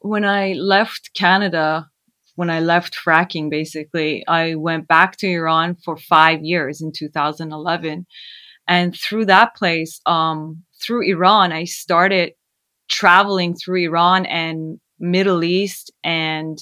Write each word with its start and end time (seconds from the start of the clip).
when 0.00 0.24
I 0.24 0.52
left 0.54 1.10
Canada, 1.14 1.88
when 2.34 2.50
I 2.50 2.60
left 2.60 2.96
fracking, 2.96 3.50
basically, 3.50 4.24
I 4.26 4.54
went 4.54 4.88
back 4.88 5.16
to 5.18 5.28
Iran 5.28 5.76
for 5.84 5.96
five 5.96 6.42
years 6.42 6.80
in 6.80 6.92
2011. 6.92 8.06
And 8.66 8.96
through 8.96 9.26
that 9.26 9.54
place, 9.54 10.00
um, 10.06 10.64
through 10.80 11.08
Iran, 11.08 11.52
I 11.52 11.64
started 11.64 12.32
traveling 12.88 13.54
through 13.54 13.84
Iran 13.84 14.26
and 14.26 14.80
Middle 14.98 15.44
East 15.44 15.92
and 16.02 16.58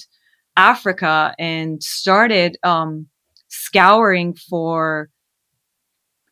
Africa 0.57 1.33
and 1.39 1.81
started 1.81 2.57
um, 2.63 3.07
scouring 3.47 4.35
for 4.35 5.09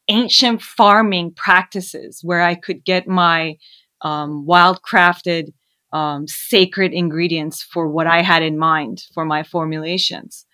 ancient 0.09 0.61
farming 0.61 1.33
practices 1.33 2.19
where 2.23 2.41
I 2.41 2.55
could 2.55 2.83
get 2.83 3.07
my 3.07 3.57
um, 4.01 4.45
wild 4.45 4.81
crafted 4.81 5.53
um, 5.97 6.27
sacred 6.27 6.93
ingredients 6.93 7.63
for 7.63 7.87
what 7.87 8.07
I 8.07 8.21
had 8.21 8.43
in 8.43 8.57
mind 8.57 9.03
for 9.13 9.25
my 9.25 9.43
formulations. 9.43 10.45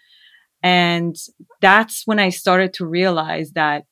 And 0.62 1.16
that's 1.60 2.04
when 2.06 2.20
I 2.20 2.30
started 2.30 2.74
to 2.76 2.86
realize 2.86 3.52
that 3.52 3.84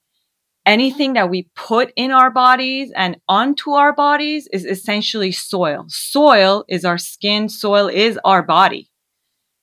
anything 0.65 1.13
that 1.13 1.29
we 1.29 1.49
put 1.55 1.91
in 1.97 2.11
our 2.11 2.31
bodies 2.31 2.93
and 2.95 3.17
onto 3.27 3.71
our 3.71 3.93
bodies 3.93 4.47
is 4.53 4.63
essentially 4.65 5.33
soil. 5.33 5.85
Soil 5.89 6.63
is 6.69 6.85
our 6.85 6.97
skin. 6.97 7.49
Soil 7.49 7.87
is 7.87 8.17
our 8.23 8.43
body. 8.43 8.89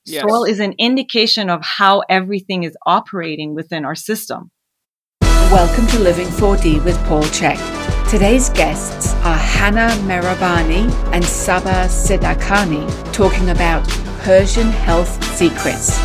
Yes. 0.05 0.21
Soil 0.21 0.43
is 0.43 0.59
an 0.59 0.75
indication 0.77 1.49
of 1.49 1.61
how 1.63 2.03
everything 2.07 2.63
is 2.63 2.77
operating 2.85 3.55
within 3.55 3.83
our 3.83 3.95
system. 3.95 4.51
Welcome 5.21 5.87
to 5.87 5.99
Living 5.99 6.27
4D 6.27 6.83
with 6.83 6.97
Paul 7.05 7.23
Chek. 7.23 7.78
Today's 8.09 8.49
guests 8.49 9.13
are 9.23 9.37
Hannah 9.37 9.93
Mehrabani 10.07 10.91
and 11.13 11.23
Saba 11.23 11.85
Siddiqani 11.87 13.13
talking 13.13 13.51
about 13.51 13.87
Persian 14.21 14.69
health 14.69 15.23
secrets. 15.35 15.95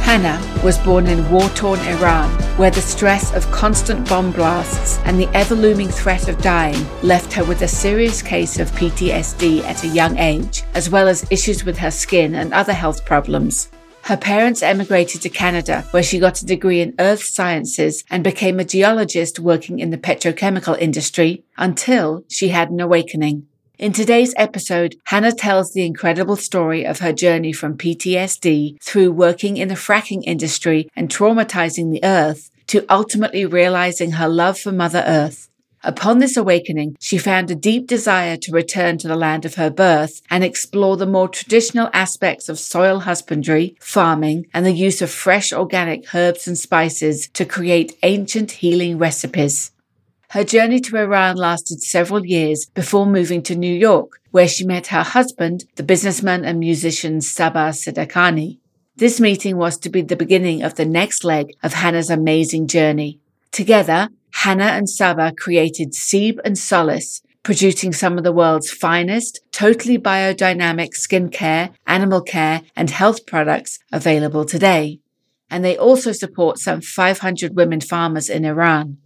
Hannah 0.00 0.40
was 0.64 0.78
born 0.78 1.06
in 1.06 1.30
war 1.30 1.50
torn 1.50 1.78
Iran, 1.80 2.30
where 2.56 2.70
the 2.70 2.80
stress 2.80 3.34
of 3.34 3.44
constant 3.52 4.08
bomb 4.08 4.32
blasts 4.32 5.00
and 5.04 5.20
the 5.20 5.28
ever 5.36 5.54
looming 5.54 5.88
threat 5.88 6.28
of 6.28 6.40
dying 6.40 6.82
left 7.02 7.30
her 7.34 7.44
with 7.44 7.60
a 7.60 7.68
serious 7.68 8.22
case 8.22 8.58
of 8.58 8.70
PTSD 8.70 9.62
at 9.64 9.84
a 9.84 9.88
young 9.88 10.16
age, 10.16 10.62
as 10.72 10.88
well 10.88 11.08
as 11.08 11.30
issues 11.30 11.66
with 11.66 11.76
her 11.76 11.90
skin 11.90 12.36
and 12.36 12.54
other 12.54 12.72
health 12.72 13.04
problems. 13.04 13.68
Her 14.10 14.16
parents 14.16 14.60
emigrated 14.60 15.22
to 15.22 15.28
Canada, 15.28 15.86
where 15.92 16.02
she 16.02 16.18
got 16.18 16.42
a 16.42 16.44
degree 16.44 16.80
in 16.80 16.96
earth 16.98 17.22
sciences 17.22 18.02
and 18.10 18.24
became 18.24 18.58
a 18.58 18.64
geologist 18.64 19.38
working 19.38 19.78
in 19.78 19.90
the 19.90 19.96
petrochemical 19.96 20.76
industry 20.80 21.44
until 21.56 22.24
she 22.28 22.48
had 22.48 22.70
an 22.70 22.80
awakening. 22.80 23.46
In 23.78 23.92
today's 23.92 24.34
episode, 24.36 24.96
Hannah 25.04 25.30
tells 25.30 25.72
the 25.72 25.86
incredible 25.86 26.34
story 26.34 26.84
of 26.84 26.98
her 26.98 27.12
journey 27.12 27.52
from 27.52 27.78
PTSD 27.78 28.82
through 28.82 29.12
working 29.12 29.56
in 29.56 29.68
the 29.68 29.76
fracking 29.76 30.24
industry 30.24 30.90
and 30.96 31.08
traumatizing 31.08 31.92
the 31.92 32.02
earth 32.02 32.50
to 32.66 32.84
ultimately 32.92 33.46
realizing 33.46 34.10
her 34.10 34.28
love 34.28 34.58
for 34.58 34.72
Mother 34.72 35.04
Earth. 35.06 35.49
Upon 35.82 36.18
this 36.18 36.36
awakening, 36.36 36.96
she 37.00 37.16
found 37.16 37.50
a 37.50 37.54
deep 37.54 37.86
desire 37.86 38.36
to 38.36 38.52
return 38.52 38.98
to 38.98 39.08
the 39.08 39.16
land 39.16 39.46
of 39.46 39.54
her 39.54 39.70
birth 39.70 40.20
and 40.28 40.44
explore 40.44 40.98
the 40.98 41.06
more 41.06 41.28
traditional 41.28 41.88
aspects 41.94 42.50
of 42.50 42.58
soil 42.58 43.00
husbandry, 43.00 43.76
farming, 43.80 44.46
and 44.52 44.66
the 44.66 44.72
use 44.72 45.00
of 45.00 45.10
fresh 45.10 45.54
organic 45.54 46.14
herbs 46.14 46.46
and 46.46 46.58
spices 46.58 47.30
to 47.32 47.46
create 47.46 47.96
ancient 48.02 48.50
healing 48.50 48.98
recipes. 48.98 49.72
Her 50.30 50.44
journey 50.44 50.80
to 50.80 50.96
Iran 50.98 51.36
lasted 51.36 51.82
several 51.82 52.26
years 52.26 52.66
before 52.66 53.06
moving 53.06 53.42
to 53.44 53.56
New 53.56 53.74
York, 53.74 54.20
where 54.32 54.48
she 54.48 54.66
met 54.66 54.88
her 54.88 55.02
husband, 55.02 55.64
the 55.76 55.82
businessman 55.82 56.44
and 56.44 56.60
musician 56.60 57.22
Saba 57.22 57.70
Siddiqani. 57.70 58.58
This 58.96 59.18
meeting 59.18 59.56
was 59.56 59.78
to 59.78 59.88
be 59.88 60.02
the 60.02 60.14
beginning 60.14 60.62
of 60.62 60.74
the 60.74 60.84
next 60.84 61.24
leg 61.24 61.56
of 61.62 61.72
Hannah's 61.72 62.10
amazing 62.10 62.66
journey. 62.68 63.18
Together, 63.50 64.10
Hannah 64.32 64.64
and 64.64 64.88
Saba 64.88 65.32
created 65.36 65.92
Seeb 65.92 66.38
and 66.44 66.56
Solace, 66.56 67.22
producing 67.42 67.92
some 67.92 68.18
of 68.18 68.24
the 68.24 68.32
world's 68.32 68.70
finest, 68.70 69.40
totally 69.52 69.98
biodynamic 69.98 70.90
skincare, 70.94 71.72
animal 71.86 72.22
care, 72.22 72.62
and 72.76 72.90
health 72.90 73.26
products 73.26 73.78
available 73.92 74.44
today. 74.44 75.00
And 75.50 75.64
they 75.64 75.76
also 75.76 76.12
support 76.12 76.58
some 76.58 76.80
500 76.80 77.56
women 77.56 77.80
farmers 77.80 78.28
in 78.28 78.44
Iran. 78.44 78.98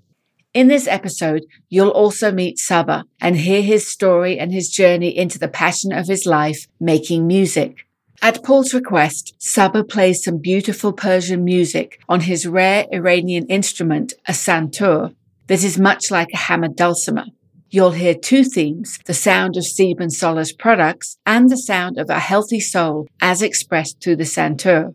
In 0.52 0.68
this 0.68 0.86
episode, 0.86 1.46
you'll 1.68 1.88
also 1.88 2.30
meet 2.30 2.58
Saba 2.58 3.04
and 3.20 3.36
hear 3.36 3.62
his 3.62 3.88
story 3.88 4.38
and 4.38 4.52
his 4.52 4.68
journey 4.68 5.16
into 5.16 5.38
the 5.38 5.48
passion 5.48 5.92
of 5.92 6.06
his 6.06 6.26
life, 6.26 6.68
making 6.78 7.26
music. 7.26 7.86
At 8.22 8.42
Paul's 8.42 8.72
request, 8.72 9.34
Saba 9.38 9.84
plays 9.84 10.22
some 10.22 10.38
beautiful 10.38 10.92
Persian 10.92 11.44
music 11.44 12.00
on 12.08 12.20
his 12.20 12.46
rare 12.46 12.86
Iranian 12.92 13.46
instrument, 13.46 14.14
a 14.26 14.32
santur, 14.32 15.14
that 15.46 15.62
is 15.62 15.78
much 15.78 16.10
like 16.10 16.28
a 16.32 16.38
hammered 16.38 16.76
dulcimer. 16.76 17.26
You'll 17.70 17.90
hear 17.90 18.14
two 18.14 18.44
themes, 18.44 18.98
the 19.04 19.14
sound 19.14 19.56
of 19.56 19.64
and 19.78 20.12
Solace 20.12 20.52
products 20.52 21.18
and 21.26 21.50
the 21.50 21.56
sound 21.56 21.98
of 21.98 22.08
a 22.08 22.20
healthy 22.20 22.60
soul 22.60 23.08
as 23.20 23.42
expressed 23.42 24.00
through 24.00 24.16
the 24.16 24.24
santur. 24.24 24.94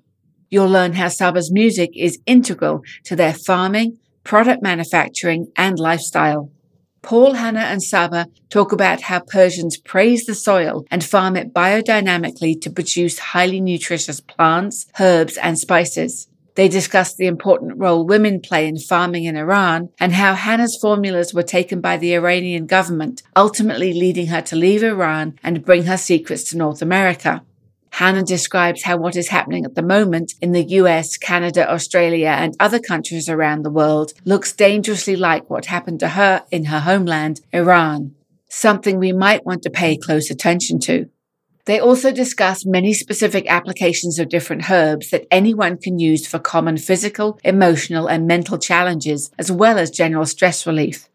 You'll 0.50 0.70
learn 0.70 0.94
how 0.94 1.10
Saba's 1.10 1.52
music 1.52 1.92
is 1.96 2.20
integral 2.26 2.82
to 3.04 3.16
their 3.16 3.34
farming, 3.34 3.98
product 4.24 4.64
manufacturing, 4.64 5.52
and 5.56 5.78
lifestyle. 5.78 6.52
Paul, 7.02 7.34
Hannah, 7.34 7.60
and 7.60 7.82
Saba 7.82 8.28
talk 8.50 8.72
about 8.72 9.02
how 9.02 9.20
Persians 9.20 9.78
praise 9.78 10.26
the 10.26 10.36
soil 10.36 10.86
and 10.92 11.04
farm 11.04 11.36
it 11.36 11.54
biodynamically 11.54 12.62
to 12.62 12.70
produce 12.70 13.20
highly 13.20 13.62
nutritious 13.62 14.20
plants, 14.20 14.86
herbs, 15.00 15.38
and 15.38 15.58
spices. 15.58 16.28
They 16.56 16.68
discuss 16.68 17.16
the 17.16 17.28
important 17.28 17.78
role 17.78 18.06
women 18.06 18.42
play 18.42 18.68
in 18.68 18.78
farming 18.78 19.24
in 19.24 19.38
Iran 19.38 19.90
and 19.98 20.12
how 20.12 20.34
Hannah's 20.34 20.78
formulas 20.82 21.34
were 21.34 21.44
taken 21.44 21.80
by 21.80 21.96
the 21.96 22.14
Iranian 22.14 22.66
government, 22.66 23.24
ultimately 23.36 23.94
leading 23.94 24.28
her 24.28 24.42
to 24.42 24.58
leave 24.58 24.84
Iran 24.84 25.40
and 25.42 25.64
bring 25.64 25.84
her 25.84 25.96
secrets 25.96 26.44
to 26.50 26.58
North 26.58 26.82
America. 26.82 27.44
Hannah 27.92 28.24
describes 28.24 28.84
how 28.84 28.98
what 28.98 29.16
is 29.16 29.30
happening 29.30 29.66
at 29.66 29.76
the 29.76 29.82
moment 29.82 30.34
in 30.42 30.52
the 30.52 30.64
US, 30.64 31.18
Canada, 31.18 31.70
Australia, 31.72 32.30
and 32.30 32.56
other 32.60 32.80
countries 32.80 33.28
around 33.28 33.64
the 33.64 33.72
world 33.72 34.14
looks 34.26 34.54
dangerously 34.54 35.16
like 35.16 35.50
what 35.50 35.66
happened 35.66 36.00
to 36.00 36.10
her 36.10 36.44
in 36.52 36.66
her 36.66 36.80
homeland, 36.80 37.42
Iran. 37.52 38.16
Something 38.48 38.98
we 38.98 39.12
might 39.12 39.46
want 39.46 39.64
to 39.64 39.70
pay 39.70 39.98
close 39.98 40.32
attention 40.32 40.80
to. 40.82 41.10
They 41.66 41.80
also 41.80 42.12
discuss 42.12 42.66
many 42.66 42.94
specific 42.94 43.46
applications 43.48 44.18
of 44.18 44.30
different 44.30 44.72
herbs 44.72 45.12
that 45.12 45.28
anyone 45.30 45.78
can 45.78 46.00
use 46.00 46.26
for 46.26 46.40
common 46.40 46.78
physical, 46.78 47.40
emotional, 47.44 48.08
and 48.08 48.26
mental 48.26 48.58
challenges, 48.58 49.30
as 49.38 49.52
well 49.52 49.78
as 49.78 49.92
general 49.92 50.26
stress 50.26 50.66
relief. 50.66 51.09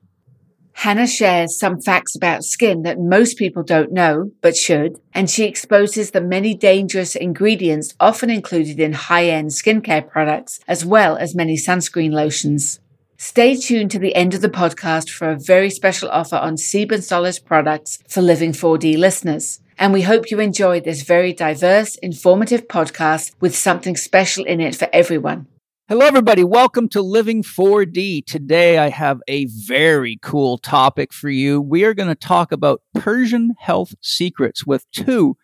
Hannah 0.74 1.06
shares 1.06 1.58
some 1.58 1.80
facts 1.80 2.14
about 2.14 2.44
skin 2.44 2.82
that 2.82 2.98
most 2.98 3.38
people 3.38 3.62
don't 3.62 3.92
know, 3.92 4.32
but 4.42 4.56
should, 4.56 5.00
and 5.14 5.30
she 5.30 5.44
exposes 5.44 6.10
the 6.10 6.20
many 6.20 6.52
dangerous 6.54 7.16
ingredients 7.16 7.94
often 8.00 8.28
included 8.28 8.78
in 8.78 8.92
high-end 8.92 9.50
skincare 9.50 10.06
products, 10.06 10.60
as 10.68 10.84
well 10.84 11.16
as 11.16 11.34
many 11.34 11.56
sunscreen 11.56 12.12
lotions. 12.12 12.80
Stay 13.16 13.56
tuned 13.56 13.92
to 13.92 13.98
the 13.98 14.14
end 14.14 14.34
of 14.34 14.42
the 14.42 14.50
podcast 14.50 15.08
for 15.08 15.30
a 15.30 15.38
very 15.38 15.70
special 15.70 16.10
offer 16.10 16.36
on 16.36 16.56
Seeb 16.56 16.92
and 16.92 17.02
Solace 17.02 17.38
products 17.38 18.00
for 18.08 18.20
Living 18.20 18.52
4D 18.52 18.98
listeners. 18.98 19.60
And 19.78 19.92
we 19.92 20.02
hope 20.02 20.30
you 20.30 20.40
enjoy 20.40 20.80
this 20.80 21.02
very 21.02 21.32
diverse, 21.32 21.96
informative 21.96 22.68
podcast 22.68 23.32
with 23.40 23.56
something 23.56 23.96
special 23.96 24.44
in 24.44 24.60
it 24.60 24.74
for 24.74 24.88
everyone. 24.92 25.46
Hello, 25.86 26.06
everybody. 26.06 26.42
Welcome 26.42 26.88
to 26.88 27.02
Living 27.02 27.42
4D. 27.42 28.24
Today, 28.24 28.78
I 28.78 28.88
have 28.88 29.20
a 29.28 29.44
very 29.44 30.18
cool 30.22 30.56
topic 30.56 31.12
for 31.12 31.28
you. 31.28 31.60
We 31.60 31.84
are 31.84 31.92
going 31.92 32.08
to 32.08 32.14
talk 32.14 32.52
about 32.52 32.80
Persian 32.94 33.52
health 33.58 33.94
secrets 34.00 34.66
with 34.66 34.90
two 34.92 35.36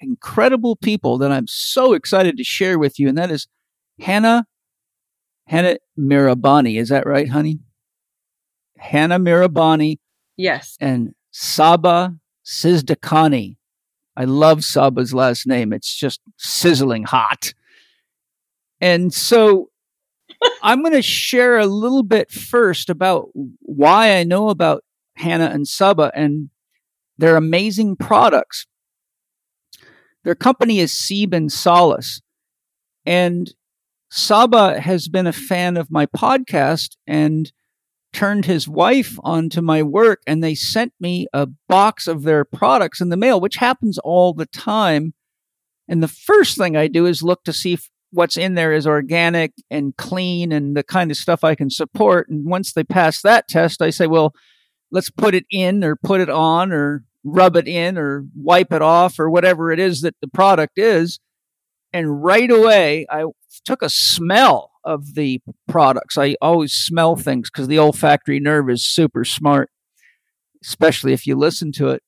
incredible 0.00 0.74
people 0.74 1.16
that 1.18 1.30
I'm 1.30 1.46
so 1.46 1.92
excited 1.92 2.36
to 2.36 2.42
share 2.42 2.76
with 2.76 2.98
you, 2.98 3.08
and 3.08 3.16
that 3.16 3.30
is 3.30 3.46
Hannah 4.00 4.48
Hannah 5.46 5.76
Mirabani. 5.96 6.76
Is 6.80 6.88
that 6.88 7.06
right, 7.06 7.28
honey? 7.28 7.60
Hannah 8.76 9.20
Mirabani. 9.20 9.98
Yes. 10.36 10.76
And 10.80 11.14
Saba 11.30 12.16
Sizdakani. 12.44 13.58
I 14.16 14.24
love 14.24 14.64
Saba's 14.64 15.14
last 15.14 15.46
name. 15.46 15.72
It's 15.72 15.94
just 15.94 16.20
sizzling 16.36 17.04
hot. 17.04 17.54
And 18.80 19.14
so 19.14 19.70
I'm 20.62 20.80
going 20.80 20.94
to 20.94 21.02
share 21.02 21.58
a 21.58 21.66
little 21.66 22.02
bit 22.02 22.30
first 22.30 22.90
about 22.90 23.28
why 23.60 24.16
I 24.16 24.24
know 24.24 24.48
about 24.48 24.84
Hannah 25.16 25.50
and 25.52 25.68
Saba 25.68 26.10
and 26.14 26.50
their 27.18 27.36
amazing 27.36 27.96
products. 27.96 28.66
Their 30.24 30.34
company 30.34 30.80
is 30.80 30.92
Seeb 30.92 31.32
and 31.32 31.52
Solace. 31.52 32.20
And 33.06 33.54
Saba 34.10 34.80
has 34.80 35.08
been 35.08 35.26
a 35.26 35.32
fan 35.32 35.76
of 35.76 35.90
my 35.90 36.06
podcast 36.06 36.96
and 37.06 37.52
turned 38.12 38.46
his 38.46 38.68
wife 38.68 39.18
onto 39.24 39.60
my 39.60 39.82
work, 39.82 40.22
and 40.26 40.42
they 40.42 40.54
sent 40.54 40.92
me 41.00 41.26
a 41.32 41.48
box 41.68 42.06
of 42.06 42.22
their 42.22 42.44
products 42.44 43.00
in 43.00 43.08
the 43.08 43.16
mail, 43.16 43.40
which 43.40 43.56
happens 43.56 43.98
all 43.98 44.32
the 44.32 44.46
time. 44.46 45.12
And 45.88 46.02
the 46.02 46.08
first 46.08 46.56
thing 46.56 46.76
I 46.76 46.86
do 46.86 47.06
is 47.06 47.22
look 47.22 47.44
to 47.44 47.52
see 47.52 47.74
if 47.74 47.90
what's 48.14 48.36
in 48.36 48.54
there 48.54 48.72
is 48.72 48.86
organic 48.86 49.52
and 49.70 49.96
clean 49.96 50.52
and 50.52 50.76
the 50.76 50.84
kind 50.84 51.10
of 51.10 51.16
stuff 51.16 51.44
I 51.44 51.54
can 51.54 51.68
support. 51.68 52.28
And 52.28 52.46
once 52.46 52.72
they 52.72 52.84
pass 52.84 53.20
that 53.22 53.48
test, 53.48 53.82
I 53.82 53.90
say, 53.90 54.06
well, 54.06 54.32
let's 54.90 55.10
put 55.10 55.34
it 55.34 55.44
in 55.50 55.82
or 55.82 55.96
put 55.96 56.20
it 56.20 56.30
on 56.30 56.72
or 56.72 57.04
rub 57.24 57.56
it 57.56 57.66
in 57.66 57.98
or 57.98 58.24
wipe 58.36 58.72
it 58.72 58.82
off 58.82 59.18
or 59.18 59.28
whatever 59.28 59.72
it 59.72 59.80
is 59.80 60.02
that 60.02 60.14
the 60.20 60.28
product 60.28 60.78
is. 60.78 61.18
And 61.92 62.22
right 62.22 62.50
away, 62.50 63.06
I 63.10 63.24
took 63.64 63.82
a 63.82 63.88
smell 63.88 64.70
of 64.84 65.14
the 65.14 65.40
products. 65.68 66.16
I 66.16 66.36
always 66.40 66.72
smell 66.72 67.16
things 67.16 67.50
because 67.50 67.68
the 67.68 67.78
olfactory 67.78 68.40
nerve 68.40 68.70
is 68.70 68.84
super 68.84 69.24
smart, 69.24 69.70
especially 70.62 71.12
if 71.12 71.26
you 71.26 71.36
listen 71.36 71.72
to 71.72 71.88
it. 71.88 72.02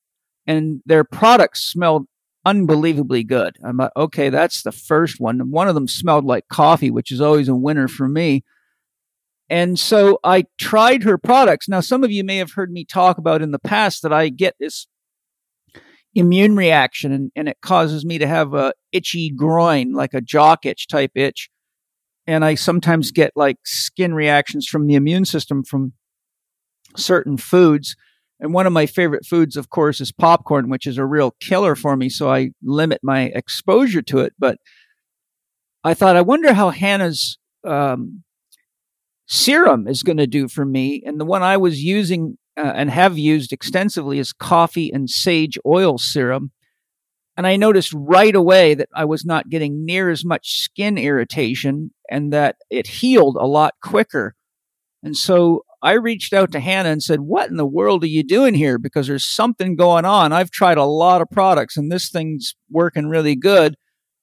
And 0.47 0.83
their 0.87 1.03
products 1.03 1.65
smelled 1.65 2.07
unbelievably 2.47 3.25
good. 3.25 3.59
I'm 3.63 3.77
like, 3.77 3.91
okay, 3.97 4.31
that's 4.31 4.63
the 4.63 4.73
first 4.73 5.19
one. 5.19 5.51
One 5.51 5.69
of 5.69 5.75
them 5.75 5.89
smelled 5.89 6.25
like 6.25 6.47
coffee, 6.49 6.93
which 6.93 7.11
is 7.11 7.21
always 7.21 7.49
a 7.49 7.57
winner 7.57 7.89
for 7.89 8.09
me. 8.09 8.45
And 9.51 9.79
so 9.79 10.21
I 10.25 10.45
tried 10.59 11.03
her 11.03 11.19
products. 11.19 11.69
Now, 11.69 11.81
some 11.81 12.05
of 12.05 12.11
you 12.13 12.23
may 12.23 12.37
have 12.37 12.53
heard 12.53 12.71
me 12.71 12.85
talk 12.85 13.19
about 13.19 13.43
in 13.43 13.51
the 13.51 13.59
past 13.59 14.03
that 14.03 14.13
I 14.13 14.29
get 14.29 14.55
this 14.61 14.87
immune 16.15 16.57
reaction 16.57 17.13
and, 17.13 17.31
and 17.37 17.49
it 17.49 17.59
causes 17.61 18.05
me 18.05 18.17
to 18.19 18.27
have 18.27 18.55
a 18.55 18.73
itchy 18.93 19.29
groin, 19.31 19.93
like 19.93 20.15
a 20.15 20.21
jock 20.21 20.65
itch 20.65 20.87
type 20.87 21.13
itch. 21.17 21.51
And 22.29 22.45
I 22.45 22.55
sometimes 22.55 23.11
get 23.11 23.33
like 23.37 23.59
skin 23.65 24.15
reactions 24.15 24.67
from 24.67 24.87
the 24.87 24.95
immune 24.95 25.25
system 25.25 25.65
from 25.65 25.93
certain 26.97 27.37
foods. 27.37 27.97
And 28.39 28.53
one 28.53 28.67
of 28.67 28.73
my 28.73 28.87
favorite 28.87 29.25
foods, 29.25 29.57
of 29.57 29.71
course, 29.71 30.01
is 30.01 30.13
popcorn, 30.13 30.69
which 30.69 30.87
is 30.87 30.99
a 30.99 31.07
real 31.07 31.35
killer 31.41 31.75
for 31.75 31.97
me. 31.97 32.09
So 32.09 32.31
I 32.31 32.51
limit 32.63 33.01
my 33.03 33.25
exposure 33.35 34.03
to 34.03 34.19
it. 34.19 34.35
But 34.39 34.59
I 35.83 35.95
thought, 35.95 36.17
I 36.17 36.23
wonder 36.23 36.53
how 36.53 36.71
Hannah's 36.71 37.39
um, 37.65 38.23
serum 39.27 39.89
is 39.89 40.03
going 40.03 40.19
to 40.19 40.27
do 40.27 40.49
for 40.49 40.65
me. 40.65 41.03
And 41.07 41.19
the 41.19 41.25
one 41.25 41.43
I 41.43 41.57
was 41.57 41.83
using 41.83 42.37
uh, 42.57 42.73
and 42.75 42.91
have 42.91 43.19
used 43.19 43.53
extensively 43.53 44.19
is 44.19 44.33
coffee 44.33 44.91
and 44.91 45.09
sage 45.09 45.59
oil 45.67 45.99
serum. 45.99 46.53
And 47.37 47.47
I 47.47 47.57
noticed 47.57 47.93
right 47.95 48.35
away 48.35 48.75
that 48.75 48.89
I 48.95 49.05
was 49.05 49.25
not 49.25 49.51
getting 49.51 49.85
near 49.85 50.11
as 50.11 50.25
much 50.25 50.61
skin 50.61 50.97
irritation 50.97 51.91
and 52.11 52.33
that 52.33 52.57
it 52.71 52.87
healed 52.87 53.37
a 53.37 53.47
lot 53.47 53.75
quicker. 53.83 54.35
And 55.03 55.15
so 55.15 55.65
I 55.87 55.93
reached 55.93 56.33
out 56.33 56.51
to 56.51 56.59
Hannah 56.59 56.89
and 56.89 57.01
said, 57.01 57.21
What 57.21 57.49
in 57.49 57.59
the 57.59 57.65
world 57.65 58.03
are 58.03 58.09
you 58.09 58.25
doing 58.25 58.55
here? 58.55 58.77
Because 58.77 59.07
there's 59.07 59.25
something 59.25 59.77
going 59.77 60.05
on. 60.05 60.33
I've 60.33 60.51
tried 60.51 60.79
a 60.79 60.85
lot 60.85 61.23
of 61.23 61.31
products 61.31 61.77
and 61.77 61.93
this 61.93 62.11
thing's 62.11 62.57
working 62.69 63.07
really 63.07 63.37
good. 63.37 63.77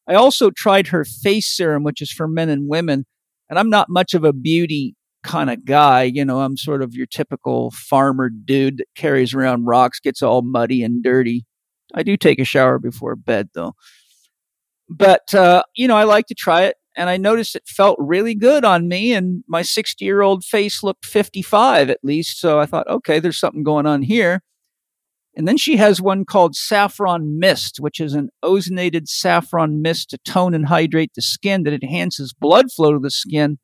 I 0.06 0.15
also 0.15 0.51
tried 0.51 0.88
her 0.88 1.06
face 1.06 1.48
serum, 1.48 1.83
which 1.83 2.01
is 2.01 2.12
for 2.12 2.27
men 2.27 2.50
and 2.50 2.68
women. 2.68 3.06
And 3.50 3.57
I'm 3.57 3.69
not 3.69 3.88
much 3.88 4.13
of 4.13 4.25
a 4.25 4.33
beauty 4.33 4.98
kind 5.24 5.50
of 5.50 5.63
guy. 5.63 6.04
You 6.04 6.25
know, 6.25 6.42
I'm 6.42 6.57
sort 6.57 6.81
of 6.81 6.95
your 6.95 7.06
typical 7.06 7.71
farmer 7.71 8.30
dude 8.30 8.80
that 8.80 8.88
carries 8.98 9.33
around 9.33 9.63
rocks, 9.63 10.01
gets 10.01 10.21
all 10.21 10.42
muddy 10.42 10.83
and 10.83 11.01
dirty. 11.01 11.45
I 11.94 12.04
do 12.04 12.18
take 12.18 12.39
a 12.39 12.45
shower 12.45 12.77
before 12.77 13.16
bed 13.16 13.48
though. 13.56 13.71
But, 14.89 15.33
uh, 15.33 15.63
you 15.77 15.88
know, 15.88 15.95
I 15.95 16.04
like 16.04 16.25
to 16.25 16.36
try 16.36 16.63
it 16.63 16.75
and 16.95 17.10
I 17.10 17.18
noticed 17.18 17.56
it 17.56 17.68
felt 17.68 17.98
really 18.00 18.36
good 18.36 18.63
on 18.63 18.88
me 18.88 19.13
and 19.13 19.44
my 19.48 19.62
60 19.62 20.04
year 20.04 20.22
old 20.22 20.44
face 20.44 20.84
looked 20.84 21.06
55 21.06 21.90
at 21.90 22.00
least. 22.04 22.40
So 22.40 22.60
I 22.60 22.66
thought, 22.66 22.88
okay, 22.88 23.19
there's 23.19 23.40
something 23.40 23.63
going 23.63 23.86
on 23.86 24.04
here. 24.04 24.42
And 25.36 25.48
then 25.48 25.57
she 25.57 25.78
has 25.78 26.00
one 26.00 26.25
called 26.25 26.56
Saffron 26.56 27.40
Mist, 27.40 27.78
which 27.80 28.00
is 28.00 28.13
an 28.13 28.30
ozonated 28.45 29.07
saffron 29.07 29.81
mist 29.81 30.12
to 30.12 30.19
tone 30.19 30.54
and 30.54 30.68
hydrate 30.68 31.12
the 31.16 31.24
skin 31.24 31.63
that 31.63 31.74
enhances 31.74 32.34
blood 32.34 32.72
flow 32.72 32.94
to 32.94 33.00
the 33.00 33.10
skin 33.10 33.57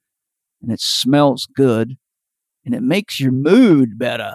and 0.62 0.72
it 0.72 0.82
smells 0.82 1.48
good 1.56 1.98
and 2.66 2.74
it 2.74 2.82
makes 2.82 3.20
your 3.20 3.32
mood 3.32 3.98
better. 3.98 4.34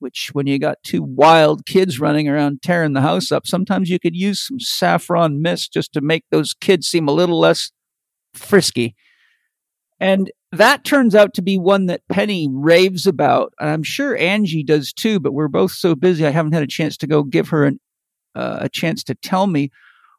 Which, 0.00 0.30
when 0.34 0.46
you 0.46 0.58
got 0.58 0.82
two 0.82 1.02
wild 1.02 1.64
kids 1.64 1.98
running 1.98 2.28
around 2.28 2.60
tearing 2.60 2.92
the 2.92 3.00
house 3.00 3.32
up, 3.32 3.46
sometimes 3.46 3.88
you 3.88 3.98
could 3.98 4.14
use 4.14 4.46
some 4.46 4.60
saffron 4.60 5.40
mist 5.40 5.72
just 5.72 5.94
to 5.94 6.02
make 6.02 6.24
those 6.30 6.52
kids 6.52 6.86
seem 6.86 7.08
a 7.08 7.12
little 7.12 7.38
less 7.38 7.70
frisky. 8.34 8.94
And 10.00 10.30
that 10.52 10.84
turns 10.84 11.14
out 11.14 11.34
to 11.34 11.42
be 11.42 11.58
one 11.58 11.86
that 11.86 12.02
Penny 12.10 12.48
raves 12.50 13.06
about. 13.06 13.52
And 13.60 13.70
I'm 13.70 13.82
sure 13.82 14.16
Angie 14.16 14.62
does 14.62 14.92
too, 14.92 15.20
but 15.20 15.32
we're 15.32 15.48
both 15.48 15.72
so 15.72 15.94
busy, 15.94 16.26
I 16.26 16.30
haven't 16.30 16.52
had 16.52 16.62
a 16.62 16.68
chance 16.68 16.96
to 16.98 17.06
go 17.06 17.22
give 17.22 17.48
her 17.48 17.64
an, 17.64 17.80
uh, 18.34 18.58
a 18.62 18.68
chance 18.68 19.02
to 19.04 19.14
tell 19.14 19.46
me. 19.46 19.70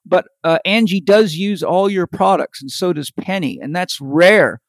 But 0.05 0.27
uh, 0.43 0.59
Angie 0.65 1.01
does 1.01 1.35
use 1.35 1.63
all 1.63 1.89
your 1.89 2.07
products, 2.07 2.61
and 2.61 2.69
so 2.69 2.93
does 2.93 3.11
Penny. 3.11 3.59
And 3.61 3.75
that's 3.75 3.99
rare 3.99 4.61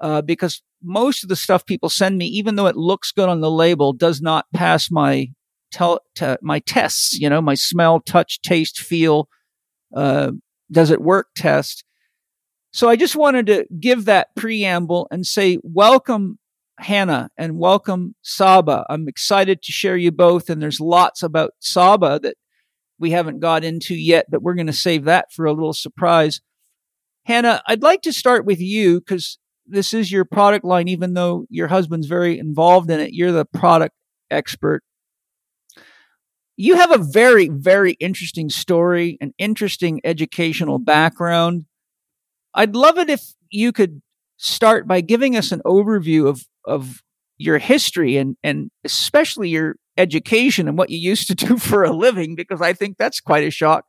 uh, 0.00 0.22
because 0.22 0.62
most 0.82 1.22
of 1.22 1.28
the 1.28 1.36
stuff 1.36 1.66
people 1.66 1.88
send 1.88 2.16
me, 2.16 2.26
even 2.26 2.54
though 2.54 2.66
it 2.66 2.76
looks 2.76 3.10
good 3.10 3.28
on 3.28 3.40
the 3.40 3.50
label, 3.50 3.92
does 3.92 4.20
not 4.20 4.46
pass 4.54 4.90
my 4.90 5.28
tel- 5.72 6.00
t- 6.14 6.36
my 6.42 6.60
tests. 6.60 7.18
You 7.18 7.28
know, 7.28 7.40
my 7.40 7.54
smell, 7.54 8.00
touch, 8.00 8.40
taste, 8.42 8.78
feel. 8.78 9.28
Uh, 9.94 10.32
does 10.70 10.90
it 10.90 11.00
work 11.00 11.28
test? 11.36 11.84
So 12.70 12.88
I 12.88 12.96
just 12.96 13.16
wanted 13.16 13.46
to 13.46 13.66
give 13.80 14.04
that 14.04 14.34
preamble 14.36 15.08
and 15.10 15.24
say 15.26 15.58
welcome, 15.62 16.38
Hannah, 16.78 17.30
and 17.36 17.58
welcome, 17.58 18.14
Saba. 18.22 18.84
I'm 18.90 19.08
excited 19.08 19.62
to 19.62 19.72
share 19.72 19.96
you 19.96 20.12
both, 20.12 20.50
and 20.50 20.60
there's 20.60 20.80
lots 20.80 21.22
about 21.22 21.52
Saba 21.60 22.20
that 22.22 22.36
we 22.98 23.10
haven't 23.10 23.40
got 23.40 23.64
into 23.64 23.94
yet, 23.94 24.26
but 24.30 24.42
we're 24.42 24.54
going 24.54 24.66
to 24.66 24.72
save 24.72 25.04
that 25.04 25.32
for 25.32 25.46
a 25.46 25.52
little 25.52 25.72
surprise. 25.72 26.40
Hannah, 27.24 27.62
I'd 27.66 27.82
like 27.82 28.02
to 28.02 28.12
start 28.12 28.44
with 28.44 28.60
you 28.60 29.00
because 29.00 29.38
this 29.66 29.94
is 29.94 30.10
your 30.10 30.24
product 30.24 30.64
line, 30.64 30.88
even 30.88 31.14
though 31.14 31.46
your 31.50 31.68
husband's 31.68 32.06
very 32.06 32.38
involved 32.38 32.90
in 32.90 33.00
it. 33.00 33.12
You're 33.12 33.32
the 33.32 33.44
product 33.44 33.94
expert. 34.30 34.82
You 36.56 36.76
have 36.76 36.90
a 36.90 36.98
very, 36.98 37.48
very 37.48 37.92
interesting 37.92 38.50
story, 38.50 39.16
an 39.20 39.32
interesting 39.38 40.00
educational 40.04 40.78
background. 40.78 41.66
I'd 42.58 42.74
love 42.74 42.98
it 42.98 43.08
if 43.08 43.34
you 43.50 43.70
could 43.70 44.02
start 44.36 44.88
by 44.88 45.00
giving 45.00 45.36
us 45.36 45.52
an 45.52 45.62
overview 45.64 46.26
of, 46.26 46.44
of 46.64 47.02
your 47.36 47.58
history 47.58 48.16
and, 48.16 48.36
and 48.42 48.72
especially 48.82 49.48
your 49.48 49.76
education 49.96 50.66
and 50.66 50.76
what 50.76 50.90
you 50.90 50.98
used 50.98 51.28
to 51.28 51.34
do 51.46 51.56
for 51.56 51.84
a 51.84 51.92
living, 51.92 52.34
because 52.34 52.60
I 52.60 52.72
think 52.72 52.98
that's 52.98 53.20
quite 53.20 53.44
a 53.44 53.50
shock. 53.50 53.84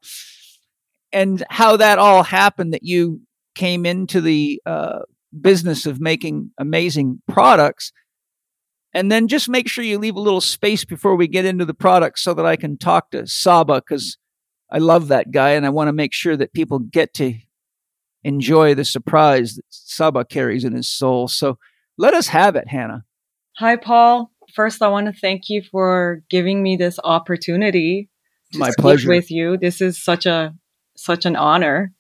And 1.12 1.44
how 1.50 1.78
that 1.78 1.98
all 1.98 2.22
happened 2.22 2.74
that 2.74 2.84
you 2.84 3.22
came 3.56 3.88
into 3.88 4.22
the 4.22 4.62
uh, 4.68 5.00
business 5.42 5.88
of 5.88 6.00
making 6.00 6.52
amazing 6.60 7.24
products. 7.28 7.92
And 8.94 9.12
then 9.12 9.28
just 9.28 9.50
make 9.50 9.68
sure 9.68 9.84
you 9.84 9.98
leave 9.98 10.16
a 10.16 10.22
little 10.22 10.42
space 10.42 10.86
before 10.86 11.16
we 11.16 11.28
get 11.28 11.46
into 11.46 11.66
the 11.66 11.74
products 11.74 12.22
so 12.22 12.36
that 12.36 12.46
I 12.46 12.56
can 12.56 12.78
talk 12.78 13.10
to 13.12 13.26
Saba 13.26 13.82
because 13.82 14.20
I 14.70 14.78
love 14.78 15.08
that 15.08 15.32
guy 15.32 15.52
and 15.52 15.66
I 15.66 15.70
want 15.70 15.88
to 15.88 15.94
make 15.94 16.14
sure 16.14 16.38
that 16.38 16.54
people 16.54 16.78
get 16.78 17.16
to 17.16 17.34
enjoy 18.24 18.76
the 18.76 18.86
surprise 18.86 19.56
that 19.56 19.66
Saba 19.70 20.26
carries 20.26 20.64
in 20.64 20.74
his 20.74 20.90
soul. 20.90 21.28
So 21.28 21.58
let 21.98 22.14
us 22.14 22.28
have 22.28 22.56
it, 22.56 22.68
Hannah. 22.68 23.04
Hi, 23.58 23.76
Paul. 23.76 24.32
First, 24.56 24.82
I 24.82 24.88
want 24.88 25.08
to 25.08 25.14
thank 25.20 25.44
you 25.50 25.62
for 25.62 26.24
giving 26.30 26.64
me 26.64 26.76
this 26.76 27.00
opportunity 27.04 28.10
to 28.54 28.60
My 28.60 28.72
pleasure. 28.78 29.10
with 29.10 29.30
you. 29.30 29.58
This 29.58 29.82
is 29.82 30.04
such 30.04 30.26
a 30.26 30.56
such 30.98 31.26
an 31.26 31.36
honor. 31.36 31.94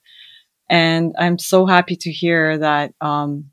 And 0.69 1.15
I'm 1.17 1.39
so 1.39 1.65
happy 1.65 1.95
to 1.95 2.11
hear 2.11 2.57
that 2.57 2.93
um, 3.01 3.51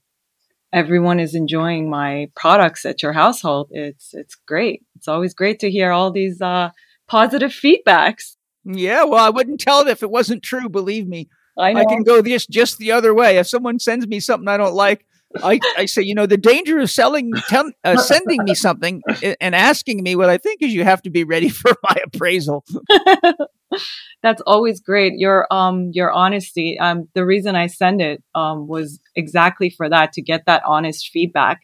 everyone 0.72 1.18
is 1.20 1.34
enjoying 1.34 1.88
my 1.88 2.28
products 2.34 2.84
at 2.84 3.02
your 3.02 3.12
household. 3.12 3.68
It's 3.70 4.10
it's 4.12 4.34
great. 4.34 4.82
It's 4.96 5.08
always 5.08 5.34
great 5.34 5.58
to 5.60 5.70
hear 5.70 5.90
all 5.90 6.10
these 6.10 6.40
uh, 6.40 6.70
positive 7.08 7.50
feedbacks. 7.50 8.36
Yeah, 8.64 9.04
well, 9.04 9.24
I 9.24 9.30
wouldn't 9.30 9.60
tell 9.60 9.80
it 9.80 9.88
if 9.88 10.02
it 10.02 10.10
wasn't 10.10 10.42
true. 10.42 10.68
Believe 10.68 11.06
me, 11.06 11.28
I, 11.58 11.70
I 11.70 11.84
can 11.84 12.02
go 12.02 12.20
this 12.20 12.46
just 12.46 12.78
the 12.78 12.92
other 12.92 13.14
way. 13.14 13.38
If 13.38 13.48
someone 13.48 13.78
sends 13.78 14.06
me 14.06 14.20
something 14.20 14.48
I 14.48 14.56
don't 14.56 14.74
like, 14.74 15.06
I, 15.42 15.60
I 15.76 15.86
say, 15.86 16.02
you 16.02 16.14
know, 16.14 16.26
the 16.26 16.36
danger 16.36 16.78
of 16.78 16.90
selling, 16.90 17.42
tell, 17.48 17.70
uh, 17.84 17.96
sending 18.06 18.44
me 18.44 18.54
something 18.54 19.02
and 19.40 19.54
asking 19.54 20.02
me 20.02 20.16
what 20.16 20.28
I 20.28 20.38
think 20.38 20.62
is 20.62 20.72
you 20.72 20.84
have 20.84 21.02
to 21.02 21.10
be 21.10 21.24
ready 21.24 21.48
for 21.50 21.72
my 21.82 21.96
appraisal. 22.04 22.64
That's 24.22 24.42
always 24.46 24.80
great. 24.80 25.14
Your 25.16 25.46
um 25.52 25.90
your 25.92 26.10
honesty. 26.12 26.78
Um, 26.78 27.08
the 27.14 27.26
reason 27.26 27.54
I 27.56 27.66
send 27.66 28.00
it 28.00 28.22
um 28.34 28.66
was 28.68 29.00
exactly 29.14 29.70
for 29.70 29.88
that 29.88 30.12
to 30.14 30.22
get 30.22 30.46
that 30.46 30.62
honest 30.66 31.10
feedback, 31.12 31.60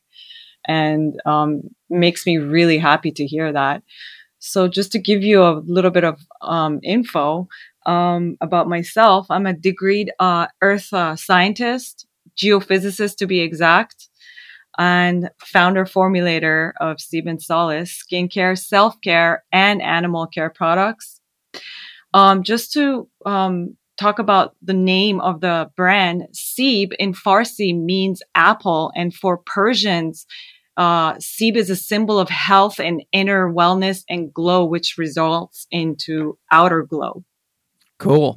and 0.66 1.14
um 1.24 1.62
makes 1.88 2.26
me 2.26 2.38
really 2.38 2.78
happy 2.78 3.10
to 3.12 3.26
hear 3.26 3.52
that. 3.52 3.82
So 4.40 4.68
just 4.68 4.92
to 4.92 4.98
give 4.98 5.22
you 5.22 5.42
a 5.42 5.62
little 5.64 5.90
bit 5.90 6.04
of 6.04 6.20
um 6.40 6.80
info 6.82 7.48
um 7.86 8.36
about 8.40 8.68
myself, 8.68 9.26
I'm 9.30 9.46
a 9.46 9.54
degreed 9.54 10.08
uh, 10.18 10.46
Earth 10.60 10.92
uh, 10.92 11.16
scientist 11.16 12.06
geophysicist 12.36 13.16
to 13.16 13.26
be 13.26 13.40
exact, 13.40 14.08
and 14.78 15.30
founder 15.44 15.84
formulator 15.84 16.72
of 16.80 16.96
Seeb 16.96 17.28
and 17.28 17.42
Solace 17.42 18.02
skincare, 18.02 18.58
self 18.58 19.00
care, 19.02 19.44
and 19.52 19.82
animal 19.82 20.26
care 20.26 20.50
products. 20.50 21.20
Um, 22.14 22.42
just 22.42 22.72
to 22.72 23.08
um, 23.24 23.76
talk 23.98 24.18
about 24.18 24.54
the 24.62 24.74
name 24.74 25.20
of 25.20 25.40
the 25.40 25.70
brand, 25.76 26.24
Seeb 26.34 26.92
in 26.98 27.12
Farsi 27.12 27.78
means 27.78 28.22
apple. 28.34 28.92
And 28.94 29.14
for 29.14 29.38
Persians, 29.38 30.26
uh, 30.76 31.14
Seeb 31.14 31.56
is 31.56 31.70
a 31.70 31.76
symbol 31.76 32.18
of 32.18 32.28
health 32.28 32.78
and 32.78 33.02
inner 33.12 33.52
wellness 33.52 34.04
and 34.08 34.32
glow, 34.32 34.64
which 34.64 34.96
results 34.98 35.66
into 35.70 36.38
outer 36.50 36.82
glow. 36.82 37.24
Cool. 38.02 38.36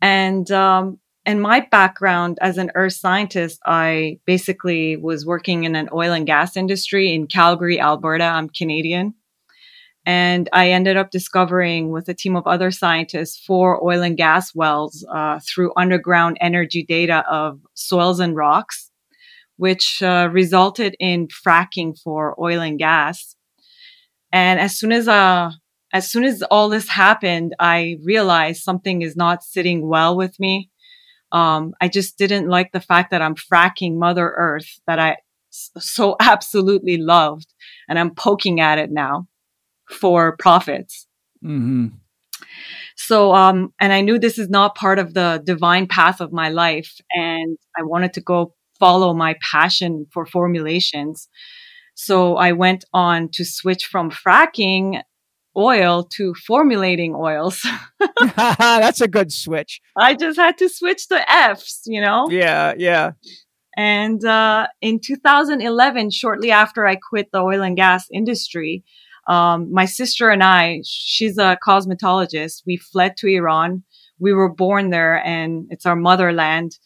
And 0.00 0.50
um, 0.50 0.98
and 1.24 1.40
my 1.40 1.60
background 1.60 2.38
as 2.40 2.58
an 2.58 2.72
earth 2.74 2.94
scientist, 2.94 3.60
I 3.64 4.18
basically 4.26 4.96
was 4.96 5.24
working 5.24 5.64
in 5.64 5.76
an 5.76 5.88
oil 5.92 6.12
and 6.12 6.26
gas 6.26 6.56
industry 6.56 7.14
in 7.14 7.26
Calgary, 7.26 7.80
Alberta. 7.80 8.24
I'm 8.24 8.48
Canadian. 8.48 9.14
And 10.04 10.48
I 10.52 10.70
ended 10.70 10.96
up 10.96 11.10
discovering 11.10 11.90
with 11.90 12.08
a 12.08 12.14
team 12.14 12.34
of 12.34 12.46
other 12.46 12.70
scientists 12.70 13.44
four 13.44 13.84
oil 13.84 14.02
and 14.02 14.16
gas 14.16 14.54
wells 14.54 15.06
uh, 15.12 15.38
through 15.46 15.72
underground 15.76 16.38
energy 16.40 16.82
data 16.82 17.24
of 17.30 17.60
soils 17.74 18.18
and 18.18 18.34
rocks, 18.34 18.90
which 19.58 20.02
uh, 20.02 20.28
resulted 20.32 20.96
in 20.98 21.28
fracking 21.28 21.96
for 22.02 22.34
oil 22.40 22.62
and 22.62 22.78
gas. 22.78 23.36
And 24.32 24.58
as 24.58 24.78
soon 24.78 24.92
as 24.92 25.08
uh, 25.08 25.50
as 25.92 26.10
soon 26.10 26.24
as 26.24 26.42
all 26.42 26.68
this 26.68 26.88
happened, 26.88 27.54
I 27.58 27.98
realized 28.02 28.62
something 28.62 29.02
is 29.02 29.16
not 29.16 29.42
sitting 29.42 29.86
well 29.86 30.16
with 30.16 30.38
me. 30.38 30.70
Um, 31.32 31.74
I 31.80 31.88
just 31.88 32.18
didn't 32.18 32.48
like 32.48 32.72
the 32.72 32.80
fact 32.80 33.10
that 33.10 33.22
I'm 33.22 33.34
fracking 33.34 33.96
Mother 33.96 34.34
Earth 34.36 34.80
that 34.86 34.98
I 34.98 35.16
so 35.50 36.16
absolutely 36.20 36.98
loved, 36.98 37.54
and 37.88 37.98
I'm 37.98 38.14
poking 38.14 38.60
at 38.60 38.78
it 38.78 38.90
now 38.90 39.26
for 39.88 40.36
profits. 40.36 41.06
Mm-hmm. 41.44 41.88
So, 42.96 43.32
um, 43.32 43.72
and 43.78 43.92
I 43.92 44.00
knew 44.00 44.18
this 44.18 44.38
is 44.38 44.48
not 44.48 44.74
part 44.74 44.98
of 44.98 45.14
the 45.14 45.40
divine 45.44 45.86
path 45.86 46.20
of 46.20 46.32
my 46.32 46.48
life, 46.48 46.96
and 47.12 47.56
I 47.78 47.82
wanted 47.82 48.12
to 48.14 48.20
go 48.20 48.54
follow 48.78 49.14
my 49.14 49.36
passion 49.40 50.06
for 50.12 50.26
formulations. 50.26 51.28
So 51.94 52.36
I 52.36 52.52
went 52.52 52.84
on 52.92 53.28
to 53.32 53.44
switch 53.44 53.86
from 53.86 54.10
fracking 54.10 55.02
oil 55.56 56.08
to 56.16 56.34
formulating 56.46 57.14
oils. 57.14 57.66
That's 58.36 59.00
a 59.00 59.08
good 59.08 59.32
switch. 59.32 59.80
I 59.96 60.14
just 60.14 60.38
had 60.38 60.58
to 60.58 60.68
switch 60.68 61.08
the 61.08 61.30
F's, 61.30 61.82
you 61.86 62.00
know? 62.00 62.28
Yeah, 62.30 62.74
yeah. 62.76 63.12
And 63.76 64.24
uh, 64.24 64.66
in 64.80 64.98
2011, 65.00 66.10
shortly 66.10 66.50
after 66.50 66.86
I 66.86 66.96
quit 66.96 67.28
the 67.32 67.38
oil 67.38 67.62
and 67.62 67.76
gas 67.76 68.06
industry, 68.12 68.82
um, 69.28 69.72
my 69.72 69.84
sister 69.84 70.30
and 70.30 70.42
I, 70.42 70.82
she's 70.84 71.38
a 71.38 71.58
cosmetologist. 71.64 72.62
We 72.66 72.76
fled 72.76 73.16
to 73.18 73.28
Iran. 73.28 73.84
We 74.18 74.32
were 74.32 74.52
born 74.52 74.90
there 74.90 75.24
and 75.24 75.66
it's 75.70 75.86
our 75.86 75.94
motherland. 75.94 76.78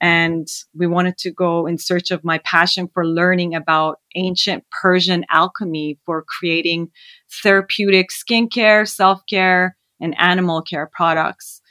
And 0.00 0.46
we 0.74 0.86
wanted 0.86 1.16
to 1.18 1.30
go 1.30 1.66
in 1.66 1.78
search 1.78 2.10
of 2.10 2.24
my 2.24 2.38
passion 2.38 2.88
for 2.92 3.06
learning 3.06 3.54
about 3.54 4.00
ancient 4.14 4.64
Persian 4.70 5.24
alchemy 5.30 5.98
for 6.04 6.22
creating 6.22 6.90
therapeutic 7.42 8.08
skincare, 8.10 8.86
self 8.86 9.22
care, 9.28 9.76
and 10.00 10.14
animal 10.18 10.62
care 10.62 10.90
products. 10.92 11.62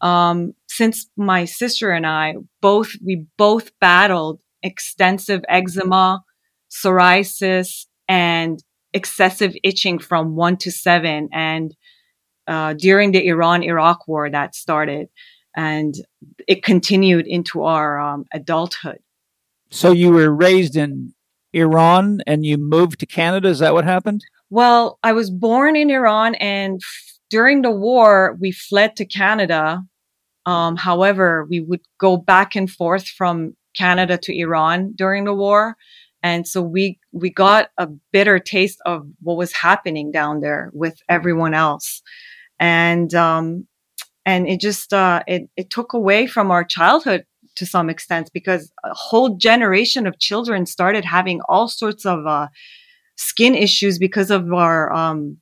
Um, 0.00 0.54
since 0.68 1.08
my 1.16 1.44
sister 1.44 1.90
and 1.90 2.06
I 2.06 2.34
both, 2.60 2.92
we 3.04 3.26
both 3.36 3.70
battled 3.80 4.40
extensive 4.62 5.42
eczema, 5.48 6.22
psoriasis, 6.70 7.86
and 8.08 8.62
excessive 8.92 9.54
itching 9.62 9.98
from 9.98 10.36
one 10.36 10.56
to 10.58 10.70
seven. 10.70 11.28
And 11.32 11.76
uh, 12.46 12.74
during 12.74 13.12
the 13.12 13.26
Iran 13.26 13.62
Iraq 13.62 14.08
war 14.08 14.30
that 14.30 14.54
started, 14.54 15.08
and 15.58 15.96
it 16.46 16.62
continued 16.62 17.26
into 17.26 17.64
our 17.64 17.98
um, 17.98 18.24
adulthood. 18.32 19.00
So 19.70 19.90
you 19.90 20.12
were 20.12 20.30
raised 20.30 20.76
in 20.76 21.12
Iran 21.52 22.20
and 22.28 22.46
you 22.46 22.56
moved 22.56 23.00
to 23.00 23.06
Canada. 23.06 23.48
Is 23.48 23.58
that 23.58 23.74
what 23.74 23.84
happened? 23.84 24.24
Well, 24.50 25.00
I 25.02 25.12
was 25.12 25.30
born 25.30 25.74
in 25.74 25.90
Iran, 25.90 26.36
and 26.36 26.80
f- 26.80 27.18
during 27.28 27.62
the 27.62 27.72
war, 27.72 28.36
we 28.40 28.52
fled 28.52 28.94
to 28.96 29.04
Canada. 29.04 29.82
Um, 30.46 30.76
however, 30.76 31.44
we 31.50 31.60
would 31.60 31.82
go 31.98 32.16
back 32.16 32.54
and 32.54 32.70
forth 32.70 33.08
from 33.08 33.56
Canada 33.76 34.16
to 34.16 34.38
Iran 34.38 34.92
during 34.94 35.24
the 35.24 35.34
war. 35.34 35.76
And 36.22 36.48
so 36.48 36.62
we, 36.62 36.98
we 37.12 37.30
got 37.30 37.70
a 37.78 37.88
bitter 38.12 38.38
taste 38.38 38.80
of 38.86 39.06
what 39.20 39.36
was 39.36 39.52
happening 39.52 40.10
down 40.12 40.40
there 40.40 40.70
with 40.72 40.96
everyone 41.08 41.52
else. 41.52 42.00
And, 42.58 43.12
um, 43.14 43.66
and 44.28 44.46
it 44.46 44.60
just, 44.60 44.92
uh, 44.92 45.22
it, 45.26 45.48
it 45.56 45.70
took 45.70 45.94
away 45.94 46.26
from 46.26 46.50
our 46.50 46.62
childhood 46.62 47.24
to 47.56 47.64
some 47.64 47.88
extent 47.88 48.30
because 48.34 48.70
a 48.84 48.92
whole 48.92 49.38
generation 49.38 50.06
of 50.06 50.18
children 50.18 50.66
started 50.66 51.02
having 51.02 51.40
all 51.48 51.66
sorts 51.66 52.04
of, 52.04 52.26
uh, 52.26 52.48
skin 53.16 53.54
issues 53.54 53.98
because 53.98 54.30
of 54.30 54.52
our, 54.52 54.92
um, 54.92 55.38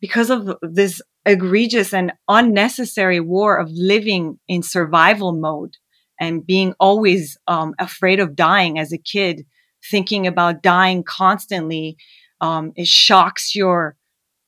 because 0.00 0.28
of 0.28 0.56
this 0.60 1.00
egregious 1.24 1.94
and 1.94 2.12
unnecessary 2.26 3.20
war 3.20 3.56
of 3.56 3.70
living 3.70 4.40
in 4.48 4.64
survival 4.64 5.32
mode 5.32 5.76
and 6.20 6.44
being 6.44 6.74
always 6.80 7.38
um, 7.46 7.74
afraid 7.78 8.18
of 8.18 8.34
dying 8.34 8.76
as 8.76 8.92
a 8.92 8.98
kid 8.98 9.46
thinking 9.88 10.26
about 10.26 10.62
dying 10.62 11.04
constantly, 11.04 11.96
um, 12.40 12.72
it 12.74 12.88
shocks 12.88 13.54
your 13.54 13.96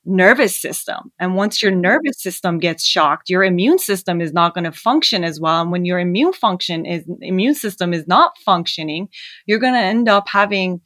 nervous 0.06 0.58
system. 0.58 1.12
And 1.18 1.34
once 1.34 1.62
your 1.62 1.72
nervous 1.72 2.22
system 2.22 2.58
gets 2.58 2.84
shocked, 2.84 3.28
your 3.28 3.44
immune 3.44 3.78
system 3.78 4.20
is 4.20 4.32
not 4.32 4.54
going 4.54 4.64
to 4.64 4.72
function 4.72 5.24
as 5.24 5.40
well. 5.40 5.60
And 5.60 5.72
when 5.72 5.84
your 5.84 5.98
immune 5.98 6.32
function 6.32 6.86
is 6.86 7.04
immune 7.20 7.54
system 7.54 7.92
is 7.92 8.06
not 8.06 8.38
functioning, 8.38 9.08
you're 9.46 9.58
going 9.58 9.74
to 9.74 9.80
end 9.80 10.08
up 10.08 10.28
having 10.28 10.80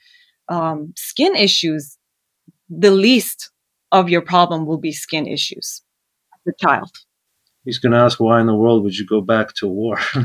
um, 0.49 0.93
skin 0.97 1.37
issues. 1.37 1.97
The 2.69 2.91
least 2.91 3.51
of 3.93 4.09
your 4.09 4.23
problem 4.23 4.67
will 4.67 4.79
be 4.79 4.93
skin 4.93 5.27
issues 5.27 5.83
The 6.47 6.53
child. 6.61 6.91
He's 7.65 7.79
going 7.79 7.93
to 7.93 7.99
ask 7.99 8.19
why 8.19 8.41
in 8.41 8.47
the 8.47 8.55
world 8.55 8.85
would 8.85 8.97
you 8.97 9.07
go 9.07 9.21
back 9.21 9.53
to 9.55 9.69
war? 9.69 9.99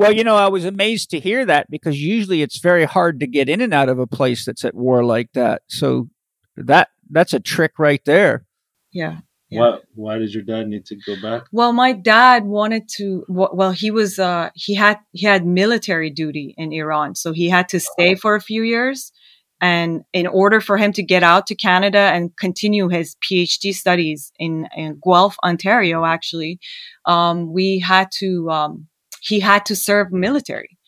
Well, 0.00 0.12
you 0.12 0.24
know, 0.24 0.36
I 0.36 0.48
was 0.48 0.64
amazed 0.64 1.10
to 1.10 1.20
hear 1.20 1.44
that 1.44 1.70
because 1.70 2.00
usually 2.00 2.40
it's 2.40 2.58
very 2.58 2.84
hard 2.84 3.20
to 3.20 3.26
get 3.26 3.50
in 3.50 3.60
and 3.60 3.74
out 3.74 3.90
of 3.90 3.98
a 3.98 4.06
place 4.06 4.46
that's 4.46 4.64
at 4.64 4.74
war 4.74 5.04
like 5.04 5.30
that. 5.34 5.60
So 5.68 6.08
that 6.56 6.88
that's 7.10 7.34
a 7.34 7.40
trick 7.40 7.78
right 7.78 8.04
there. 8.04 8.44
Yeah. 8.92 9.18
yeah. 9.48 9.60
Why 9.60 9.78
why 9.94 10.18
did 10.18 10.34
your 10.34 10.42
dad 10.42 10.68
need 10.68 10.86
to 10.86 10.96
go 11.06 11.20
back? 11.20 11.44
Well, 11.52 11.72
my 11.72 11.92
dad 11.92 12.44
wanted 12.44 12.88
to 12.96 13.24
well 13.28 13.72
he 13.72 13.90
was 13.90 14.18
uh 14.18 14.50
he 14.54 14.74
had 14.74 14.98
he 15.12 15.26
had 15.26 15.46
military 15.46 16.10
duty 16.10 16.54
in 16.56 16.72
Iran, 16.72 17.14
so 17.14 17.32
he 17.32 17.48
had 17.48 17.68
to 17.70 17.80
stay 17.80 18.14
for 18.14 18.34
a 18.34 18.40
few 18.40 18.62
years 18.62 19.12
and 19.60 20.02
in 20.12 20.26
order 20.26 20.60
for 20.60 20.76
him 20.78 20.92
to 20.92 21.02
get 21.02 21.22
out 21.22 21.46
to 21.48 21.54
Canada 21.54 21.98
and 21.98 22.34
continue 22.36 22.88
his 22.88 23.16
PhD 23.16 23.74
studies 23.74 24.32
in, 24.38 24.68
in 24.74 24.98
Guelph, 25.04 25.36
Ontario, 25.44 26.04
actually, 26.04 26.58
um, 27.04 27.52
we 27.52 27.78
had 27.78 28.08
to 28.18 28.48
um, 28.50 28.86
he 29.20 29.40
had 29.40 29.66
to 29.66 29.76
serve 29.76 30.12
military. 30.12 30.78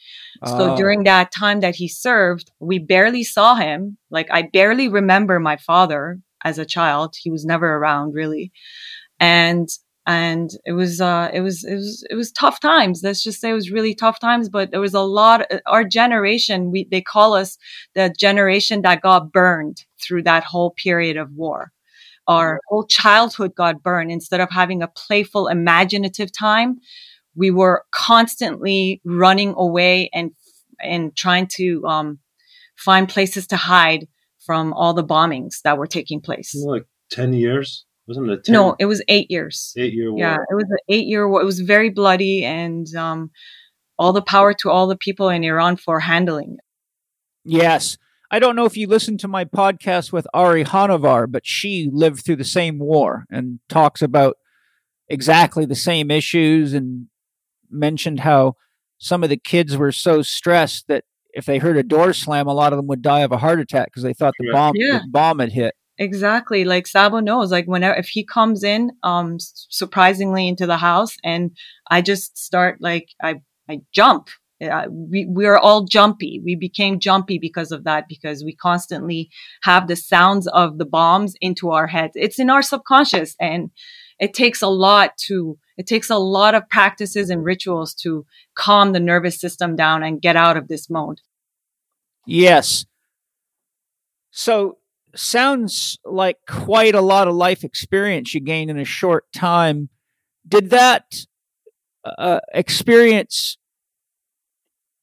So 0.46 0.72
oh. 0.72 0.76
during 0.76 1.04
that 1.04 1.32
time 1.32 1.60
that 1.60 1.74
he 1.74 1.88
served, 1.88 2.50
we 2.58 2.78
barely 2.78 3.24
saw 3.24 3.54
him. 3.54 3.98
Like 4.10 4.28
I 4.30 4.42
barely 4.42 4.88
remember 4.88 5.38
my 5.38 5.56
father 5.56 6.20
as 6.44 6.58
a 6.58 6.66
child. 6.66 7.16
He 7.20 7.30
was 7.30 7.44
never 7.44 7.76
around 7.76 8.14
really. 8.14 8.52
And 9.20 9.68
and 10.06 10.50
it 10.64 10.72
was 10.72 11.00
uh 11.00 11.30
it 11.32 11.40
was 11.40 11.64
it 11.64 11.74
was 11.74 12.04
it 12.10 12.14
was 12.14 12.32
tough 12.32 12.58
times 12.58 13.02
let's 13.04 13.22
just 13.22 13.40
say 13.40 13.50
it 13.50 13.54
was 13.54 13.70
really 13.70 13.94
tough 13.94 14.18
times 14.18 14.48
but 14.48 14.70
there 14.70 14.80
was 14.80 14.94
a 14.94 15.00
lot 15.00 15.46
our 15.66 15.84
generation 15.84 16.72
we 16.72 16.88
they 16.90 17.00
call 17.00 17.34
us 17.34 17.56
the 17.94 18.12
generation 18.18 18.82
that 18.82 19.00
got 19.00 19.30
burned 19.30 19.84
through 20.00 20.22
that 20.22 20.42
whole 20.42 20.72
period 20.72 21.16
of 21.16 21.32
war 21.34 21.70
our 22.26 22.60
whole 22.68 22.84
childhood 22.84 23.54
got 23.54 23.82
burned 23.82 24.10
instead 24.10 24.40
of 24.40 24.50
having 24.50 24.82
a 24.82 24.88
playful 24.88 25.46
imaginative 25.46 26.32
time 26.32 26.80
we 27.34 27.50
were 27.50 27.84
constantly 27.92 29.00
running 29.04 29.54
away 29.56 30.10
and 30.12 30.32
and 30.80 31.14
trying 31.16 31.46
to 31.46 31.84
um, 31.86 32.18
find 32.76 33.08
places 33.08 33.46
to 33.48 33.56
hide 33.56 34.08
from 34.44 34.72
all 34.72 34.94
the 34.94 35.04
bombings 35.04 35.60
that 35.64 35.78
were 35.78 35.86
taking 35.86 36.20
place. 36.20 36.54
Like 36.54 36.86
ten 37.10 37.32
years, 37.32 37.84
wasn't 38.06 38.30
it? 38.30 38.44
10? 38.44 38.52
No, 38.52 38.76
it 38.78 38.86
was 38.86 39.02
eight 39.08 39.30
years. 39.30 39.72
Eight 39.76 39.92
year 39.92 40.10
war. 40.10 40.18
Yeah, 40.18 40.36
it 40.50 40.54
was 40.54 40.66
an 40.68 40.78
eight 40.88 41.06
year 41.06 41.28
war. 41.28 41.40
It 41.40 41.46
was 41.46 41.60
very 41.60 41.90
bloody, 41.90 42.44
and 42.44 42.86
um, 42.96 43.30
all 43.98 44.12
the 44.12 44.22
power 44.22 44.52
to 44.54 44.70
all 44.70 44.86
the 44.86 44.96
people 44.96 45.28
in 45.28 45.44
Iran 45.44 45.76
for 45.76 46.00
handling 46.00 46.54
it. 46.54 46.64
Yes. 47.44 47.98
I 48.30 48.38
don't 48.38 48.56
know 48.56 48.64
if 48.64 48.78
you 48.78 48.86
listened 48.86 49.20
to 49.20 49.28
my 49.28 49.44
podcast 49.44 50.10
with 50.10 50.26
Ari 50.32 50.64
Hanavar, 50.64 51.30
but 51.30 51.46
she 51.46 51.90
lived 51.92 52.24
through 52.24 52.36
the 52.36 52.44
same 52.44 52.78
war 52.78 53.26
and 53.30 53.60
talks 53.68 54.00
about 54.00 54.36
exactly 55.08 55.66
the 55.66 55.74
same 55.74 56.10
issues 56.10 56.72
and 56.72 57.08
mentioned 57.72 58.20
how 58.20 58.54
some 58.98 59.24
of 59.24 59.30
the 59.30 59.36
kids 59.36 59.76
were 59.76 59.92
so 59.92 60.22
stressed 60.22 60.86
that 60.88 61.04
if 61.32 61.46
they 61.46 61.58
heard 61.58 61.76
a 61.76 61.82
door 61.82 62.12
slam, 62.12 62.46
a 62.46 62.54
lot 62.54 62.72
of 62.72 62.76
them 62.76 62.86
would 62.86 63.02
die 63.02 63.20
of 63.20 63.32
a 63.32 63.38
heart 63.38 63.60
attack 63.60 63.86
because 63.86 64.02
they 64.02 64.12
thought 64.12 64.34
the 64.38 64.50
bomb 64.52 64.74
yeah. 64.76 65.00
the 65.02 65.10
bomb 65.10 65.38
had 65.38 65.52
hit. 65.52 65.74
exactly. 65.98 66.64
Like 66.64 66.86
Saba 66.86 67.20
knows, 67.22 67.50
like 67.50 67.66
whenever 67.66 67.98
if 67.98 68.08
he 68.08 68.24
comes 68.24 68.62
in, 68.62 68.92
um, 69.02 69.36
surprisingly 69.38 70.48
into 70.48 70.66
the 70.66 70.76
house, 70.76 71.16
and 71.24 71.52
I 71.90 72.02
just 72.02 72.38
start 72.38 72.78
like 72.80 73.08
I 73.22 73.36
I 73.68 73.80
jump. 73.92 74.28
Uh, 74.62 74.86
we 74.90 75.26
we 75.26 75.46
are 75.46 75.58
all 75.58 75.84
jumpy. 75.84 76.40
We 76.44 76.54
became 76.54 77.00
jumpy 77.00 77.38
because 77.38 77.72
of 77.72 77.84
that 77.84 78.04
because 78.08 78.44
we 78.44 78.54
constantly 78.54 79.30
have 79.62 79.88
the 79.88 79.96
sounds 79.96 80.46
of 80.48 80.78
the 80.78 80.86
bombs 80.86 81.34
into 81.40 81.70
our 81.70 81.88
heads. 81.88 82.12
It's 82.14 82.38
in 82.38 82.50
our 82.50 82.62
subconscious, 82.62 83.34
and 83.40 83.70
it 84.22 84.34
takes 84.34 84.62
a 84.62 84.68
lot 84.68 85.16
to 85.18 85.58
it 85.76 85.86
takes 85.88 86.08
a 86.08 86.16
lot 86.16 86.54
of 86.54 86.68
practices 86.68 87.28
and 87.28 87.44
rituals 87.44 87.92
to 87.92 88.24
calm 88.54 88.92
the 88.92 89.00
nervous 89.00 89.40
system 89.40 89.74
down 89.74 90.04
and 90.04 90.22
get 90.22 90.36
out 90.36 90.56
of 90.56 90.68
this 90.68 90.88
mode. 90.88 91.20
Yes. 92.24 92.86
So 94.30 94.78
sounds 95.16 95.98
like 96.04 96.36
quite 96.48 96.94
a 96.94 97.00
lot 97.00 97.26
of 97.26 97.34
life 97.34 97.64
experience 97.64 98.32
you 98.32 98.40
gained 98.40 98.70
in 98.70 98.78
a 98.78 98.84
short 98.84 99.24
time. 99.34 99.88
Did 100.46 100.70
that 100.70 101.04
uh, 102.04 102.40
experience 102.54 103.58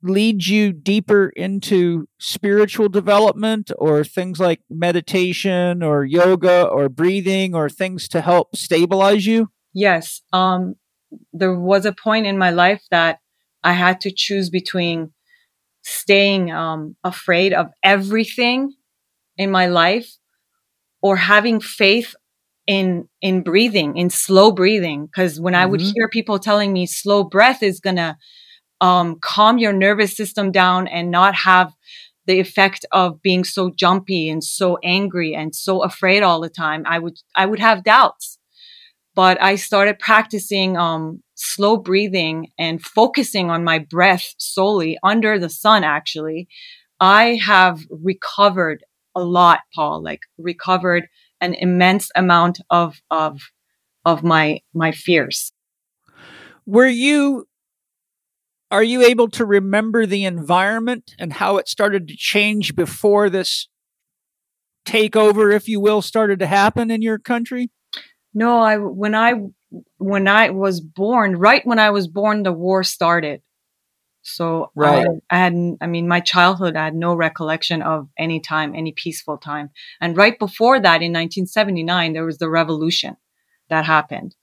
lead 0.01 0.45
you 0.45 0.71
deeper 0.71 1.29
into 1.35 2.07
spiritual 2.19 2.89
development 2.89 3.71
or 3.77 4.03
things 4.03 4.39
like 4.39 4.61
meditation 4.69 5.83
or 5.83 6.05
yoga 6.05 6.65
or 6.67 6.89
breathing 6.89 7.53
or 7.53 7.69
things 7.69 8.07
to 8.09 8.21
help 8.21 8.55
stabilize 8.55 9.25
you? 9.25 9.49
Yes. 9.73 10.21
Um, 10.31 10.75
there 11.33 11.57
was 11.59 11.85
a 11.85 11.93
point 11.93 12.25
in 12.25 12.37
my 12.37 12.51
life 12.51 12.83
that 12.91 13.19
I 13.63 13.73
had 13.73 14.01
to 14.01 14.13
choose 14.15 14.49
between 14.49 15.11
staying 15.83 16.51
um, 16.51 16.95
afraid 17.03 17.53
of 17.53 17.67
everything 17.83 18.73
in 19.37 19.51
my 19.51 19.67
life 19.67 20.09
or 21.01 21.15
having 21.15 21.59
faith 21.59 22.15
in 22.67 23.07
in 23.21 23.41
breathing 23.41 23.97
in 23.97 24.11
slow 24.11 24.51
breathing 24.51 25.07
because 25.07 25.41
when 25.41 25.53
mm-hmm. 25.53 25.63
i 25.63 25.65
would 25.65 25.79
mm-hmm. 25.79 25.91
hear 25.95 26.07
people 26.07 26.37
telling 26.37 26.71
me 26.71 26.85
slow 26.85 27.23
breath 27.23 27.63
is 27.63 27.79
gonna 27.79 28.15
um, 28.81 29.17
calm 29.21 29.57
your 29.57 29.73
nervous 29.73 30.15
system 30.15 30.51
down 30.51 30.87
and 30.87 31.11
not 31.11 31.35
have 31.35 31.73
the 32.25 32.39
effect 32.39 32.85
of 32.91 33.21
being 33.21 33.43
so 33.43 33.71
jumpy 33.75 34.29
and 34.29 34.43
so 34.43 34.77
angry 34.83 35.33
and 35.33 35.55
so 35.55 35.83
afraid 35.83 36.21
all 36.21 36.39
the 36.39 36.49
time. 36.49 36.83
I 36.85 36.99
would 36.99 37.17
i 37.35 37.45
would 37.45 37.59
have 37.59 37.83
doubts. 37.83 38.37
But 39.15 39.41
i 39.41 39.55
started 39.55 39.99
practicing 39.99 40.77
um, 40.77 41.23
slow 41.35 41.77
breathing 41.77 42.51
and 42.57 42.83
focusing 42.83 43.49
on 43.49 43.63
my 43.63 43.79
breath 43.79 44.35
solely 44.37 44.97
under 45.03 45.39
the 45.39 45.49
sun 45.49 45.83
actually. 45.83 46.47
I 46.99 47.39
have 47.43 47.79
recovered 47.89 48.83
a 49.15 49.23
lot 49.23 49.61
paul 49.73 50.03
like 50.03 50.21
recovered 50.37 51.07
an 51.41 51.55
immense 51.55 52.11
amount 52.15 52.59
of 52.69 53.01
of 53.09 53.41
of 54.05 54.23
my 54.23 54.61
my 54.73 54.91
fears. 54.91 55.51
Were 56.65 56.87
you 56.87 57.47
are 58.71 58.83
you 58.83 59.03
able 59.03 59.29
to 59.31 59.45
remember 59.45 60.05
the 60.05 60.25
environment 60.25 61.15
and 61.17 61.33
how 61.33 61.57
it 61.57 61.67
started 61.67 62.07
to 62.07 62.15
change 62.15 62.75
before 62.75 63.29
this 63.29 63.67
takeover, 64.85 65.53
if 65.53 65.67
you 65.67 65.79
will, 65.79 66.01
started 66.01 66.39
to 66.39 66.47
happen 66.47 66.91
in 66.91 67.01
your 67.01 67.19
country? 67.19 67.71
No, 68.33 68.59
I 68.59 68.77
when 68.77 69.15
I 69.15 69.33
when 69.97 70.27
I 70.27 70.49
was 70.51 70.81
born, 70.81 71.35
right 71.35 71.65
when 71.65 71.79
I 71.79 71.89
was 71.89 72.07
born, 72.07 72.43
the 72.43 72.51
war 72.51 72.83
started. 72.83 73.41
So 74.21 74.71
right. 74.75 75.07
I, 75.31 75.35
I 75.35 75.39
had, 75.39 75.53
I 75.81 75.87
mean, 75.87 76.07
my 76.07 76.19
childhood, 76.19 76.75
I 76.75 76.85
had 76.85 76.95
no 76.95 77.15
recollection 77.15 77.81
of 77.81 78.09
any 78.17 78.39
time, 78.39 78.75
any 78.75 78.91
peaceful 78.91 79.37
time. 79.37 79.69
And 80.01 80.17
right 80.17 80.37
before 80.37 80.79
that, 80.79 81.01
in 81.01 81.13
1979, 81.13 82.13
there 82.13 82.25
was 82.25 82.37
the 82.37 82.49
revolution 82.49 83.15
that 83.69 83.85
happened. 83.85 84.35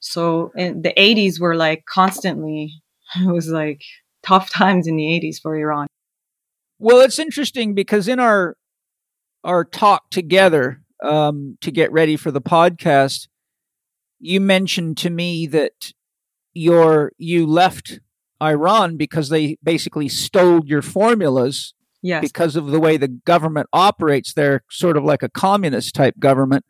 So 0.00 0.52
in 0.56 0.82
the 0.82 0.92
80s 0.96 1.40
were 1.40 1.56
like 1.56 1.84
constantly 1.84 2.82
it 3.20 3.30
was 3.30 3.48
like 3.48 3.82
tough 4.22 4.50
times 4.50 4.86
in 4.86 4.96
the 4.96 5.04
80s 5.04 5.40
for 5.40 5.56
Iran. 5.56 5.86
Well, 6.78 7.00
it's 7.00 7.18
interesting 7.18 7.74
because 7.74 8.08
in 8.08 8.20
our 8.20 8.56
our 9.44 9.64
talk 9.64 10.10
together 10.10 10.82
um, 11.02 11.58
to 11.60 11.70
get 11.70 11.92
ready 11.92 12.16
for 12.16 12.30
the 12.30 12.40
podcast, 12.40 13.28
you 14.18 14.40
mentioned 14.40 14.96
to 14.98 15.10
me 15.10 15.46
that 15.46 15.92
your 16.52 17.12
you 17.18 17.46
left 17.46 18.00
Iran 18.42 18.96
because 18.96 19.28
they 19.28 19.56
basically 19.62 20.08
stole 20.08 20.64
your 20.64 20.82
formulas. 20.82 21.74
Yes. 22.00 22.20
Because 22.20 22.54
of 22.54 22.68
the 22.68 22.78
way 22.78 22.96
the 22.96 23.08
government 23.08 23.68
operates, 23.72 24.32
they're 24.32 24.62
sort 24.70 24.96
of 24.96 25.02
like 25.02 25.24
a 25.24 25.28
communist 25.28 25.96
type 25.96 26.14
government. 26.20 26.64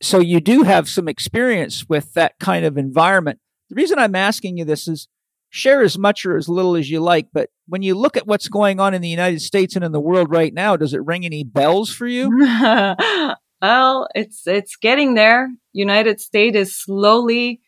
So 0.00 0.20
you 0.20 0.40
do 0.40 0.62
have 0.62 0.88
some 0.88 1.06
experience 1.06 1.86
with 1.86 2.14
that 2.14 2.38
kind 2.40 2.64
of 2.64 2.78
environment. 2.78 3.40
The 3.68 3.74
reason 3.74 3.98
I'm 3.98 4.14
asking 4.14 4.56
you 4.56 4.64
this 4.64 4.88
is 4.88 5.08
share 5.50 5.82
as 5.82 5.98
much 5.98 6.24
or 6.26 6.36
as 6.36 6.48
little 6.48 6.76
as 6.76 6.90
you 6.90 7.00
like, 7.00 7.28
but 7.32 7.50
when 7.66 7.82
you 7.82 7.94
look 7.94 8.16
at 8.16 8.26
what's 8.26 8.48
going 8.48 8.80
on 8.80 8.94
in 8.94 9.02
the 9.02 9.08
United 9.08 9.40
States 9.40 9.76
and 9.76 9.84
in 9.84 9.92
the 9.92 10.00
world 10.00 10.30
right 10.30 10.52
now, 10.52 10.76
does 10.76 10.94
it 10.94 11.04
ring 11.04 11.24
any 11.24 11.44
bells 11.44 11.90
for 11.90 12.06
you? 12.06 12.30
well, 13.62 14.08
it's 14.14 14.46
it's 14.46 14.76
getting 14.76 15.14
there. 15.14 15.48
United 15.72 16.20
States 16.20 16.56
is 16.56 16.76
slowly 16.76 17.60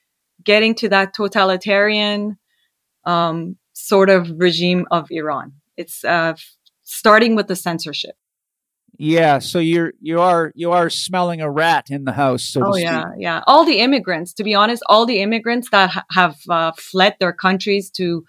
getting 0.43 0.75
to 0.77 0.89
that 0.89 1.15
totalitarian 1.15 2.39
um, 3.05 3.57
sort 3.73 4.11
of 4.11 4.31
regime 4.37 4.87
of 4.91 5.09
Iran. 5.11 5.53
It's 5.77 6.05
uh, 6.05 6.35
starting 6.83 7.35
with 7.35 7.47
the 7.47 7.57
censorship. 7.57 8.15
Yeah, 9.03 9.39
so 9.39 9.61
you're 9.61 9.95
you 10.03 10.21
are 10.21 10.53
you 10.55 10.73
are 10.73 10.91
smelling 10.91 11.41
a 11.41 11.51
rat 11.51 11.89
in 11.89 12.05
the 12.05 12.13
house. 12.13 12.45
So 12.45 12.61
oh 12.67 12.77
yeah, 12.77 13.13
yeah. 13.17 13.43
All 13.47 13.65
the 13.65 13.79
immigrants, 13.79 14.35
to 14.35 14.45
be 14.45 14.55
honest, 14.55 14.83
all 14.91 15.07
the 15.07 15.23
immigrants 15.23 15.71
that 15.71 15.89
ha- 15.89 16.05
have 16.11 16.37
uh, 16.51 16.73
fled 16.77 17.17
their 17.19 17.33
countries 17.33 17.91
to 17.93 18.23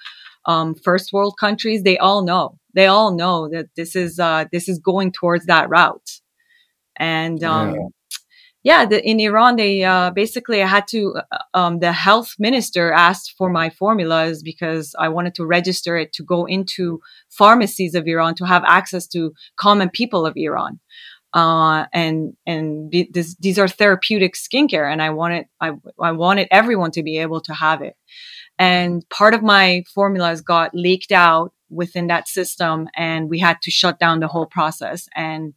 um, 0.46 0.76
first 0.76 1.12
world 1.12 1.36
countries, 1.38 1.84
they 1.84 1.98
all 1.98 2.24
know. 2.24 2.58
They 2.74 2.88
all 2.88 3.14
know 3.14 3.50
that 3.50 3.66
this 3.76 3.98
is 3.98 4.18
uh, 4.18 4.46
this 4.54 4.70
is 4.70 4.80
going 4.80 5.12
towards 5.12 5.48
that 5.48 5.68
route. 5.70 6.10
And 6.96 7.44
um, 7.44 7.72
yeah 7.72 7.88
yeah, 8.64 8.86
the, 8.86 9.04
in 9.04 9.20
Iran, 9.20 9.56
they 9.56 9.84
uh, 9.84 10.12
basically 10.12 10.62
I 10.62 10.68
had 10.68 10.88
to. 10.90 11.16
Uh, 11.32 11.38
um, 11.54 11.80
the 11.80 11.92
health 11.92 12.36
minister 12.38 12.92
asked 12.92 13.34
for 13.38 13.50
my 13.50 13.72
formulas 13.72 14.44
because 14.44 14.94
I 15.00 15.10
wanted 15.10 15.34
to 15.36 15.46
register 15.46 15.98
it 15.98 16.14
to 16.14 16.24
go 16.24 16.46
into 16.46 17.02
pharmacies 17.30 17.96
of 17.96 18.08
Iran 18.08 18.36
to 18.36 18.46
have 18.46 18.64
access 18.66 19.08
to 19.08 19.34
common 19.56 19.90
people 19.90 20.26
of 20.28 20.34
Iran. 20.36 20.80
Uh, 21.34 21.86
and 21.94 22.34
and 22.46 22.92
be, 22.92 23.10
this, 23.12 23.36
these 23.40 23.58
are 23.58 23.68
therapeutic 23.68 24.36
skincare, 24.36 24.92
and 24.92 25.02
I 25.02 25.10
wanted 25.10 25.46
I 25.60 25.72
I 26.00 26.12
wanted 26.12 26.48
everyone 26.52 26.92
to 26.92 27.04
be 27.04 27.18
able 27.18 27.42
to 27.42 27.54
have 27.54 27.82
it. 27.82 27.96
And 28.60 29.04
part 29.10 29.34
of 29.34 29.42
my 29.42 29.84
formulas 29.96 30.42
got 30.42 30.76
leaked 30.76 31.12
out 31.12 31.52
within 31.72 32.08
that 32.08 32.28
system, 32.28 32.90
and 32.96 33.28
we 33.28 33.40
had 33.40 33.60
to 33.64 33.72
shut 33.72 33.98
down 33.98 34.20
the 34.20 34.28
whole 34.28 34.46
process. 34.46 35.08
And 35.16 35.54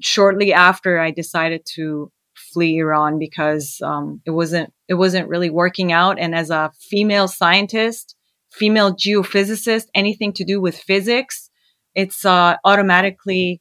shortly 0.00 0.52
after, 0.52 0.98
I 0.98 1.10
decided 1.10 1.64
to 1.76 2.12
flee 2.52 2.78
Iran 2.78 3.18
because 3.18 3.78
um, 3.82 4.20
it 4.24 4.30
wasn't 4.30 4.72
it 4.88 4.94
wasn't 4.94 5.28
really 5.28 5.50
working 5.50 5.92
out. 5.92 6.18
And 6.18 6.34
as 6.34 6.50
a 6.50 6.70
female 6.90 7.28
scientist, 7.28 8.16
female 8.52 8.94
geophysicist, 8.94 9.86
anything 9.94 10.32
to 10.34 10.44
do 10.44 10.60
with 10.60 10.78
physics, 10.78 11.50
it's 11.94 12.24
uh, 12.24 12.56
automatically 12.64 13.60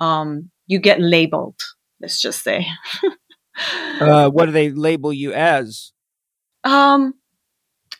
um, 0.00 0.50
you 0.66 0.78
get 0.78 1.00
labeled. 1.00 1.60
Let's 2.00 2.20
just 2.20 2.42
say. 2.42 2.66
uh, 4.00 4.30
what 4.30 4.46
do 4.46 4.52
they 4.52 4.70
label 4.70 5.12
you 5.12 5.32
as? 5.32 5.92
Um, 6.64 7.14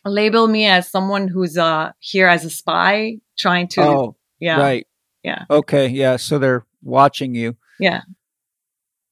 label 0.05 0.49
me 0.49 0.67
as 0.67 0.91
someone 0.91 1.29
who's 1.29 1.57
uh 1.57 1.93
here 2.01 2.27
as 2.29 2.45
a 2.45 2.51
spy, 2.51 3.17
trying 3.39 3.69
to. 3.69 3.83
Oh, 3.83 4.17
yeah, 4.41 4.59
right. 4.59 4.87
Yeah. 5.23 5.45
Okay. 5.51 5.89
Yeah. 5.89 6.17
So 6.17 6.39
they're 6.39 6.67
watching 6.83 7.35
you. 7.35 7.57
Yeah. 7.81 8.03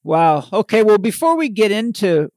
Wow. 0.05 0.47
Okay. 0.53 0.83
Well, 0.83 0.99
before 0.99 1.37
we 1.37 1.49
get 1.49 1.71
into 1.71 2.31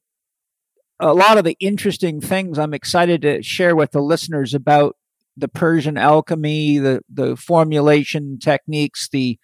a 1.00 1.14
lot 1.14 1.38
of 1.38 1.44
the 1.44 1.58
interesting 1.60 2.22
things 2.22 2.58
I'm 2.58 2.74
excited 2.74 3.22
to 3.24 3.44
share 3.44 3.76
with 3.76 3.92
the 3.92 4.02
listeners 4.02 4.54
about 4.54 4.96
the 5.36 5.48
Persian 5.50 5.98
alchemy, 5.98 6.78
the 6.78 7.02
the 7.10 7.36
formulation 7.36 8.40
techniques, 8.40 9.10
the 9.12 9.38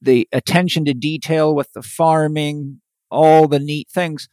the 0.00 0.28
attention 0.32 0.84
to 0.86 0.94
detail 0.94 1.54
with 1.54 1.72
the 1.72 1.82
farming, 1.82 2.80
all 3.10 3.48
the 3.48 3.58
neat 3.58 3.88
things. 3.90 4.28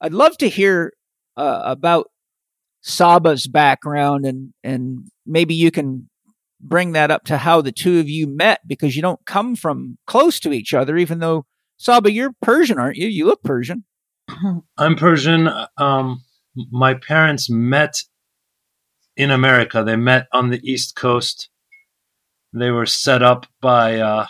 I'd 0.00 0.12
love 0.14 0.36
to 0.38 0.48
hear 0.48 0.92
uh, 1.36 1.62
about 1.64 2.08
Saba's 2.82 3.46
background 3.46 4.26
and 4.26 4.52
and 4.62 5.08
maybe 5.26 5.54
you 5.54 5.70
can 5.70 6.08
bring 6.60 6.92
that 6.92 7.10
up 7.10 7.24
to 7.24 7.38
how 7.38 7.60
the 7.60 7.72
two 7.72 8.00
of 8.00 8.08
you 8.08 8.26
met 8.26 8.60
because 8.66 8.96
you 8.96 9.02
don't 9.02 9.24
come 9.26 9.56
from 9.56 9.98
close 10.06 10.40
to 10.40 10.52
each 10.52 10.74
other 10.74 10.96
even 10.96 11.20
though 11.20 11.46
Saba, 11.78 12.12
you're 12.12 12.34
Persian, 12.42 12.78
aren't 12.78 12.96
you? 12.96 13.06
You 13.06 13.26
look 13.26 13.42
Persian. 13.42 13.84
I'm 14.76 14.96
Persian. 14.96 15.48
Um, 15.78 16.24
my 16.70 16.94
parents 16.94 17.48
met 17.48 18.02
in 19.16 19.30
America. 19.30 19.84
They 19.84 19.96
met 19.96 20.26
on 20.32 20.50
the 20.50 20.60
East 20.62 20.96
Coast. 20.96 21.48
They 22.52 22.70
were 22.70 22.86
set 22.86 23.22
up 23.22 23.46
by 23.60 23.98
uh, 23.98 24.26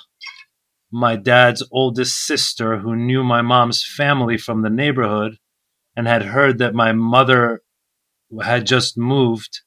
my 0.92 1.16
dad's 1.16 1.66
oldest 1.72 2.26
sister, 2.26 2.78
who 2.78 2.94
knew 2.94 3.24
my 3.24 3.42
mom's 3.42 3.84
family 3.84 4.36
from 4.36 4.62
the 4.62 4.70
neighborhood 4.70 5.38
and 5.96 6.06
had 6.06 6.22
heard 6.22 6.58
that 6.58 6.74
my 6.74 6.92
mother 6.92 7.62
had 8.42 8.66
just 8.66 8.98
moved. 8.98 9.60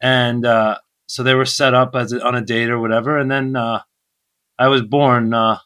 And 0.00 0.44
uh, 0.46 0.78
so 1.06 1.22
they 1.22 1.34
were 1.34 1.44
set 1.44 1.74
up 1.74 1.94
as 1.94 2.12
on 2.12 2.34
a 2.34 2.40
date 2.40 2.70
or 2.70 2.80
whatever. 2.80 3.18
And 3.18 3.30
then 3.30 3.56
uh, 3.56 3.82
I 4.58 4.68
was 4.68 4.82
born 4.82 5.34
uh, 5.34 5.58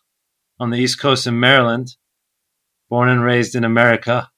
on 0.60 0.70
the 0.70 0.78
East 0.78 1.00
Coast 1.00 1.26
in 1.26 1.38
Maryland, 1.38 1.96
born 2.88 3.08
and 3.08 3.22
raised 3.22 3.54
in 3.54 3.64
America. 3.64 4.30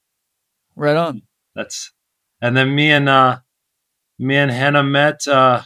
Right 0.76 0.96
on. 0.96 1.22
That's 1.54 1.92
and 2.40 2.56
then 2.56 2.74
me 2.74 2.90
and 2.90 3.08
uh, 3.08 3.40
me 4.18 4.36
and 4.36 4.50
Hannah 4.50 4.82
met 4.82 5.26
uh, 5.26 5.62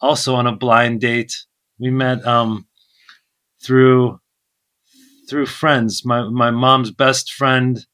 also 0.00 0.34
on 0.34 0.46
a 0.46 0.56
blind 0.56 1.00
date. 1.00 1.44
We 1.78 1.90
met 1.90 2.24
um, 2.26 2.66
through 3.62 4.20
through 5.28 5.46
friends. 5.46 6.04
My 6.04 6.22
my 6.28 6.50
mom's 6.50 6.90
best 6.90 7.32
friend. 7.32 7.84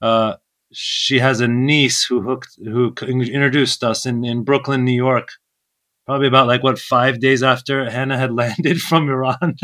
Uh, 0.00 0.36
she 0.72 1.18
has 1.18 1.40
a 1.40 1.48
niece 1.48 2.04
who 2.04 2.22
hooked 2.22 2.58
who 2.62 2.94
introduced 2.98 3.84
us 3.84 4.06
in 4.06 4.24
in 4.24 4.44
Brooklyn, 4.44 4.84
New 4.84 4.92
York. 4.92 5.28
Probably 6.06 6.26
about 6.26 6.48
like 6.48 6.62
what 6.62 6.78
five 6.78 7.20
days 7.20 7.42
after 7.42 7.88
Hannah 7.88 8.18
had 8.18 8.32
landed 8.42 8.80
from 8.80 9.08
Iran. 9.08 9.56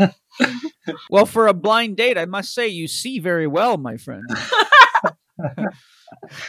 Well, 1.09 1.25
for 1.25 1.47
a 1.47 1.53
blind 1.53 1.97
date, 1.97 2.17
I 2.17 2.25
must 2.25 2.53
say 2.53 2.67
you 2.67 2.87
see 2.87 3.19
very 3.19 3.47
well, 3.47 3.77
my 3.77 3.97
friend. 3.97 4.23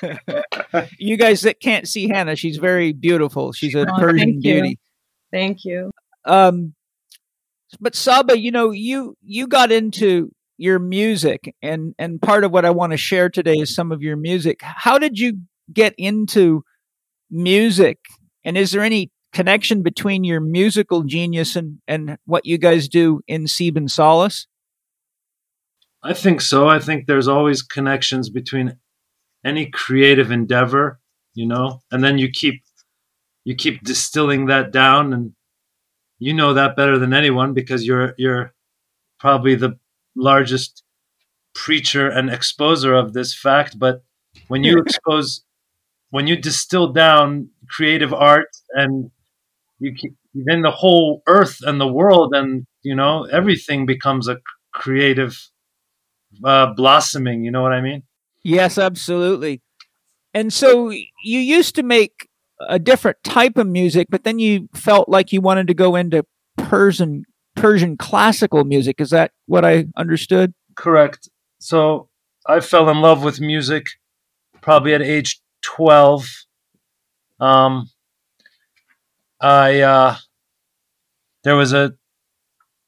you 0.98 1.16
guys 1.16 1.42
that 1.42 1.60
can't 1.60 1.88
see 1.88 2.08
Hannah, 2.08 2.36
she's 2.36 2.56
very 2.56 2.92
beautiful. 2.92 3.52
She's 3.52 3.74
a 3.74 3.82
oh, 3.82 3.98
Persian 3.98 4.32
thank 4.32 4.42
beauty. 4.42 4.78
Thank 5.32 5.64
you. 5.64 5.90
Um, 6.24 6.74
but 7.80 7.94
Saba, 7.94 8.38
you 8.38 8.50
know, 8.50 8.70
you 8.70 9.16
you 9.22 9.46
got 9.46 9.70
into 9.70 10.30
your 10.56 10.78
music, 10.78 11.54
and 11.62 11.94
and 11.98 12.20
part 12.20 12.44
of 12.44 12.52
what 12.52 12.64
I 12.64 12.70
want 12.70 12.92
to 12.92 12.96
share 12.96 13.28
today 13.28 13.56
is 13.56 13.74
some 13.74 13.92
of 13.92 14.02
your 14.02 14.16
music. 14.16 14.60
How 14.62 14.98
did 14.98 15.18
you 15.18 15.40
get 15.72 15.94
into 15.98 16.62
music, 17.30 17.98
and 18.44 18.56
is 18.56 18.70
there 18.72 18.82
any 18.82 19.10
connection 19.32 19.82
between 19.82 20.24
your 20.24 20.40
musical 20.40 21.02
genius 21.02 21.56
and 21.56 21.78
and 21.86 22.18
what 22.24 22.46
you 22.46 22.58
guys 22.58 22.88
do 22.88 23.20
in 23.26 23.44
Seeb 23.44 23.76
and 23.76 23.90
Solace? 23.90 24.46
I 26.02 26.14
think 26.14 26.40
so. 26.40 26.68
I 26.68 26.78
think 26.78 27.06
there's 27.06 27.28
always 27.28 27.62
connections 27.62 28.30
between 28.30 28.76
any 29.44 29.66
creative 29.66 30.30
endeavor, 30.30 31.00
you 31.34 31.46
know, 31.46 31.80
and 31.90 32.02
then 32.02 32.18
you 32.18 32.30
keep 32.30 32.62
you 33.44 33.54
keep 33.54 33.82
distilling 33.82 34.46
that 34.46 34.72
down 34.72 35.12
and 35.12 35.32
you 36.18 36.34
know 36.34 36.54
that 36.54 36.76
better 36.76 36.98
than 36.98 37.14
anyone 37.14 37.54
because 37.54 37.86
you're 37.86 38.14
you're 38.18 38.52
probably 39.18 39.54
the 39.54 39.78
largest 40.14 40.82
preacher 41.54 42.08
and 42.08 42.28
exposer 42.28 42.98
of 42.98 43.12
this 43.12 43.34
fact 43.34 43.78
but 43.78 44.02
when 44.48 44.64
you 44.64 44.78
expose 44.86 45.44
when 46.10 46.26
you 46.26 46.36
distill 46.36 46.92
down 46.92 47.48
creative 47.68 48.12
art 48.12 48.48
and 48.74 49.10
you 49.78 49.94
keep, 49.94 50.14
then 50.34 50.62
the 50.62 50.70
whole 50.70 51.22
earth 51.26 51.58
and 51.62 51.80
the 51.80 51.86
world 51.86 52.34
and 52.34 52.66
you 52.82 52.94
know 52.94 53.24
everything 53.24 53.86
becomes 53.86 54.28
a 54.28 54.38
creative 54.72 55.36
uh, 56.44 56.72
blossoming 56.74 57.44
you 57.44 57.50
know 57.50 57.62
what 57.62 57.72
i 57.72 57.80
mean 57.80 58.02
yes 58.42 58.78
absolutely 58.78 59.60
and 60.34 60.52
so 60.52 60.90
you 60.90 61.40
used 61.40 61.74
to 61.76 61.82
make 61.82 62.28
a 62.60 62.78
different 62.78 63.16
type 63.24 63.56
of 63.56 63.66
music, 63.66 64.08
but 64.10 64.24
then 64.24 64.38
you 64.38 64.68
felt 64.74 65.08
like 65.08 65.32
you 65.32 65.40
wanted 65.40 65.66
to 65.68 65.74
go 65.74 65.96
into 65.96 66.24
Persian 66.56 67.24
Persian 67.54 67.96
classical 67.96 68.64
music. 68.64 69.00
Is 69.00 69.10
that 69.10 69.32
what 69.46 69.64
I 69.64 69.86
understood? 69.96 70.54
Correct. 70.76 71.28
So 71.58 72.08
I 72.46 72.60
fell 72.60 72.88
in 72.88 73.00
love 73.00 73.24
with 73.24 73.40
music 73.40 73.86
probably 74.60 74.94
at 74.94 75.02
age 75.02 75.40
twelve. 75.62 76.26
Um, 77.40 77.88
I 79.40 79.80
uh, 79.80 80.16
there 81.44 81.56
was 81.56 81.72
a 81.72 81.94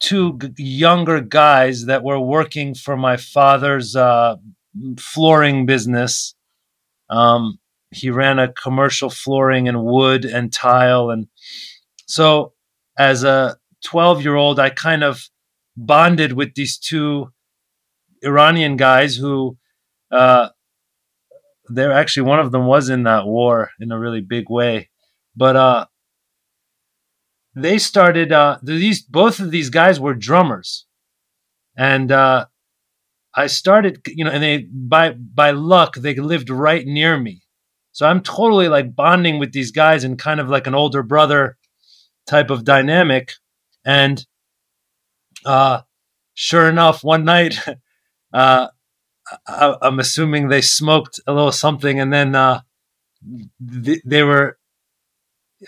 two 0.00 0.38
g- 0.38 0.50
younger 0.56 1.20
guys 1.20 1.86
that 1.86 2.02
were 2.02 2.20
working 2.20 2.74
for 2.74 2.96
my 2.96 3.16
father's 3.16 3.96
uh, 3.96 4.36
flooring 4.98 5.66
business. 5.66 6.34
Um, 7.10 7.58
he 7.90 8.10
ran 8.10 8.38
a 8.38 8.52
commercial 8.52 9.10
flooring 9.10 9.68
and 9.68 9.84
wood 9.84 10.24
and 10.24 10.52
tile 10.52 11.10
and 11.10 11.26
so 12.06 12.52
as 12.98 13.24
a 13.24 13.56
12 13.84 14.22
year 14.22 14.36
old 14.36 14.60
i 14.60 14.70
kind 14.70 15.02
of 15.02 15.28
bonded 15.76 16.32
with 16.32 16.54
these 16.54 16.78
two 16.78 17.32
iranian 18.22 18.76
guys 18.76 19.16
who 19.16 19.56
uh, 20.12 20.48
they're 21.68 21.92
actually 21.92 22.24
one 22.24 22.40
of 22.40 22.52
them 22.52 22.66
was 22.66 22.88
in 22.88 23.04
that 23.04 23.26
war 23.26 23.70
in 23.80 23.92
a 23.92 23.98
really 23.98 24.20
big 24.20 24.50
way 24.50 24.88
but 25.36 25.56
uh, 25.56 25.86
they 27.54 27.78
started 27.78 28.32
uh, 28.32 28.58
these 28.62 29.02
both 29.02 29.40
of 29.40 29.50
these 29.50 29.70
guys 29.70 29.98
were 29.98 30.14
drummers 30.14 30.86
and 31.76 32.12
uh, 32.12 32.46
i 33.34 33.46
started 33.46 34.00
you 34.06 34.24
know 34.24 34.30
and 34.30 34.42
they 34.42 34.58
by 34.58 35.10
by 35.10 35.50
luck 35.50 35.96
they 35.96 36.14
lived 36.14 36.50
right 36.50 36.86
near 36.86 37.18
me 37.18 37.42
so 37.92 38.06
I'm 38.06 38.22
totally 38.22 38.68
like 38.68 38.94
bonding 38.94 39.38
with 39.38 39.52
these 39.52 39.72
guys 39.72 40.04
in 40.04 40.16
kind 40.16 40.40
of 40.40 40.48
like 40.48 40.66
an 40.66 40.74
older 40.74 41.02
brother 41.02 41.56
type 42.26 42.50
of 42.50 42.64
dynamic. 42.64 43.32
And 43.84 44.24
uh, 45.44 45.82
sure 46.34 46.68
enough, 46.68 47.02
one 47.02 47.24
night, 47.24 47.58
uh, 48.32 48.68
I, 49.46 49.76
am 49.82 49.98
assuming 49.98 50.48
they 50.48 50.60
smoked 50.60 51.20
a 51.26 51.32
little 51.32 51.52
something, 51.52 52.00
and 52.00 52.12
then 52.12 52.34
uh, 52.34 52.62
th- 53.82 54.02
they 54.04 54.22
were, 54.22 54.58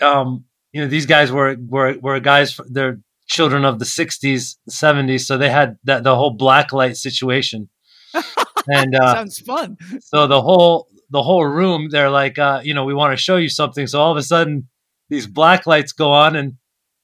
um, 0.01 0.45
you 0.73 0.81
know, 0.81 0.87
these 0.87 1.05
guys 1.05 1.31
were 1.31 1.55
were 1.59 1.95
were 2.01 2.19
guys. 2.19 2.59
They're 2.67 2.99
children 3.27 3.63
of 3.63 3.79
the 3.79 3.85
'60s, 3.85 4.57
'70s, 4.69 5.21
so 5.21 5.37
they 5.37 5.49
had 5.49 5.77
that 5.85 6.03
the 6.03 6.15
whole 6.15 6.31
black 6.31 6.73
light 6.73 6.97
situation. 6.97 7.69
and 8.67 8.95
uh, 8.95 9.13
sounds 9.13 9.39
fun. 9.39 9.77
So 10.01 10.27
the 10.27 10.41
whole 10.41 10.87
the 11.13 11.21
whole 11.21 11.45
room 11.45 11.89
they're 11.91 12.09
like 12.09 12.37
uh, 12.39 12.59
you 12.63 12.73
know 12.73 12.83
we 12.83 12.93
want 12.93 13.13
to 13.13 13.23
show 13.23 13.37
you 13.37 13.47
something 13.47 13.87
so 13.87 14.01
all 14.01 14.11
of 14.11 14.17
a 14.17 14.23
sudden 14.23 14.67
these 15.09 15.27
black 15.27 15.65
lights 15.67 15.93
go 15.93 16.11
on 16.11 16.35
and 16.35 16.53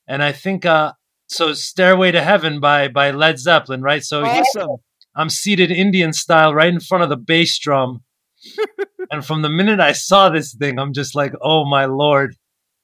and 0.08 0.24
i 0.24 0.32
think 0.32 0.66
uh 0.66 0.92
so 1.28 1.54
stairway 1.54 2.12
to 2.12 2.22
heaven 2.22 2.60
by 2.60 2.88
by 2.88 3.12
led 3.12 3.38
zeppelin 3.38 3.82
right 3.84 4.04
so 4.04 4.26
awesome. 4.26 4.78
i'm 5.16 5.30
seated 5.30 5.70
indian 5.70 6.12
style 6.12 6.54
right 6.54 6.74
in 6.74 6.80
front 6.80 7.04
of 7.04 7.10
the 7.10 7.18
bass 7.18 7.58
drum 7.60 8.04
and 9.12 9.24
from 9.24 9.44
the 9.44 9.50
minute 9.50 9.80
i 9.80 9.92
saw 9.92 10.28
this 10.28 10.56
thing 10.56 10.80
i'm 10.80 10.92
just 10.92 11.14
like 11.14 11.34
oh 11.42 11.64
my 11.66 11.86
lord 11.86 12.36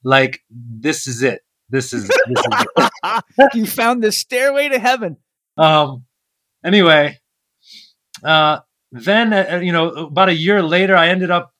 like 0.06 0.40
this 0.50 1.06
is 1.06 1.22
it. 1.22 1.42
This 1.68 1.92
is, 1.92 2.06
this 2.06 2.18
is 2.28 2.66
it. 3.04 3.24
you 3.54 3.66
found 3.66 4.02
the 4.02 4.12
stairway 4.12 4.68
to 4.68 4.78
heaven. 4.78 5.16
Um 5.58 6.04
anyway 6.64 7.18
uh 8.24 8.58
then 8.90 9.32
uh, 9.32 9.46
uh, 9.52 9.56
you 9.56 9.72
know 9.72 9.88
about 9.90 10.28
a 10.28 10.34
year 10.34 10.62
later 10.62 10.96
i 10.96 11.08
ended 11.08 11.30
up 11.30 11.52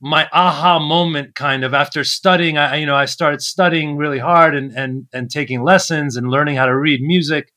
my 0.00 0.28
aha 0.32 0.78
moment 0.78 1.34
kind 1.34 1.64
of 1.64 1.72
after 1.72 2.04
studying 2.04 2.58
i 2.58 2.76
you 2.76 2.86
know 2.86 2.96
i 2.96 3.06
started 3.06 3.40
studying 3.40 3.96
really 3.96 4.18
hard 4.18 4.54
and 4.54 4.72
and 4.72 5.06
and 5.12 5.30
taking 5.30 5.62
lessons 5.62 6.16
and 6.16 6.28
learning 6.28 6.56
how 6.56 6.66
to 6.66 6.76
read 6.76 7.00
music. 7.00 7.50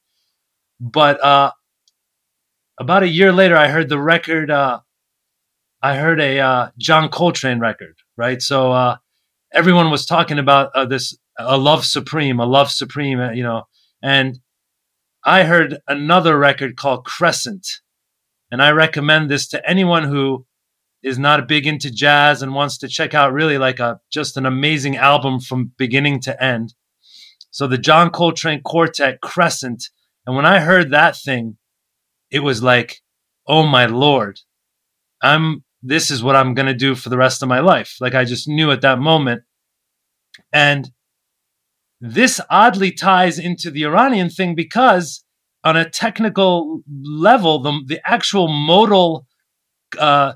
But 0.79 1.21
uh 1.23 1.51
about 2.79 3.03
a 3.03 3.07
year 3.07 3.33
later 3.33 3.57
i 3.57 3.67
heard 3.67 3.89
the 3.89 3.99
record 3.99 4.51
uh 4.51 4.79
i 5.81 5.95
heard 5.95 6.21
a 6.21 6.39
uh 6.39 6.69
john 6.77 7.09
coltrane 7.09 7.59
record 7.59 7.95
right? 8.15 8.41
So 8.41 8.71
uh 8.71 8.97
everyone 9.53 9.91
was 9.91 10.05
talking 10.05 10.39
about 10.39 10.71
uh, 10.75 10.86
this 10.86 11.17
a 11.39 11.57
love 11.57 11.86
supreme 11.86 12.39
a 12.39 12.45
love 12.45 12.71
supreme 12.71 13.19
uh, 13.19 13.31
you 13.31 13.43
know 13.43 13.63
and 14.01 14.39
i 15.23 15.43
heard 15.43 15.79
another 15.88 16.38
record 16.38 16.75
called 16.75 17.05
crescent 17.05 17.65
and 18.51 18.62
I 18.62 18.71
recommend 18.71 19.29
this 19.29 19.47
to 19.49 19.69
anyone 19.69 20.03
who 20.03 20.45
is 21.03 21.19
not 21.19 21.47
big 21.47 21.67
into 21.67 21.91
jazz 21.91 22.41
and 22.41 22.53
wants 22.53 22.77
to 22.79 22.88
check 22.88 23.13
out 23.13 23.33
really 23.33 23.57
like 23.57 23.79
a 23.79 23.99
just 24.12 24.38
an 24.38 24.45
amazing 24.45 24.97
album 24.97 25.39
from 25.39 25.71
beginning 25.77 26.21
to 26.21 26.43
end. 26.43 26.73
So 27.51 27.67
the 27.67 27.77
John 27.77 28.10
Coltrane 28.10 28.62
Quartet 28.63 29.21
Crescent. 29.21 29.89
And 30.25 30.36
when 30.36 30.45
I 30.45 30.60
heard 30.60 30.91
that 30.91 31.15
thing, 31.15 31.57
it 32.31 32.39
was 32.39 32.62
like, 32.63 33.01
oh 33.47 33.65
my 33.65 33.86
lord, 33.86 34.39
I'm 35.21 35.63
this 35.88 36.12
is 36.12 36.21
what 36.21 36.36
I'm 36.36 36.54
going 36.54 36.67
to 36.67 36.73
do 36.73 36.95
for 36.95 37.10
the 37.10 37.17
rest 37.17 37.41
of 37.41 37.50
my 37.50 37.60
life. 37.60 37.95
Like 38.02 38.13
I 38.13 38.26
just 38.26 38.47
knew 38.47 38.71
at 38.71 38.82
that 38.82 39.00
moment. 39.00 39.43
And 40.52 40.91
this 42.02 42.39
oddly 42.50 42.91
ties 42.91 43.39
into 43.39 43.71
the 43.71 43.84
Iranian 43.84 44.30
thing 44.30 44.54
because 44.54 45.23
on 45.63 45.78
a 45.78 45.89
technical 45.89 46.82
level, 47.04 47.62
the, 47.62 47.82
the 47.86 48.02
actual 48.06 48.47
modal 48.47 49.26
uh, 49.97 50.34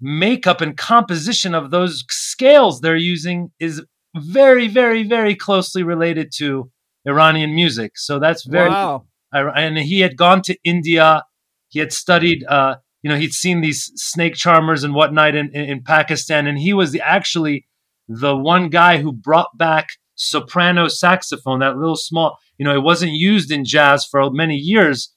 makeup 0.00 0.60
and 0.60 0.76
composition 0.76 1.54
of 1.54 1.70
those 1.70 2.04
scales 2.08 2.80
they're 2.80 2.96
using 2.96 3.50
is 3.58 3.82
very, 4.16 4.68
very, 4.68 5.02
very 5.02 5.34
closely 5.34 5.82
related 5.82 6.32
to 6.36 6.70
Iranian 7.06 7.54
music. 7.54 7.92
So 7.96 8.18
that's 8.18 8.44
very, 8.44 8.70
wow. 8.70 9.04
and 9.32 9.78
he 9.78 10.00
had 10.00 10.16
gone 10.16 10.42
to 10.42 10.56
India. 10.64 11.24
He 11.68 11.80
had 11.80 11.92
studied, 11.92 12.44
uh, 12.44 12.76
you 13.02 13.10
know, 13.10 13.16
he'd 13.16 13.34
seen 13.34 13.60
these 13.60 13.90
snake 13.96 14.34
charmers 14.34 14.84
and 14.84 14.94
whatnot 14.94 15.34
in, 15.34 15.50
in, 15.54 15.64
in 15.64 15.82
Pakistan, 15.82 16.46
and 16.46 16.58
he 16.58 16.72
was 16.72 16.92
the, 16.92 17.00
actually 17.00 17.66
the 18.08 18.36
one 18.36 18.68
guy 18.68 18.98
who 18.98 19.12
brought 19.12 19.56
back 19.56 19.90
soprano 20.14 20.88
saxophone, 20.88 21.60
that 21.60 21.76
little 21.76 21.96
small, 21.96 22.38
you 22.58 22.64
know, 22.64 22.74
it 22.74 22.82
wasn't 22.82 23.12
used 23.12 23.50
in 23.50 23.64
jazz 23.64 24.04
for 24.04 24.30
many 24.30 24.56
years, 24.56 25.12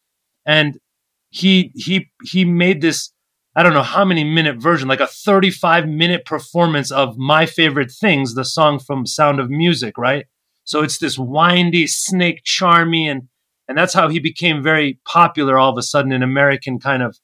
and 0.45 0.79
he 1.29 1.71
he 1.75 2.09
he 2.23 2.45
made 2.45 2.81
this 2.81 3.11
I 3.55 3.63
don't 3.63 3.73
know 3.73 3.83
how 3.83 4.03
many 4.03 4.23
minute 4.25 4.57
version, 4.57 4.89
like 4.89 4.99
a 4.99 5.07
35 5.07 5.87
minute 5.87 6.25
performance 6.25 6.91
of 6.91 7.17
my 7.17 7.45
favorite 7.45 7.91
things, 7.91 8.35
the 8.35 8.43
song 8.43 8.79
from 8.79 9.05
Sound 9.05 9.39
of 9.39 9.49
Music, 9.49 9.97
right? 9.97 10.25
So 10.65 10.81
it's 10.81 10.97
this 10.97 11.17
windy, 11.17 11.87
snake 11.87 12.43
charmy, 12.43 13.09
and 13.09 13.29
and 13.67 13.77
that's 13.77 13.93
how 13.93 14.09
he 14.09 14.19
became 14.19 14.61
very 14.61 14.99
popular 15.05 15.57
all 15.57 15.71
of 15.71 15.77
a 15.77 15.83
sudden 15.83 16.11
in 16.11 16.21
American 16.21 16.79
kind 16.79 17.01
of 17.01 17.17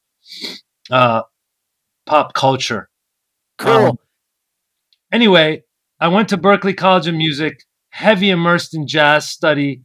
uh, 0.90 1.22
pop 2.06 2.34
culture. 2.34 2.88
Cool. 3.58 3.72
Um, 3.72 3.98
anyway, 5.12 5.62
I 6.00 6.08
went 6.08 6.28
to 6.30 6.38
Berklee 6.38 6.76
College 6.76 7.06
of 7.06 7.14
Music, 7.14 7.64
heavy 7.90 8.30
immersed 8.30 8.74
in 8.74 8.86
jazz 8.86 9.28
study, 9.28 9.82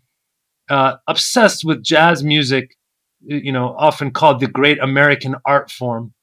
uh, 0.69 0.95
obsessed 1.07 1.63
with 1.63 1.83
jazz 1.83 2.23
music, 2.23 2.75
you 3.21 3.51
know, 3.51 3.75
often 3.77 4.11
called 4.11 4.39
the 4.39 4.47
great 4.47 4.79
American 4.79 5.35
art 5.45 5.69
form. 5.71 6.13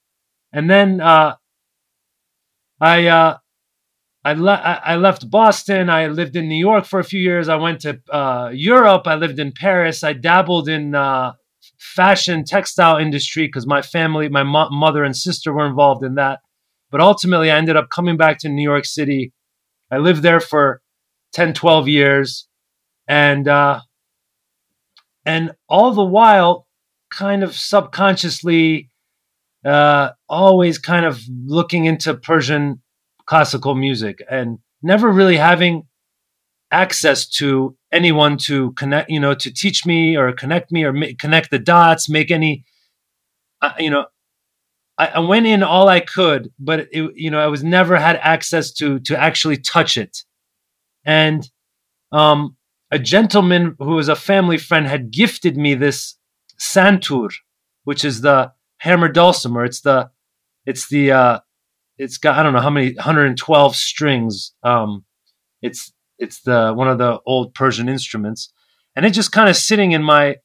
And 0.53 0.69
then 0.71 1.01
uh, 1.01 1.37
I 2.81 3.07
uh, 3.07 3.39
I, 4.25 4.33
le- 4.33 4.81
I 4.85 4.97
left 4.97 5.31
Boston. 5.31 5.91
I 5.91 6.07
lived 6.07 6.35
in 6.35 6.49
New 6.49 6.57
York 6.57 6.87
for 6.87 6.99
a 6.99 7.05
few 7.05 7.21
years. 7.21 7.49
I 7.49 7.57
went 7.57 7.81
to 7.81 8.01
uh, 8.11 8.51
Europe. 8.55 9.07
I 9.07 9.17
lived 9.17 9.39
in 9.39 9.53
Paris. 9.53 10.03
I 10.03 10.15
dabbled 10.15 10.69
in 10.69 10.95
uh, 10.95 11.33
fashion, 11.79 12.45
textile 12.45 12.97
industry 12.97 13.47
because 13.47 13.67
my 13.67 13.83
family, 13.83 14.29
my 14.29 14.43
mo- 14.43 14.71
mother 14.71 15.05
and 15.05 15.17
sister 15.17 15.53
were 15.53 15.67
involved 15.67 16.05
in 16.05 16.15
that. 16.17 16.41
But 16.91 17.01
ultimately, 17.01 17.51
I 17.51 17.59
ended 17.59 17.77
up 17.77 17.91
coming 17.91 18.17
back 18.17 18.39
to 18.41 18.49
New 18.49 18.63
York 18.63 18.85
City. 18.85 19.33
I 19.91 19.99
lived 19.99 20.23
there 20.23 20.41
for 20.41 20.81
10, 21.33 21.55
12 21.55 21.89
years. 21.89 22.47
And, 23.09 23.49
uh, 23.49 23.81
and 25.27 25.53
all 25.69 25.93
the 25.93 26.05
while, 26.05 26.67
kind 27.11 27.43
of 27.43 27.55
subconsciously, 27.55 28.91
uh, 29.65 30.11
always 30.29 30.79
kind 30.79 31.07
of 31.07 31.23
looking 31.47 31.87
into 31.87 32.15
Persian 32.15 32.83
classical 33.27 33.75
music 33.75 34.23
and 34.31 34.59
never 34.83 35.11
really 35.11 35.37
having 35.37 35.85
access 36.71 37.27
to 37.27 37.77
anyone 37.95 38.37
to 38.37 38.73
connect, 38.73 39.09
you 39.09 39.21
know, 39.21 39.35
to 39.35 39.53
teach 39.53 39.87
me 39.87 40.17
or 40.17 40.33
connect 40.33 40.73
me 40.73 40.85
or 40.85 40.93
ma- 40.93 41.15
connect 41.19 41.51
the 41.51 41.59
dots, 41.59 42.09
make 42.09 42.31
any, 42.31 42.65
uh, 43.63 43.73
you 43.79 43.91
know, 43.91 44.07
I, 44.99 45.07
I, 45.07 45.19
went 45.21 45.47
in 45.47 45.63
all 45.63 45.89
I 45.89 46.01
could, 46.01 46.53
but 46.59 46.89
it, 46.93 47.13
you 47.17 47.31
know, 47.31 47.41
I 47.41 47.47
was 47.47 47.65
never 47.65 47.97
had 47.97 48.17
access 48.17 48.73
to 48.75 48.99
to 49.01 49.19
actually 49.19 49.57
touch 49.57 49.97
it. 49.97 50.25
And 51.05 51.49
um, 52.13 52.57
a 52.91 52.99
gentleman 52.99 53.77
who 53.79 53.95
was 53.95 54.09
a 54.09 54.17
family 54.17 54.59
friend 54.59 54.87
had 54.87 55.11
gifted 55.11 55.57
me 55.57 55.75
this 55.75 56.17
santur, 56.61 57.31
which 57.85 58.05
is 58.05 58.21
the 58.21 58.53
hammer 58.79 59.09
dulcimer. 59.09 59.65
It's 59.65 59.81
the 59.81 60.11
it's 60.67 60.89
the 60.89 61.13
uh, 61.13 61.39
it's 61.99 62.19
got 62.19 62.39
I 62.39 62.43
don't 62.43 62.53
know 62.53 62.61
how 62.61 62.71
many 62.71 62.95
112 62.95 63.77
strings. 63.77 64.53
Um, 64.63 65.05
it's 65.63 65.93
it's 66.19 66.43
the 66.43 66.73
one 66.73 66.89
of 66.89 66.99
the 66.99 67.21
old 67.27 67.55
Persian 67.55 67.89
instruments, 67.89 68.53
and 68.95 69.05
it's 69.05 69.17
just 69.17 69.33
kind 69.33 69.49
of 69.49 69.57
sitting 69.57 69.93
in 69.93 70.03
my 70.03 70.37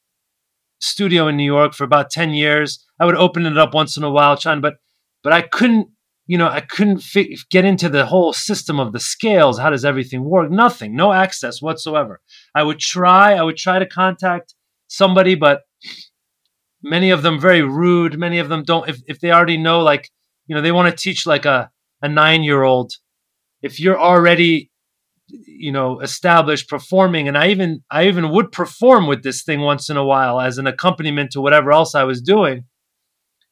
studio 0.80 1.28
in 1.28 1.38
New 1.38 1.44
York 1.44 1.74
for 1.74 1.84
about 1.84 2.10
10 2.10 2.34
years. 2.34 2.86
I 3.00 3.06
would 3.06 3.16
open 3.16 3.46
it 3.46 3.58
up 3.58 3.74
once 3.74 3.98
in 3.98 4.04
a 4.04 4.10
while, 4.10 4.38
trying, 4.38 4.62
but 4.62 4.76
but 5.24 5.34
I 5.34 5.42
couldn't, 5.42 5.90
you 6.28 6.38
know, 6.38 6.48
I 6.48 6.62
couldn't 6.62 7.00
fi- 7.00 7.36
get 7.50 7.66
into 7.66 7.90
the 7.90 8.06
whole 8.06 8.32
system 8.32 8.80
of 8.80 8.94
the 8.94 9.00
scales. 9.00 9.60
How 9.60 9.70
does 9.70 9.84
everything 9.84 10.24
work? 10.24 10.50
Nothing, 10.50 10.96
no 10.96 11.12
access 11.12 11.62
whatsoever. 11.62 12.22
I 12.56 12.64
would 12.64 12.80
try, 12.80 13.34
I 13.34 13.44
would 13.44 13.58
try 13.58 13.80
to 13.80 13.86
contact 13.86 14.56
somebody, 14.88 15.36
but 15.36 15.64
many 16.82 17.10
of 17.10 17.22
them 17.22 17.40
very 17.40 17.62
rude. 17.62 18.18
Many 18.18 18.40
of 18.40 18.50
them 18.50 18.64
don't. 18.64 18.90
If 18.90 19.02
if 19.08 19.20
they 19.20 19.32
already 19.32 19.58
know, 19.58 19.82
like 19.82 20.10
you 20.48 20.56
know 20.56 20.62
they 20.62 20.72
want 20.72 20.90
to 20.90 21.04
teach 21.04 21.26
like 21.26 21.46
a 21.46 21.72
a 22.02 22.08
nine 22.08 22.44
year 22.44 22.64
old 22.64 22.94
if 23.62 23.80
you're 23.80 24.00
already 24.00 24.69
you 25.30 25.72
know 25.72 26.00
established 26.00 26.70
performing 26.70 27.28
and 27.28 27.38
i 27.38 27.50
even 27.50 27.84
i 27.92 28.08
even 28.08 28.30
would 28.30 28.52
perform 28.52 29.08
with 29.08 29.24
this 29.24 29.44
thing 29.44 29.62
once 29.62 29.90
in 29.90 29.98
a 29.98 30.06
while 30.06 30.40
as 30.40 30.58
an 30.58 30.68
accompaniment 30.68 31.32
to 31.32 31.42
whatever 31.42 31.72
else 31.72 31.96
i 31.96 32.04
was 32.04 32.22
doing 32.22 32.64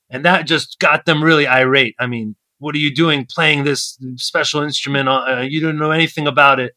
and 0.09 0.25
that 0.25 0.47
just 0.47 0.79
got 0.79 1.05
them 1.05 1.23
really 1.23 1.47
irate 1.47 1.95
i 1.99 2.07
mean 2.07 2.35
what 2.59 2.73
are 2.75 2.79
you 2.79 2.93
doing 2.93 3.25
playing 3.29 3.63
this 3.63 3.97
special 4.15 4.61
instrument 4.61 5.07
uh, 5.07 5.45
you 5.47 5.61
don't 5.61 5.77
know 5.77 5.91
anything 5.91 6.27
about 6.27 6.59
it 6.59 6.73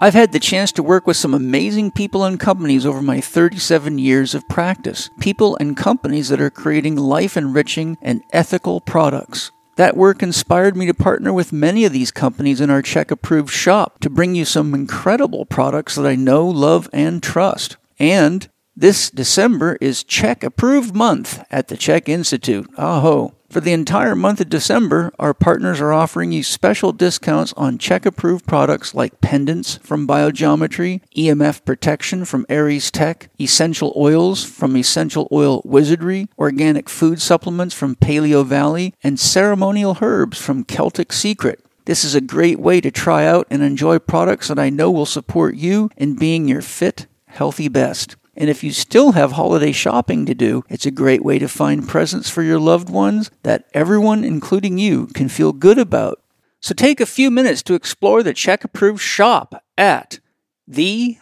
I've 0.00 0.14
had 0.14 0.30
the 0.30 0.38
chance 0.38 0.70
to 0.72 0.82
work 0.84 1.08
with 1.08 1.16
some 1.16 1.34
amazing 1.34 1.90
people 1.90 2.24
and 2.24 2.38
companies 2.38 2.86
over 2.86 3.02
my 3.02 3.20
37 3.20 3.98
years 3.98 4.32
of 4.32 4.48
practice. 4.48 5.10
People 5.18 5.56
and 5.58 5.76
companies 5.76 6.28
that 6.28 6.40
are 6.40 6.50
creating 6.50 6.94
life 6.94 7.36
enriching 7.36 7.98
and 8.00 8.22
ethical 8.32 8.80
products. 8.80 9.50
That 9.78 9.96
work 9.96 10.24
inspired 10.24 10.76
me 10.76 10.86
to 10.86 10.92
partner 10.92 11.32
with 11.32 11.52
many 11.52 11.84
of 11.84 11.92
these 11.92 12.10
companies 12.10 12.60
in 12.60 12.68
our 12.68 12.82
Chek 12.82 13.12
approved 13.12 13.50
shop 13.50 14.00
to 14.00 14.10
bring 14.10 14.34
you 14.34 14.44
some 14.44 14.74
incredible 14.74 15.46
products 15.46 15.94
that 15.94 16.04
I 16.04 16.16
know, 16.16 16.48
love, 16.48 16.90
and 16.92 17.22
trust. 17.22 17.76
And 17.96 18.48
this 18.74 19.08
December 19.08 19.78
is 19.80 20.02
Chek 20.02 20.42
approved 20.42 20.96
month 20.96 21.44
at 21.48 21.68
the 21.68 21.76
Chek 21.76 22.08
Institute. 22.08 22.68
Aho. 22.76 23.36
For 23.50 23.60
the 23.60 23.72
entire 23.72 24.14
month 24.14 24.42
of 24.42 24.50
December, 24.50 25.10
our 25.18 25.32
partners 25.32 25.80
are 25.80 25.90
offering 25.90 26.32
you 26.32 26.42
special 26.42 26.92
discounts 26.92 27.54
on 27.56 27.78
Chek 27.78 28.04
approved 28.04 28.46
products 28.46 28.94
like 28.94 29.22
pendants 29.22 29.76
from 29.76 30.06
Biogeometry, 30.06 31.00
EMF 31.16 31.64
protection 31.64 32.26
from 32.26 32.44
Aires 32.50 32.90
Tech, 32.90 33.30
essential 33.40 33.94
oils 33.96 34.44
from 34.44 34.76
Essential 34.76 35.28
Oil 35.32 35.62
Wizardry, 35.64 36.28
organic 36.38 36.90
food 36.90 37.22
supplements 37.22 37.74
from 37.74 37.96
Paleo 37.96 38.44
Valley, 38.44 38.92
and 39.02 39.18
ceremonial 39.18 39.96
herbs 40.02 40.38
from 40.38 40.62
Celtic 40.62 41.10
Secret. 41.10 41.64
This 41.86 42.04
is 42.04 42.14
a 42.14 42.20
great 42.20 42.60
way 42.60 42.82
to 42.82 42.90
try 42.90 43.24
out 43.24 43.46
and 43.48 43.62
enjoy 43.62 43.98
products 43.98 44.48
that 44.48 44.58
I 44.58 44.68
know 44.68 44.90
will 44.90 45.06
support 45.06 45.54
you 45.54 45.88
in 45.96 46.16
being 46.16 46.48
your 46.48 46.60
fit, 46.60 47.06
healthy 47.28 47.68
best. 47.68 48.16
And 48.38 48.48
if 48.48 48.62
you 48.62 48.72
still 48.72 49.12
have 49.12 49.32
holiday 49.32 49.72
shopping 49.72 50.24
to 50.26 50.34
do, 50.34 50.62
it's 50.68 50.86
a 50.86 50.92
great 50.92 51.24
way 51.24 51.40
to 51.40 51.48
find 51.48 51.88
presents 51.88 52.30
for 52.30 52.44
your 52.44 52.60
loved 52.60 52.88
ones 52.88 53.32
that 53.42 53.64
everyone, 53.74 54.22
including 54.22 54.78
you, 54.78 55.08
can 55.08 55.28
feel 55.28 55.52
good 55.52 55.76
about. 55.76 56.22
So 56.60 56.72
take 56.72 57.00
a 57.00 57.06
few 57.06 57.32
minutes 57.32 57.64
to 57.64 57.74
explore 57.74 58.22
the 58.22 58.32
Chek 58.32 58.62
approved 58.62 59.00
shop 59.00 59.64
at 59.76 60.20
the 60.68 61.18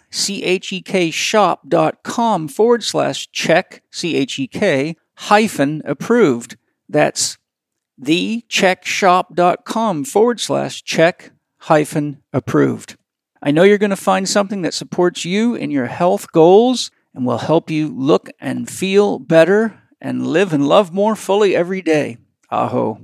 shop.com 1.11 2.49
forward 2.49 2.85
slash 2.85 3.31
chek 3.31 3.81
C-H-E-K 3.91 4.97
hyphen 5.15 5.81
approved. 5.87 6.59
That's 6.87 7.39
thechekshop.com 8.03 10.05
forward 10.05 10.41
slash 10.41 10.85
chek 10.85 11.31
hyphen 11.59 12.23
approved. 12.35 12.99
I 13.43 13.51
know 13.53 13.63
you're 13.63 13.79
going 13.79 13.89
to 13.91 13.97
find 13.97 14.29
something 14.29 14.61
that 14.63 14.75
supports 14.75 15.25
you 15.25 15.55
in 15.55 15.71
your 15.71 15.87
health 15.87 16.33
goals 16.33 16.91
and 17.17 17.25
will 17.25 17.39
help 17.39 17.71
you 17.71 17.89
look 17.89 18.29
and 18.39 18.69
feel 18.71 19.19
better 19.19 19.83
and 20.03 20.27
live 20.27 20.53
and 20.53 20.69
love 20.69 20.93
more 20.93 21.17
fully 21.17 21.57
every 21.57 21.81
day. 21.81 22.19
Aho. 22.51 23.01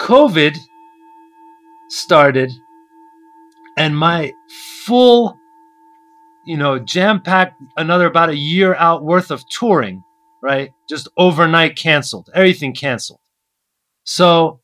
COVID 0.00 0.56
started, 1.88 2.52
and 3.78 3.96
my 3.96 4.32
full, 4.84 5.36
you 6.46 6.56
know, 6.56 6.78
jam 6.78 7.20
packed 7.22 7.60
another 7.78 8.06
about 8.06 8.28
a 8.28 8.36
year 8.36 8.74
out 8.74 9.02
worth 9.02 9.30
of 9.30 9.42
touring, 9.48 10.02
right? 10.42 10.70
Just 10.88 11.08
overnight 11.16 11.76
canceled, 11.76 12.28
everything 12.34 12.74
canceled. 12.74 13.20
So, 14.04 14.60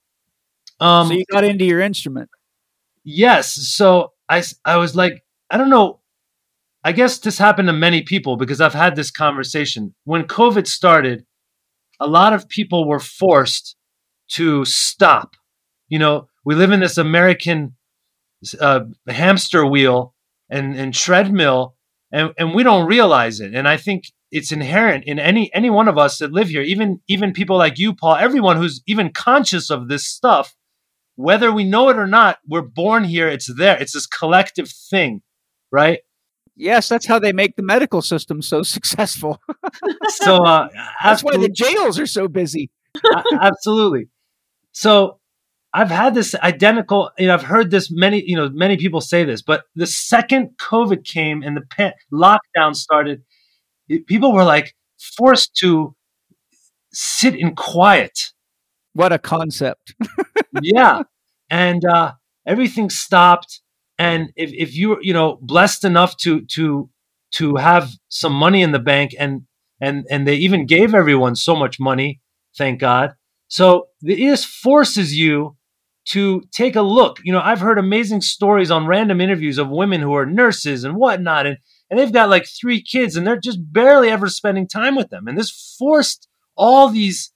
um, 0.81 1.09
so 1.09 1.15
you 1.15 1.25
got 1.33 1.45
into 1.45 1.65
your 1.65 1.81
instrument. 1.81 2.29
Yes. 3.05 3.55
So 3.55 4.13
I, 4.29 4.43
I 4.65 4.77
was 4.77 4.95
like, 4.95 5.24
I 5.55 5.57
don't 5.57 5.71
know. 5.71 6.01
I 6.83 6.91
guess 6.91 7.19
this 7.19 7.39
happened 7.39 7.69
to 7.69 7.73
many 7.73 8.03
people 8.03 8.37
because 8.37 8.61
I've 8.61 8.75
had 8.75 8.97
this 8.97 9.13
conversation. 9.13 9.95
When 10.03 10.25
COVID 10.25 10.67
started, 10.67 11.25
a 12.01 12.09
lot 12.09 12.33
of 12.33 12.49
people 12.49 12.89
were 12.89 12.99
forced 12.99 13.77
to 14.31 14.65
stop. 14.65 15.37
You 15.87 16.01
know, 16.01 16.27
we 16.45 16.57
live 16.57 16.73
in 16.73 16.81
this 16.81 16.99
American 16.99 17.77
uh, 18.61 18.81
hamster 19.07 19.65
wheel 19.65 20.13
and, 20.51 20.75
and 20.77 20.93
treadmill, 20.93 21.77
and, 22.11 22.33
and 22.37 22.53
we 22.53 22.65
don't 22.65 22.89
realize 22.89 23.39
it. 23.39 23.55
And 23.55 23.69
I 23.69 23.77
think 23.77 24.07
it's 24.33 24.51
inherent 24.51 25.05
in 25.05 25.21
any 25.21 25.55
any 25.55 25.71
one 25.71 25.87
of 25.87 25.97
us 25.99 26.19
that 26.19 26.33
live 26.33 26.49
here, 26.49 26.63
even 26.63 27.01
even 27.07 27.33
people 27.33 27.57
like 27.57 27.79
you, 27.79 27.95
Paul, 27.95 28.17
everyone 28.17 28.57
who's 28.57 28.83
even 28.89 29.13
conscious 29.13 29.71
of 29.71 29.87
this 29.87 30.05
stuff. 30.05 30.57
whether 31.17 31.53
we 31.53 31.65
know 31.65 31.89
it 31.91 31.97
or 31.97 32.07
not, 32.07 32.39
we're 32.49 32.63
born 32.63 33.05
here. 33.05 33.29
It's 33.29 33.53
there. 33.55 33.81
It's 33.81 33.93
this 33.93 34.07
collective 34.07 34.69
thing, 34.69 35.23
right? 35.75 36.01
Yes, 36.57 36.89
that's 36.89 37.05
how 37.05 37.19
they 37.19 37.33
make 37.33 37.57
the 37.57 37.63
medical 37.63 38.01
system 38.01 38.41
so 38.41 38.63
successful. 38.77 39.41
so 40.09 40.45
uh, 40.45 40.69
that's 41.03 41.25
why 41.25 41.37
the 41.37 41.49
jails 41.49 41.99
are 41.99 42.07
so 42.07 42.29
busy. 42.29 42.71
absolutely. 43.41 44.09
So 44.73 45.19
I've 45.73 45.91
had 45.91 46.15
this 46.15 46.37
identical, 46.37 47.11
you 47.19 47.27
know, 47.27 47.35
I've 47.35 47.43
heard 47.43 47.73
this 47.73 47.91
many, 47.91 48.23
you 48.25 48.37
know, 48.37 48.49
many 48.49 48.77
people 48.77 49.01
say 49.01 49.25
this, 49.25 49.43
but 49.43 49.65
the 49.75 49.89
second 49.89 50.51
COVID 50.61 51.05
came 51.05 51.43
and 51.43 51.57
the 51.57 51.63
pan- 51.63 51.95
lockdown 52.13 52.77
started, 52.77 53.23
it, 53.89 54.07
people 54.07 54.33
were 54.33 54.45
like 54.45 54.75
forced 55.17 55.57
to 55.57 55.97
sit 56.93 57.35
in 57.35 57.57
quiet. 57.57 58.33
What 58.93 59.13
a 59.13 59.19
concept. 59.19 59.97
yeah. 60.63 61.03
And 61.51 61.85
uh, 61.85 62.13
everything 62.47 62.89
stopped. 62.89 63.61
And 63.99 64.33
if, 64.37 64.51
if 64.53 64.75
you 64.75 64.91
were, 64.91 65.03
you 65.03 65.13
know, 65.13 65.39
blessed 65.41 65.85
enough 65.85 66.17
to, 66.19 66.45
to, 66.53 66.91
to 67.33 67.57
have 67.57 67.91
some 68.09 68.33
money 68.33 68.63
in 68.63 68.73
the 68.73 68.79
bank 68.79 69.15
and, 69.19 69.43
and, 69.81 70.05
and 70.11 70.27
they 70.27 70.37
even 70.37 70.67
gave 70.67 70.95
everyone 70.95 71.37
so 71.37 71.55
much 71.55 71.79
money, 71.79 72.21
thank 72.57 72.81
God. 72.81 73.15
So 73.49 73.89
it 74.03 74.17
just 74.17 74.47
forces 74.47 75.17
you 75.17 75.57
to 76.07 76.43
take 76.53 76.77
a 76.77 76.83
look. 76.83 77.19
You 77.25 77.33
know, 77.33 77.41
I've 77.41 77.61
heard 77.61 77.79
amazing 77.79 78.21
stories 78.21 78.71
on 78.71 78.87
random 78.87 79.21
interviews 79.21 79.59
of 79.59 79.71
women 79.71 80.01
who 80.01 80.15
are 80.15 80.27
nurses 80.27 80.85
and 80.85 80.97
whatnot, 80.97 81.47
and, 81.47 81.59
and 81.89 81.99
they've 81.99 82.13
got 82.13 82.29
like 82.29 82.47
three 82.47 82.83
kids 82.83 83.17
and 83.17 83.27
they're 83.27 83.39
just 83.39 83.59
barely 83.73 84.11
ever 84.11 84.29
spending 84.29 84.69
time 84.69 84.97
with 84.97 85.11
them. 85.11 85.29
And 85.29 85.39
this 85.39 85.77
forced 85.79 86.29
all 86.57 86.89
these 86.89 87.33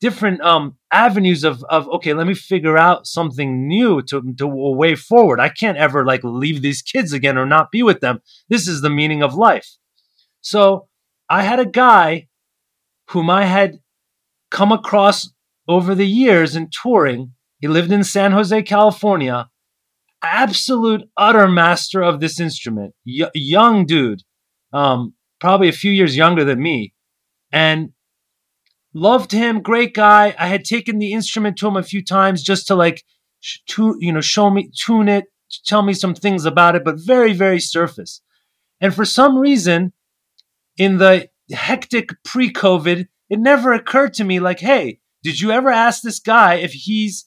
different 0.00 0.40
um, 0.42 0.76
avenues 0.92 1.44
of, 1.44 1.64
of, 1.64 1.88
okay, 1.88 2.12
let 2.14 2.26
me 2.26 2.34
figure 2.34 2.76
out 2.76 3.06
something 3.06 3.66
new 3.66 4.02
to, 4.02 4.22
to 4.38 4.44
a 4.44 4.72
way 4.72 4.94
forward. 4.94 5.40
I 5.40 5.48
can't 5.48 5.78
ever 5.78 6.04
like 6.04 6.20
leave 6.22 6.62
these 6.62 6.82
kids 6.82 7.12
again 7.12 7.38
or 7.38 7.46
not 7.46 7.70
be 7.70 7.82
with 7.82 8.00
them. 8.00 8.20
This 8.48 8.68
is 8.68 8.80
the 8.80 8.90
meaning 8.90 9.22
of 9.22 9.34
life. 9.34 9.68
So 10.40 10.88
I 11.28 11.42
had 11.42 11.60
a 11.60 11.66
guy 11.66 12.28
whom 13.10 13.30
I 13.30 13.44
had 13.46 13.78
come 14.50 14.72
across 14.72 15.30
over 15.66 15.94
the 15.94 16.06
years 16.06 16.54
in 16.54 16.68
touring 16.70 17.32
he 17.64 17.68
lived 17.68 17.92
in 17.92 18.04
San 18.04 18.32
Jose, 18.32 18.62
California. 18.64 19.48
Absolute 20.22 21.08
utter 21.16 21.48
master 21.48 22.02
of 22.02 22.20
this 22.20 22.38
instrument. 22.38 22.92
Y- 23.06 23.30
young 23.32 23.86
dude, 23.86 24.22
um, 24.74 25.14
probably 25.40 25.70
a 25.70 25.72
few 25.72 25.90
years 25.90 26.14
younger 26.14 26.44
than 26.44 26.62
me, 26.62 26.92
and 27.50 27.93
loved 28.94 29.32
him. 29.32 29.60
Great 29.60 29.92
guy. 29.94 30.34
I 30.38 30.46
had 30.46 30.64
taken 30.64 30.98
the 30.98 31.12
instrument 31.12 31.58
to 31.58 31.68
him 31.68 31.76
a 31.76 31.82
few 31.82 32.02
times 32.02 32.42
just 32.42 32.66
to 32.68 32.74
like, 32.74 33.04
to, 33.68 33.96
you 33.98 34.12
know, 34.12 34.20
show 34.20 34.48
me, 34.50 34.70
tune 34.74 35.08
it, 35.08 35.24
tell 35.66 35.82
me 35.82 35.92
some 35.92 36.14
things 36.14 36.44
about 36.44 36.76
it, 36.76 36.84
but 36.84 36.96
very, 36.98 37.32
very 37.32 37.60
surface. 37.60 38.22
And 38.80 38.94
for 38.94 39.04
some 39.04 39.36
reason, 39.36 39.92
in 40.78 40.98
the 40.98 41.28
hectic 41.52 42.10
pre-COVID, 42.24 43.06
it 43.28 43.38
never 43.38 43.72
occurred 43.72 44.14
to 44.14 44.24
me 44.24 44.40
like, 44.40 44.60
hey, 44.60 45.00
did 45.22 45.40
you 45.40 45.50
ever 45.50 45.70
ask 45.70 46.02
this 46.02 46.20
guy 46.20 46.54
if 46.54 46.72
he's 46.72 47.26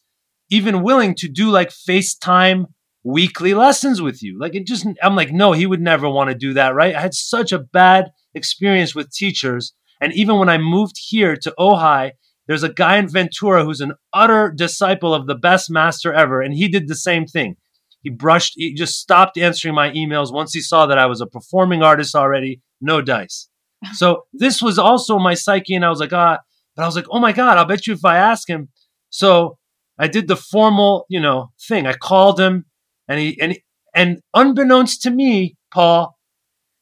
even 0.50 0.82
willing 0.82 1.14
to 1.16 1.28
do 1.28 1.50
like 1.50 1.70
FaceTime 1.70 2.66
weekly 3.08 3.54
lessons 3.54 4.02
with 4.02 4.22
you. 4.22 4.38
Like 4.38 4.54
it 4.54 4.68
just, 4.68 4.86
I'm 5.02 5.16
like, 5.16 5.32
no, 5.32 5.54
he 5.54 5.66
would 5.66 5.82
never 5.82 6.10
want 6.10 6.30
to 6.30 6.36
do 6.36 6.54
that, 6.54 6.76
right? 6.76 6.96
I 6.96 7.02
had 7.02 7.14
such 7.14 7.52
a 7.52 7.60
bad 7.60 8.12
experience 8.34 8.94
with 8.94 9.12
teachers. 9.12 9.74
And 10.02 10.14
even 10.14 10.38
when 10.38 10.50
I 10.50 10.58
moved 10.58 10.96
here 10.98 11.36
to 11.36 11.54
Ojai, 11.58 12.12
there's 12.48 12.64
a 12.64 12.74
guy 12.74 12.98
in 12.98 13.10
Ventura 13.10 13.64
who's 13.64 13.82
an 13.82 13.94
utter 14.14 14.52
disciple 14.52 15.14
of 15.14 15.28
the 15.28 15.36
best 15.36 15.70
master 15.70 16.14
ever. 16.14 16.42
And 16.42 16.54
he 16.54 16.68
did 16.68 16.88
the 16.88 16.96
same 16.96 17.26
thing. 17.26 17.58
He 18.02 18.10
brushed, 18.10 18.54
he 18.56 18.74
just 18.74 19.00
stopped 19.00 19.38
answering 19.38 19.76
my 19.76 19.90
emails 19.92 20.32
once 20.34 20.54
he 20.54 20.62
saw 20.62 20.86
that 20.86 20.98
I 20.98 21.08
was 21.08 21.20
a 21.20 21.26
performing 21.26 21.84
artist 21.84 22.16
already. 22.16 22.62
No 22.82 23.02
dice. 23.02 23.50
So 23.94 24.24
this 24.34 24.60
was 24.60 24.80
also 24.80 25.20
my 25.20 25.36
psyche. 25.36 25.76
And 25.76 25.86
I 25.86 25.90
was 25.90 26.00
like, 26.00 26.14
ah, 26.14 26.40
but 26.76 26.84
I 26.84 26.86
was 26.88 26.96
like, 26.96 27.06
oh 27.12 27.20
my 27.20 27.32
God, 27.32 27.58
I'll 27.58 27.66
bet 27.66 27.86
you 27.86 27.94
if 27.94 28.04
I 28.04 28.18
ask 28.18 28.50
him. 28.50 28.70
So 29.10 29.60
I 30.00 30.08
did 30.08 30.28
the 30.28 30.36
formal, 30.36 31.06
you 31.10 31.20
know, 31.20 31.52
thing. 31.68 31.86
I 31.86 31.94
called 31.94 32.40
him 32.40 32.66
and 33.08 33.20
he 33.20 33.40
and 33.42 33.58
and 33.94 34.20
unbeknownst 34.34 35.02
to 35.04 35.10
me, 35.10 35.58
Paul, 35.72 36.16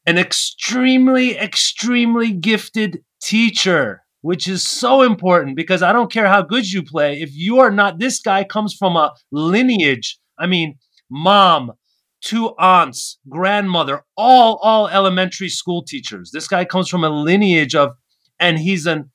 an 0.05 0.17
extremely 0.17 1.37
extremely 1.37 2.31
gifted 2.31 3.03
teacher, 3.21 4.03
which 4.21 4.47
is 4.47 4.67
so 4.67 5.01
important 5.01 5.55
because 5.55 5.81
I 5.81 5.93
don't 5.93 6.11
care 6.11 6.27
how 6.27 6.41
good 6.41 6.71
you 6.71 6.83
play 6.83 7.21
if 7.21 7.29
you 7.33 7.59
are 7.59 7.71
not 7.71 7.99
this 7.99 8.19
guy 8.19 8.43
comes 8.43 8.73
from 8.73 8.95
a 8.95 9.13
lineage. 9.31 10.17
I 10.37 10.47
mean, 10.47 10.77
mom, 11.09 11.73
two 12.21 12.55
aunts, 12.57 13.19
grandmother, 13.29 14.03
all 14.17 14.59
all 14.61 14.87
elementary 14.87 15.49
school 15.49 15.83
teachers. 15.83 16.31
This 16.31 16.47
guy 16.47 16.65
comes 16.65 16.89
from 16.89 17.03
a 17.03 17.09
lineage 17.09 17.75
of 17.75 17.95
and 18.39 18.59
he's 18.59 18.85
an 18.85 19.11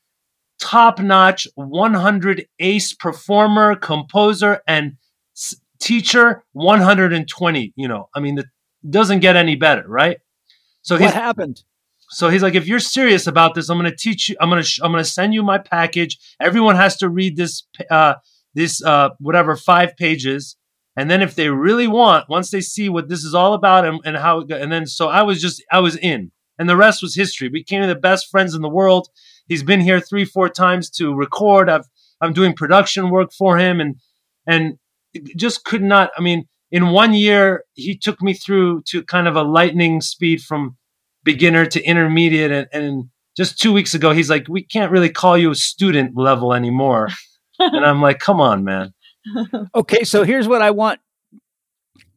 top 0.61 1.01
notch 1.01 1.47
100 1.55 2.47
ace 2.59 2.95
performer, 2.95 3.75
composer, 3.75 4.61
and 4.69 4.93
teacher. 5.81 6.45
120. 6.53 7.73
You 7.77 7.89
know, 7.89 8.09
I 8.15 8.21
mean, 8.21 8.39
it 8.39 8.47
doesn't 8.89 9.21
get 9.21 9.37
any 9.37 9.57
better, 9.57 9.85
right? 9.87 10.19
So 10.83 10.99
what 10.99 11.15
happened? 11.15 11.63
So 12.11 12.29
he's 12.29 12.43
like, 12.43 12.55
if 12.55 12.67
you're 12.67 12.81
serious 12.81 13.27
about 13.27 13.55
this, 13.55 13.69
I'm 13.69 13.79
going 13.79 13.91
to 13.91 13.97
teach 13.97 14.29
you. 14.29 14.37
I'm 14.41 14.51
going 14.51 14.63
to 14.63 14.69
sh- 14.69 14.81
I'm 14.83 14.91
going 14.91 15.03
to 15.03 15.09
send 15.09 15.33
you 15.33 15.43
my 15.43 15.59
package. 15.59 16.19
Everyone 16.41 16.77
has 16.77 16.97
to 16.99 17.09
read 17.09 17.37
this 17.37 17.63
uh, 17.91 18.15
this 18.55 18.83
uh, 18.85 19.11
whatever 19.19 19.57
five 19.57 19.97
pages. 19.97 20.57
And 20.97 21.09
then 21.09 21.23
if 21.23 21.37
they 21.37 21.49
really 21.51 21.87
want, 21.87 22.29
once 22.29 22.51
they 22.51 22.61
see 22.61 22.89
what 22.89 23.09
this 23.09 23.25
is 23.25 23.33
all 23.33 23.55
about 23.55 23.85
and, 23.85 24.01
and 24.05 24.17
how, 24.17 24.41
and 24.41 24.73
then 24.73 24.87
so 24.87 25.09
I 25.09 25.23
was 25.23 25.41
just 25.41 25.63
I 25.71 25.79
was 25.79 25.97
in, 25.97 26.33
and 26.59 26.69
the 26.69 26.77
rest 26.77 27.01
was 27.01 27.15
history. 27.15 27.47
We 27.47 27.61
became 27.61 27.87
the 27.87 27.95
best 27.95 28.29
friends 28.29 28.55
in 28.55 28.63
the 28.63 28.69
world. 28.69 29.09
He's 29.47 29.63
been 29.63 29.81
here 29.81 30.01
three, 30.01 30.25
four 30.25 30.49
times 30.49 30.91
to 30.91 31.15
record. 31.15 31.69
I've 31.69 31.87
I'm 32.21 32.33
doing 32.33 32.55
production 32.55 33.11
work 33.11 33.33
for 33.33 33.57
him, 33.57 33.81
and 33.81 33.97
and 34.47 34.79
just 35.37 35.65
could 35.65 35.83
not. 35.83 36.11
I 36.19 36.21
mean, 36.21 36.49
in 36.73 36.89
one 36.89 37.15
year, 37.15 37.65
he 37.75 37.97
took 37.97 38.21
me 38.21 38.35
through 38.35 38.83
to 38.89 39.05
kind 39.05 39.29
of 39.29 39.37
a 39.37 39.43
lightning 39.43 40.01
speed 40.01 40.43
from 40.43 40.77
beginner 41.25 41.67
to 41.67 41.83
intermediate, 41.83 42.51
and, 42.51 42.69
and 42.73 43.05
just 43.37 43.59
two 43.59 43.73
weeks 43.73 43.95
ago, 43.95 44.13
he's 44.13 44.31
like, 44.31 44.47
"We 44.49 44.63
can't 44.63 44.93
really 44.93 45.11
call 45.11 45.37
you 45.37 45.51
a 45.51 45.55
student 45.55 46.17
level 46.17 46.55
anymore," 46.55 47.09
and 47.59 47.85
I'm 47.85 48.01
like, 48.01 48.19
"Come 48.19 48.41
on, 48.41 48.65
man." 48.65 48.95
okay, 49.75 50.05
so 50.05 50.25
here's 50.25 50.49
what 50.49 50.63
I 50.63 50.71
want. 50.71 51.01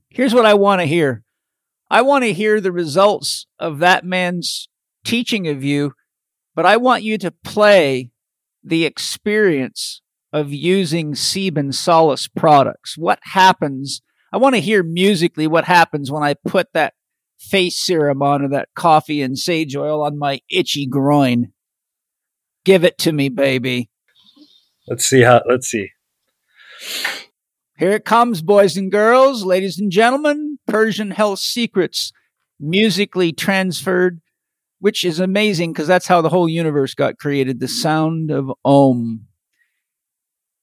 Here's 0.10 0.34
what 0.34 0.46
I 0.46 0.54
want 0.54 0.82
to 0.82 0.86
hear. 0.86 1.24
I 1.89 2.02
want 2.02 2.24
to 2.24 2.34
hear 2.34 2.62
the 2.62 2.72
results 2.72 3.46
of 3.60 3.80
that 3.80 4.06
man's 4.06 4.68
teaching 5.04 5.48
of 5.48 5.63
you 5.63 5.94
but 6.56 6.66
I 6.66 6.78
want 6.78 7.04
you 7.04 7.18
to 7.20 7.32
play 7.32 8.12
the 8.63 8.86
experience 8.86 10.02
of 10.32 10.54
using 10.54 11.13
Seeb 11.13 11.58
and 11.58 11.74
Solace 11.74 12.28
products. 12.28 12.98
What 12.98 13.20
happens? 13.24 14.02
I 14.32 14.38
want 14.38 14.56
to 14.56 14.62
hear 14.62 14.84
musically 14.84 15.48
what 15.48 15.66
happens 15.66 16.12
when 16.12 16.24
I 16.24 16.34
put 16.34 16.68
that 16.74 16.94
face 17.39 17.78
serum 17.78 18.22
on 18.22 18.43
or 18.43 18.50
that 18.50 18.69
coffee 18.76 19.22
and 19.22 19.38
sage 19.38 19.76
oil 19.76 20.02
on 20.02 20.17
my 20.17 20.41
itchy 20.50 20.86
groin. 20.86 21.52
Give 22.65 22.84
it 22.84 22.98
to 23.00 23.12
me, 23.12 23.30
baby. 23.30 23.89
Let's 24.88 25.06
see 25.06 25.22
how, 25.22 25.41
let's 25.48 25.67
see. 25.67 25.89
Here 27.78 27.91
it 27.91 28.06
comes, 28.06 28.41
boys 28.41 28.78
and 28.78 28.91
girls, 28.91 29.43
ladies 29.43 29.80
and 29.80 29.91
gentlemen. 29.91 30.60
Persian 30.67 31.12
Health 31.12 31.39
Secrets, 31.39 32.13
musically 32.60 33.34
transferred 33.34 34.22
which 34.84 35.06
is 35.06 35.22
amazing 35.22 35.72
because 35.72 35.88
that's 35.88 36.08
how 36.08 36.19
the 36.19 36.28
whole 36.28 36.50
universe 36.50 36.93
got 36.93 37.17
created 37.17 37.62
the 37.62 37.69
sound 37.69 38.30
of 38.30 38.52
Om. 38.65 39.28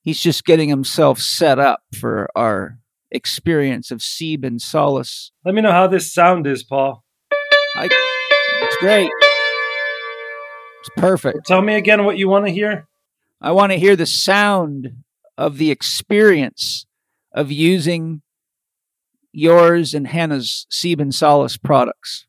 He's 0.03 0.21
just 0.21 0.45
getting 0.45 0.69
himself 0.69 1.19
set 1.19 1.59
up 1.59 1.81
for 1.99 2.29
our 2.37 2.79
experience 3.11 3.91
of 3.91 3.99
Seeb 3.99 4.45
and 4.45 4.61
Solace. 4.61 5.33
Let 5.45 5.55
me 5.55 5.63
know 5.63 5.73
how 5.73 5.87
this 5.87 6.13
sound 6.13 6.47
is, 6.47 6.63
Paul. 6.63 7.05
I, 7.77 7.89
it's 8.63 8.77
great. 8.77 9.11
It's 10.81 10.91
perfect. 10.97 11.47
Tell 11.47 11.63
me 11.63 11.75
again 11.75 12.05
what 12.05 12.19
you 12.19 12.29
want 12.29 12.47
to 12.47 12.53
hear. 12.53 12.89
I 13.41 13.53
want 13.53 13.73
to 13.73 13.79
hear 13.79 13.97
the 13.97 14.07
sound 14.07 15.03
of 15.37 15.59
the 15.59 15.71
experience 15.71 16.87
of 17.33 17.51
using 17.51 18.23
yours 19.33 19.95
and 19.95 20.07
Hannah's 20.07 20.67
Seeb 20.71 21.01
and 21.01 21.15
Solace 21.15 21.57
products. 21.57 22.27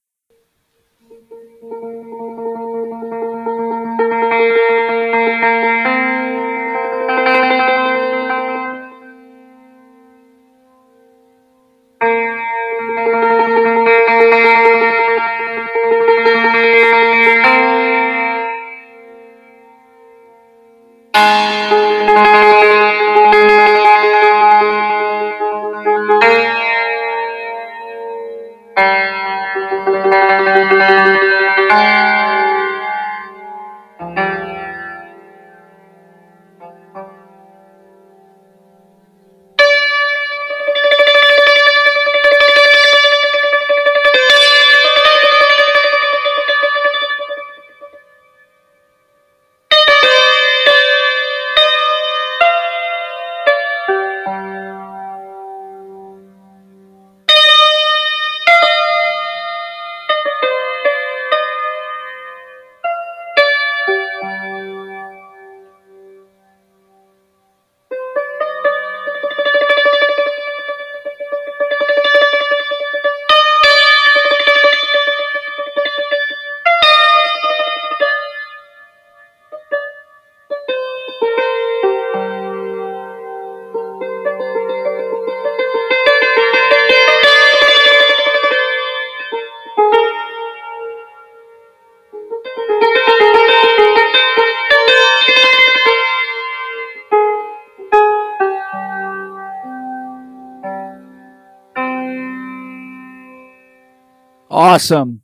Awesome. 104.62 105.24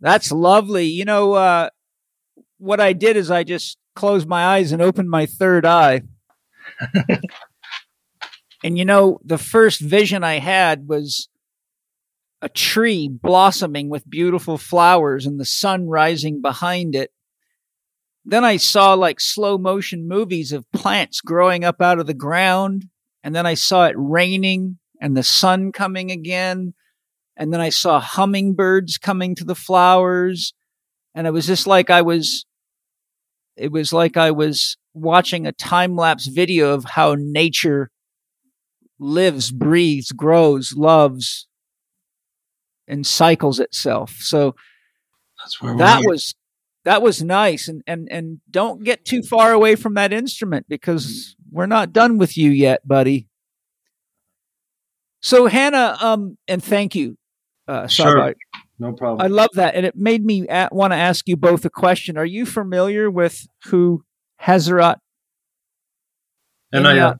That's 0.00 0.32
lovely. 0.32 0.86
You 0.86 1.04
know, 1.04 1.34
uh, 1.34 1.68
what 2.56 2.80
I 2.80 2.94
did 2.94 3.18
is 3.18 3.30
I 3.30 3.44
just 3.44 3.76
closed 3.94 4.26
my 4.26 4.42
eyes 4.42 4.72
and 4.72 4.80
opened 4.80 5.10
my 5.10 5.26
third 5.26 5.66
eye. 5.66 6.00
and 8.64 8.78
you 8.78 8.86
know, 8.86 9.20
the 9.22 9.36
first 9.36 9.80
vision 9.82 10.24
I 10.24 10.38
had 10.38 10.88
was 10.88 11.28
a 12.40 12.48
tree 12.48 13.06
blossoming 13.06 13.90
with 13.90 14.08
beautiful 14.08 14.56
flowers 14.56 15.26
and 15.26 15.38
the 15.38 15.44
sun 15.44 15.88
rising 15.88 16.40
behind 16.40 16.94
it. 16.94 17.10
Then 18.24 18.46
I 18.46 18.56
saw 18.56 18.94
like 18.94 19.20
slow 19.20 19.58
motion 19.58 20.08
movies 20.08 20.52
of 20.52 20.64
plants 20.72 21.20
growing 21.20 21.64
up 21.64 21.82
out 21.82 21.98
of 21.98 22.06
the 22.06 22.14
ground. 22.14 22.86
And 23.22 23.34
then 23.34 23.44
I 23.44 23.54
saw 23.54 23.88
it 23.88 23.94
raining 23.98 24.78
and 25.02 25.14
the 25.14 25.22
sun 25.22 25.70
coming 25.70 26.10
again. 26.10 26.72
And 27.36 27.52
then 27.52 27.60
I 27.60 27.70
saw 27.70 28.00
hummingbirds 28.00 28.98
coming 28.98 29.34
to 29.36 29.44
the 29.44 29.54
flowers. 29.54 30.52
And 31.14 31.26
it 31.26 31.32
was 31.32 31.46
just 31.46 31.66
like 31.66 31.90
I 31.90 32.02
was, 32.02 32.44
it 33.56 33.72
was 33.72 33.92
like 33.92 34.16
I 34.16 34.30
was 34.30 34.76
watching 34.94 35.46
a 35.46 35.52
time 35.52 35.96
lapse 35.96 36.26
video 36.26 36.74
of 36.74 36.84
how 36.84 37.16
nature 37.18 37.90
lives, 38.98 39.50
breathes, 39.50 40.12
grows, 40.12 40.74
loves, 40.76 41.46
and 42.86 43.06
cycles 43.06 43.58
itself. 43.60 44.16
So 44.20 44.54
that 45.78 46.02
was 46.06 46.34
that 46.84 47.02
was 47.02 47.22
nice 47.22 47.68
and 47.68 47.82
and 47.86 48.08
and 48.10 48.40
don't 48.50 48.84
get 48.84 49.04
too 49.04 49.22
far 49.22 49.52
away 49.52 49.76
from 49.76 49.94
that 49.94 50.12
instrument 50.12 50.66
because 50.68 51.36
we're 51.50 51.66
not 51.66 51.92
done 51.92 52.18
with 52.18 52.36
you 52.36 52.50
yet 52.50 52.86
buddy 52.86 53.28
so 55.20 55.46
hannah 55.46 55.96
um 56.00 56.36
and 56.48 56.62
thank 56.62 56.94
you 56.94 57.16
uh 57.72 57.86
sure. 57.86 58.34
no 58.78 58.92
problem 58.92 59.24
i 59.24 59.28
love 59.28 59.50
that 59.54 59.74
and 59.74 59.86
it 59.86 59.96
made 59.96 60.24
me 60.24 60.46
want 60.72 60.92
to 60.92 60.96
ask 60.96 61.28
you 61.28 61.36
both 61.36 61.64
a 61.64 61.70
question 61.70 62.18
are 62.18 62.24
you 62.24 62.44
familiar 62.44 63.10
with 63.10 63.46
who 63.66 64.04
hazrat 64.42 64.96
Inayat 66.74 67.16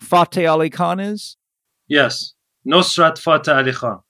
fateh 0.00 0.46
ali 0.52 0.70
khan 0.70 1.00
is 1.00 1.36
yes 1.88 2.34
nusrat 2.66 3.18
fateh 3.18 3.54
ali 3.56 3.72
khan 3.72 4.00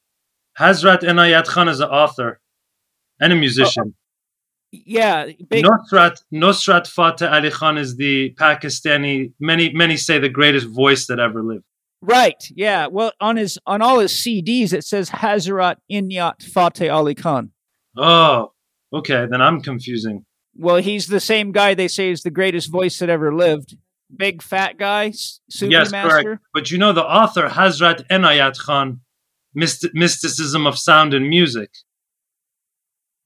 hazrat 0.58 1.00
inayat 1.00 1.46
khan 1.46 1.68
is 1.68 1.80
an 1.80 1.88
author 1.88 2.40
and 3.20 3.32
a 3.32 3.36
musician 3.36 3.94
yeah, 4.72 5.26
big- 5.48 5.66
Nusrat 5.66 6.22
Nusrat 6.32 6.86
Fateh 6.86 7.28
Ali 7.28 7.50
Khan 7.50 7.76
is 7.76 7.96
the 7.96 8.34
Pakistani. 8.34 9.32
Many 9.38 9.72
many 9.74 9.98
say 9.98 10.18
the 10.18 10.30
greatest 10.30 10.66
voice 10.66 11.06
that 11.08 11.20
ever 11.20 11.42
lived. 11.42 11.64
Right. 12.02 12.42
Yeah. 12.54 12.88
Well, 12.88 13.12
on 13.20 13.36
his 13.36 13.58
on 13.64 13.80
all 13.80 14.00
his 14.00 14.12
CDs, 14.12 14.72
it 14.72 14.84
says 14.84 15.08
Hazrat 15.10 15.76
Inayat 15.90 16.42
Fateh 16.42 16.88
Ali 16.88 17.14
Khan. 17.14 17.52
Oh, 17.96 18.52
okay. 18.92 19.26
Then 19.30 19.40
I'm 19.40 19.62
confusing. 19.62 20.24
Well, 20.56 20.76
he's 20.76 21.06
the 21.06 21.20
same 21.20 21.52
guy 21.52 21.74
they 21.74 21.88
say 21.88 22.10
is 22.10 22.22
the 22.22 22.30
greatest 22.30 22.70
voice 22.70 22.98
that 22.98 23.08
ever 23.08 23.34
lived. 23.34 23.76
Big 24.14 24.42
fat 24.42 24.76
guy, 24.76 25.12
Sufi 25.48 25.72
yes, 25.72 25.90
master. 25.90 26.22
Correct. 26.22 26.42
But 26.52 26.70
you 26.70 26.76
know 26.76 26.92
the 26.92 27.04
author 27.04 27.48
Hazrat 27.48 28.06
Inayat 28.08 28.58
Khan, 28.58 29.00
Myst- 29.54 29.94
mysticism 29.94 30.66
of 30.66 30.78
sound 30.78 31.14
and 31.14 31.28
music. 31.28 31.70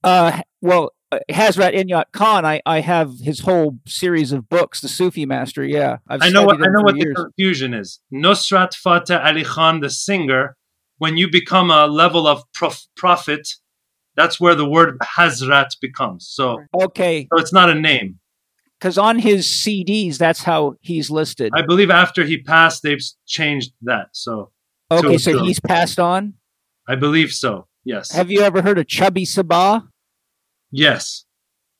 Uh, 0.03 0.41
well, 0.61 0.93
Uh, 1.09 1.19
Hazrat 1.31 1.73
Inayat 1.73 2.05
Khan, 2.11 2.45
I, 2.45 2.61
I 2.65 2.81
have 2.81 3.19
his 3.21 3.39
whole 3.39 3.79
series 3.87 4.33
of 4.33 4.49
books, 4.49 4.81
The 4.81 4.89
Sufi 4.89 5.25
Master. 5.25 5.63
Yeah, 5.63 5.97
I've 6.09 6.21
i 6.21 6.29
know 6.29 6.43
what 6.43 6.57
I 6.61 6.67
know 6.67 6.81
what 6.81 6.97
years. 6.97 7.15
the 7.15 7.23
confusion 7.23 7.73
is. 7.73 8.01
Nusrat 8.13 8.73
Fateh 8.73 9.17
Ali 9.17 9.45
Khan, 9.45 9.79
the 9.79 9.89
singer, 9.89 10.57
when 10.97 11.15
you 11.15 11.29
become 11.31 11.71
a 11.71 11.87
level 11.87 12.27
of 12.27 12.43
prof- 12.53 12.87
prophet, 12.97 13.47
that's 14.17 14.39
where 14.39 14.53
the 14.53 14.67
word 14.67 14.97
Hazrat 14.99 15.79
becomes. 15.79 16.27
So 16.27 16.63
okay, 16.75 17.27
so 17.31 17.39
it's 17.39 17.53
not 17.53 17.69
a 17.69 17.75
name. 17.75 18.19
Because 18.77 18.97
on 18.97 19.17
his 19.19 19.47
CDs, 19.47 20.17
that's 20.17 20.43
how 20.43 20.75
he's 20.81 21.09
listed. 21.09 21.51
I 21.55 21.61
believe 21.61 21.89
after 21.89 22.25
he 22.25 22.37
passed, 22.37 22.83
they've 22.83 23.03
changed 23.25 23.71
that. 23.83 24.09
So 24.11 24.51
okay, 24.91 25.17
so 25.17 25.41
he's 25.43 25.59
passed 25.59 25.99
on. 25.99 26.33
I 26.87 26.95
believe 26.95 27.31
so. 27.31 27.67
Yes. 27.85 28.11
Have 28.11 28.29
you 28.29 28.41
ever 28.41 28.61
heard 28.61 28.77
of 28.77 28.87
Chubby 28.87 29.23
Saba? 29.23 29.87
Yes. 30.71 31.25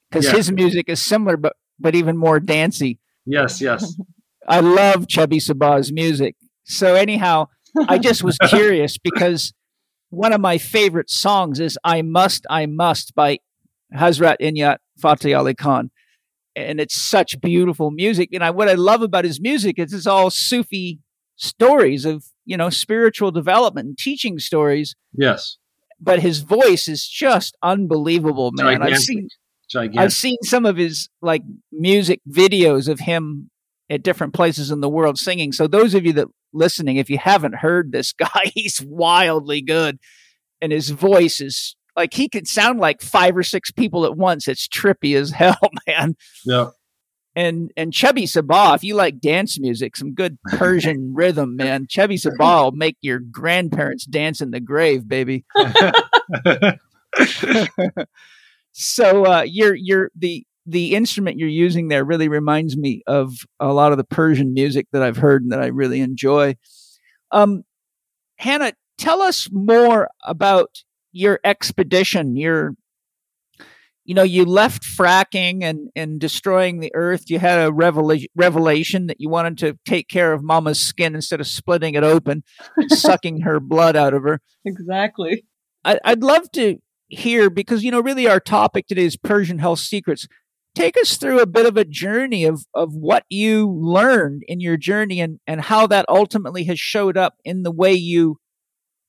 Because 0.09 0.25
yes. 0.25 0.35
his 0.35 0.51
music 0.51 0.89
is 0.89 1.01
similar, 1.01 1.37
but 1.37 1.55
but 1.79 1.95
even 1.95 2.17
more 2.17 2.39
dancey. 2.39 2.99
Yes, 3.25 3.61
yes. 3.61 3.95
I 4.47 4.61
love 4.61 5.07
Chubby 5.07 5.39
Saba's 5.39 5.91
music. 5.91 6.35
So 6.63 6.95
anyhow, 6.95 7.47
I 7.87 7.97
just 7.97 8.23
was 8.23 8.37
curious 8.37 8.97
because 8.97 9.53
one 10.09 10.31
of 10.31 10.39
my 10.39 10.57
favorite 10.57 11.09
songs 11.09 11.59
is 11.59 11.77
"I 11.83 12.01
Must, 12.01 12.45
I 12.49 12.65
Must" 12.65 13.13
by 13.15 13.39
Hazrat 13.93 14.37
Inayat 14.41 14.77
Fateh 14.97 15.33
Ali 15.33 15.53
Khan, 15.53 15.91
and 16.55 16.79
it's 16.79 16.95
such 16.95 17.39
beautiful 17.41 17.91
music. 17.91 18.29
And 18.31 18.43
I, 18.43 18.51
what 18.51 18.69
I 18.69 18.73
love 18.73 19.01
about 19.01 19.25
his 19.25 19.41
music 19.41 19.77
is 19.77 19.93
it's 19.93 20.07
all 20.07 20.29
Sufi 20.29 20.99
stories 21.35 22.05
of 22.05 22.25
you 22.45 22.55
know 22.55 22.69
spiritual 22.69 23.31
development 23.31 23.87
and 23.87 23.97
teaching 23.97 24.39
stories. 24.39 24.95
Yes 25.13 25.57
but 25.99 26.19
his 26.19 26.39
voice 26.39 26.87
is 26.87 27.07
just 27.07 27.55
unbelievable, 27.63 28.51
man. 28.53 28.65
Gigantic. 28.65 28.93
I've 28.93 29.01
seen 29.01 29.27
Gigantic. 29.69 29.99
I've 29.99 30.13
seen 30.13 30.37
some 30.43 30.65
of 30.65 30.77
his 30.77 31.09
like 31.21 31.41
music 31.71 32.21
videos 32.29 32.87
of 32.87 32.99
him 32.99 33.49
at 33.89 34.03
different 34.03 34.33
places 34.33 34.71
in 34.71 34.81
the 34.81 34.89
world 34.89 35.17
singing. 35.17 35.51
So 35.51 35.67
those 35.67 35.93
of 35.93 36.05
you 36.05 36.13
that 36.13 36.27
listening, 36.53 36.97
if 36.97 37.09
you 37.09 37.17
haven't 37.17 37.55
heard 37.55 37.91
this 37.91 38.13
guy, 38.17 38.51
he's 38.53 38.81
wildly 38.81 39.61
good, 39.61 39.99
and 40.61 40.71
his 40.71 40.89
voice 40.89 41.41
is 41.41 41.75
like 41.95 42.13
he 42.13 42.29
could 42.29 42.47
sound 42.47 42.79
like 42.79 43.01
five 43.01 43.35
or 43.35 43.43
six 43.43 43.71
people 43.71 44.05
at 44.05 44.15
once. 44.15 44.47
It's 44.47 44.67
trippy 44.67 45.15
as 45.15 45.31
hell, 45.31 45.59
man. 45.87 46.15
Yeah 46.45 46.69
and 47.37 47.71
and 47.77 47.93
Chubby 47.93 48.25
Saba, 48.25 48.73
if 48.73 48.83
you 48.83 48.95
like 48.95 49.19
dance 49.19 49.59
music, 49.59 49.95
some 49.95 50.15
good 50.15 50.39
Persian 50.57 51.13
rhythm, 51.13 51.55
man. 51.55 51.85
Chubby 51.87 52.17
Saba 52.17 52.63
will 52.63 52.71
make 52.71 52.97
your 53.01 53.19
grandparents 53.19 54.05
dance 54.05 54.41
in 54.41 54.49
the 54.49 54.59
grave, 54.59 55.07
baby. 55.07 55.45
so 58.71 59.25
uh, 59.25 59.43
you're 59.43 59.75
you're 59.75 60.09
the 60.15 60.47
the 60.65 60.95
instrument 60.95 61.37
you're 61.37 61.47
using 61.47 61.89
there 61.89 62.03
really 62.03 62.27
reminds 62.27 62.75
me 62.75 63.03
of 63.05 63.35
a 63.59 63.71
lot 63.71 63.91
of 63.91 63.99
the 63.99 64.03
Persian 64.03 64.53
music 64.53 64.87
that 64.91 65.03
I've 65.03 65.17
heard 65.17 65.43
and 65.43 65.51
that 65.51 65.61
I 65.61 65.67
really 65.67 66.01
enjoy. 66.01 66.57
Um, 67.31 67.63
Hannah, 68.37 68.73
tell 68.97 69.21
us 69.21 69.47
more 69.51 70.09
about 70.23 70.83
your 71.11 71.39
expedition, 71.43 72.35
your 72.35 72.73
you 74.07 74.15
know, 74.15 74.23
you 74.23 74.45
left 74.45 74.83
fracking 74.83 75.63
and, 75.63 75.89
and 75.93 76.17
destroying 76.17 76.79
the 76.79 76.91
earth. 76.95 77.29
You 77.29 77.39
had 77.39 77.59
a 77.59 77.71
revela- 77.71 78.25
revelation 78.35 79.07
that 79.07 79.19
you 79.19 79.29
wanted 79.29 79.57
to 79.59 79.77
take 79.85 80.07
care 80.07 80.31
of 80.31 80.41
mama's 80.41 80.79
skin 80.79 81.13
instead 81.13 81.41
of 81.41 81.47
splitting 81.47 81.93
it 81.93 82.05
open 82.05 82.43
and 82.77 82.89
sucking 82.97 83.41
her 83.41 83.59
blood 83.59 83.97
out 83.97 84.13
of 84.13 84.23
her. 84.23 84.39
Exactly. 84.65 85.43
I, 85.83 85.99
I'd 86.05 86.23
love 86.23 86.49
to 86.53 86.77
hear 87.09 87.49
because, 87.49 87.83
you 87.83 87.91
know, 87.91 87.99
really 87.99 88.29
our 88.29 88.39
topic 88.39 88.87
today 88.87 89.03
is 89.03 89.17
Persian 89.17 89.59
health 89.59 89.79
secrets. 89.79 90.25
Take 90.73 90.95
us 90.95 91.17
through 91.17 91.41
a 91.41 91.45
bit 91.45 91.65
of 91.65 91.75
a 91.75 91.83
journey 91.83 92.45
of, 92.45 92.63
of 92.73 92.93
what 92.93 93.25
you 93.29 93.69
learned 93.69 94.43
in 94.47 94.61
your 94.61 94.77
journey 94.77 95.19
and, 95.19 95.41
and 95.45 95.59
how 95.59 95.85
that 95.87 96.05
ultimately 96.07 96.63
has 96.63 96.79
showed 96.79 97.17
up 97.17 97.33
in 97.43 97.63
the 97.63 97.71
way 97.71 97.91
you 97.91 98.37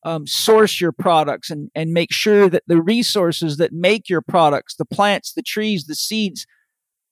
um, 0.08 0.26
source 0.26 0.80
your 0.80 0.92
products 0.92 1.50
and, 1.50 1.70
and 1.74 1.92
make 1.92 2.12
sure 2.12 2.48
that 2.48 2.62
the 2.66 2.80
resources 2.80 3.58
that 3.58 3.72
make 3.72 4.08
your 4.08 4.22
products, 4.22 4.74
the 4.74 4.86
plants, 4.86 5.32
the 5.34 5.42
trees, 5.42 5.84
the 5.84 5.94
seeds, 5.94 6.46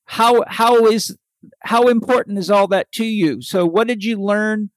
how 0.06 0.44
how 0.46 0.86
is 0.86 1.16
how 1.60 1.88
important 1.88 2.38
is 2.38 2.50
all 2.50 2.66
that 2.68 2.90
to 2.92 3.04
you? 3.04 3.42
So 3.42 3.66
what 3.66 3.86
did 3.86 4.02
you 4.02 4.20
learn? 4.20 4.70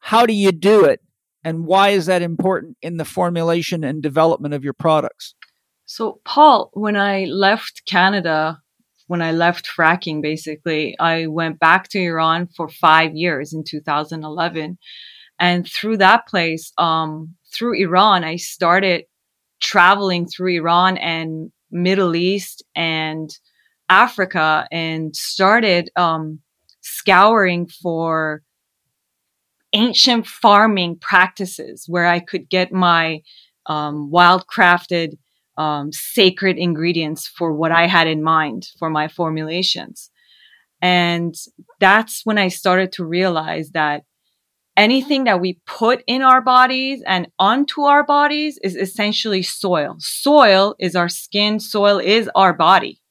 How 0.00 0.26
do 0.26 0.34
you 0.34 0.52
do 0.52 0.84
it? 0.84 1.00
And 1.42 1.64
why 1.64 1.90
is 1.90 2.06
that 2.06 2.20
important 2.20 2.76
in 2.82 2.98
the 2.98 3.04
formulation 3.06 3.84
and 3.84 4.02
development 4.02 4.52
of 4.52 4.62
your 4.62 4.74
products? 4.74 5.34
So 5.86 6.20
Paul, 6.24 6.70
when 6.74 6.96
I 6.96 7.24
left 7.24 7.82
Canada, 7.86 8.60
when 9.06 9.22
I 9.22 9.32
left 9.32 9.66
fracking, 9.66 10.20
basically, 10.20 10.94
I 11.00 11.26
went 11.26 11.58
back 11.58 11.88
to 11.88 11.98
Iran 11.98 12.48
for 12.54 12.68
five 12.68 13.14
years 13.14 13.54
in 13.54 13.64
2011 13.66 14.78
and 15.40 15.66
through 15.66 15.96
that 15.96 16.28
place, 16.28 16.70
um, 16.76 17.34
through 17.52 17.80
Iran, 17.80 18.22
I 18.22 18.36
started 18.36 19.04
traveling 19.58 20.26
through 20.26 20.54
Iran 20.54 20.98
and 20.98 21.50
Middle 21.70 22.14
East 22.14 22.62
and 22.76 23.30
Africa 23.88 24.68
and 24.70 25.16
started 25.16 25.90
um, 25.96 26.40
scouring 26.82 27.66
for 27.66 28.42
ancient 29.72 30.26
farming 30.26 30.98
practices 31.00 31.84
where 31.88 32.06
I 32.06 32.20
could 32.20 32.50
get 32.50 32.72
my 32.72 33.22
um, 33.66 34.10
wild 34.10 34.44
crafted 34.46 35.16
um, 35.56 35.90
sacred 35.92 36.58
ingredients 36.58 37.26
for 37.26 37.52
what 37.52 37.72
I 37.72 37.86
had 37.86 38.06
in 38.06 38.22
mind 38.22 38.68
for 38.78 38.90
my 38.90 39.08
formulations. 39.08 40.10
And 40.82 41.34
that's 41.78 42.22
when 42.24 42.38
I 42.38 42.48
started 42.48 42.92
to 42.92 43.04
realize 43.04 43.70
that 43.70 44.04
anything 44.80 45.24
that 45.24 45.42
we 45.42 45.60
put 45.66 46.02
in 46.06 46.22
our 46.22 46.40
bodies 46.40 47.02
and 47.06 47.28
onto 47.38 47.82
our 47.82 48.02
bodies 48.02 48.58
is 48.64 48.74
essentially 48.74 49.42
soil. 49.42 49.96
Soil 49.98 50.74
is 50.78 50.96
our 50.96 51.08
skin. 51.08 51.60
Soil 51.60 51.98
is 51.98 52.30
our 52.34 52.54
body. 52.54 53.02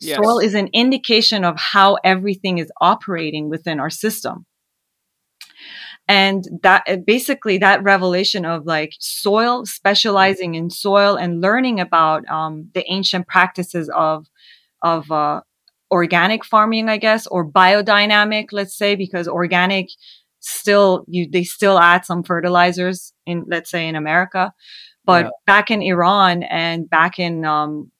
Yes. 0.00 0.16
Soil 0.16 0.38
is 0.38 0.54
an 0.54 0.68
indication 0.72 1.44
of 1.44 1.56
how 1.58 1.98
everything 2.04 2.58
is 2.58 2.70
operating 2.80 3.50
within 3.50 3.80
our 3.80 3.90
system. 3.90 4.46
And 6.06 6.44
that 6.62 6.84
uh, 6.86 6.96
basically 7.04 7.58
that 7.58 7.82
revelation 7.82 8.44
of 8.44 8.64
like 8.64 8.92
soil, 9.00 9.66
specializing 9.66 10.54
in 10.54 10.70
soil 10.70 11.16
and 11.16 11.40
learning 11.40 11.80
about 11.80 12.28
um, 12.28 12.70
the 12.74 12.84
ancient 12.92 13.26
practices 13.26 13.90
of 13.94 14.26
of 14.82 15.10
uh, 15.10 15.40
organic 15.90 16.44
farming, 16.44 16.88
I 16.88 16.96
guess, 16.96 17.26
or 17.26 17.48
biodynamic, 17.48 18.46
let's 18.50 18.76
say, 18.76 18.96
because 18.96 19.28
organic 19.28 19.88
still 20.42 21.04
you 21.08 21.28
they 21.30 21.44
still 21.44 21.78
add 21.78 22.04
some 22.04 22.22
fertilizers 22.22 23.12
in 23.26 23.44
let's 23.48 23.70
say 23.70 23.88
in 23.88 23.96
America. 23.96 24.52
But 25.04 25.24
yeah. 25.24 25.30
back 25.46 25.70
in 25.70 25.82
Iran 25.82 26.42
and 26.44 26.88
back 26.88 27.18
in 27.18 27.44
um, 27.44 27.90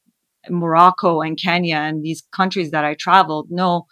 Morocco 0.49 1.21
and 1.21 1.39
Kenya 1.41 1.77
and 1.77 2.05
these 2.05 2.23
countries 2.33 2.71
that 2.71 2.85
I 2.85 2.95
traveled, 2.95 3.49
no, 3.51 3.87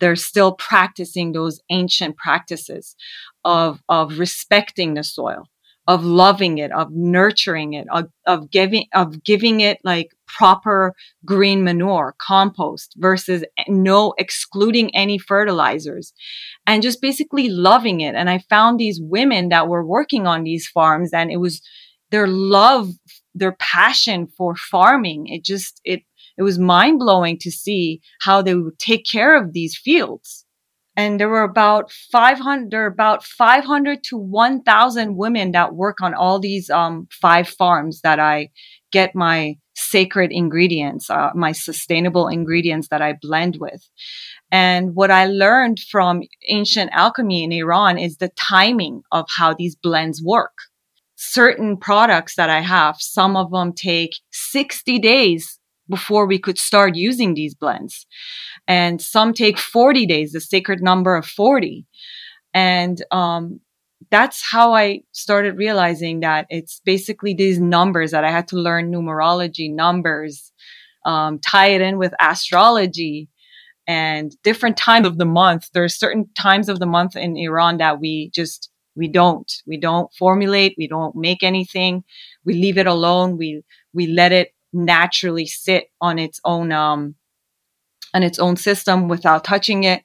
they're 0.00 0.16
still 0.16 0.52
practicing 0.52 1.32
those 1.32 1.60
ancient 1.70 2.16
practices 2.16 2.96
of 3.44 3.82
of 3.88 4.18
respecting 4.18 4.94
the 4.94 5.04
soil 5.04 5.48
of 5.86 6.04
loving 6.04 6.58
it, 6.58 6.72
of 6.72 6.88
nurturing 6.90 7.74
it, 7.74 7.86
of, 7.92 8.08
of 8.26 8.50
giving, 8.50 8.86
of 8.92 9.22
giving 9.22 9.60
it 9.60 9.78
like 9.84 10.08
proper 10.26 10.94
green 11.24 11.62
manure, 11.62 12.14
compost 12.20 12.94
versus 12.96 13.44
eh, 13.58 13.64
no 13.68 14.12
excluding 14.18 14.94
any 14.96 15.18
fertilizers 15.18 16.12
and 16.66 16.82
just 16.82 17.00
basically 17.00 17.48
loving 17.48 18.00
it. 18.00 18.14
And 18.14 18.28
I 18.28 18.38
found 18.50 18.78
these 18.78 19.00
women 19.00 19.50
that 19.50 19.68
were 19.68 19.86
working 19.86 20.26
on 20.26 20.42
these 20.42 20.66
farms 20.66 21.10
and 21.12 21.30
it 21.30 21.38
was 21.38 21.62
their 22.10 22.26
love, 22.26 22.88
their 23.34 23.56
passion 23.58 24.26
for 24.36 24.56
farming. 24.56 25.26
It 25.28 25.44
just, 25.44 25.80
it, 25.84 26.02
it 26.36 26.42
was 26.42 26.58
mind 26.58 26.98
blowing 26.98 27.38
to 27.40 27.50
see 27.50 28.00
how 28.20 28.42
they 28.42 28.54
would 28.54 28.78
take 28.78 29.04
care 29.10 29.40
of 29.40 29.52
these 29.52 29.76
fields 29.76 30.45
and 30.96 31.20
there 31.20 31.28
were 31.28 31.42
about 31.42 31.92
500 31.92 32.70
there 32.70 32.84
are 32.84 32.86
about 32.86 33.24
500 33.24 34.02
to 34.04 34.16
1000 34.16 35.16
women 35.16 35.52
that 35.52 35.74
work 35.74 36.00
on 36.00 36.14
all 36.14 36.38
these 36.38 36.70
um, 36.70 37.06
five 37.10 37.48
farms 37.48 38.00
that 38.00 38.18
i 38.18 38.48
get 38.92 39.14
my 39.14 39.56
sacred 39.74 40.32
ingredients 40.32 41.10
uh, 41.10 41.30
my 41.34 41.52
sustainable 41.52 42.28
ingredients 42.28 42.88
that 42.88 43.02
i 43.02 43.14
blend 43.20 43.58
with. 43.60 43.88
And 44.50 44.94
what 44.94 45.10
i 45.10 45.26
learned 45.26 45.78
from 45.80 46.22
ancient 46.48 46.90
alchemy 46.92 47.44
in 47.44 47.52
iran 47.52 47.98
is 47.98 48.16
the 48.16 48.30
timing 48.36 49.02
of 49.12 49.26
how 49.36 49.54
these 49.54 49.76
blends 49.76 50.22
work. 50.22 50.52
Certain 51.16 51.76
products 51.76 52.36
that 52.36 52.48
i 52.48 52.60
have 52.60 52.96
some 52.98 53.36
of 53.36 53.50
them 53.50 53.72
take 53.72 54.12
60 54.32 54.98
days 54.98 55.55
before 55.88 56.26
we 56.26 56.38
could 56.38 56.58
start 56.58 56.96
using 56.96 57.34
these 57.34 57.54
blends. 57.54 58.06
And 58.66 59.00
some 59.00 59.32
take 59.32 59.58
40 59.58 60.06
days, 60.06 60.32
the 60.32 60.40
sacred 60.40 60.82
number 60.82 61.16
of 61.16 61.26
40. 61.26 61.86
And 62.54 63.04
um, 63.10 63.60
that's 64.10 64.42
how 64.42 64.74
I 64.74 65.02
started 65.12 65.56
realizing 65.56 66.20
that 66.20 66.46
it's 66.50 66.80
basically 66.84 67.34
these 67.34 67.58
numbers 67.58 68.10
that 68.10 68.24
I 68.24 68.30
had 68.30 68.48
to 68.48 68.56
learn 68.56 68.92
numerology, 68.92 69.72
numbers, 69.72 70.52
um, 71.04 71.38
tie 71.38 71.68
it 71.68 71.80
in 71.80 71.98
with 71.98 72.14
astrology 72.20 73.28
and 73.86 74.32
different 74.42 74.76
times 74.76 75.06
of 75.06 75.18
the 75.18 75.24
month. 75.24 75.68
There's 75.72 75.94
certain 75.94 76.28
times 76.36 76.68
of 76.68 76.80
the 76.80 76.86
month 76.86 77.14
in 77.14 77.36
Iran 77.36 77.78
that 77.78 78.00
we 78.00 78.30
just 78.34 78.70
we 78.96 79.08
don't 79.08 79.52
we 79.66 79.78
don't 79.78 80.12
formulate 80.14 80.74
we 80.78 80.88
don't 80.88 81.14
make 81.14 81.42
anything 81.42 82.02
we 82.44 82.54
leave 82.54 82.78
it 82.78 82.86
alone 82.86 83.36
we 83.36 83.62
we 83.92 84.06
let 84.06 84.32
it 84.32 84.52
naturally 84.76 85.46
sit 85.46 85.86
on 86.00 86.18
its 86.18 86.40
own 86.44 86.72
um 86.72 87.14
on 88.14 88.22
its 88.22 88.38
own 88.38 88.56
system 88.56 89.08
without 89.08 89.44
touching 89.44 89.84
it. 89.84 90.02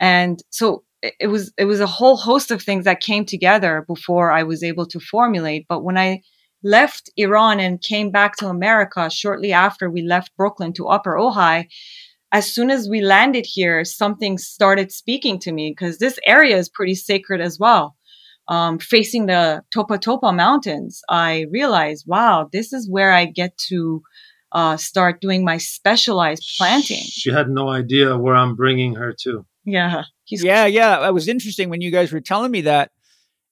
And 0.00 0.42
so 0.50 0.84
it 1.20 1.28
was 1.28 1.52
it 1.58 1.66
was 1.66 1.80
a 1.80 1.86
whole 1.86 2.16
host 2.16 2.50
of 2.50 2.62
things 2.62 2.84
that 2.84 3.00
came 3.00 3.24
together 3.24 3.84
before 3.86 4.30
I 4.30 4.42
was 4.42 4.62
able 4.62 4.86
to 4.86 5.00
formulate. 5.00 5.66
But 5.68 5.84
when 5.84 5.98
I 5.98 6.22
left 6.62 7.10
Iran 7.16 7.60
and 7.60 7.82
came 7.82 8.10
back 8.10 8.36
to 8.36 8.48
America 8.48 9.10
shortly 9.10 9.52
after 9.52 9.90
we 9.90 10.02
left 10.02 10.36
Brooklyn 10.36 10.72
to 10.74 10.88
Upper 10.88 11.14
Ojai 11.16 11.66
as 12.32 12.52
soon 12.52 12.70
as 12.70 12.88
we 12.88 13.00
landed 13.00 13.46
here 13.46 13.84
something 13.84 14.38
started 14.38 14.90
speaking 14.90 15.38
to 15.38 15.52
me 15.52 15.70
because 15.70 15.98
this 15.98 16.18
area 16.26 16.56
is 16.56 16.70
pretty 16.70 16.94
sacred 16.94 17.40
as 17.40 17.58
well 17.58 17.96
um, 18.48 18.78
facing 18.78 19.26
the 19.26 19.62
Topa 19.74 19.98
Topa 19.98 20.34
Mountains, 20.34 21.02
I 21.08 21.46
realized, 21.50 22.04
wow, 22.06 22.48
this 22.52 22.72
is 22.72 22.88
where 22.88 23.12
I 23.12 23.24
get 23.26 23.56
to 23.68 24.02
uh, 24.52 24.76
start 24.76 25.20
doing 25.20 25.44
my 25.44 25.58
specialized 25.58 26.44
planting. 26.56 27.02
She 27.02 27.32
had 27.32 27.48
no 27.48 27.68
idea 27.68 28.16
where 28.16 28.36
I'm 28.36 28.54
bringing 28.54 28.94
her 28.94 29.14
to. 29.22 29.44
Yeah. 29.64 30.04
yeah, 30.28 30.66
yeah. 30.66 31.06
It 31.06 31.12
was 31.12 31.28
interesting 31.28 31.70
when 31.70 31.80
you 31.80 31.90
guys 31.90 32.12
were 32.12 32.20
telling 32.20 32.50
me 32.50 32.62
that. 32.62 32.90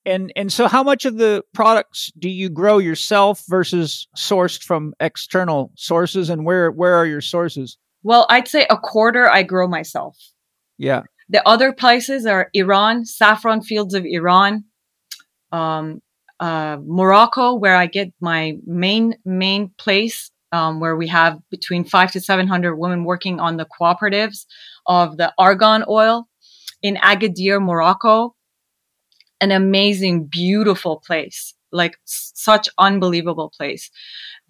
And 0.05 0.33
and 0.35 0.53
so 0.53 0.67
how 0.67 0.83
much 0.83 1.05
of 1.05 1.17
the 1.17 1.45
products 1.55 2.11
do 2.19 2.29
you 2.29 2.49
grow 2.49 2.79
yourself 2.79 3.45
versus 3.49 4.09
sourced 4.17 4.61
from 4.61 4.95
external 4.99 5.71
sources 5.77 6.29
and 6.29 6.45
where 6.45 6.73
where 6.73 6.95
are 6.95 7.07
your 7.07 7.21
sources? 7.21 7.79
Well, 8.03 8.27
I'd 8.29 8.49
say 8.49 8.67
a 8.69 8.77
quarter 8.77 9.31
I 9.31 9.45
grow 9.45 9.69
myself. 9.69 10.19
Yeah. 10.77 11.03
The 11.29 11.47
other 11.49 11.73
places 11.73 12.27
are 12.27 12.51
Iran, 12.53 13.05
saffron 13.05 13.63
fields 13.63 13.95
of 13.95 14.05
Iran, 14.05 14.65
um, 15.53 16.01
uh, 16.43 16.79
Morocco, 16.85 17.55
where 17.55 17.77
I 17.77 17.87
get 17.87 18.13
my 18.21 18.57
main 18.67 19.15
main 19.25 19.71
place, 19.79 20.33
um, 20.51 20.81
where 20.81 20.97
we 20.97 21.07
have 21.07 21.39
between 21.53 21.85
five 21.85 22.11
to 22.13 22.21
seven 22.21 22.49
hundred 22.49 22.77
women 22.77 23.05
working 23.05 23.39
on 23.39 23.59
the 23.59 23.67
cooperatives 23.67 24.47
of 24.87 25.19
the 25.19 25.33
argan 25.39 25.85
oil 25.89 26.27
in 26.83 26.97
Agadir, 26.97 27.63
Morocco. 27.63 28.35
An 29.41 29.53
amazing, 29.53 30.27
beautiful 30.27 31.03
place, 31.05 31.55
like 31.71 31.97
such 32.05 32.69
unbelievable 32.79 33.53
place. 33.57 33.91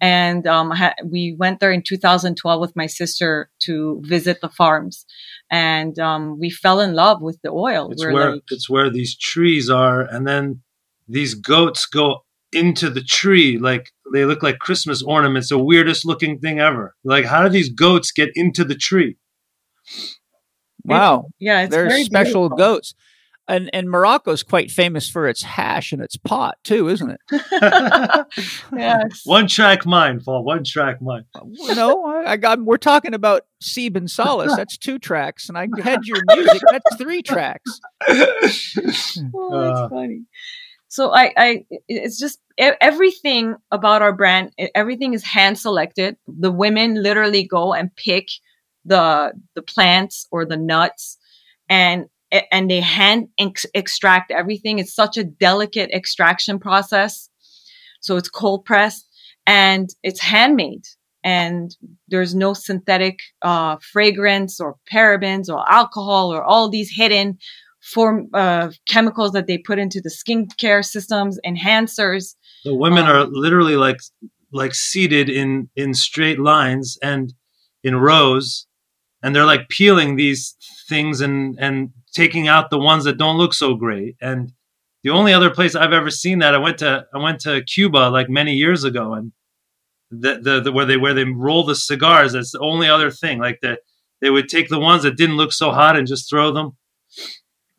And 0.01 0.45
um, 0.47 0.71
ha- 0.71 0.95
we 1.05 1.35
went 1.37 1.59
there 1.59 1.71
in 1.71 1.83
2012 1.83 2.59
with 2.59 2.75
my 2.75 2.87
sister 2.87 3.49
to 3.63 4.01
visit 4.03 4.41
the 4.41 4.49
farms, 4.49 5.05
and 5.51 5.97
um, 5.99 6.39
we 6.39 6.49
fell 6.49 6.79
in 6.79 6.95
love 6.95 7.21
with 7.21 7.39
the 7.43 7.51
oil. 7.51 7.91
It's 7.91 8.03
We're 8.03 8.13
where 8.13 8.31
like, 8.31 8.43
it's 8.49 8.67
where 8.67 8.89
these 8.89 9.15
trees 9.15 9.69
are, 9.69 10.01
and 10.01 10.27
then 10.27 10.62
these 11.07 11.33
goats 11.33 11.85
go 11.85 12.23
into 12.53 12.89
the 12.89 13.01
tree 13.01 13.57
like 13.57 13.91
they 14.13 14.25
look 14.25 14.43
like 14.43 14.59
Christmas 14.59 15.01
ornaments, 15.01 15.49
the 15.49 15.57
weirdest 15.57 16.05
looking 16.05 16.39
thing 16.39 16.59
ever. 16.59 16.95
Like, 17.03 17.25
how 17.25 17.43
do 17.43 17.49
these 17.49 17.69
goats 17.69 18.11
get 18.11 18.29
into 18.35 18.63
the 18.63 18.75
tree? 18.75 19.17
Wow. 20.85 21.25
It's, 21.25 21.35
yeah, 21.39 21.61
it's 21.63 21.71
they're 21.71 21.89
special 22.03 22.49
beautiful. 22.49 22.57
goats. 22.57 22.95
And 23.45 23.69
and 23.73 23.89
Morocco's 23.89 24.41
quite 24.41 24.71
famous 24.71 25.09
for 25.09 25.27
its 25.27 25.43
hash 25.43 25.91
and 25.91 26.01
its 26.01 26.15
pot 26.15 26.55
too, 26.63 26.87
isn't 26.87 27.09
it? 27.09 27.19
yes. 28.73 29.21
One 29.25 29.47
track 29.47 29.85
mind, 29.85 30.23
Paul. 30.23 30.45
One 30.45 30.63
track 30.63 31.01
mind. 31.01 31.25
No, 31.75 32.05
I, 32.05 32.31
I 32.31 32.37
got. 32.37 32.61
We're 32.61 32.77
talking 32.77 33.13
about 33.13 33.41
Seeb 33.61 33.97
and 33.97 34.09
Solace. 34.09 34.55
That's 34.55 34.77
two 34.77 34.97
tracks, 34.97 35.49
and 35.49 35.57
I 35.57 35.67
had 35.81 36.05
your 36.05 36.21
music. 36.33 36.61
That's 36.71 36.95
three 36.95 37.21
tracks. 37.21 37.81
oh, 38.07 38.37
that's 38.39 39.19
uh, 39.35 39.89
funny 39.89 40.23
so 40.93 41.11
I, 41.11 41.33
I, 41.35 41.65
it's 41.87 42.19
just 42.19 42.37
everything 42.59 43.55
about 43.71 44.03
our 44.03 44.13
brand. 44.13 44.51
Everything 44.75 45.15
is 45.15 45.23
hand 45.23 45.57
selected. 45.57 46.17
The 46.27 46.51
women 46.51 47.01
literally 47.01 47.47
go 47.47 47.73
and 47.73 47.89
pick 47.95 48.27
the 48.85 49.33
the 49.55 49.63
plants 49.63 50.27
or 50.29 50.45
the 50.45 50.55
nuts, 50.55 51.17
and 51.67 52.05
and 52.51 52.69
they 52.69 52.79
hand 52.79 53.29
ex- 53.39 53.65
extract 53.73 54.29
everything. 54.29 54.77
It's 54.77 54.93
such 54.93 55.17
a 55.17 55.23
delicate 55.23 55.89
extraction 55.89 56.59
process. 56.59 57.27
So 57.99 58.15
it's 58.15 58.29
cold 58.29 58.63
pressed 58.63 59.07
and 59.47 59.89
it's 60.03 60.21
handmade 60.21 60.85
and 61.23 61.75
there's 62.07 62.35
no 62.35 62.53
synthetic 62.53 63.17
uh, 63.41 63.77
fragrance 63.81 64.59
or 64.59 64.75
parabens 64.91 65.49
or 65.49 65.67
alcohol 65.71 66.31
or 66.31 66.43
all 66.43 66.69
these 66.69 66.91
hidden 66.91 67.39
form 67.83 68.29
uh, 68.33 68.71
chemicals 68.87 69.33
that 69.33 69.47
they 69.47 69.57
put 69.57 69.77
into 69.77 70.01
the 70.01 70.09
skincare 70.09 70.83
systems, 70.83 71.39
enhancers. 71.45 72.35
The 72.63 72.73
women 72.73 73.05
um, 73.05 73.09
are 73.09 73.25
literally 73.25 73.75
like 73.75 73.99
like 74.51 74.73
seated 74.73 75.29
in 75.29 75.69
in 75.75 75.93
straight 75.93 76.39
lines 76.39 76.97
and 77.03 77.33
in 77.83 77.95
rows, 77.95 78.65
and 79.21 79.35
they're 79.35 79.45
like 79.45 79.69
peeling 79.69 80.15
these 80.15 80.55
things 80.87 81.21
and 81.21 81.57
and 81.59 81.89
taking 82.13 82.47
out 82.47 82.69
the 82.69 82.79
ones 82.79 83.03
that 83.03 83.17
don't 83.17 83.37
look 83.37 83.53
so 83.53 83.75
great. 83.75 84.15
And 84.21 84.53
the 85.03 85.09
only 85.09 85.33
other 85.33 85.49
place 85.49 85.75
I've 85.75 85.93
ever 85.93 86.09
seen 86.09 86.39
that 86.39 86.55
I 86.55 86.59
went 86.59 86.77
to 86.79 87.05
I 87.13 87.17
went 87.17 87.41
to 87.41 87.63
Cuba 87.63 88.09
like 88.09 88.29
many 88.29 88.53
years 88.53 88.85
ago, 88.85 89.13
and 89.13 89.33
the 90.09 90.39
the, 90.41 90.61
the 90.61 90.71
where 90.71 90.85
they 90.85 90.97
where 90.97 91.13
they 91.13 91.25
roll 91.25 91.65
the 91.65 91.75
cigars. 91.75 92.31
That's 92.31 92.51
the 92.51 92.59
only 92.59 92.87
other 92.87 93.11
thing. 93.11 93.39
Like 93.39 93.59
that 93.61 93.79
they 94.21 94.29
would 94.29 94.47
take 94.47 94.69
the 94.69 94.79
ones 94.79 95.03
that 95.03 95.17
didn't 95.17 95.35
look 95.35 95.51
so 95.51 95.71
hot 95.71 95.97
and 95.97 96.07
just 96.07 96.29
throw 96.29 96.51
them 96.53 96.77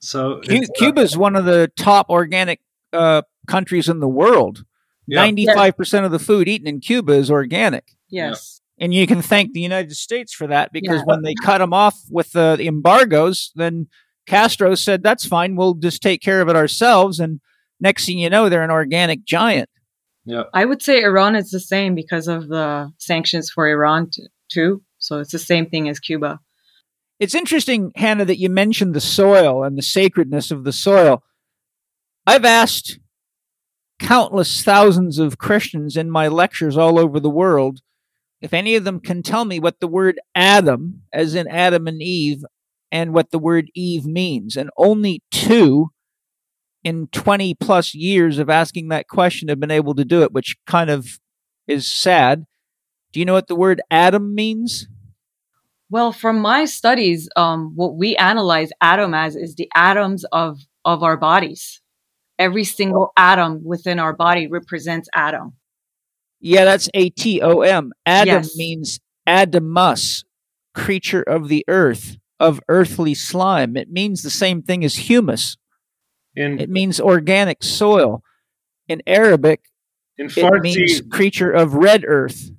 So 0.04 0.40
Cu- 0.46 0.54
it's, 0.54 0.70
uh, 0.70 0.72
Cuba 0.76 1.00
is 1.02 1.16
one 1.16 1.36
of 1.36 1.44
the 1.44 1.70
top 1.76 2.10
organic 2.10 2.60
uh, 2.92 3.22
countries 3.46 3.88
in 3.88 4.00
the 4.00 4.08
world. 4.08 4.64
Yeah. 5.06 5.20
Ninety-five 5.20 5.76
percent 5.76 6.06
of 6.06 6.12
the 6.12 6.18
food 6.18 6.48
eaten 6.48 6.66
in 6.66 6.80
Cuba 6.80 7.12
is 7.12 7.30
organic, 7.30 7.84
Yes. 8.08 8.60
and 8.78 8.94
you 8.94 9.06
can 9.06 9.20
thank 9.20 9.52
the 9.52 9.60
United 9.60 9.94
States 9.96 10.32
for 10.32 10.46
that 10.46 10.72
because 10.72 10.98
Yeah. 11.00 11.04
when 11.04 11.22
they 11.22 11.34
cut 11.42 11.58
them 11.58 11.72
off 11.74 11.98
with 12.10 12.32
the, 12.32 12.56
the 12.56 12.66
embargoes, 12.68 13.52
then 13.54 13.88
Castro 14.26 14.74
said, 14.74 15.02
"That's 15.02 15.26
fine. 15.26 15.56
We'll 15.56 15.74
just 15.74 16.00
take 16.02 16.22
care 16.22 16.40
of 16.40 16.48
it 16.48 16.56
ourselves." 16.56 17.20
And 17.20 17.40
next 17.80 18.06
thing 18.06 18.18
you 18.18 18.30
know, 18.30 18.48
they're 18.48 18.62
an 18.62 18.70
organic 18.70 19.24
giant. 19.24 19.68
Yeah. 20.24 20.44
I 20.54 20.64
would 20.64 20.80
say 20.82 21.02
Iran 21.02 21.36
is 21.36 21.50
the 21.50 21.60
same 21.60 21.94
because 21.94 22.26
of 22.28 22.48
the 22.48 22.90
sanctions 22.98 23.50
for 23.50 23.68
Iran 23.68 24.08
t- 24.10 24.28
too. 24.50 24.82
So 24.98 25.18
it's 25.20 25.32
the 25.32 25.38
same 25.38 25.66
thing 25.66 25.90
as 25.90 26.00
Cuba. 26.00 26.40
It's 27.24 27.34
interesting, 27.34 27.90
Hannah, 27.96 28.26
that 28.26 28.38
you 28.38 28.50
mentioned 28.50 28.92
the 28.92 29.00
soil 29.00 29.64
and 29.64 29.78
the 29.78 29.82
sacredness 29.82 30.50
of 30.50 30.64
the 30.64 30.74
soil. 30.74 31.22
I've 32.26 32.44
asked 32.44 32.98
countless 33.98 34.62
thousands 34.62 35.18
of 35.18 35.38
Christians 35.38 35.96
in 35.96 36.10
my 36.10 36.28
lectures 36.28 36.76
all 36.76 36.98
over 36.98 37.18
the 37.18 37.30
world 37.30 37.80
if 38.42 38.52
any 38.52 38.74
of 38.74 38.84
them 38.84 39.00
can 39.00 39.22
tell 39.22 39.46
me 39.46 39.58
what 39.58 39.80
the 39.80 39.88
word 39.88 40.20
Adam, 40.34 41.04
as 41.14 41.34
in 41.34 41.48
Adam 41.48 41.86
and 41.86 42.02
Eve, 42.02 42.44
and 42.92 43.14
what 43.14 43.30
the 43.30 43.38
word 43.38 43.70
Eve 43.74 44.04
means. 44.04 44.54
And 44.54 44.68
only 44.76 45.22
two 45.30 45.92
in 46.82 47.06
20 47.06 47.54
plus 47.54 47.94
years 47.94 48.36
of 48.36 48.50
asking 48.50 48.88
that 48.88 49.08
question 49.08 49.48
have 49.48 49.60
been 49.60 49.70
able 49.70 49.94
to 49.94 50.04
do 50.04 50.20
it, 50.24 50.34
which 50.34 50.58
kind 50.66 50.90
of 50.90 51.18
is 51.66 51.90
sad. 51.90 52.44
Do 53.14 53.18
you 53.20 53.24
know 53.24 53.32
what 53.32 53.48
the 53.48 53.56
word 53.56 53.80
Adam 53.90 54.34
means? 54.34 54.88
Well, 55.94 56.10
from 56.10 56.40
my 56.40 56.64
studies, 56.64 57.28
um, 57.36 57.70
what 57.76 57.94
we 57.94 58.16
analyze 58.16 58.70
atom 58.80 59.14
as 59.14 59.36
is 59.36 59.54
the 59.54 59.70
atoms 59.76 60.24
of 60.32 60.58
of 60.84 61.04
our 61.04 61.16
bodies. 61.16 61.80
Every 62.36 62.64
single 62.64 63.12
atom 63.16 63.62
within 63.64 64.00
our 64.00 64.12
body 64.12 64.48
represents 64.48 65.08
atom. 65.14 65.52
Yeah, 66.40 66.64
that's 66.64 66.88
A 66.94 67.10
T 67.10 67.40
O 67.40 67.60
M. 67.60 67.92
Adam 68.04 68.42
Yes. 68.42 68.56
means 68.56 68.98
Adamus, 69.28 70.24
creature 70.74 71.22
of 71.22 71.46
the 71.46 71.64
earth, 71.68 72.16
of 72.40 72.58
earthly 72.66 73.14
slime. 73.14 73.76
It 73.76 73.88
means 73.88 74.24
the 74.24 74.30
same 74.30 74.62
thing 74.62 74.84
as 74.84 74.96
humus. 74.96 75.56
in 76.34 76.58
It 76.58 76.70
means 76.70 76.98
organic 76.98 77.62
soil. 77.62 78.24
In 78.88 79.00
Arabic, 79.06 79.60
in 80.18 80.26
it 80.26 80.60
means 80.60 81.02
creature 81.12 81.52
of 81.52 81.74
red 81.74 82.02
earth. 82.04 82.50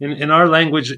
in, 0.00 0.12
in 0.12 0.30
our 0.30 0.48
language, 0.48 0.94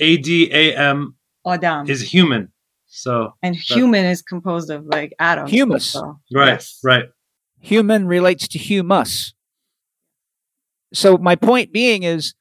A 0.00 0.16
D 0.16 0.50
A 0.52 0.76
M 0.76 1.16
Adam. 1.46 1.88
is 1.88 2.12
human. 2.12 2.52
So 2.86 3.34
and 3.42 3.54
human 3.54 4.06
is 4.06 4.22
composed 4.22 4.70
of 4.70 4.86
like 4.86 5.14
atoms. 5.18 5.50
Humus. 5.50 5.86
So, 5.86 6.18
right, 6.34 6.48
yes. 6.48 6.80
right. 6.82 7.04
Human 7.60 8.06
relates 8.06 8.48
to 8.48 8.58
humus. 8.58 9.34
So 10.94 11.18
my 11.18 11.36
point 11.36 11.72
being 11.72 12.02
is 12.02 12.34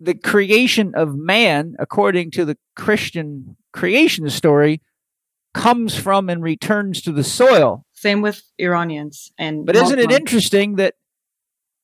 the 0.00 0.14
creation 0.14 0.94
of 0.94 1.14
man, 1.14 1.76
according 1.78 2.30
to 2.32 2.44
the 2.44 2.56
Christian 2.76 3.56
creation 3.72 4.28
story, 4.30 4.80
comes 5.54 5.96
from 5.96 6.30
and 6.30 6.42
returns 6.42 7.02
to 7.02 7.12
the 7.12 7.24
soil. 7.24 7.84
Same 7.92 8.22
with 8.22 8.42
Iranians 8.58 9.32
and 9.38 9.66
But 9.66 9.76
isn't 9.76 9.98
it 9.98 10.10
interesting 10.10 10.76
that 10.76 10.94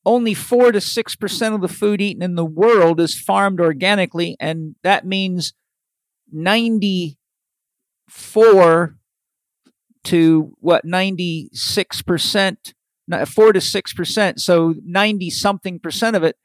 only 0.08 0.32
4 0.32 0.72
to 0.72 0.78
6% 0.78 1.54
of 1.54 1.60
the 1.60 1.68
food 1.68 2.00
eaten 2.00 2.22
in 2.22 2.34
the 2.34 2.44
world 2.44 2.98
is 2.98 3.18
farmed 3.18 3.60
organically 3.60 4.36
and 4.40 4.74
that 4.82 5.06
means 5.06 5.52
94 6.32 8.96
to 10.04 10.52
what 10.60 10.86
96% 10.86 12.56
no, 13.08 13.24
4 13.24 13.54
to 13.54 13.58
6%, 13.58 14.38
so 14.38 14.74
90 14.84 15.30
something 15.30 15.80
percent 15.80 16.14
of 16.14 16.22
it 16.22 16.36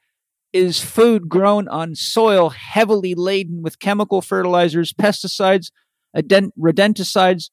is 0.52 0.80
food 0.80 1.28
grown 1.28 1.68
on 1.68 1.94
soil 1.94 2.50
heavily 2.50 3.14
laden 3.14 3.62
with 3.62 3.78
chemical 3.78 4.22
fertilizers, 4.22 4.92
pesticides, 4.92 5.70
rodenticides, 6.16 7.50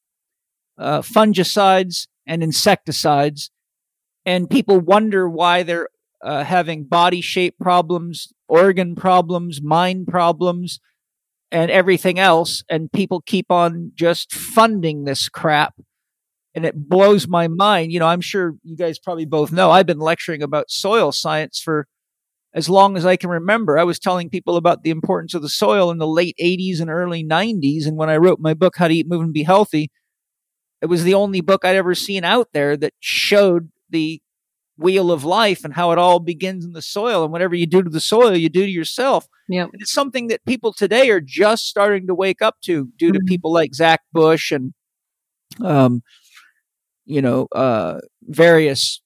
uh, 0.78 1.02
fungicides, 1.02 2.06
and 2.26 2.42
insecticides. 2.42 3.50
And 4.24 4.48
people 4.48 4.80
wonder 4.80 5.28
why 5.28 5.62
they're 5.62 5.88
uh, 6.22 6.44
having 6.44 6.84
body 6.84 7.20
shape 7.20 7.58
problems, 7.58 8.32
organ 8.48 8.94
problems, 8.94 9.60
mind 9.62 10.06
problems, 10.06 10.80
and 11.50 11.70
everything 11.70 12.18
else. 12.18 12.62
And 12.68 12.90
people 12.92 13.20
keep 13.20 13.50
on 13.50 13.92
just 13.94 14.32
funding 14.32 15.04
this 15.04 15.28
crap. 15.28 15.74
And 16.54 16.66
it 16.66 16.88
blows 16.88 17.26
my 17.26 17.48
mind. 17.48 17.92
You 17.92 17.98
know, 17.98 18.06
I'm 18.06 18.20
sure 18.20 18.54
you 18.62 18.76
guys 18.76 18.98
probably 18.98 19.24
both 19.24 19.52
know 19.52 19.70
I've 19.70 19.86
been 19.86 19.98
lecturing 19.98 20.42
about 20.42 20.70
soil 20.70 21.10
science 21.10 21.60
for 21.60 21.86
as 22.54 22.68
long 22.68 22.96
as 22.96 23.06
I 23.06 23.16
can 23.16 23.30
remember. 23.30 23.78
I 23.78 23.84
was 23.84 23.98
telling 23.98 24.28
people 24.28 24.56
about 24.56 24.82
the 24.82 24.90
importance 24.90 25.32
of 25.32 25.40
the 25.40 25.48
soil 25.48 25.90
in 25.90 25.98
the 25.98 26.06
late 26.06 26.36
80s 26.40 26.80
and 26.80 26.90
early 26.90 27.24
90s. 27.24 27.86
And 27.86 27.96
when 27.96 28.10
I 28.10 28.18
wrote 28.18 28.38
my 28.38 28.52
book, 28.52 28.76
How 28.76 28.88
to 28.88 28.94
Eat, 28.94 29.08
Move, 29.08 29.22
and 29.22 29.32
Be 29.32 29.44
Healthy, 29.44 29.90
it 30.82 30.86
was 30.86 31.04
the 31.04 31.14
only 31.14 31.40
book 31.40 31.64
I'd 31.64 31.76
ever 31.76 31.94
seen 31.94 32.24
out 32.24 32.48
there 32.52 32.76
that 32.76 32.92
showed 33.00 33.70
the 33.88 34.20
wheel 34.82 35.10
of 35.12 35.24
life 35.24 35.64
and 35.64 35.72
how 35.74 35.92
it 35.92 35.98
all 35.98 36.18
begins 36.20 36.64
in 36.64 36.72
the 36.72 36.82
soil. 36.82 37.22
And 37.24 37.32
whatever 37.32 37.54
you 37.54 37.66
do 37.66 37.82
to 37.82 37.90
the 37.90 38.00
soil, 38.00 38.36
you 38.36 38.48
do 38.48 38.64
to 38.64 38.70
yourself. 38.70 39.26
Yep. 39.48 39.70
And 39.72 39.82
it's 39.82 39.92
something 39.92 40.28
that 40.28 40.44
people 40.44 40.72
today 40.72 41.10
are 41.10 41.20
just 41.20 41.66
starting 41.66 42.06
to 42.08 42.14
wake 42.14 42.42
up 42.42 42.56
to 42.62 42.88
due 42.98 43.12
to 43.12 43.20
Mhm. 43.20 43.26
people 43.26 43.52
like 43.52 43.74
Zach 43.74 44.00
Bush 44.12 44.52
and, 44.52 44.74
um, 45.62 46.02
you 47.04 47.20
know, 47.22 47.48
uh, 47.52 48.00
various 48.22 49.00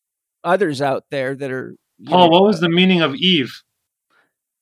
others 0.45 0.81
out 0.83 1.05
there 1.11 1.35
that 1.35 1.51
are 1.51 1.77
you 1.99 2.11
Paul, 2.11 2.27
know, 2.27 2.29
what 2.31 2.43
was 2.45 2.61
the 2.61 2.69
meaning 2.69 3.01
of 3.03 3.15
Eve? 3.17 3.53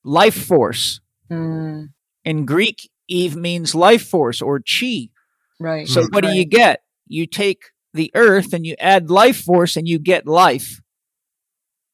life 0.03 0.35
force. 0.45 0.99
Mm, 1.31 1.89
In 2.23 2.45
Greek, 2.45 2.89
Eve 3.07 3.35
means 3.35 3.73
life 3.75 4.07
force 4.07 4.41
or 4.41 4.59
chi. 4.61 5.09
right. 5.59 5.87
So 5.87 6.03
what 6.11 6.23
do 6.23 6.29
you 6.31 6.45
get? 6.45 6.81
You 7.07 7.25
take 7.27 7.63
the 7.93 8.11
earth 8.15 8.53
and 8.53 8.65
you 8.65 8.75
add 8.79 9.09
life 9.09 9.41
force 9.41 9.75
and 9.75 9.87
you 9.87 9.99
get 9.99 10.27
life. 10.27 10.79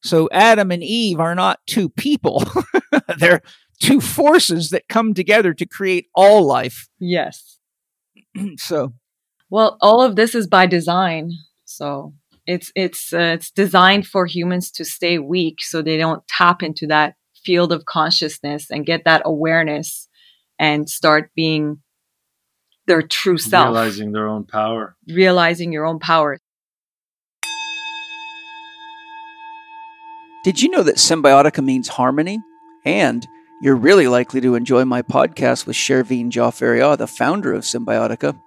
So 0.04 0.30
Adam 0.32 0.72
and 0.72 0.84
Eve 0.84 1.20
are 1.20 1.36
not 1.36 1.60
two 1.68 1.90
people. 1.90 2.44
They're 3.20 3.42
two 3.82 4.02
forces 4.02 4.70
that 4.72 4.88
come 4.88 5.14
together 5.14 5.54
to 5.54 5.66
create 5.66 6.08
all 6.16 6.46
life. 6.46 6.88
Yes. 7.00 7.58
so 8.58 8.94
Well, 9.50 9.78
all 9.82 10.02
of 10.02 10.16
this 10.16 10.36
is 10.36 10.48
by 10.48 10.66
design. 10.66 11.32
So 11.66 12.14
it's 12.48 12.72
it's 12.76 13.14
uh, 13.14 13.36
it's 13.36 13.52
designed 13.52 14.08
for 14.08 14.26
humans 14.26 14.72
to 14.72 14.84
stay 14.86 15.20
weak, 15.20 15.62
so 15.64 15.82
they 15.82 15.98
don't 15.98 16.28
tap 16.28 16.64
into 16.64 16.88
that 16.88 17.16
field 17.46 17.72
of 17.72 17.86
consciousness 17.86 18.70
and 18.70 18.86
get 18.86 19.04
that 19.06 19.22
awareness 19.26 20.08
and 20.60 20.90
start 20.90 21.32
being 21.36 21.80
their 22.88 23.02
true 23.02 23.38
self, 23.38 23.66
Realizing 23.68 24.12
their 24.12 24.28
own 24.28 24.44
power. 24.46 24.96
realizing 25.08 25.72
your 25.72 25.86
own 25.86 26.00
power. 26.00 26.40
Did 30.44 30.60
you 30.60 30.70
know 30.70 30.82
that 30.82 30.96
Cymbiotika 30.96 31.64
means 31.64 31.88
harmony? 31.88 32.40
And 32.84 33.28
you're 33.62 33.76
really 33.76 34.08
likely 34.08 34.42
to 34.42 34.56
enjoy 34.56 34.86
my 34.86 35.04
podcast 35.04 35.68
with 35.68 35.76
Shervin 35.76 36.32
Jafarieh, 36.32 36.98
the 36.98 37.06
founder 37.06 37.54
of 37.54 37.64
Cymbiotika. 37.64 38.42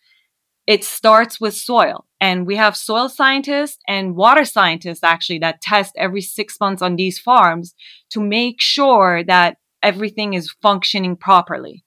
it 0.68 0.84
starts 0.84 1.42
with 1.42 1.56
soil. 1.56 2.06
And 2.20 2.46
we 2.46 2.56
have 2.58 2.78
soil 2.78 3.10
scientists 3.10 3.80
and 3.88 4.16
water 4.16 4.46
scientists 4.46 5.04
actually 5.04 5.40
that 5.40 5.62
test 5.62 5.94
every 5.98 6.22
six 6.22 6.58
months 6.62 6.84
on 6.84 6.96
these 6.96 7.18
farms 7.18 7.74
to 8.12 8.22
make 8.22 8.58
sure 8.60 9.24
that 9.24 9.58
everything 9.82 10.36
is 10.36 10.54
functioning 10.62 11.16
properly 11.16 11.84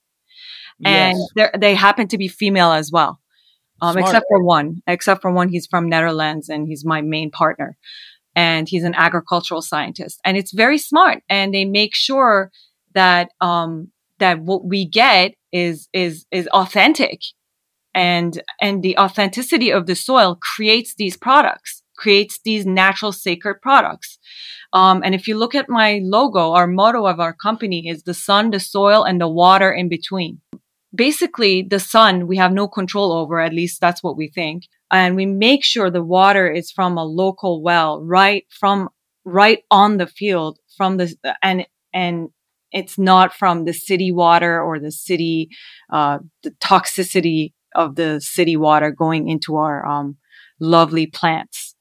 and 0.83 1.17
yes. 1.35 1.51
they 1.57 1.75
happen 1.75 2.07
to 2.09 2.17
be 2.17 2.27
female 2.27 2.71
as 2.71 2.91
well. 2.91 3.19
Um, 3.81 3.97
except 3.97 4.25
for 4.29 4.43
one, 4.43 4.81
except 4.87 5.21
for 5.21 5.31
one, 5.31 5.49
he's 5.49 5.67
from 5.67 5.89
Netherlands 5.89 6.49
and 6.49 6.67
he's 6.67 6.85
my 6.85 7.01
main 7.01 7.29
partner. 7.29 7.77
And 8.35 8.67
he's 8.67 8.83
an 8.83 8.95
agricultural 8.95 9.61
scientist. 9.61 10.19
And 10.25 10.37
it's 10.37 10.51
very 10.51 10.77
smart. 10.77 11.23
And 11.29 11.53
they 11.53 11.65
make 11.65 11.93
sure 11.93 12.51
that, 12.93 13.31
um, 13.41 13.91
that 14.19 14.39
what 14.39 14.65
we 14.65 14.85
get 14.87 15.33
is, 15.51 15.87
is, 15.93 16.25
is 16.31 16.47
authentic. 16.47 17.19
And, 17.93 18.41
and 18.61 18.81
the 18.83 18.97
authenticity 18.97 19.71
of 19.71 19.87
the 19.87 19.95
soil 19.95 20.37
creates 20.41 20.95
these 20.95 21.15
products, 21.15 21.81
creates 21.97 22.39
these 22.43 22.65
natural 22.65 23.13
sacred 23.13 23.61
products. 23.61 24.19
Um, 24.73 25.01
and 25.03 25.15
if 25.15 25.27
you 25.27 25.37
look 25.37 25.55
at 25.55 25.69
my 25.69 26.01
logo, 26.03 26.51
our 26.51 26.67
motto 26.67 27.05
of 27.05 27.21
our 27.21 27.33
company 27.33 27.87
is 27.87 28.03
the 28.03 28.13
sun, 28.13 28.51
the 28.51 28.59
soil, 28.59 29.03
and 29.03 29.19
the 29.21 29.29
water 29.29 29.71
in 29.71 29.87
between 29.87 30.41
basically 30.95 31.61
the 31.61 31.79
sun 31.79 32.27
we 32.27 32.37
have 32.37 32.51
no 32.51 32.67
control 32.67 33.11
over 33.11 33.39
at 33.39 33.53
least 33.53 33.81
that's 33.81 34.03
what 34.03 34.17
we 34.17 34.27
think 34.29 34.63
and 34.91 35.15
we 35.15 35.25
make 35.25 35.63
sure 35.63 35.89
the 35.89 36.03
water 36.03 36.49
is 36.49 36.71
from 36.71 36.97
a 36.97 37.03
local 37.03 37.61
well 37.61 38.01
right 38.03 38.45
from 38.49 38.89
right 39.25 39.63
on 39.71 39.97
the 39.97 40.07
field 40.07 40.59
from 40.77 40.97
the 40.97 41.15
and 41.41 41.65
and 41.93 42.29
it's 42.71 42.97
not 42.97 43.33
from 43.33 43.65
the 43.65 43.73
city 43.73 44.11
water 44.11 44.61
or 44.61 44.79
the 44.79 44.91
city 44.91 45.49
uh, 45.91 46.19
the 46.43 46.51
toxicity 46.51 47.53
of 47.75 47.95
the 47.95 48.19
city 48.21 48.57
water 48.57 48.91
going 48.91 49.29
into 49.29 49.57
our 49.57 49.85
um, 49.85 50.17
lovely 50.59 51.05
plants. 51.05 51.75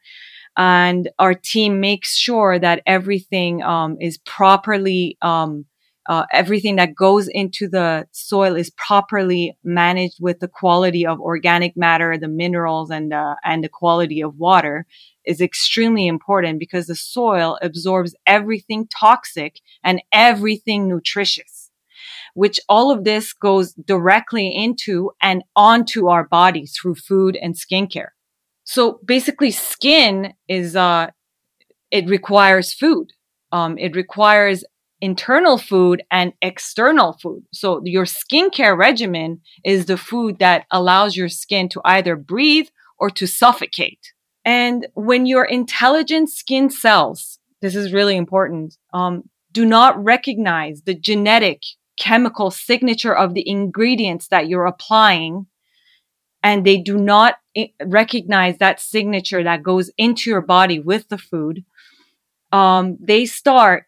And 0.57 1.11
our 1.19 1.35
team 1.35 1.81
makes 1.81 2.17
sure 2.17 2.59
that 2.59 2.83
everything 2.87 3.63
um, 3.63 3.97
is 4.01 4.19
properly 4.19 5.19
um, 5.21 5.65
uh, 6.07 6.27
everything 6.33 6.77
that 6.77 6.95
goes 6.95 7.29
into 7.29 7.69
the 7.69 8.07
soil 8.13 8.57
is 8.57 8.71
properly 8.71 9.57
managed 9.65 10.19
with 10.21 10.41
the 10.41 10.49
quality 10.49 11.07
of 11.07 11.21
organic 11.21 11.77
matter, 11.77 12.19
the 12.19 12.29
minerals, 12.29 12.91
and 12.91 13.13
uh, 13.13 13.37
and 13.45 13.65
the 13.65 13.69
quality 13.69 14.21
of 14.23 14.37
water 14.37 14.87
is 15.25 15.41
extremely 15.41 16.07
important 16.07 16.59
because 16.59 16.87
the 16.87 16.95
soil 16.95 17.59
absorbs 17.63 18.15
everything 18.27 18.87
toxic 18.89 19.61
and 19.83 20.03
everything 20.13 20.89
nutritious, 20.89 21.71
which 22.35 22.61
all 22.69 22.91
of 22.91 23.05
this 23.05 23.33
goes 23.33 23.73
directly 23.73 24.49
into 24.49 25.11
and 25.23 25.43
onto 25.57 26.09
our 26.09 26.25
bodies 26.25 26.77
through 26.77 26.97
food 26.97 27.37
and 27.37 27.55
skincare. 27.55 28.09
So 28.65 29.01
basically, 29.05 29.51
skin 29.51 30.35
is 30.49 30.77
uh, 30.77 31.11
it 31.91 32.09
requires 32.09 32.75
food. 32.75 33.13
Um, 33.53 33.79
it 33.79 33.95
requires 33.95 34.65
internal 35.05 35.59
food 35.59 36.03
and 36.11 36.33
external 36.41 37.13
food. 37.21 37.43
So 37.53 37.83
your 37.85 38.07
skincare 38.07 38.77
regimen 38.77 39.43
is 39.63 39.85
the 39.85 39.99
food 39.99 40.39
that 40.39 40.65
allows 40.71 41.15
your 41.15 41.29
skin 41.29 41.69
to 41.71 41.83
either 41.85 42.17
breathe 42.17 42.69
or 42.99 43.11
to 43.11 43.27
suffocate. 43.27 44.13
And 44.47 44.87
when 44.95 45.27
your 45.27 45.45
intelligent 45.45 46.31
skin 46.31 46.71
cells, 46.71 47.39
this 47.61 47.77
is 47.77 47.93
really 47.93 48.17
important, 48.17 48.79
um, 48.95 49.29
do 49.53 49.67
not 49.67 50.03
recognize 50.03 50.83
the 50.83 50.95
genetic 50.95 51.61
chemical 51.99 52.51
signature 52.51 53.15
of 53.15 53.35
the 53.35 53.47
ingredients 53.47 54.29
that 54.29 54.49
you're 54.49 54.67
applying, 54.67 55.47
and 56.43 56.65
they 56.65 56.79
do 56.79 56.97
not 56.97 57.37
recognize 57.85 58.57
that 58.59 58.81
signature 58.81 59.43
that 59.45 59.63
goes 59.63 59.91
into 59.99 60.31
your 60.31 60.41
body 60.41 60.81
with 60.81 61.09
the 61.09 61.19
food, 61.19 61.65
um, 62.53 62.97
they 63.01 63.27
start 63.27 63.85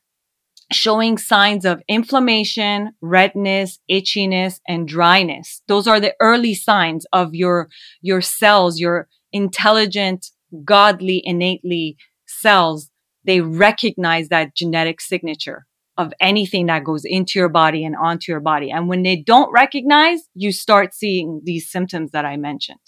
showing 0.72 1.16
signs 1.16 1.64
of 1.64 1.82
inflammation, 1.88 2.90
redness, 3.00 3.78
itchiness, 3.90 4.60
and 4.66 4.88
dryness. 4.88 5.62
Those 5.68 5.86
are 5.86 6.00
the 6.00 6.14
early 6.20 6.54
signs 6.54 7.06
of 7.12 7.34
your, 7.34 7.68
your 8.02 8.20
cells, 8.20 8.80
your 8.80 9.08
intelligent, 9.32 10.30
godly, 10.64 11.22
innately 11.24 11.96
cells. 12.26 12.90
They 13.24 13.40
recognize 13.40 14.28
that 14.28 14.54
genetic 14.54 15.00
signature 15.00 15.66
of 15.98 16.12
anything 16.20 16.66
that 16.66 16.84
goes 16.84 17.04
into 17.04 17.38
your 17.38 17.48
body 17.48 17.84
and 17.84 17.96
onto 17.96 18.30
your 18.30 18.40
body. 18.40 18.70
And 18.70 18.88
when 18.88 19.02
they 19.02 19.16
don't 19.16 19.50
recognize, 19.52 20.20
you 20.34 20.52
start 20.52 20.94
seeing 20.94 21.40
these 21.44 21.70
symptoms 21.70 22.10
that 22.10 22.24
I 22.24 22.36
mentioned. 22.36 22.80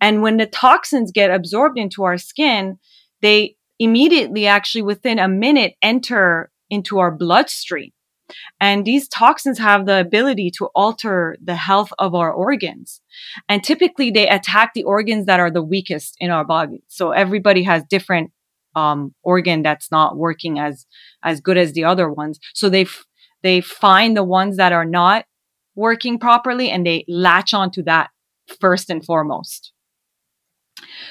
And 0.00 0.22
when 0.22 0.36
the 0.36 0.46
toxins 0.46 1.10
get 1.12 1.30
absorbed 1.30 1.78
into 1.78 2.04
our 2.04 2.18
skin, 2.18 2.78
they 3.20 3.56
immediately 3.78 4.46
actually 4.46 4.82
within 4.82 5.18
a 5.18 5.28
minute 5.28 5.74
enter 5.82 6.50
into 6.70 6.98
our 6.98 7.10
bloodstream. 7.10 7.90
And 8.60 8.84
these 8.84 9.08
toxins 9.08 9.58
have 9.58 9.86
the 9.86 10.00
ability 10.00 10.52
to 10.58 10.66
alter 10.74 11.36
the 11.42 11.56
health 11.56 11.92
of 11.98 12.14
our 12.14 12.32
organs. 12.32 13.00
And 13.48 13.64
typically 13.64 14.10
they 14.10 14.28
attack 14.28 14.72
the 14.74 14.84
organs 14.84 15.26
that 15.26 15.40
are 15.40 15.50
the 15.50 15.62
weakest 15.62 16.16
in 16.20 16.30
our 16.30 16.44
body. 16.44 16.82
So 16.88 17.10
everybody 17.10 17.64
has 17.64 17.82
different 17.90 18.30
um, 18.76 19.14
organ 19.22 19.62
that's 19.62 19.90
not 19.90 20.16
working 20.16 20.58
as 20.58 20.86
as 21.24 21.40
good 21.40 21.58
as 21.58 21.72
the 21.72 21.84
other 21.84 22.08
ones. 22.08 22.38
So 22.54 22.68
they 22.68 22.82
f- 22.82 23.04
they 23.42 23.60
find 23.60 24.16
the 24.16 24.22
ones 24.22 24.56
that 24.58 24.72
are 24.72 24.84
not 24.84 25.24
working 25.74 26.18
properly 26.18 26.70
and 26.70 26.86
they 26.86 27.04
latch 27.08 27.52
onto 27.52 27.82
that 27.84 28.10
first 28.60 28.90
and 28.90 29.04
foremost. 29.04 29.72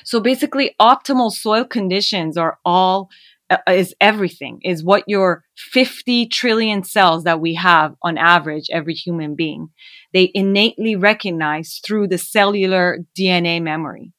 So 0.03 0.20
basically 0.20 0.76
optimal 0.80 1.32
soil 1.32 1.66
conditions 1.66 2.38
are 2.38 2.60
all 2.66 3.10
Uh, 3.50 3.58
is 3.68 3.95
everything 4.00 4.60
is 4.64 4.84
what 4.84 5.04
your 5.08 5.43
50 5.58 6.28
trillion 6.28 6.84
cells 6.84 7.24
that 7.24 7.41
we 7.41 7.56
have 7.56 7.95
on 8.04 8.16
average 8.16 8.68
every 8.72 8.93
human 8.93 9.34
being. 9.34 9.70
They 10.14 10.32
innately 10.36 10.95
recognize 10.95 11.80
through 11.84 12.10
the 12.10 12.20
cellular 12.20 13.00
dna 13.18 13.62
memory. 13.62 14.14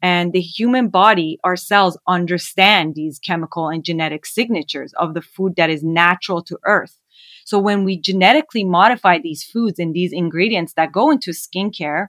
And 0.00 0.32
the 0.32 0.40
human 0.40 0.88
body 0.88 1.40
our 1.42 1.56
cells 1.56 1.98
understand 2.06 2.94
these 2.94 3.18
chemical 3.18 3.68
and 3.68 3.82
genetic 3.82 4.24
signatures 4.24 4.92
of 4.96 5.14
the 5.14 5.22
food 5.22 5.56
that 5.56 5.70
is 5.70 5.82
natural 5.82 6.42
to 6.44 6.58
earth. 6.64 6.96
So 7.44 7.58
when 7.58 7.82
we 7.82 8.00
genetically 8.00 8.64
modify 8.64 9.18
these 9.18 9.42
foods 9.42 9.80
and 9.80 9.94
these 9.94 10.12
ingredients 10.12 10.74
that 10.74 10.92
go 10.92 11.10
into 11.10 11.32
skincare 11.32 12.06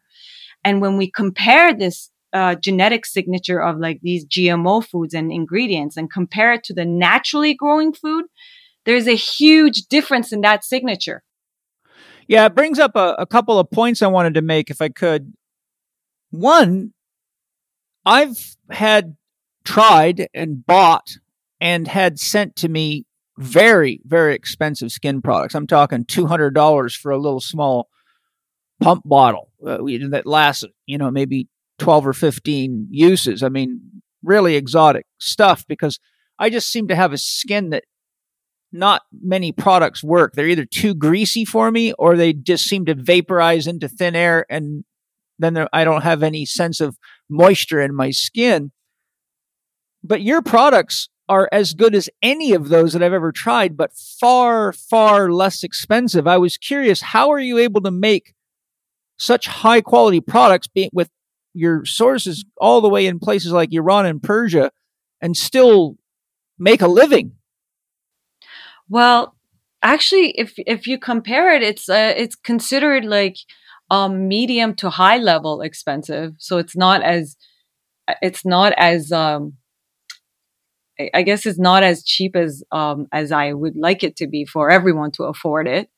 and 0.64 0.82
when 0.82 0.98
we 0.98 1.10
compare 1.10 1.74
this 1.74 2.12
uh, 2.34 2.56
genetic 2.56 3.06
signature 3.06 3.62
of 3.62 3.80
like 3.80 4.00
these 4.02 4.26
GMO 4.26 4.86
foods 4.86 5.14
and 5.14 5.32
ingredients 5.32 5.98
and 5.98 6.12
compare 6.12 6.54
it 6.54 6.64
to 6.66 6.74
the 6.74 6.86
naturally 6.86 7.54
growing 7.54 7.94
food, 7.94 8.26
there's 8.86 9.08
a 9.08 9.16
huge 9.16 9.84
difference 9.90 10.32
in 10.32 10.42
that 10.42 10.64
signature. 10.64 11.24
Yeah, 12.28 12.46
it 12.46 12.56
brings 12.56 12.80
up 12.80 12.96
a, 12.96 13.16
a 13.18 13.26
couple 13.26 13.58
of 13.58 13.72
points 13.72 14.02
I 14.02 14.08
wanted 14.08 14.34
to 14.34 14.42
make 14.42 14.70
if 14.70 14.82
I 14.82 14.90
could. 14.90 15.34
One, 16.32 16.94
I've 18.06 18.58
had 18.70 19.16
tried 19.64 20.28
and 20.34 20.66
bought 20.66 21.18
and 21.62 21.88
had 21.88 22.20
sent 22.20 22.56
to 22.58 22.70
me 22.70 23.06
very, 23.38 24.02
very 24.06 24.36
expensive 24.36 24.92
skin 24.92 25.22
products. 25.22 25.56
I'm 25.56 25.68
talking 25.68 26.06
$200 26.06 26.98
for 26.98 27.12
a 27.12 27.18
little 27.18 27.40
small 27.40 27.90
pump 28.82 29.04
bottle 29.06 29.52
uh, 29.66 29.78
that 30.10 30.24
lasts, 30.26 30.66
you 30.86 30.98
know, 30.98 31.12
maybe 31.12 31.48
12 31.80 32.08
or 32.08 32.14
15 32.14 32.88
uses. 32.90 33.44
I 33.44 33.50
mean, 33.50 33.82
really 34.24 34.56
exotic 34.56 35.06
stuff 35.20 35.66
because 35.68 36.00
I 36.40 36.50
just 36.50 36.72
seem 36.72 36.88
to 36.88 36.96
have 36.96 37.14
a 37.14 37.18
skin 37.18 37.70
that 37.70 37.84
not 38.72 39.04
many 39.22 39.52
products 39.52 40.04
work. 40.04 40.34
They're 40.34 40.48
either 40.48 40.66
too 40.66 40.94
greasy 40.94 41.46
for 41.46 41.72
me 41.72 41.94
or 41.94 42.16
they 42.16 42.34
just 42.34 42.66
seem 42.66 42.86
to 42.86 42.96
vaporize 42.96 43.68
into 43.68 43.88
thin 43.88 44.16
air 44.16 44.46
and 44.50 44.84
then 45.40 45.68
I 45.72 45.84
don't 45.84 46.02
have 46.02 46.24
any 46.24 46.46
sense 46.46 46.82
of 46.82 46.98
moisture 47.30 47.82
in 47.82 47.96
my 47.96 48.12
skin. 48.12 48.72
But 50.04 50.22
your 50.22 50.42
products 50.42 51.10
are 51.30 51.50
as 51.52 51.74
good 51.74 51.94
as 51.94 52.10
any 52.22 52.54
of 52.54 52.70
those 52.70 52.94
that 52.94 53.04
I've 53.04 53.14
ever 53.14 53.32
tried, 53.32 53.76
but 53.76 53.94
far, 53.94 54.72
far 54.72 55.32
less 55.32 55.64
expensive. 55.64 56.26
I 56.26 56.38
was 56.38 56.58
curious, 56.58 57.02
how 57.02 57.32
are 57.32 57.40
you 57.40 57.58
able 57.58 57.82
to 57.82 57.92
make 57.92 58.34
such 59.18 59.48
high 59.48 59.82
quality 59.82 60.22
products 60.22 60.68
with 60.94 61.10
your 61.58 61.86
sources 61.86 62.46
all 62.60 62.82
the 62.82 62.90
way 62.90 63.08
in 63.08 63.20
places 63.20 63.52
like 63.52 63.74
Iran 63.74 64.06
and 64.06 64.22
Persia 64.22 64.72
and 65.22 65.36
still 65.36 65.96
make 66.60 66.82
a 66.82 66.88
living? 66.88 67.34
Well, 68.90 69.36
actually, 69.84 70.32
if 70.38 70.54
if 70.58 70.88
you 70.88 70.98
compare 70.98 71.54
it, 71.56 71.64
it's 71.64 71.90
uh, 71.90 72.14
it's 72.16 72.36
considered 72.36 73.06
like 73.06 73.36
um 73.90 74.28
medium 74.28 74.76
to 74.76 74.90
high 74.90 75.18
level 75.18 75.62
expensive. 75.62 76.34
So 76.38 76.58
it's 76.58 76.76
not 76.76 77.04
as 77.04 77.36
it's 78.22 78.46
not 78.46 78.74
as 78.78 79.12
um 79.12 79.54
I 81.14 81.22
guess 81.22 81.46
it's 81.46 81.60
not 81.60 81.84
as 81.84 82.04
cheap 82.04 82.36
as 82.36 82.64
um 82.72 83.08
as 83.12 83.32
I 83.32 83.54
would 83.54 83.76
like 83.76 84.04
it 84.04 84.16
to 84.18 84.28
be 84.28 84.46
for 84.46 84.70
everyone 84.70 85.12
to 85.14 85.24
afford 85.24 85.68
it. 85.68 85.90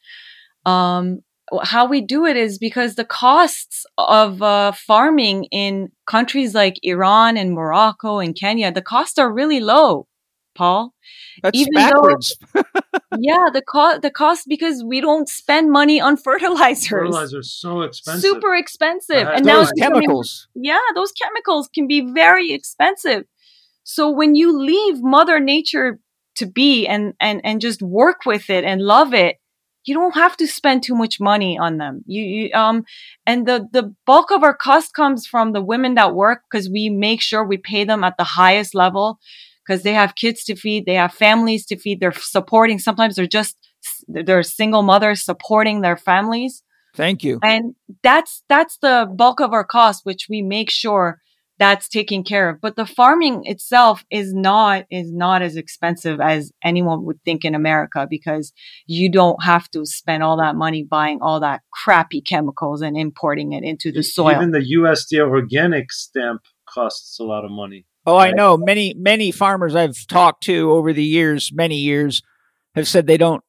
Um 0.66 1.20
how 1.64 1.86
we 1.88 2.02
do 2.02 2.26
it 2.26 2.38
is 2.38 2.58
because 2.58 2.96
the 2.96 3.06
costs 3.06 3.86
of 3.98 4.42
uh, 4.42 4.72
farming 4.72 5.46
in 5.46 5.92
countries 6.08 6.54
like 6.54 6.76
Iran 6.84 7.38
and 7.38 7.54
Morocco 7.54 8.20
and 8.20 8.36
Kenya, 8.36 8.72
the 8.72 8.82
costs 8.82 9.18
are 9.18 9.32
really 9.32 9.60
low. 9.60 10.08
Paul. 10.56 10.94
That's 11.42 11.58
Even 11.58 11.74
backwards. 11.74 12.38
Though, 12.54 12.64
yeah, 13.18 13.48
the 13.54 13.62
cost 13.66 14.02
the 14.02 14.12
cost 14.12 14.46
because 14.48 14.84
we 14.84 15.00
don't 15.00 15.30
spend 15.30 15.72
money 15.72 16.02
on 16.02 16.18
fertilizers. 16.28 16.90
Fertilizers 16.90 17.34
are 17.34 17.44
so 17.44 17.82
expensive. 17.82 18.22
Super 18.22 18.56
expensive. 18.56 19.28
and 19.28 19.46
those 19.46 19.72
now 19.78 19.90
chemicals. 19.90 20.48
yeah, 20.56 20.80
those 20.96 21.14
chemicals 21.14 21.70
can 21.74 21.88
be 21.88 22.02
very 22.14 22.52
expensive. 22.52 23.24
So 23.84 24.10
when 24.10 24.36
you 24.36 24.58
leave 24.58 25.02
Mother 25.02 25.40
Nature 25.40 26.00
to 26.36 26.46
be 26.46 26.86
and 26.86 27.14
and 27.20 27.42
and 27.44 27.62
just 27.62 27.82
work 27.82 28.26
with 28.26 28.50
it 28.50 28.66
and 28.66 28.82
love 28.82 29.14
it, 29.14 29.38
you 29.86 29.94
don't 29.94 30.16
have 30.16 30.36
to 30.38 30.48
spend 30.48 30.84
too 30.84 30.96
much 30.96 31.20
money 31.20 31.58
on 31.58 31.78
them. 31.78 32.04
You, 32.06 32.24
you 32.24 32.54
um 32.54 32.84
and 33.26 33.48
the 33.48 33.68
the 33.72 33.94
bulk 34.06 34.32
of 34.32 34.44
our 34.44 34.56
cost 34.56 34.94
comes 34.94 35.26
from 35.26 35.54
the 35.54 35.62
women 35.62 35.96
that 35.96 36.16
work 36.16 36.44
because 36.50 36.70
we 36.70 36.90
make 36.90 37.22
sure 37.22 37.44
we 37.44 37.58
pay 37.58 37.84
them 37.84 38.04
at 38.04 38.18
the 38.18 38.24
highest 38.24 38.76
level 38.76 39.20
because 39.66 39.84
they 39.84 39.94
have 39.94 40.16
kids 40.16 40.44
to 40.46 40.56
feed, 40.56 40.86
they 40.86 40.96
have 40.96 41.14
families 41.14 41.66
to 41.68 41.78
feed, 41.78 42.00
they're 42.00 42.12
supporting. 42.12 42.80
Sometimes 42.80 43.16
they're 43.16 43.28
just 43.28 43.56
they're 44.08 44.44
single 44.44 44.82
mothers 44.82 45.24
supporting 45.24 45.82
their 45.82 45.98
families. 45.98 46.64
Thank 46.96 47.24
you. 47.24 47.40
And 47.44 47.76
that's 48.04 48.44
that's 48.50 48.78
the 48.82 49.10
bulk 49.14 49.40
of 49.40 49.54
our 49.54 49.64
cost, 49.64 50.06
which 50.06 50.28
we 50.30 50.42
make 50.42 50.70
sure 50.70 51.22
that's 51.60 51.90
taken 51.90 52.24
care 52.24 52.50
of. 52.50 52.62
But 52.62 52.78
the 52.78 52.86
farming 52.86 53.42
itself 53.44 54.06
is 54.10 54.34
not 54.34 54.86
is 54.90 55.12
not 55.12 55.42
as 55.42 55.58
expensive 55.58 56.20
as 56.22 56.52
anyone 56.64 57.04
would 57.06 57.22
think 57.24 57.44
in 57.44 57.54
America 57.54 58.08
because 58.10 58.54
you 58.88 59.12
don't 59.12 59.44
have 59.44 59.70
to 59.72 59.86
spend 59.86 60.24
all 60.24 60.38
that 60.38 60.56
money 60.56 60.84
buying 60.84 61.20
all 61.22 61.42
that 61.42 61.62
crappy 61.72 62.22
chemicals 62.22 62.82
and 62.82 62.98
importing 62.98 63.52
it 63.52 63.64
into 63.64 63.92
the 63.92 64.02
soil. 64.02 64.36
Even 64.36 64.52
the 64.52 64.76
USDA 64.78 65.28
organic 65.28 65.92
stamp 65.92 66.42
costs 66.68 67.20
a 67.20 67.24
lot 67.24 67.44
of 67.44 67.52
money. 67.52 67.86
Oh, 68.06 68.18
I 68.18 68.32
know. 68.32 68.58
Many 68.58 68.94
many 68.98 69.32
farmers 69.32 69.76
I've 69.76 70.08
talked 70.08 70.44
to 70.46 70.72
over 70.72 70.94
the 70.94 71.04
years, 71.04 71.52
many 71.54 71.78
years, 71.78 72.22
have 72.74 72.88
said 72.88 73.06
they 73.06 73.18
don't. 73.18 73.44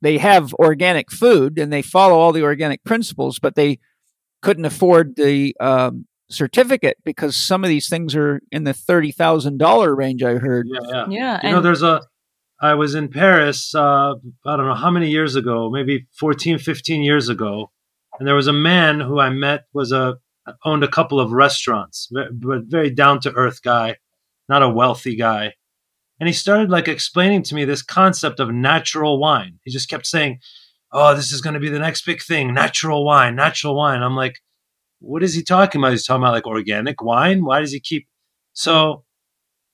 They 0.00 0.18
have 0.18 0.52
organic 0.54 1.12
food 1.12 1.58
and 1.58 1.72
they 1.72 1.82
follow 1.82 2.18
all 2.18 2.32
the 2.32 2.42
organic 2.42 2.82
principles, 2.82 3.38
but 3.38 3.54
they 3.54 3.78
couldn't 4.40 4.64
afford 4.64 5.14
the 5.14 5.54
um, 5.60 6.06
certificate 6.32 6.96
because 7.04 7.36
some 7.36 7.64
of 7.64 7.68
these 7.68 7.88
things 7.88 8.14
are 8.16 8.40
in 8.50 8.64
the 8.64 8.74
thirty 8.74 9.12
thousand 9.12 9.58
dollar 9.58 9.94
range. 9.94 10.22
I 10.22 10.34
heard. 10.34 10.66
Yeah, 10.68 10.90
yeah. 10.90 11.06
yeah 11.08 11.46
you 11.46 11.52
know, 11.52 11.60
there's 11.60 11.82
a. 11.82 12.02
I 12.60 12.74
was 12.74 12.94
in 12.94 13.08
Paris. 13.08 13.74
Uh, 13.74 14.14
I 14.46 14.56
don't 14.56 14.66
know 14.66 14.74
how 14.74 14.90
many 14.90 15.10
years 15.10 15.34
ago, 15.34 15.68
maybe 15.68 16.06
14, 16.16 16.58
15 16.58 17.02
years 17.02 17.28
ago, 17.28 17.72
and 18.18 18.28
there 18.28 18.36
was 18.36 18.46
a 18.46 18.52
man 18.52 19.00
who 19.00 19.18
I 19.18 19.30
met 19.30 19.64
was 19.72 19.90
a 19.90 20.18
owned 20.64 20.84
a 20.84 20.88
couple 20.88 21.20
of 21.20 21.32
restaurants, 21.32 22.08
but 22.10 22.62
very 22.64 22.90
down 22.90 23.20
to 23.20 23.32
earth 23.34 23.62
guy, 23.62 23.96
not 24.48 24.62
a 24.62 24.68
wealthy 24.68 25.16
guy. 25.16 25.54
And 26.20 26.28
he 26.28 26.32
started 26.32 26.70
like 26.70 26.88
explaining 26.88 27.42
to 27.44 27.54
me 27.54 27.64
this 27.64 27.82
concept 27.82 28.38
of 28.38 28.52
natural 28.52 29.18
wine. 29.18 29.58
He 29.64 29.72
just 29.72 29.88
kept 29.88 30.06
saying, 30.06 30.38
"Oh, 30.92 31.14
this 31.14 31.32
is 31.32 31.40
going 31.40 31.54
to 31.54 31.60
be 31.60 31.68
the 31.68 31.78
next 31.78 32.06
big 32.06 32.22
thing, 32.22 32.54
natural 32.54 33.04
wine, 33.04 33.34
natural 33.34 33.74
wine." 33.74 34.02
I'm 34.02 34.14
like, 34.14 34.40
"What 35.02 35.22
is 35.22 35.34
he 35.34 35.42
talking 35.42 35.80
about? 35.80 35.92
He's 35.92 36.06
talking 36.06 36.22
about 36.22 36.32
like 36.32 36.46
organic 36.46 37.02
wine. 37.02 37.44
Why 37.44 37.60
does 37.60 37.72
he 37.72 37.80
keep 37.80 38.08
so?" 38.52 39.04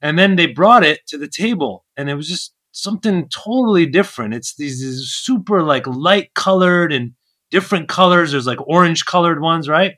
And 0.01 0.19
then 0.19 0.37
they 0.37 0.47
brought 0.47 0.85
it 0.85 1.07
to 1.09 1.19
the 1.19 1.29
table, 1.29 1.85
and 1.97 2.09
it 2.09 2.15
was 2.15 2.29
just 2.29 2.55
something 2.73 3.29
totally 3.29 3.87
different. 3.87 4.35
It's 4.35 4.55
these, 4.55 4.81
these 4.81 5.11
super 5.11 5.63
like 5.63 5.87
light 5.87 6.35
colored 6.35 6.93
and 6.93 7.13
different 7.51 7.89
colors. 7.89 8.33
There's 8.33 8.47
like 8.47 8.61
orange 8.67 9.05
colored 9.05 9.41
ones, 9.41 9.69
right? 9.69 9.95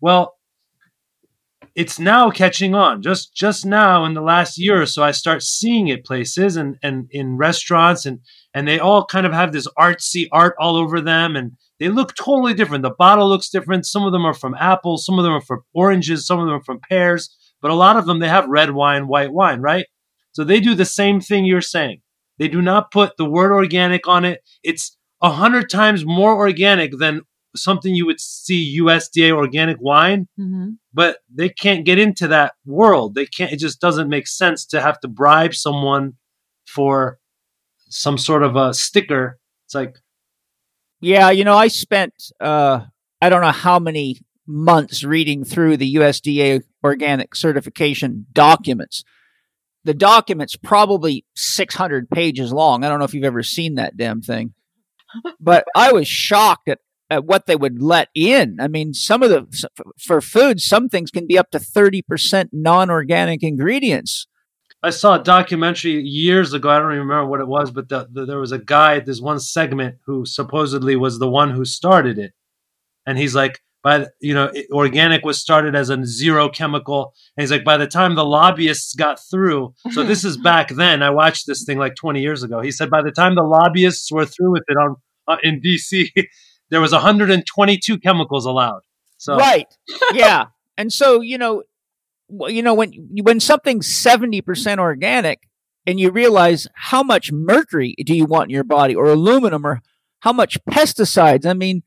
Well, 0.00 0.34
it's 1.74 1.98
now 1.98 2.30
catching 2.30 2.74
on. 2.74 3.02
Just 3.02 3.34
just 3.34 3.66
now 3.66 4.04
in 4.04 4.14
the 4.14 4.22
last 4.22 4.58
year 4.58 4.80
or 4.80 4.86
so, 4.86 5.02
I 5.02 5.10
start 5.10 5.42
seeing 5.42 5.88
it 5.88 6.06
places 6.06 6.56
and 6.56 6.78
and 6.82 7.08
in 7.10 7.36
restaurants 7.36 8.06
and 8.06 8.20
and 8.54 8.66
they 8.66 8.78
all 8.78 9.04
kind 9.04 9.26
of 9.26 9.32
have 9.32 9.52
this 9.52 9.68
artsy 9.78 10.28
art 10.32 10.54
all 10.58 10.76
over 10.76 11.00
them 11.00 11.36
and 11.36 11.52
they 11.78 11.88
look 11.88 12.14
totally 12.14 12.54
different. 12.54 12.82
The 12.82 12.90
bottle 12.90 13.28
looks 13.28 13.50
different. 13.50 13.86
Some 13.86 14.04
of 14.04 14.12
them 14.12 14.24
are 14.24 14.34
from 14.34 14.54
apples, 14.54 15.04
some 15.04 15.18
of 15.18 15.24
them 15.24 15.32
are 15.32 15.42
from 15.42 15.62
oranges, 15.74 16.26
some 16.26 16.38
of 16.38 16.46
them 16.46 16.54
are 16.54 16.64
from 16.64 16.80
pears, 16.80 17.34
but 17.60 17.70
a 17.70 17.74
lot 17.74 17.96
of 17.96 18.06
them 18.06 18.18
they 18.18 18.28
have 18.28 18.48
red 18.48 18.70
wine, 18.70 19.08
white 19.08 19.32
wine, 19.32 19.60
right? 19.60 19.86
So 20.32 20.44
they 20.44 20.60
do 20.60 20.74
the 20.74 20.84
same 20.84 21.20
thing 21.20 21.44
you're 21.44 21.60
saying. 21.60 22.00
They 22.38 22.48
do 22.48 22.60
not 22.60 22.90
put 22.90 23.16
the 23.16 23.28
word 23.28 23.52
organic 23.52 24.06
on 24.06 24.24
it. 24.24 24.40
It's 24.62 24.96
a 25.22 25.30
hundred 25.30 25.70
times 25.70 26.04
more 26.04 26.36
organic 26.36 26.92
than 26.98 27.22
something 27.54 27.94
you 27.94 28.06
would 28.06 28.20
see 28.20 28.78
USDA 28.80 29.32
organic 29.32 29.78
wine, 29.80 30.28
mm-hmm. 30.38 30.72
but 30.92 31.18
they 31.34 31.48
can't 31.48 31.86
get 31.86 31.98
into 31.98 32.28
that 32.28 32.52
world. 32.66 33.14
They 33.14 33.26
can't. 33.26 33.52
It 33.52 33.58
just 33.58 33.80
doesn't 33.80 34.08
make 34.08 34.26
sense 34.26 34.66
to 34.66 34.80
have 34.80 35.00
to 35.00 35.08
bribe 35.08 35.54
someone 35.54 36.14
for 36.66 37.18
some 37.88 38.18
sort 38.18 38.42
of 38.42 38.56
a 38.56 38.74
sticker. 38.74 39.38
It's 39.64 39.74
like, 39.74 39.96
yeah, 41.06 41.30
you 41.30 41.44
know, 41.44 41.54
I 41.56 41.68
spent 41.68 42.14
uh, 42.40 42.80
I 43.22 43.28
don't 43.28 43.40
know 43.40 43.52
how 43.52 43.78
many 43.78 44.18
months 44.44 45.04
reading 45.04 45.44
through 45.44 45.76
the 45.76 45.94
USDA 45.94 46.62
organic 46.82 47.36
certification 47.36 48.26
documents. 48.32 49.04
The 49.84 49.94
document's 49.94 50.56
probably 50.56 51.24
600 51.36 52.10
pages 52.10 52.52
long. 52.52 52.82
I 52.82 52.88
don't 52.88 52.98
know 52.98 53.04
if 53.04 53.14
you've 53.14 53.22
ever 53.22 53.44
seen 53.44 53.76
that 53.76 53.96
damn 53.96 54.20
thing. 54.20 54.54
But 55.38 55.64
I 55.76 55.92
was 55.92 56.08
shocked 56.08 56.68
at 56.68 56.80
at 57.08 57.24
what 57.24 57.46
they 57.46 57.54
would 57.54 57.80
let 57.80 58.08
in. 58.16 58.56
I 58.60 58.66
mean, 58.66 58.92
some 58.92 59.22
of 59.22 59.30
the 59.30 59.68
for 60.04 60.20
food, 60.20 60.60
some 60.60 60.88
things 60.88 61.12
can 61.12 61.28
be 61.28 61.38
up 61.38 61.52
to 61.52 61.60
thirty 61.60 62.02
percent 62.02 62.50
non-organic 62.52 63.44
ingredients. 63.44 64.26
I 64.82 64.90
saw 64.90 65.18
a 65.18 65.22
documentary 65.22 66.02
years 66.02 66.52
ago. 66.52 66.68
I 66.68 66.78
don't 66.78 66.92
even 66.92 67.06
remember 67.06 67.30
what 67.30 67.40
it 67.40 67.48
was, 67.48 67.70
but 67.70 67.88
the, 67.88 68.08
the, 68.10 68.24
there 68.24 68.38
was 68.38 68.52
a 68.52 68.58
guy. 68.58 69.00
There's 69.00 69.22
one 69.22 69.40
segment 69.40 69.96
who 70.06 70.24
supposedly 70.26 70.96
was 70.96 71.18
the 71.18 71.28
one 71.28 71.50
who 71.50 71.64
started 71.64 72.18
it, 72.18 72.32
and 73.06 73.18
he's 73.18 73.34
like, 73.34 73.60
by 73.82 74.06
you 74.20 74.34
know, 74.34 74.52
organic 74.72 75.24
was 75.24 75.40
started 75.40 75.76
as 75.76 75.90
a 75.90 76.04
zero 76.04 76.48
chemical, 76.48 77.14
and 77.36 77.42
he's 77.42 77.52
like, 77.52 77.64
by 77.64 77.76
the 77.76 77.86
time 77.86 78.16
the 78.16 78.24
lobbyists 78.24 78.94
got 78.94 79.18
through, 79.30 79.74
so 79.92 80.02
this 80.02 80.24
is 80.24 80.36
back 80.50 80.70
then. 80.70 81.02
I 81.02 81.10
watched 81.10 81.46
this 81.46 81.64
thing 81.64 81.78
like 81.78 81.94
20 81.94 82.20
years 82.20 82.42
ago. 82.42 82.60
He 82.60 82.72
said 82.72 82.90
by 82.90 83.02
the 83.02 83.12
time 83.12 83.34
the 83.34 83.42
lobbyists 83.42 84.10
were 84.10 84.26
through 84.26 84.52
with 84.52 84.64
it 84.68 84.76
on 84.76 84.96
uh, 85.28 85.36
in 85.42 85.60
DC, 85.60 86.10
there 86.70 86.80
was 86.80 86.92
122 86.92 87.98
chemicals 88.00 88.44
allowed. 88.44 88.82
So 89.18 89.36
right, 89.36 89.72
yeah, 90.12 90.46
and 90.76 90.92
so 90.92 91.20
you 91.20 91.38
know, 91.38 91.62
you 92.28 92.62
know 92.62 92.74
when 92.74 92.92
when 93.22 93.40
something's 93.40 93.86
70 93.86 94.40
percent 94.42 94.80
organic, 94.80 95.48
and 95.86 96.00
you 96.00 96.10
realize 96.10 96.66
how 96.74 97.02
much 97.02 97.32
mercury 97.32 97.94
do 98.04 98.14
you 98.14 98.26
want 98.26 98.50
in 98.50 98.54
your 98.54 98.64
body, 98.64 98.94
or 98.94 99.06
aluminum, 99.06 99.66
or 99.66 99.80
how 100.20 100.32
much 100.32 100.58
pesticides. 100.64 101.46
I 101.46 101.54
mean, 101.54 101.82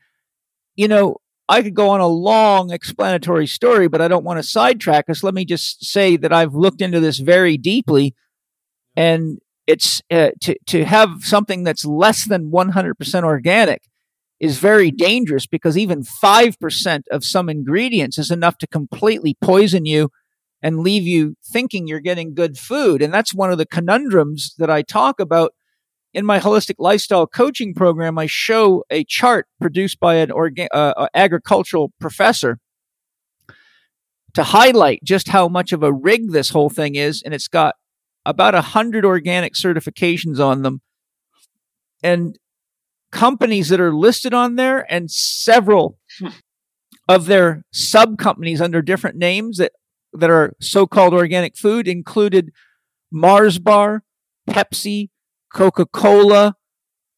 you 0.75 0.87
know, 0.87 1.17
I 1.47 1.61
could 1.61 1.73
go 1.73 1.89
on 1.89 1.99
a 1.99 2.07
long 2.07 2.71
explanatory 2.71 3.47
story, 3.47 3.87
but 3.87 4.01
I 4.01 4.07
don't 4.07 4.23
want 4.23 4.39
to 4.39 4.43
sidetrack 4.43 5.09
us. 5.09 5.23
Let 5.23 5.33
me 5.33 5.45
just 5.45 5.83
say 5.83 6.15
that 6.17 6.31
I've 6.31 6.53
looked 6.53 6.81
into 6.81 6.99
this 6.99 7.19
very 7.19 7.57
deeply, 7.57 8.15
and 8.95 9.39
it's 9.67 10.01
uh, 10.09 10.29
to 10.41 10.55
to 10.67 10.85
have 10.85 11.23
something 11.23 11.63
that's 11.63 11.85
less 11.85 12.25
than 12.25 12.51
100% 12.51 13.23
organic 13.23 13.81
is 14.39 14.57
very 14.57 14.89
dangerous 14.89 15.45
because 15.45 15.77
even 15.77 16.01
5% 16.01 17.03
of 17.11 17.25
some 17.25 17.49
ingredients 17.49 18.17
is 18.17 18.31
enough 18.31 18.57
to 18.59 18.67
completely 18.67 19.35
poison 19.41 19.85
you 19.85 20.09
and 20.61 20.79
leave 20.79 21.03
you 21.03 21.35
thinking 21.43 21.87
you're 21.87 21.99
getting 21.99 22.33
good 22.33 22.57
food. 22.57 23.01
And 23.01 23.13
that's 23.13 23.33
one 23.33 23.51
of 23.51 23.57
the 23.57 23.65
conundrums 23.65 24.55
that 24.57 24.69
I 24.69 24.81
talk 24.81 25.19
about 25.19 25.53
in 26.13 26.25
my 26.25 26.39
holistic 26.39 26.75
lifestyle 26.79 27.27
coaching 27.27 27.73
program. 27.73 28.17
I 28.17 28.25
show 28.25 28.83
a 28.89 29.03
chart 29.03 29.47
produced 29.61 29.99
by 29.99 30.15
an 30.15 30.29
orga- 30.29 30.67
uh, 30.71 31.07
agricultural 31.13 31.93
professor 31.99 32.59
to 34.33 34.43
highlight 34.43 35.03
just 35.03 35.29
how 35.29 35.47
much 35.47 35.71
of 35.71 35.83
a 35.83 35.93
rig 35.93 36.31
this 36.31 36.49
whole 36.49 36.69
thing 36.69 36.95
is. 36.95 37.21
And 37.23 37.33
it's 37.33 37.47
got 37.47 37.75
about 38.25 38.53
a 38.55 38.61
hundred 38.61 39.05
organic 39.05 39.53
certifications 39.53 40.39
on 40.39 40.61
them, 40.61 40.81
and 42.03 42.37
companies 43.11 43.69
that 43.69 43.79
are 43.79 43.93
listed 43.93 44.33
on 44.33 44.55
there, 44.55 44.85
and 44.91 45.09
several 45.09 45.97
of 47.07 47.25
their 47.25 47.63
sub 47.71 48.17
companies 48.19 48.61
under 48.61 48.81
different 48.81 49.17
names 49.17 49.57
that 49.57 49.71
that 50.13 50.29
are 50.29 50.55
so-called 50.59 51.13
organic 51.13 51.55
food 51.55 51.87
included 51.87 52.51
Mars 53.11 53.59
Bar, 53.59 54.03
Pepsi, 54.49 55.09
Coca 55.53 55.85
Cola, 55.85 56.55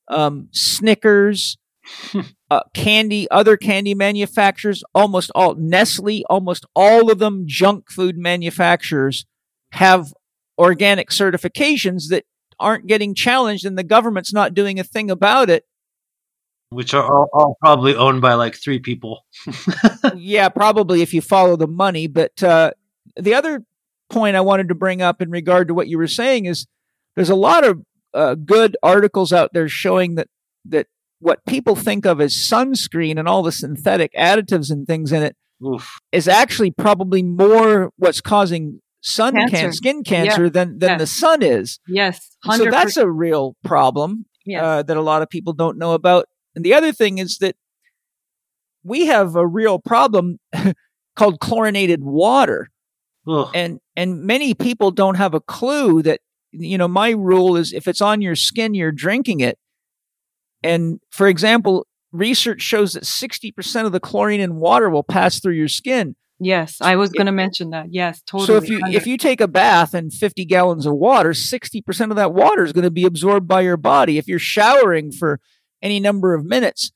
um, 0.08 0.50
Snickers, 0.52 1.58
uh, 2.52 2.62
candy, 2.74 3.30
other 3.32 3.58
candy 3.58 3.96
manufacturers, 3.96 4.84
almost 4.94 5.32
all 5.36 5.56
Nestle, 5.56 6.26
almost 6.30 6.66
all 6.76 7.12
of 7.12 7.20
them 7.20 7.44
junk 7.46 7.90
food 7.90 8.18
manufacturers 8.18 9.26
have 9.72 10.14
organic 10.58 11.10
certifications 11.10 12.10
that 12.10 12.26
aren't 12.60 12.88
getting 12.88 13.16
challenged, 13.16 13.66
and 13.66 13.78
the 13.78 13.84
government's 13.84 14.34
not 14.34 14.54
doing 14.54 14.80
a 14.80 14.84
thing 14.84 15.10
about 15.10 15.50
it. 15.50 15.66
Which 16.70 16.94
are 16.94 17.04
all, 17.04 17.30
all 17.34 17.58
probably 17.60 17.96
owned 17.96 18.22
by 18.22 18.36
like 18.36 18.56
three 18.56 18.80
people. 18.80 19.26
yeah, 20.16 20.48
probably 20.48 21.02
if 21.02 21.14
you 21.14 21.22
follow 21.22 21.58
the 21.58 21.68
money. 21.68 22.08
But 22.08 22.42
uh, 22.42 22.72
the 23.20 23.34
other 23.34 23.64
point 24.10 24.36
I 24.36 24.42
wanted 24.42 24.68
to 24.70 24.76
bring 24.76 25.02
up 25.02 25.22
in 25.22 25.30
regard 25.32 25.68
to 25.70 25.74
what 25.74 25.88
you 25.88 25.98
were 25.98 26.08
saying 26.08 26.46
is 26.46 26.68
there's 27.16 27.30
a 27.30 27.36
lot 27.36 27.64
of 27.64 27.82
uh, 28.14 28.36
good 28.36 28.76
articles 28.84 29.32
out 29.32 29.52
there 29.54 29.70
showing 29.70 30.16
that 30.16 30.28
that 30.66 30.88
what 31.20 31.46
people 31.46 31.76
think 31.76 32.06
of 32.06 32.20
as 32.20 32.34
sunscreen 32.34 33.18
and 33.18 33.28
all 33.28 33.42
the 33.44 33.52
synthetic 33.52 34.12
additives 34.14 34.70
and 34.72 34.86
things 34.88 35.12
in 35.12 35.24
it 35.24 35.36
Oof. 35.66 36.00
is 36.12 36.28
actually 36.28 36.72
probably 36.72 37.24
more 37.24 37.92
what's 37.98 38.20
causing 38.22 38.82
sun 39.02 39.34
Cancer. 39.36 39.56
can- 39.58 39.74
skin 39.74 40.04
cancer 40.04 40.50
than 40.50 40.80
than 40.80 40.90
Yeah. 40.92 40.98
the 40.98 41.08
sun 41.08 41.42
is. 41.42 41.80
Yes, 41.88 42.36
So 42.44 42.52
100%. 42.66 42.72
that's 42.72 42.98
a 42.98 43.10
real 43.10 43.56
problem 43.64 44.26
yes. 44.46 44.62
uh, 44.62 44.84
that 44.84 44.98
a 44.98 45.02
lot 45.02 45.22
of 45.22 45.30
people 45.30 45.54
don't 45.54 45.78
know 45.78 45.94
about. 45.94 46.26
And 46.56 46.66
the 46.66 46.74
other 46.74 46.92
thing 46.92 47.18
is 47.18 47.38
that 47.38 47.56
we 48.84 49.06
have 49.06 49.36
a 49.36 49.46
real 49.48 49.80
problem 49.80 50.40
called 51.16 51.40
chlorinated 51.40 52.04
water 52.04 52.71
Ugh. 53.28 53.50
and 53.54 53.80
and 53.96 54.24
many 54.24 54.54
people 54.54 54.92
don't 54.92 55.16
have 55.16 55.34
a 55.34 55.40
clue 55.40 56.02
that 56.04 56.22
you 56.52 56.78
know 56.78 56.88
my 56.88 57.12
rule 57.12 57.56
is 57.56 57.74
if 57.74 57.88
it's 57.88 58.02
on 58.02 58.22
your 58.22 58.36
skin 58.36 58.74
you're 58.74 58.92
drinking 58.92 59.40
it 59.40 59.58
and 60.64 61.00
for 61.10 61.28
example 61.28 61.88
research 62.12 62.62
shows 62.62 62.94
that 62.94 63.04
60% 63.04 63.86
of 63.86 63.94
the 63.94 64.00
chlorine 64.02 64.42
in 64.42 64.56
water 64.56 64.90
will 64.90 65.04
pass 65.04 65.40
through 65.40 65.54
your 65.54 65.70
skin 65.70 66.16
yes, 66.42 66.78
I 66.82 66.96
was 66.96 67.12
going 67.12 67.28
to 67.28 67.32
mention 67.32 67.70
that. 67.70 67.94
Yes, 67.94 68.22
totally. 68.26 68.48
so 68.48 68.56
if 68.58 68.68
you 68.68 68.82
if 68.88 69.08
you 69.08 69.18
take 69.18 69.40
a 69.40 69.48
bath 69.48 69.94
in 69.94 70.10
50 70.10 70.44
gallons 70.46 70.86
of 70.86 70.94
water 70.94 71.30
60% 71.32 72.10
of 72.10 72.16
that 72.16 72.34
water 72.34 72.64
is 72.64 72.74
going 72.74 72.84
to 72.84 72.92
be 72.92 73.06
absorbed 73.06 73.48
by 73.48 73.62
your 73.62 73.78
body 73.78 74.18
if 74.18 74.28
you're 74.28 74.40
showering 74.40 75.12
for 75.12 75.40
any 75.82 76.00
number 76.00 76.34
of 76.34 76.44
minutes 76.44 76.92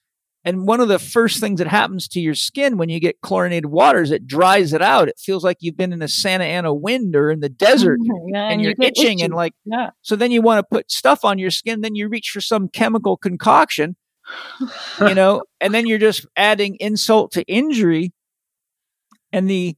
and 0.45 0.67
one 0.67 0.79
of 0.79 0.87
the 0.87 0.99
first 0.99 1.39
things 1.39 1.57
that 1.57 1.67
happens 1.67 2.07
to 2.09 2.21
your 2.21 2.35
skin 2.35 2.77
when 2.77 2.87
you 2.87 2.99
get 2.99 3.19
chlorinated 3.21 3.65
water 3.65 4.03
is 4.03 4.11
it 4.11 4.27
dries 4.27 4.73
it 4.73 4.81
out. 4.81 5.09
It 5.09 5.17
feels 5.17 5.43
like 5.43 5.57
you've 5.59 5.75
been 5.75 5.91
in 5.91 6.03
a 6.03 6.07
santa 6.07 6.43
ana 6.43 6.71
wind 6.71 7.15
or 7.15 7.31
in 7.31 7.39
the 7.39 7.49
desert 7.49 7.99
oh 7.99 8.27
yeah, 8.31 8.49
and, 8.49 8.61
you 8.61 8.67
you're 8.67 8.75
get 8.75 8.95
itching 8.95 9.23
and 9.23 9.33
like 9.33 9.53
yeah, 9.65 9.89
so 10.03 10.15
then 10.15 10.29
you 10.29 10.43
want 10.43 10.59
to 10.59 10.75
put 10.75 10.91
stuff 10.91 11.25
on 11.25 11.39
your 11.39 11.49
skin 11.49 11.81
then 11.81 11.95
you 11.95 12.07
reach 12.07 12.29
for 12.29 12.41
some 12.41 12.69
chemical 12.69 13.17
concoction 13.17 13.95
you 15.01 15.15
know 15.15 15.41
and 15.59 15.73
then 15.73 15.87
you're 15.87 15.97
just 15.97 16.27
adding 16.37 16.77
insult 16.79 17.31
to 17.31 17.43
injury. 17.43 18.13
And 19.33 19.49
the 19.49 19.75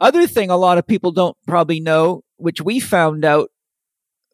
other 0.00 0.26
thing 0.26 0.48
a 0.48 0.56
lot 0.56 0.78
of 0.78 0.86
people 0.86 1.12
don't 1.12 1.36
probably 1.46 1.78
know 1.78 2.22
which 2.38 2.62
we 2.62 2.80
found 2.80 3.24
out 3.24 3.50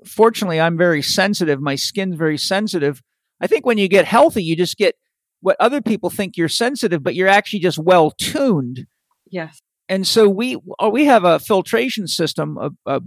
fortunately 0.07 0.61
i'm 0.61 0.78
very 0.78 1.03
sensitive. 1.03 1.61
My 1.61 1.74
skin's 1.74 2.14
very 2.14 2.39
sensitive. 2.39 3.03
I 3.41 3.49
think 3.49 3.66
when 3.66 3.78
you 3.78 3.89
get 3.89 4.05
healthy 4.05 4.45
you 4.45 4.55
just 4.55 4.76
get 4.76 4.95
what 5.43 5.57
other 5.61 5.82
people 5.82 6.09
think 6.09 6.36
you're 6.36 6.49
sensitive 6.49 7.03
but 7.03 7.14
you're 7.14 7.28
actually 7.28 7.59
just 7.59 7.78
well 7.78 8.11
tuned 8.12 8.86
yes, 9.30 9.61
and 9.93 10.07
so 10.07 10.26
we 10.26 10.57
uh, 10.78 10.88
we 10.90 11.05
have 11.05 11.24
a 11.24 11.38
filtration 11.38 12.07
system, 12.07 12.57
a, 12.57 12.70
a 12.86 13.03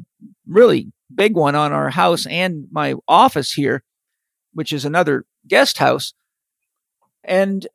really 0.47 0.91
big 1.13 1.35
one 1.35 1.55
on 1.55 1.73
our 1.73 1.89
house 1.89 2.27
and 2.27 2.67
my 2.71 2.93
office 3.07 3.53
here, 3.53 3.83
which 4.53 4.71
is 4.71 4.85
another 4.85 5.25
guest 5.47 5.79
house. 5.79 6.13
And 7.23 7.65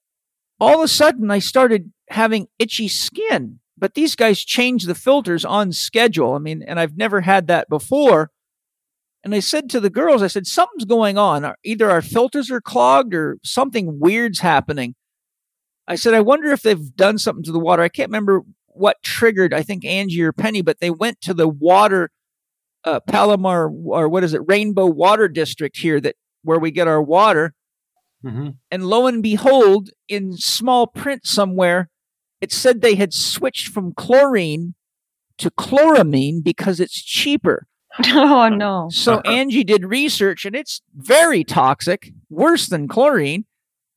all 0.61 0.79
of 0.79 0.85
a 0.85 0.87
sudden, 0.87 1.29
I 1.29 1.41
started 1.41 1.93
having 2.09 2.47
itchy 2.61 2.87
skin. 2.87 3.59
But 3.77 3.95
these 3.95 4.15
guys 4.15 4.45
changed 4.45 4.87
the 4.87 4.95
filters 4.95 5.45
on 5.45 5.73
schedule. 5.73 6.35
I 6.35 6.39
mean, 6.39 6.63
and 6.63 6.79
I've 6.79 6.97
never 6.97 7.23
had 7.23 7.49
that 7.49 7.69
before. 7.69 8.31
And 9.23 9.35
I 9.35 9.41
said 9.41 9.69
to 9.71 9.81
the 9.81 9.91
girls, 9.91 10.23
I 10.23 10.29
said, 10.29 10.47
something's 10.47 10.87
going 10.87 11.19
on. 11.19 11.53
Either 11.63 11.91
our 11.91 12.01
filters 12.01 12.51
are 12.51 12.61
clogged 12.61 13.15
or 13.15 13.39
something 13.45 13.99
weird's 14.01 14.41
happening. 14.41 14.95
I 15.87 15.97
said, 15.97 16.15
I 16.15 16.21
wonder 16.21 16.53
if 16.53 16.63
they've 16.63 16.97
done 16.97 17.19
something 17.19 17.45
to 17.45 17.53
the 17.53 17.59
water. 17.59 17.83
I 17.83 17.89
can't 17.89 18.09
remember 18.09 18.43
what 18.69 19.03
triggered, 19.03 19.53
I 19.53 19.63
think 19.63 19.85
Angie 19.85 20.23
or 20.23 20.33
Penny, 20.33 20.63
but 20.63 20.81
they 20.81 20.91
went 20.91 21.21
to 21.23 21.35
the 21.35 21.49
water, 21.49 22.11
uh, 22.85 23.01
Palomar, 23.01 23.71
or 23.71 24.09
what 24.09 24.25
is 24.25 24.33
it, 24.33 24.41
Rainbow 24.47 24.87
Water 24.87 25.29
District 25.29 25.77
here, 25.77 26.01
that 26.01 26.15
where 26.43 26.59
we 26.59 26.71
get 26.71 26.89
our 26.89 27.03
water. 27.03 27.53
hmm 28.23 28.51
And 28.71 28.87
lo 28.87 29.07
and 29.07 29.23
behold, 29.23 29.91
in 30.09 30.37
small 30.37 30.87
print 30.87 31.27
somewhere, 31.27 31.91
it 32.41 32.53
said 32.53 32.81
they 32.81 32.95
had 32.95 33.13
switched 33.13 33.69
from 33.69 33.93
chlorine 33.93 34.75
to 35.39 35.51
chloramine 35.51 36.43
because 36.43 36.81
it's 36.81 37.03
cheaper. 37.03 37.67
oh 38.07 38.49
no, 38.49 38.89
So 38.91 39.15
uh-huh. 39.15 39.31
Angie 39.31 39.65
did 39.65 39.85
research 39.85 40.45
and 40.45 40.55
it's 40.55 40.81
very 40.95 41.45
toxic, 41.45 42.13
worse 42.29 42.67
than 42.67 42.89
chlorine. 42.89 43.45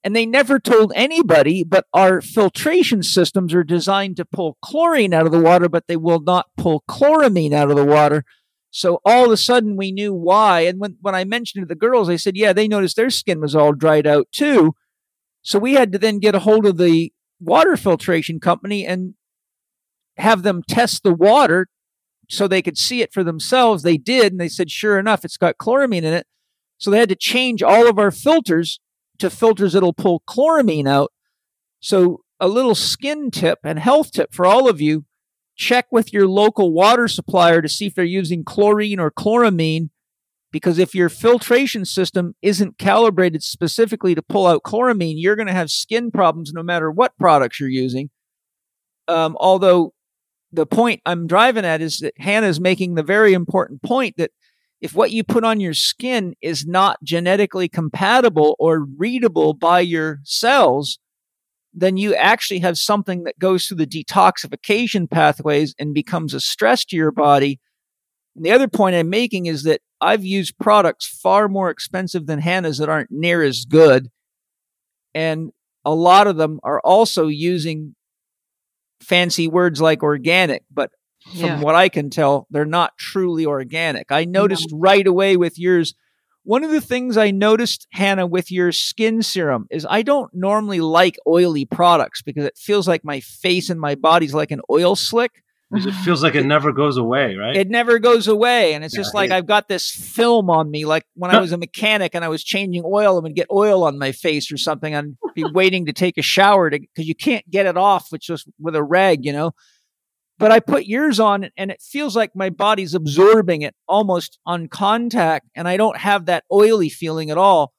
And 0.06 0.14
they 0.14 0.26
never 0.26 0.60
told 0.60 0.92
anybody, 0.96 1.64
but 1.64 1.86
our 1.94 2.20
filtration 2.20 3.04
systems 3.04 3.54
are 3.54 3.64
designed 3.64 4.18
to 4.18 4.26
pull 4.26 4.58
chlorine 4.62 5.14
out 5.14 5.26
of 5.26 5.32
the 5.32 5.40
water, 5.40 5.70
but 5.70 5.88
they 5.88 5.96
will 5.96 6.20
not 6.20 6.48
pull 6.58 6.84
chloramine 6.90 7.54
out 7.54 7.70
of 7.70 7.78
the 7.78 7.86
water. 7.86 8.26
So 8.70 9.00
all 9.06 9.26
of 9.26 9.32
a 9.32 9.38
sudden 9.38 9.78
we 9.78 9.94
knew 9.94 10.14
why. 10.14 10.62
And 10.62 10.78
when, 10.78 10.98
when 11.00 11.16
I 11.16 11.24
mentioned 11.24 11.62
it 11.64 11.68
to 11.68 11.70
the 11.70 11.80
girls, 11.80 12.08
they 12.08 12.18
said, 12.18 12.36
yeah, 12.36 12.52
they 12.52 12.68
noticed 12.68 12.98
their 12.98 13.10
skin 13.10 13.40
was 13.40 13.56
all 13.56 13.72
dried 13.72 14.06
out 14.06 14.28
too. 14.34 14.76
So 15.42 15.58
we 15.58 15.76
had 15.76 15.94
to 15.94 16.00
then 16.00 16.20
get 16.20 16.36
a 16.36 16.40
hold 16.40 16.66
of 16.66 16.78
the 16.78 17.14
water 17.40 17.78
filtration 17.78 18.40
company 18.42 18.86
and 18.86 19.14
have 20.18 20.44
them 20.44 20.64
test 20.68 21.04
the 21.04 21.14
water 21.14 21.68
so 22.30 22.48
they 22.48 22.62
could 22.62 22.78
see 22.78 23.02
it 23.02 23.14
for 23.14 23.24
themselves. 23.24 23.84
They 23.84 23.98
did, 23.98 24.32
and 24.32 24.40
they 24.40 24.50
said, 24.50 24.72
sure 24.72 24.98
enough, 24.98 25.26
it's 25.26 25.38
got 25.38 25.58
chloramine 25.58 26.04
in 26.04 26.14
it. 26.14 26.28
So 26.78 26.92
they 26.92 27.00
had 27.00 27.10
to 27.10 27.16
change 27.16 27.64
all 27.64 27.88
of 27.88 28.00
our 28.00 28.12
filters 28.12 28.80
to 29.20 29.30
filters 29.30 29.74
that'll 29.74 29.94
pull 29.94 30.24
chloramine 30.28 30.88
out. 30.88 31.12
So 31.80 32.22
a 32.40 32.48
little 32.48 32.76
skin 32.76 33.32
tip 33.32 33.60
and 33.64 33.80
health 33.80 34.12
tip 34.12 34.34
for 34.34 34.46
all 34.46 34.68
of 34.68 34.82
you 34.82 35.06
check 35.56 35.86
with 35.92 36.12
your 36.12 36.28
local 36.28 36.74
water 36.74 37.08
supplier 37.08 37.62
to 37.62 37.70
see 37.70 37.86
if 37.86 37.96
they're 37.96 38.04
using 38.04 38.44
chlorine 38.44 39.00
or 39.00 39.12
chloramine. 39.12 39.90
Because 40.52 40.78
if 40.78 40.94
your 40.94 41.10
filtration 41.10 41.84
system 41.84 42.36
isn't 42.42 42.78
calibrated 42.78 43.42
specifically 43.44 44.14
to 44.14 44.22
pull 44.22 44.46
out 44.46 44.64
chloramine, 44.64 45.16
you're 45.18 45.36
going 45.36 45.48
to 45.48 45.54
have 45.54 45.72
skin 45.72 46.12
problems 46.12 46.54
no 46.54 46.62
matter 46.62 46.92
what 46.92 47.18
products 47.18 47.60
you're 47.60 47.70
using. 47.70 48.10
Um, 49.08 49.36
although 49.40 49.94
the 50.54 50.66
point 50.68 51.02
I'm 51.06 51.28
driving 51.28 51.66
at 51.66 51.82
is 51.82 52.00
that 52.00 52.14
Hannah's 52.18 52.60
making 52.60 52.94
the 52.96 53.04
very 53.04 53.34
important 53.34 53.82
point 53.82 54.16
that 54.18 54.32
if 54.82 54.94
what 54.94 55.12
you 55.12 55.24
put 55.24 55.44
on 55.44 55.60
your 55.60 55.74
skin 55.74 56.36
is 56.42 56.66
not 56.66 57.02
genetically 57.04 57.68
compatible 57.68 58.56
or 58.60 58.86
readable 58.98 59.54
by 59.54 59.80
your 59.80 60.20
cells, 60.24 61.00
then 61.74 61.98
you 61.98 62.14
actually 62.14 62.60
have 62.60 62.78
something 62.78 63.24
that 63.24 63.40
goes 63.40 63.66
through 63.66 63.78
the 63.78 63.88
detoxification 63.88 65.10
pathways 65.10 65.74
and 65.80 65.94
becomes 65.94 66.34
a 66.34 66.40
stress 66.40 66.86
to 66.86 66.96
your 66.96 67.12
body. 67.12 67.60
And 68.36 68.46
the 68.46 68.52
other 68.52 68.68
point 68.68 68.96
I'm 68.96 69.10
making 69.10 69.48
is 69.48 69.64
that 69.64 69.82
I've 70.02 70.26
used 70.26 70.60
products 70.60 71.08
far 71.08 71.48
more 71.48 71.70
expensive 71.70 72.28
than 72.28 72.40
Hannah's 72.40 72.78
that 72.78 72.90
aren't 72.90 73.12
near 73.12 73.42
as 73.42 73.66
good. 73.66 74.10
And 75.16 75.52
a 75.86 75.96
lot 75.96 76.28
of 76.28 76.38
them 76.38 76.60
are 76.62 76.82
also 76.82 77.28
using 77.28 77.96
fancy 79.04 79.48
words 79.48 79.82
like 79.82 80.04
organic, 80.04 80.64
but 80.72 80.92
from 81.24 81.40
yeah, 81.40 81.62
what 81.62 81.76
I 81.76 81.90
can 81.90 82.10
tell, 82.10 82.48
they're 82.50 82.66
not 82.66 82.98
truly 82.98 83.46
organic. 83.46 84.12
I 84.12 84.26
noticed 84.26 84.70
right 84.74 85.06
away 85.06 85.38
with 85.38 85.58
yours. 85.58 85.94
One 86.44 86.64
of 86.64 86.72
the 86.72 86.82
things 86.82 87.16
I 87.16 87.32
noticed, 87.32 87.88
Hannah, 87.94 88.28
with 88.28 88.52
your 88.52 88.74
skin 88.74 89.22
serum 89.22 89.66
is 89.72 89.88
I 89.90 90.02
don't 90.02 90.34
normally 90.34 90.82
like 90.82 91.18
oily 91.26 91.64
products 91.64 92.22
because 92.22 92.44
it 92.44 92.58
feels 92.58 92.88
like 92.88 93.06
my 93.06 93.22
face 93.22 93.70
and 93.70 93.80
my 93.80 93.96
body's 93.96 94.34
like 94.34 94.52
an 94.52 94.62
oil 94.70 94.96
slick. 94.98 95.43
It 95.76 95.92
feels 96.04 96.22
like 96.24 96.36
it 96.36 96.46
never 96.46 96.72
goes 96.72 96.98
away, 96.98 97.36
right? 97.36 97.56
It 97.56 97.70
never 97.70 98.00
goes 98.00 98.28
away. 98.28 98.74
And 98.74 98.84
it's 98.84 98.94
Yeah, 98.94 99.00
just 99.02 99.14
like 99.16 99.32
it- 99.32 99.34
I've 99.34 99.46
got 99.48 99.68
this 99.68 99.90
film 99.92 100.50
on 100.50 100.70
me. 100.70 100.86
Like 100.86 101.06
when 101.16 101.32
I 101.32 101.40
was 101.40 101.52
a 101.52 101.58
mechanic 101.58 102.14
and 102.16 102.24
I 102.24 102.28
was 102.30 102.44
changing 102.44 102.84
oil, 102.86 103.18
I 103.18 103.20
would 103.22 103.36
get 103.36 103.48
oil 103.52 103.84
on 103.84 103.98
my 103.98 104.12
face 104.12 104.52
or 104.52 104.58
something. 104.58 104.96
I'd 104.96 105.16
be 105.36 105.44
waiting 105.54 105.86
to 105.88 105.94
take 105.94 106.18
a 106.18 106.22
shower 106.22 106.70
because 106.70 107.08
you 107.08 107.16
can't 107.16 107.50
get 107.50 107.66
it 107.66 107.78
off 107.78 108.12
with 108.12 108.22
just 108.22 108.48
with 108.60 108.76
a 108.76 108.84
rag, 108.84 109.26
you 109.26 109.34
know. 109.34 109.52
but 110.40 110.52
I 110.52 110.60
put 110.60 110.86
yours 110.86 111.20
on 111.20 111.50
and 111.58 111.72
it 111.72 111.82
feels 111.82 112.16
like 112.16 112.36
my 112.36 112.50
body's 112.50 112.94
absorbing 112.94 113.62
it 113.62 113.76
almost 113.88 114.40
on 114.46 114.68
contact 114.68 115.48
and 115.56 115.68
I 115.68 115.78
don't 115.78 115.98
have 115.98 116.26
that 116.26 116.44
oily 116.52 116.90
feeling 116.90 117.30
at 117.30 117.38
all. 117.38 117.72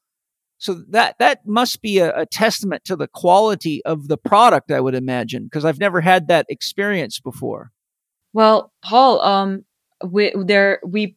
So 0.59 0.83
that 0.91 1.17
that 1.19 1.41
must 1.47 1.83
be 1.83 1.99
a, 1.99 2.17
a 2.21 2.27
testament 2.27 2.85
to 2.87 2.97
the 2.97 3.09
quality 3.09 3.85
of 3.85 4.09
the 4.09 4.17
product, 4.17 4.71
I 4.71 4.81
would 4.81 4.95
imagine, 4.95 5.45
because 5.45 5.65
I've 5.65 5.81
never 5.81 6.01
had 6.01 6.29
that 6.29 6.47
experience 6.49 7.21
before. 7.21 7.73
Well, 8.35 8.73
Paul, 8.85 9.23
um, 9.23 9.65
we 10.05 10.33
there 10.37 10.81
we 10.87 11.17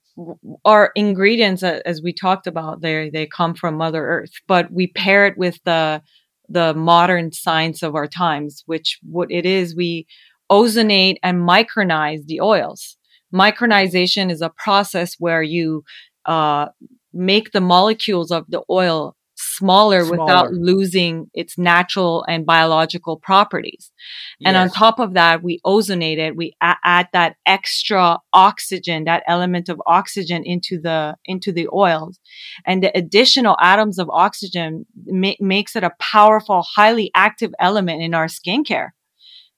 our 0.65 0.91
ingredients 0.95 1.63
as 1.63 2.01
we 2.03 2.13
talked 2.13 2.47
about 2.47 2.81
they 2.81 3.09
they 3.09 3.27
come 3.27 3.55
from 3.55 3.75
Mother 3.75 4.05
Earth, 4.07 4.31
but 4.47 4.71
we 4.71 4.87
pair 4.87 5.27
it 5.27 5.37
with 5.37 5.59
the 5.65 6.03
the 6.49 6.75
modern 6.75 7.33
science 7.33 7.83
of 7.83 7.95
our 7.95 8.07
times, 8.07 8.63
which 8.67 8.99
what 9.03 9.31
it 9.31 9.45
is 9.47 9.75
we 9.75 10.07
ozonate 10.51 11.17
and 11.23 11.39
micronize 11.47 12.25
the 12.27 12.41
oils. 12.41 12.97
Micronization 13.33 14.31
is 14.31 14.41
a 14.41 14.53
process 14.63 15.15
where 15.19 15.43
you 15.43 15.83
uh, 16.25 16.67
make 17.13 17.51
the 17.51 17.61
molecules 17.61 18.31
of 18.31 18.45
the 18.49 18.61
oil 18.69 19.16
smaller, 19.37 20.03
smaller, 20.03 20.25
without 20.25 20.53
losing 20.53 21.29
its 21.33 21.57
natural 21.57 22.25
and 22.27 22.45
biological 22.45 23.17
properties. 23.17 23.91
Yes. 24.39 24.47
And 24.47 24.57
on 24.57 24.69
top 24.69 24.99
of 24.99 25.13
that, 25.13 25.43
we 25.43 25.59
ozonate 25.65 26.17
it. 26.17 26.35
We 26.35 26.53
a- 26.61 26.75
add 26.83 27.09
that 27.13 27.35
extra 27.45 28.19
oxygen, 28.33 29.05
that 29.05 29.23
element 29.27 29.69
of 29.69 29.81
oxygen 29.85 30.43
into 30.43 30.79
the, 30.81 31.15
into 31.25 31.51
the 31.51 31.67
oils. 31.71 32.19
And 32.65 32.81
the 32.81 32.95
additional 32.97 33.57
atoms 33.61 33.99
of 33.99 34.09
oxygen 34.09 34.85
ma- 35.05 35.33
makes 35.39 35.75
it 35.75 35.83
a 35.83 35.91
powerful, 35.99 36.63
highly 36.75 37.11
active 37.13 37.51
element 37.59 38.01
in 38.01 38.13
our 38.13 38.27
skincare 38.27 38.89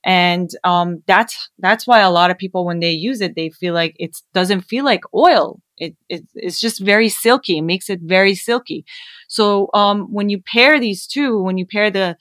and 0.06 0.50
um, 0.64 1.04
that's 1.08 1.50
that's 1.60 1.86
why 1.86 2.00
a 2.00 2.10
lot 2.12 2.32
of 2.32 2.38
people 2.38 2.66
when 2.66 2.80
they 2.80 2.92
use 2.92 3.22
it 3.22 3.36
they 3.36 3.50
feel 3.50 3.74
like 3.74 3.96
it 4.00 4.18
doesn't 4.34 4.62
feel 4.62 4.86
like 4.86 5.02
oil. 5.14 5.62
It, 5.78 5.96
it 6.10 6.24
it's 6.36 6.60
just 6.60 6.82
very 6.82 7.10
silky. 7.10 7.58
It 7.58 7.64
makes 7.64 7.90
it 7.90 8.00
very 8.04 8.36
silky. 8.36 8.86
So 9.28 9.70
um, 9.74 10.12
when 10.12 10.30
you 10.30 10.42
pair 10.42 10.80
these 10.80 11.08
two 11.08 11.42
when 11.42 11.58
you 11.58 11.66
pair 11.66 11.90
the 11.92 12.18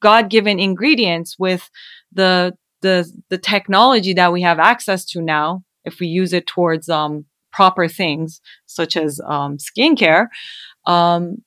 god-given 0.00 0.58
ingredients 0.58 1.36
with 1.38 1.70
the 2.12 2.54
the 2.82 3.10
the 3.28 3.38
technology 3.38 4.12
that 4.14 4.32
we 4.32 4.42
have 4.42 4.58
access 4.58 5.04
to 5.06 5.20
now 5.20 5.62
if 5.84 6.00
we 6.00 6.06
use 6.06 6.32
it 6.32 6.46
towards 6.46 6.88
um, 6.88 7.24
proper 7.52 7.88
things 7.88 8.40
such 8.66 8.96
as 8.96 9.20
um, 9.26 9.56
skincare 9.56 10.26
um, 10.86 11.38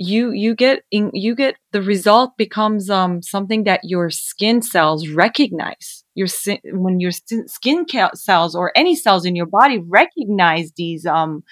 you 0.00 0.32
you 0.32 0.54
get 0.54 0.82
in, 0.90 1.10
you 1.12 1.34
get 1.34 1.56
the 1.72 1.82
result 1.82 2.36
becomes 2.38 2.88
um, 2.88 3.22
something 3.22 3.64
that 3.64 3.80
your 3.84 4.08
skin 4.08 4.62
cells 4.62 5.08
recognize. 5.08 6.04
Your 6.14 6.26
when 6.72 7.00
your 7.00 7.10
skin 7.12 7.84
cells 8.14 8.54
or 8.54 8.72
any 8.74 8.96
cells 8.96 9.26
in 9.26 9.36
your 9.36 9.46
body 9.46 9.78
recognize 9.78 10.72
these 10.76 11.04
um 11.04 11.42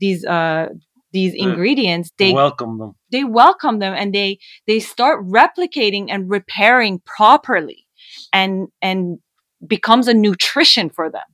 these 0.00 0.24
uh 0.24 0.68
these 1.12 1.34
mm. 1.34 1.38
ingredients 1.40 2.10
they 2.18 2.32
welcome 2.32 2.78
them. 2.78 2.94
they 3.12 3.24
welcome 3.24 3.78
them 3.78 3.94
and 3.94 4.14
they 4.14 4.38
they 4.66 4.80
start 4.80 5.24
replicating 5.26 6.06
and 6.08 6.30
repairing 6.30 7.00
properly 7.04 7.86
and 8.32 8.68
and 8.80 9.18
becomes 9.66 10.08
a 10.08 10.14
nutrition 10.14 10.88
for 10.88 11.10
them. 11.10 11.28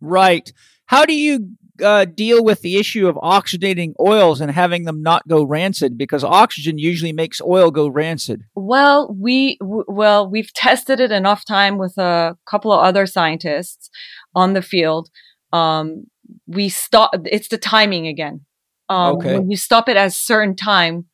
Right. 0.00 0.52
How 0.86 1.04
do 1.04 1.14
you 1.14 1.48
uh, 1.82 2.04
deal 2.04 2.44
with 2.44 2.60
the 2.60 2.76
issue 2.76 3.08
of 3.08 3.16
oxidating 3.16 3.94
oils 4.00 4.40
and 4.40 4.50
having 4.50 4.84
them 4.84 5.02
not 5.02 5.26
go 5.28 5.42
rancid 5.44 5.98
because 5.98 6.24
oxygen 6.24 6.78
usually 6.78 7.12
makes 7.12 7.40
oil 7.40 7.70
go 7.70 7.88
rancid? 7.88 8.44
Well, 8.54 9.14
we 9.18 9.56
w- 9.58 9.84
well 9.88 10.28
we've 10.28 10.52
tested 10.54 11.00
it 11.00 11.12
enough 11.12 11.44
time 11.44 11.78
with 11.78 11.98
a 11.98 12.36
couple 12.46 12.72
of 12.72 12.84
other 12.84 13.06
scientists 13.06 13.90
on 14.34 14.52
the 14.52 14.62
field. 14.62 15.10
Um, 15.52 16.06
we 16.46 16.68
stop. 16.68 17.10
It's 17.26 17.48
the 17.48 17.58
timing 17.58 18.06
again. 18.06 18.42
Um, 18.88 19.16
okay. 19.16 19.38
When 19.38 19.50
you 19.50 19.56
stop 19.56 19.88
it 19.88 19.96
at 19.96 20.06
a 20.06 20.10
certain 20.10 20.56
time, 20.56 21.06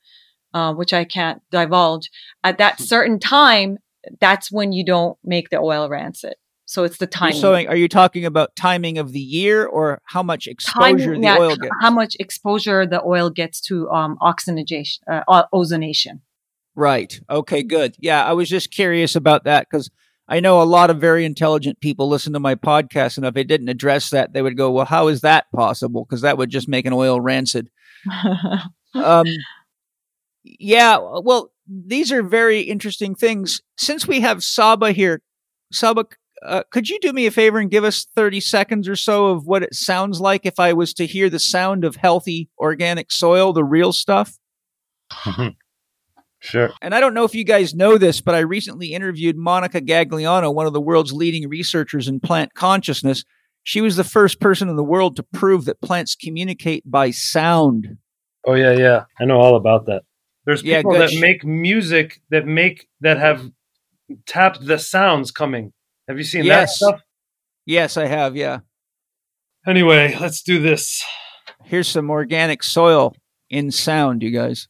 uh, 0.55 0.75
which 0.75 0.93
I 0.93 1.05
can't 1.05 1.43
divulge, 1.51 2.11
at 2.43 2.59
that 2.59 2.81
certain 2.81 3.19
time, 3.19 3.79
that's 4.21 4.51
when 4.51 4.73
you 4.73 4.85
don't 4.85 5.19
make 5.25 5.51
the 5.51 5.59
oil 5.59 5.89
rancid. 5.89 6.35
So 6.69 6.85
it's 6.85 6.99
the 6.99 7.07
timing. 7.07 7.41
So 7.41 7.55
are 7.55 7.77
you 7.77 7.89
talking 7.89 8.27
about 8.27 8.55
timing 8.55 8.99
of 8.99 9.13
the 9.13 9.21
year 9.21 9.65
or 9.65 10.03
how 10.05 10.23
much 10.23 10.47
exposure 10.47 10.99
timing, 10.99 11.23
the 11.23 11.27
yeah, 11.27 11.39
oil 11.39 11.57
gets? 11.57 11.75
How 11.81 11.91
much 11.91 12.15
exposure 12.21 12.85
the 12.85 13.03
oil 13.03 13.31
gets 13.31 13.59
to 13.63 13.89
um, 13.89 14.19
oxygenation, 14.21 15.03
uh, 15.11 15.45
ozonation. 15.55 16.21
Right. 16.75 17.19
Okay, 17.31 17.63
good. 17.63 17.97
Yeah, 17.99 18.23
I 18.23 18.35
was 18.35 18.51
just 18.51 18.71
curious 18.71 19.17
about 19.17 19.45
that 19.45 19.67
because 19.69 19.91
I 20.29 20.41
know 20.41 20.61
a 20.61 20.65
lot 20.65 20.91
of 20.91 21.01
very 21.01 21.25
intelligent 21.25 21.81
people 21.81 22.07
listen 22.07 22.35
to 22.35 22.39
my 22.39 22.55
podcast, 22.55 23.17
and 23.17 23.25
if 23.25 23.33
they 23.33 23.45
didn't 23.45 23.71
address 23.71 24.11
that, 24.11 24.35
they 24.35 24.43
would 24.43 24.59
go, 24.59 24.71
"Well, 24.71 24.85
how 24.85 25.09
is 25.09 25.23
that 25.23 25.47
possible?" 25.57 26.05
Because 26.05 26.21
that 26.21 26.37
would 26.37 26.51
just 26.51 26.69
make 26.69 26.85
an 26.85 26.93
oil 26.93 27.19
rancid. 27.19 27.71
um, 28.95 29.27
yeah. 30.45 30.99
Well, 30.99 31.51
these 31.67 32.13
are 32.13 32.23
very 32.23 32.61
interesting 32.61 33.15
things. 33.15 33.63
Since 33.79 34.07
we 34.07 34.21
have 34.21 34.45
Saba 34.45 34.93
here, 34.93 35.23
Saba, 35.73 36.05
uh, 36.43 36.63
could 36.71 36.89
you 36.89 36.99
do 37.01 37.13
me 37.13 37.27
a 37.27 37.31
favor 37.31 37.59
and 37.59 37.71
give 37.71 37.85
us 37.85 38.07
30 38.15 38.41
seconds 38.41 38.89
or 38.89 38.97
so 38.97 39.27
of 39.27 39.47
what 39.47 39.63
it 39.63 39.75
sounds 39.75 40.21
like 40.21 40.47
if 40.47 40.59
I 40.59 40.73
was 40.73 40.95
to 40.95 41.07
hear 41.07 41.29
the 41.31 41.39
sound 41.39 41.85
of 41.85 41.97
healthy 41.97 42.49
organic 42.59 43.11
soil, 43.11 43.53
the 43.53 43.65
real 43.65 43.93
stuff? 43.93 44.39
sure. 46.41 46.71
And 46.83 46.95
I 46.95 47.01
don't 47.01 47.15
know 47.15 47.25
if 47.25 47.35
you 47.35 47.45
guys 47.45 47.75
know 47.75 47.99
this, 47.99 48.21
but 48.21 48.35
I 48.35 48.41
recently 48.41 48.93
interviewed 48.93 49.37
Monica 49.37 49.81
Gagliano, 49.81 50.55
one 50.55 50.67
of 50.67 50.73
the 50.73 50.81
world's 50.81 51.13
leading 51.13 51.49
researchers 51.49 52.09
in 52.09 52.21
plant 52.21 52.55
consciousness. 52.55 53.25
She 53.65 53.81
was 53.81 53.97
the 53.97 54.05
first 54.05 54.41
person 54.41 54.69
in 54.69 54.77
the 54.77 54.85
world 54.85 55.17
to 55.17 55.23
prove 55.23 55.65
that 55.67 55.81
plants 55.81 56.15
communicate 56.15 56.91
by 56.91 57.11
sound. 57.11 57.99
Oh 58.47 58.55
yeah, 58.55 58.73
yeah. 58.73 59.05
I 59.21 59.25
know 59.25 59.39
all 59.39 59.57
about 59.57 59.87
that. 59.87 60.03
There's 60.47 60.63
people 60.63 60.95
yeah, 60.95 61.01
that 61.01 61.21
make 61.21 61.45
music 61.45 62.23
that 62.31 62.47
make 62.47 62.89
that 63.03 63.19
have 63.19 63.51
tapped 64.27 64.65
the 64.65 64.79
sounds 64.79 65.31
coming 65.31 65.73
have 66.09 66.19
you 66.19 66.25
seen 66.25 66.45
yes. 66.45 66.71
that 66.71 66.75
stuff? 66.75 67.01
Yes, 67.67 67.97
I 67.97 68.07
have. 68.07 68.35
Yeah. 68.35 68.61
Anyway, 69.67 70.17
let's 70.21 70.43
do 70.43 70.61
this. 70.61 71.05
Here's 71.65 71.89
some 71.89 72.11
organic 72.11 72.63
soil 72.63 73.15
in 73.51 73.71
sound, 73.71 74.23
you 74.23 74.31
guys. 74.31 74.69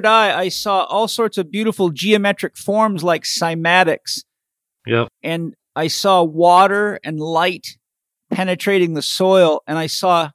Third 0.00 0.06
eye, 0.06 0.38
I 0.38 0.48
saw 0.48 0.84
all 0.84 1.08
sorts 1.08 1.36
of 1.36 1.50
beautiful 1.50 1.90
geometric 1.90 2.56
forms 2.56 3.04
like 3.04 3.24
cymatics. 3.24 4.24
Yep. 4.86 5.08
And 5.22 5.54
I 5.76 5.88
saw 5.88 6.22
water 6.22 6.98
and 7.04 7.20
light 7.20 7.66
penetrating 8.30 8.94
the 8.94 9.02
soil, 9.02 9.62
and 9.66 9.78
I 9.78 9.86
saw 9.86 10.30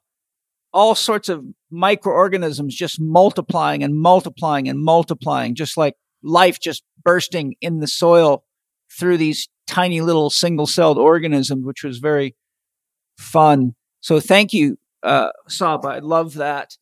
all 0.72 0.94
sorts 0.94 1.28
of 1.28 1.44
microorganisms 1.70 2.74
just 2.74 3.00
multiplying 3.00 3.82
and 3.82 3.96
multiplying 3.96 4.68
and 4.68 4.78
multiplying, 4.78 5.54
just 5.54 5.76
like 5.76 5.94
life 6.22 6.60
just 6.60 6.84
bursting 7.02 7.54
in 7.60 7.80
the 7.80 7.86
soil 7.86 8.44
through 8.98 9.16
these 9.16 9.48
tiny 9.66 10.00
little 10.00 10.30
single 10.30 10.66
celled 10.66 10.98
organisms, 10.98 11.64
which 11.64 11.82
was 11.82 11.98
very 11.98 12.36
fun. 13.18 13.74
So 14.00 14.20
thank 14.20 14.52
you, 14.52 14.78
uh, 15.02 15.30
Saba. 15.48 15.88
I 15.88 15.98
love 15.98 16.34
that. 16.34 16.76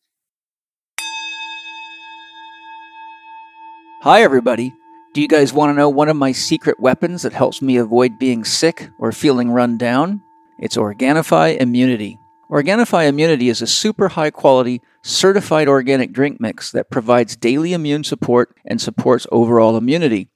Hi, 4.05 4.21
everybody. 4.21 4.71
Do 5.15 5.21
you 5.21 5.27
guys 5.27 5.51
want 5.51 5.71
to 5.71 5.73
know 5.73 5.89
one 5.89 6.09
of 6.09 6.15
my 6.15 6.31
secret 6.31 6.79
weapons 6.79 7.23
that 7.23 7.33
helps 7.33 7.59
me 7.59 7.77
avoid 7.77 8.19
being 8.19 8.43
sick 8.43 8.91
or 8.99 9.11
feeling 9.11 9.49
run 9.49 9.79
down? 9.79 10.21
It's 10.59 10.77
Organifi 10.77 11.57
Immunity. 11.57 12.19
Organifi 12.51 13.07
Immunity 13.07 13.49
is 13.49 13.63
a 13.63 13.65
super 13.65 14.09
high 14.09 14.29
quality, 14.29 14.79
certified 15.01 15.67
organic 15.67 16.11
drink 16.11 16.39
mix 16.39 16.71
that 16.71 16.91
provides 16.91 17.35
daily 17.35 17.73
immune 17.73 18.03
support 18.03 18.55
and 18.63 18.79
supports 18.79 19.25
overall 19.31 19.75
immunity. 19.75 20.29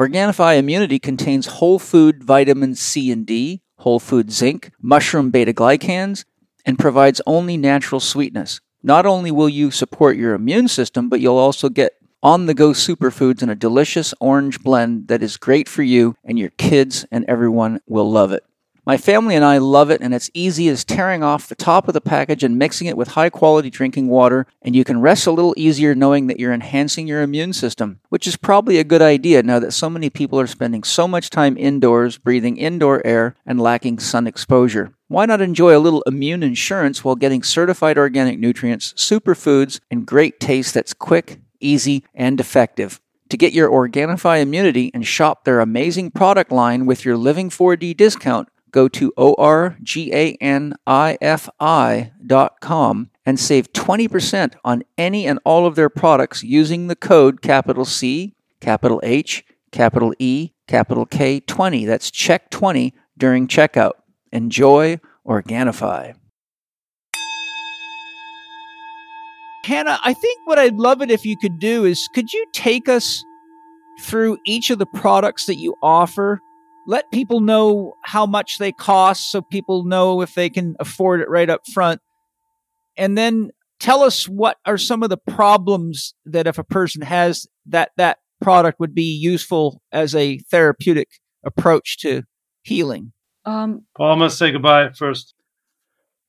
Organifi 0.00 0.58
Immunity 0.58 0.98
contains 0.98 1.46
whole 1.46 1.78
food 1.78 2.24
vitamins 2.24 2.80
C 2.80 3.12
and 3.12 3.24
D, 3.24 3.62
whole 3.76 4.00
food 4.00 4.32
zinc, 4.32 4.72
mushroom 4.80 5.30
beta 5.30 5.52
glucans, 5.52 6.24
and 6.66 6.76
provides 6.76 7.20
only 7.24 7.56
natural 7.56 8.00
sweetness. 8.00 8.60
Not 8.82 9.06
only 9.06 9.30
will 9.30 9.48
you 9.48 9.70
support 9.70 10.16
your 10.16 10.34
immune 10.34 10.66
system, 10.66 11.08
but 11.08 11.20
you'll 11.20 11.36
also 11.36 11.68
get 11.68 11.92
on 12.22 12.46
the 12.46 12.54
go 12.54 12.70
superfoods 12.70 13.42
in 13.42 13.48
a 13.48 13.54
delicious 13.54 14.14
orange 14.20 14.62
blend 14.62 15.08
that 15.08 15.22
is 15.22 15.36
great 15.36 15.68
for 15.68 15.82
you 15.82 16.16
and 16.24 16.38
your 16.38 16.50
kids, 16.50 17.04
and 17.10 17.24
everyone 17.26 17.80
will 17.86 18.10
love 18.10 18.32
it. 18.32 18.44
My 18.84 18.96
family 18.96 19.36
and 19.36 19.44
I 19.44 19.58
love 19.58 19.90
it, 19.90 20.00
and 20.00 20.12
it's 20.12 20.30
easy 20.34 20.68
as 20.68 20.84
tearing 20.84 21.22
off 21.22 21.48
the 21.48 21.54
top 21.54 21.86
of 21.86 21.94
the 21.94 22.00
package 22.00 22.42
and 22.42 22.58
mixing 22.58 22.88
it 22.88 22.96
with 22.96 23.08
high 23.08 23.30
quality 23.30 23.70
drinking 23.70 24.08
water, 24.08 24.44
and 24.60 24.74
you 24.74 24.82
can 24.82 25.00
rest 25.00 25.24
a 25.28 25.30
little 25.30 25.54
easier 25.56 25.94
knowing 25.94 26.26
that 26.26 26.40
you're 26.40 26.52
enhancing 26.52 27.06
your 27.06 27.22
immune 27.22 27.52
system, 27.52 28.00
which 28.08 28.26
is 28.26 28.36
probably 28.36 28.78
a 28.78 28.84
good 28.84 29.00
idea 29.00 29.40
now 29.44 29.60
that 29.60 29.70
so 29.70 29.88
many 29.88 30.10
people 30.10 30.40
are 30.40 30.48
spending 30.48 30.82
so 30.82 31.06
much 31.06 31.30
time 31.30 31.56
indoors, 31.56 32.18
breathing 32.18 32.56
indoor 32.56 33.06
air, 33.06 33.36
and 33.46 33.60
lacking 33.60 34.00
sun 34.00 34.26
exposure. 34.26 34.92
Why 35.06 35.26
not 35.26 35.40
enjoy 35.40 35.76
a 35.76 35.78
little 35.78 36.02
immune 36.02 36.42
insurance 36.42 37.04
while 37.04 37.14
getting 37.14 37.44
certified 37.44 37.98
organic 37.98 38.40
nutrients, 38.40 38.94
superfoods, 38.94 39.78
and 39.92 40.04
great 40.04 40.40
taste 40.40 40.74
that's 40.74 40.92
quick, 40.92 41.38
easy, 41.62 42.04
and 42.14 42.38
effective? 42.40 43.00
To 43.30 43.36
get 43.38 43.52
your 43.54 43.70
Organifi 43.70 44.42
immunity 44.42 44.90
and 44.92 45.06
shop 45.06 45.44
their 45.44 45.60
amazing 45.60 46.10
product 46.10 46.52
line 46.52 46.84
with 46.84 47.04
your 47.04 47.16
Living 47.16 47.48
4D 47.48 47.96
discount, 47.96 48.48
go 48.70 48.88
to 48.88 49.12
organifi.com 49.16 49.90
and 53.24 53.38
save 53.38 53.72
20% 53.72 54.54
on 54.64 54.82
any 54.98 55.26
and 55.26 55.38
all 55.44 55.66
of 55.66 55.76
their 55.76 55.88
products 55.88 56.42
using 56.42 56.88
the 56.88 56.96
code 56.96 57.40
capital 57.40 57.84
C, 57.84 58.34
capital 58.60 59.00
H, 59.02 59.44
capital 59.70 60.12
E, 60.18 60.50
capital 60.66 61.06
K 61.06 61.40
20. 61.40 61.84
That's 61.86 62.10
check 62.10 62.50
20 62.50 62.92
during 63.16 63.46
checkout. 63.46 63.92
Enjoy 64.32 64.98
Organifi. 65.26 66.14
Hannah, 69.64 69.98
I 70.04 70.12
think 70.12 70.40
what 70.44 70.58
I'd 70.58 70.76
love 70.76 71.02
it 71.02 71.10
if 71.10 71.24
you 71.24 71.36
could 71.36 71.58
do 71.58 71.84
is 71.84 72.08
could 72.14 72.32
you 72.32 72.44
take 72.52 72.88
us 72.88 73.24
through 74.00 74.38
each 74.44 74.70
of 74.70 74.78
the 74.78 74.86
products 74.86 75.46
that 75.46 75.56
you 75.56 75.74
offer 75.82 76.40
let 76.86 77.10
people 77.10 77.40
know 77.40 77.94
how 78.02 78.26
much 78.26 78.58
they 78.58 78.72
cost 78.72 79.30
so 79.30 79.40
people 79.40 79.84
know 79.84 80.20
if 80.20 80.34
they 80.34 80.50
can 80.50 80.76
afford 80.80 81.20
it 81.20 81.28
right 81.28 81.48
up 81.48 81.66
front. 81.72 82.00
And 82.96 83.16
then 83.16 83.50
tell 83.78 84.02
us 84.02 84.28
what 84.28 84.58
are 84.66 84.78
some 84.78 85.02
of 85.02 85.10
the 85.10 85.16
problems 85.16 86.14
that 86.24 86.46
if 86.46 86.58
a 86.58 86.64
person 86.64 87.02
has 87.02 87.46
that 87.66 87.90
that 87.96 88.18
product 88.40 88.80
would 88.80 88.94
be 88.94 89.16
useful 89.16 89.80
as 89.92 90.14
a 90.14 90.38
therapeutic 90.50 91.08
approach 91.44 91.98
to 91.98 92.22
healing. 92.62 93.12
Um, 93.44 93.86
Paul, 93.96 94.12
I'm 94.12 94.18
gonna 94.18 94.30
say 94.30 94.50
goodbye 94.50 94.90
first. 94.90 95.34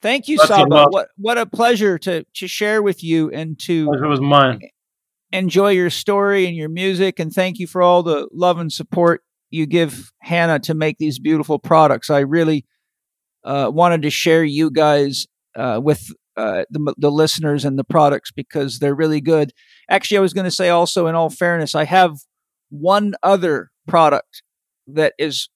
Thank 0.03 0.27
you, 0.27 0.37
That's 0.37 0.49
Saba. 0.49 0.87
What 0.89 1.07
what 1.17 1.37
a 1.37 1.45
pleasure 1.45 1.97
to 1.99 2.25
to 2.35 2.47
share 2.47 2.83
with 2.83 3.03
you 3.03 3.31
and 3.31 3.57
to 3.61 3.87
Pleasure 3.87 4.07
was 4.09 4.21
mine. 4.21 4.59
enjoy 5.31 5.69
your 5.69 5.89
story 5.89 6.45
and 6.45 6.55
your 6.55 6.69
music. 6.69 7.19
And 7.19 7.31
thank 7.31 7.57
you 7.57 7.65
for 7.65 7.81
all 7.81 8.03
the 8.03 8.27
love 8.33 8.59
and 8.59 8.71
support 8.71 9.21
you 9.49 9.65
give 9.65 10.11
Hannah 10.21 10.59
to 10.59 10.73
make 10.73 10.97
these 10.97 11.19
beautiful 11.19 11.57
products. 11.57 12.09
I 12.09 12.19
really 12.19 12.65
uh, 13.45 13.71
wanted 13.73 14.01
to 14.01 14.09
share 14.09 14.43
you 14.43 14.69
guys 14.69 15.25
uh, 15.55 15.79
with 15.81 16.11
uh, 16.35 16.65
the, 16.69 16.93
the 16.97 17.11
listeners 17.11 17.63
and 17.63 17.79
the 17.79 17.83
products 17.85 18.31
because 18.31 18.79
they're 18.79 18.95
really 18.95 19.21
good. 19.21 19.53
Actually, 19.89 20.17
I 20.17 20.21
was 20.21 20.33
going 20.33 20.45
to 20.45 20.51
say 20.51 20.69
also, 20.69 21.07
in 21.07 21.15
all 21.15 21.29
fairness, 21.29 21.75
I 21.75 21.85
have 21.85 22.17
one 22.69 23.13
other 23.23 23.69
product 23.87 24.41
that 24.87 25.13
is 25.17 25.49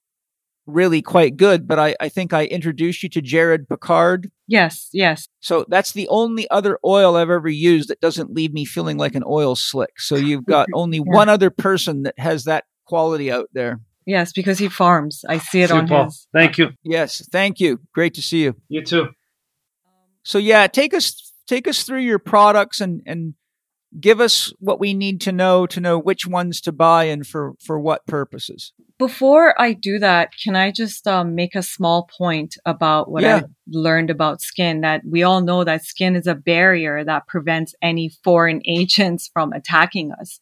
really 0.68 1.02
quite 1.02 1.38
good, 1.38 1.68
but 1.68 1.80
I, 1.80 1.95
I 1.99 2.10
think 2.10 2.34
I 2.34 2.45
introduced 2.45 3.02
you 3.02 3.10
to 3.10 3.22
Jared 3.22 3.68
Picard. 3.68 4.30
yes, 4.48 4.89
yes. 4.94 5.27
So 5.39 5.65
that's 5.69 5.94
the 5.94 6.07
only 6.10 6.48
other 6.52 6.77
oil 6.85 7.15
I've 7.15 7.30
ever 7.30 7.49
used 7.49 7.89
that 7.89 8.02
doesn't 8.02 8.34
leave 8.34 8.53
me 8.53 8.65
feeling 8.65 8.98
like 8.98 9.15
an 9.15 9.23
oil 9.26 9.56
slick. 9.56 9.99
So 9.99 10.15
you've 10.15 10.45
got 10.57 10.68
only 10.73 10.99
one 10.99 11.30
other 11.30 11.49
person 11.49 12.03
that 12.03 12.19
has 12.19 12.44
that 12.44 12.65
quality 12.85 13.31
out 13.31 13.49
there. 13.53 13.80
Yes, 14.06 14.31
because 14.31 14.60
he 14.60 14.69
farms. 14.69 15.26
I 15.27 15.38
see 15.38 15.61
it 15.61 15.69
See 15.69 15.76
on 15.76 15.88
Paul. 15.88 16.06
his. 16.06 16.27
Thank 16.34 16.57
you. 16.57 16.69
Yes, 16.84 17.27
thank 17.31 17.60
you. 17.60 17.80
Great 17.94 18.14
to 18.14 18.22
see 18.22 18.44
you. 18.44 18.56
You 18.69 18.84
too. 18.84 19.10
So 20.23 20.38
yeah, 20.38 20.68
take 20.68 20.94
us 20.94 21.34
take 21.48 21.68
us 21.68 21.84
through 21.84 22.02
your 22.02 22.19
products 22.19 22.81
and 22.81 23.02
and 23.06 23.34
give 23.99 24.19
us 24.19 24.53
what 24.59 24.80
we 24.80 24.93
need 24.93 25.22
to 25.22 25.31
know 25.31 25.65
to 25.68 25.80
know 25.80 25.97
which 25.99 26.26
ones 26.26 26.61
to 26.61 26.72
buy 26.72 27.05
and 27.05 27.26
for 27.26 27.53
for 27.64 27.80
what 27.80 28.05
purposes. 28.05 28.73
Before 28.99 29.59
I 29.61 29.73
do 29.73 29.99
that, 29.99 30.31
can 30.43 30.55
I 30.55 30.72
just 30.72 31.07
um, 31.07 31.35
make 31.35 31.53
a 31.53 31.61
small 31.61 32.09
point 32.18 32.55
about 32.65 33.11
what 33.11 33.22
Yeah. 33.22 33.38
I 33.38 33.43
learned 33.68 34.09
about 34.09 34.41
skin? 34.41 34.81
That 34.81 35.01
we 35.07 35.22
all 35.22 35.41
know 35.41 35.64
that 35.64 35.85
skin 35.85 36.15
is 36.15 36.26
a 36.26 36.34
barrier 36.34 37.03
that 37.03 37.27
prevents 37.27 37.76
any 37.81 38.09
foreign 38.23 38.61
agents 38.68 39.30
from 39.31 39.53
attacking 39.53 40.11
us. 40.14 40.39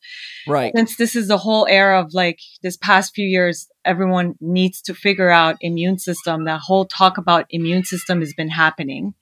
Right. 0.47 0.71
Since 0.73 0.95
this 0.95 1.17
is 1.17 1.27
the 1.27 1.37
whole 1.37 1.67
era 1.69 1.99
of 1.99 2.13
like 2.13 2.39
this 2.63 2.77
past 2.77 3.13
few 3.13 3.27
years, 3.27 3.67
everyone 3.85 4.35
needs 4.41 4.81
to 4.83 4.93
figure 4.93 5.29
out 5.29 5.57
immune 5.61 5.97
system. 5.99 6.45
That 6.45 6.61
whole 6.61 6.85
talk 6.85 7.17
about 7.17 7.45
immune 7.49 7.83
system 7.83 8.19
has 8.19 8.33
been 8.33 8.49
happening. 8.49 9.13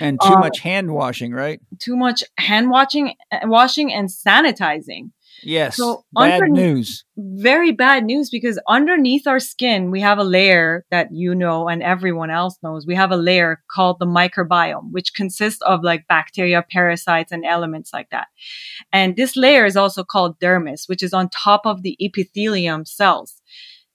And 0.00 0.20
too 0.20 0.34
Uh, 0.34 0.38
much 0.40 0.60
hand 0.60 0.92
washing, 0.92 1.32
right? 1.32 1.60
Too 1.78 1.96
much 1.96 2.22
hand 2.38 2.70
washing, 2.70 3.14
washing 3.44 3.92
and 3.92 4.08
sanitizing. 4.08 5.10
Yes. 5.44 5.76
So 5.76 6.04
Bad 6.14 6.42
news. 6.50 7.04
very 7.16 7.72
bad 7.72 8.04
news 8.04 8.30
because 8.30 8.60
underneath 8.68 9.26
our 9.26 9.40
skin, 9.40 9.90
we 9.90 10.00
have 10.00 10.18
a 10.18 10.24
layer 10.24 10.84
that 10.92 11.08
you 11.10 11.34
know 11.34 11.68
and 11.68 11.82
everyone 11.82 12.30
else 12.30 12.58
knows. 12.62 12.86
We 12.86 12.94
have 12.94 13.10
a 13.10 13.16
layer 13.16 13.60
called 13.68 13.98
the 13.98 14.06
microbiome, 14.06 14.92
which 14.92 15.14
consists 15.14 15.60
of 15.62 15.82
like 15.82 16.06
bacteria, 16.06 16.64
parasites, 16.70 17.32
and 17.32 17.44
elements 17.44 17.92
like 17.92 18.10
that. 18.10 18.28
And 18.92 19.16
this 19.16 19.34
layer 19.36 19.64
is 19.64 19.76
also 19.76 20.04
called 20.04 20.38
dermis, 20.38 20.88
which 20.88 21.02
is 21.02 21.12
on 21.12 21.28
top 21.30 21.62
of 21.66 21.82
the 21.82 21.96
epithelium 22.00 22.84
cells. 22.84 23.42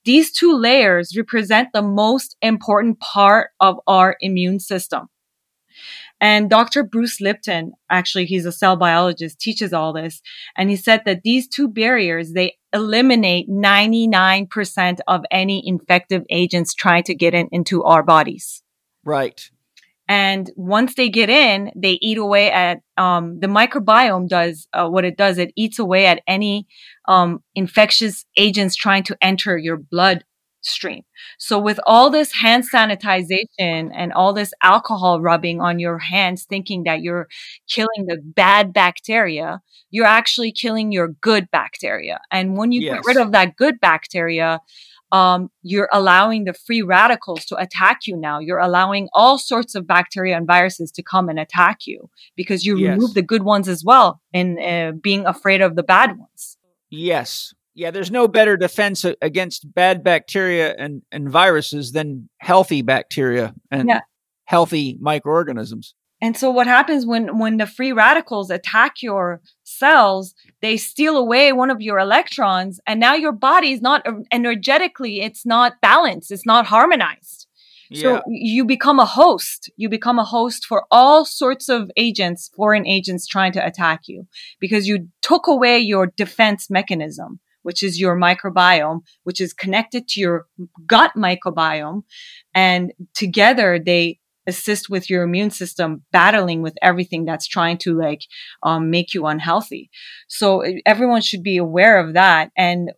These 0.08 0.32
two 0.32 0.56
layers 0.56 1.14
represent 1.14 1.68
the 1.74 1.82
most 1.82 2.34
important 2.40 2.98
part 2.98 3.50
of 3.60 3.76
our 3.86 4.16
immune 4.20 4.58
system. 4.58 5.08
And 6.18 6.48
Dr. 6.48 6.82
Bruce 6.82 7.20
Lipton, 7.20 7.72
actually, 7.90 8.24
he's 8.24 8.46
a 8.46 8.50
cell 8.50 8.74
biologist, 8.74 9.38
teaches 9.38 9.74
all 9.74 9.92
this. 9.92 10.22
And 10.56 10.70
he 10.70 10.76
said 10.76 11.02
that 11.04 11.24
these 11.24 11.46
two 11.46 11.68
barriers, 11.68 12.32
they 12.32 12.56
eliminate 12.72 13.50
99% 13.50 14.98
of 15.06 15.26
any 15.30 15.62
infective 15.68 16.22
agents 16.30 16.72
trying 16.72 17.02
to 17.02 17.14
get 17.14 17.34
in, 17.34 17.50
into 17.52 17.84
our 17.84 18.02
bodies. 18.02 18.62
Right. 19.04 19.50
And 20.08 20.50
once 20.56 20.94
they 20.94 21.08
get 21.10 21.28
in, 21.28 21.70
they 21.76 21.98
eat 22.00 22.18
away 22.18 22.50
at, 22.50 22.80
um, 22.96 23.38
the 23.40 23.46
microbiome 23.46 24.28
does, 24.28 24.66
uh, 24.72 24.88
what 24.88 25.04
it 25.04 25.16
does. 25.16 25.38
It 25.38 25.52
eats 25.56 25.78
away 25.78 26.06
at 26.06 26.22
any, 26.26 26.66
um, 27.06 27.42
infectious 27.54 28.24
agents 28.36 28.74
trying 28.74 29.02
to 29.04 29.16
enter 29.20 29.58
your 29.58 29.76
blood 29.76 30.24
stream. 30.60 31.02
So 31.38 31.58
with 31.58 31.78
all 31.86 32.10
this 32.10 32.32
hand 32.34 32.64
sanitization 32.72 33.90
and 33.94 34.12
all 34.12 34.32
this 34.32 34.52
alcohol 34.62 35.20
rubbing 35.20 35.60
on 35.60 35.78
your 35.78 35.98
hands, 35.98 36.46
thinking 36.48 36.82
that 36.84 37.00
you're 37.00 37.28
killing 37.68 38.06
the 38.06 38.18
bad 38.24 38.72
bacteria, 38.72 39.60
you're 39.90 40.04
actually 40.06 40.52
killing 40.52 40.90
your 40.90 41.08
good 41.20 41.48
bacteria. 41.52 42.20
And 42.30 42.56
when 42.56 42.72
you 42.72 42.80
Yes. 42.82 42.94
get 42.96 43.04
rid 43.06 43.16
of 43.18 43.32
that 43.32 43.56
good 43.56 43.78
bacteria, 43.80 44.60
um, 45.12 45.50
you're 45.62 45.88
allowing 45.92 46.44
the 46.44 46.52
free 46.52 46.82
radicals 46.82 47.44
to 47.46 47.56
attack 47.56 48.06
you 48.06 48.16
now. 48.16 48.38
You're 48.38 48.58
allowing 48.58 49.08
all 49.14 49.38
sorts 49.38 49.74
of 49.74 49.86
bacteria 49.86 50.36
and 50.36 50.46
viruses 50.46 50.90
to 50.92 51.02
come 51.02 51.28
and 51.28 51.38
attack 51.38 51.86
you 51.86 52.10
because 52.36 52.64
you 52.66 52.76
Yes. 52.78 52.90
remove 52.92 53.14
the 53.14 53.22
good 53.22 53.42
ones 53.42 53.68
as 53.68 53.82
well 53.84 54.20
in 54.32 54.58
uh, 54.58 54.92
being 55.00 55.24
afraid 55.26 55.60
of 55.62 55.76
the 55.76 55.82
bad 55.82 56.18
ones. 56.18 56.58
Yes. 56.90 57.54
Yeah, 57.74 57.90
there's 57.90 58.10
no 58.10 58.26
better 58.28 58.56
defense 58.56 59.04
against 59.22 59.72
bad 59.72 60.02
bacteria 60.02 60.74
and, 60.78 61.02
and 61.12 61.30
viruses 61.30 61.92
than 61.92 62.28
healthy 62.38 62.82
bacteria 62.82 63.54
and 63.70 63.88
Yeah. 63.88 64.00
healthy 64.46 64.98
microorganisms. 65.00 65.94
And 66.20 66.36
so 66.36 66.50
what 66.50 66.66
happens 66.66 67.06
when 67.06 67.38
when 67.38 67.58
the 67.58 67.66
free 67.66 67.92
radicals 67.92 68.50
attack 68.50 69.02
your 69.02 69.40
cells, 69.78 70.34
they 70.60 70.76
steal 70.76 71.16
away 71.16 71.52
one 71.52 71.70
of 71.70 71.80
your 71.80 71.98
electrons, 71.98 72.80
and 72.86 72.98
now 72.98 73.14
your 73.14 73.32
body 73.32 73.72
is 73.72 73.80
not 73.80 74.06
energetically, 74.32 75.20
it's 75.20 75.46
not 75.46 75.80
balanced, 75.80 76.30
it's 76.30 76.46
not 76.46 76.66
harmonized. 76.66 77.46
Yeah. 77.90 78.02
So 78.02 78.22
you 78.28 78.64
become 78.64 79.00
a 79.00 79.06
host. 79.06 79.70
You 79.76 79.88
become 79.88 80.18
a 80.18 80.24
host 80.24 80.66
for 80.66 80.84
all 80.90 81.24
sorts 81.24 81.68
of 81.68 81.90
agents, 81.96 82.50
foreign 82.54 82.86
agents 82.86 83.26
trying 83.26 83.52
to 83.52 83.64
attack 83.64 84.02
you 84.06 84.26
because 84.60 84.86
you 84.86 85.08
took 85.22 85.46
away 85.46 85.78
your 85.78 86.06
defense 86.06 86.68
mechanism, 86.68 87.40
which 87.62 87.82
is 87.82 87.98
your 87.98 88.14
microbiome, 88.14 89.00
which 89.24 89.40
is 89.40 89.52
connected 89.54 90.06
to 90.08 90.20
your 90.20 90.46
gut 90.86 91.12
microbiome. 91.16 92.02
And 92.54 92.92
together 93.14 93.78
they 93.78 94.18
assist 94.48 94.90
with 94.90 95.08
your 95.08 95.22
immune 95.22 95.50
system 95.50 96.02
battling 96.10 96.62
with 96.62 96.74
everything 96.82 97.24
that's 97.24 97.46
trying 97.46 97.78
to 97.78 97.96
like 97.96 98.22
um, 98.64 98.90
make 98.90 99.14
you 99.14 99.26
unhealthy. 99.26 99.90
So 100.26 100.64
everyone 100.84 101.20
should 101.20 101.44
be 101.44 101.58
aware 101.58 102.00
of 102.00 102.14
that. 102.14 102.50
And 102.56 102.90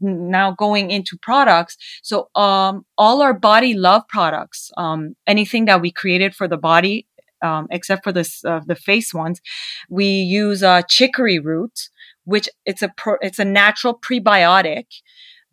now 0.00 0.52
going 0.52 0.90
into 0.90 1.18
products. 1.20 1.76
So, 2.02 2.28
um, 2.34 2.84
all 2.96 3.22
our 3.22 3.34
body 3.34 3.74
love 3.74 4.02
products, 4.08 4.70
um, 4.76 5.16
anything 5.26 5.64
that 5.64 5.80
we 5.80 5.90
created 5.90 6.34
for 6.34 6.46
the 6.46 6.56
body, 6.56 7.06
um, 7.42 7.66
except 7.70 8.04
for 8.04 8.12
the 8.12 8.28
uh, 8.44 8.60
the 8.66 8.76
face 8.76 9.14
ones, 9.14 9.40
we 9.88 10.06
use 10.06 10.62
uh, 10.62 10.82
chicory 10.88 11.38
root, 11.38 11.88
which 12.24 12.48
it's 12.64 12.82
a 12.82 12.88
pro- 12.96 13.18
it's 13.20 13.38
a 13.38 13.44
natural 13.44 13.98
prebiotic, 13.98 14.86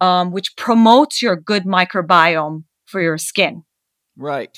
um, 0.01 0.31
which 0.31 0.55
promotes 0.55 1.21
your 1.21 1.35
good 1.35 1.63
microbiome 1.63 2.63
for 2.85 3.01
your 3.01 3.17
skin. 3.17 3.63
Right. 4.17 4.57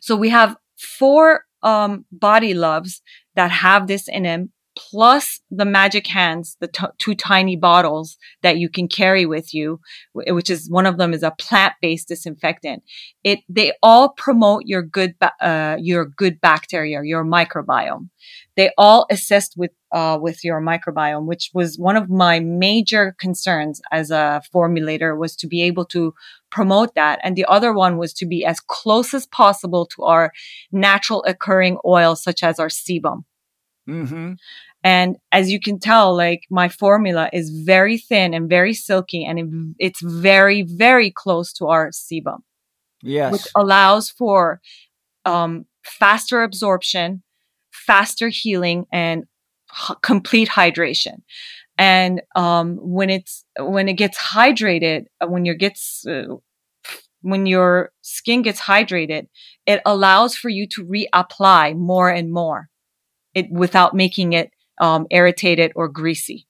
So 0.00 0.16
we 0.16 0.30
have 0.30 0.56
four 0.76 1.44
um, 1.62 2.04
body 2.12 2.54
loves 2.54 3.02
that 3.34 3.50
have 3.50 3.86
this 3.86 4.08
in 4.08 4.24
them 4.24 4.52
plus 4.76 5.40
the 5.50 5.64
magic 5.64 6.06
hands, 6.06 6.56
the 6.60 6.68
t- 6.68 6.84
two 6.98 7.14
tiny 7.14 7.56
bottles 7.56 8.18
that 8.42 8.58
you 8.58 8.68
can 8.68 8.86
carry 8.88 9.24
with 9.24 9.54
you, 9.54 9.80
which 10.12 10.50
is 10.50 10.70
one 10.70 10.84
of 10.86 10.98
them 10.98 11.14
is 11.14 11.22
a 11.22 11.30
plant-based 11.38 12.08
disinfectant. 12.08 12.82
It, 13.24 13.40
they 13.48 13.72
all 13.82 14.10
promote 14.10 14.64
your 14.66 14.82
good, 14.82 15.14
uh, 15.40 15.76
your 15.80 16.04
good 16.04 16.40
bacteria, 16.40 17.00
your 17.02 17.24
microbiome. 17.24 18.10
They 18.56 18.70
all 18.76 19.06
assist 19.10 19.54
with, 19.56 19.70
uh, 19.96 20.18
with 20.20 20.44
your 20.44 20.60
microbiome, 20.60 21.24
which 21.24 21.50
was 21.54 21.78
one 21.78 21.96
of 21.96 22.10
my 22.10 22.38
major 22.38 23.16
concerns 23.18 23.80
as 23.90 24.10
a 24.10 24.42
formulator 24.54 25.16
was 25.18 25.34
to 25.34 25.46
be 25.46 25.62
able 25.62 25.86
to 25.86 26.12
promote 26.50 26.94
that. 26.94 27.18
And 27.24 27.34
the 27.34 27.46
other 27.46 27.72
one 27.72 27.96
was 27.96 28.12
to 28.14 28.26
be 28.26 28.44
as 28.44 28.60
close 28.60 29.14
as 29.14 29.26
possible 29.26 29.86
to 29.96 30.02
our 30.02 30.32
natural 30.70 31.24
occurring 31.26 31.78
oils, 31.86 32.22
such 32.22 32.42
as 32.42 32.60
our 32.60 32.68
sebum. 32.68 33.24
Mm-hmm. 33.88 34.32
And 34.84 35.16
as 35.32 35.50
you 35.50 35.58
can 35.58 35.78
tell, 35.78 36.14
like 36.14 36.42
my 36.50 36.68
formula 36.68 37.30
is 37.32 37.48
very 37.64 37.96
thin 37.96 38.34
and 38.34 38.50
very 38.50 38.74
silky 38.74 39.24
and 39.24 39.38
it, 39.38 39.46
it's 39.78 40.02
very, 40.02 40.60
very 40.60 41.10
close 41.10 41.54
to 41.54 41.68
our 41.68 41.88
sebum. 41.88 42.40
Yes. 43.02 43.32
Which 43.32 43.46
allows 43.56 44.10
for 44.10 44.60
um, 45.24 45.64
faster 45.86 46.42
absorption, 46.42 47.22
faster 47.72 48.28
healing 48.28 48.84
and 48.92 49.24
complete 50.02 50.48
hydration. 50.48 51.22
And 51.78 52.22
um, 52.34 52.76
when 52.76 53.10
it's 53.10 53.44
when 53.58 53.88
it 53.88 53.94
gets 53.94 54.18
hydrated, 54.18 55.06
uh, 55.20 55.26
when 55.26 55.44
your 55.44 55.54
gets 55.54 56.06
uh, 56.06 56.36
when 57.20 57.46
your 57.46 57.92
skin 58.02 58.42
gets 58.42 58.60
hydrated, 58.60 59.26
it 59.66 59.82
allows 59.84 60.36
for 60.36 60.48
you 60.48 60.66
to 60.68 60.84
reapply 60.84 61.76
more 61.76 62.08
and 62.08 62.32
more, 62.32 62.70
it 63.34 63.50
without 63.50 63.94
making 63.94 64.32
it 64.32 64.52
um, 64.80 65.06
irritated 65.10 65.72
or 65.74 65.88
greasy. 65.88 66.46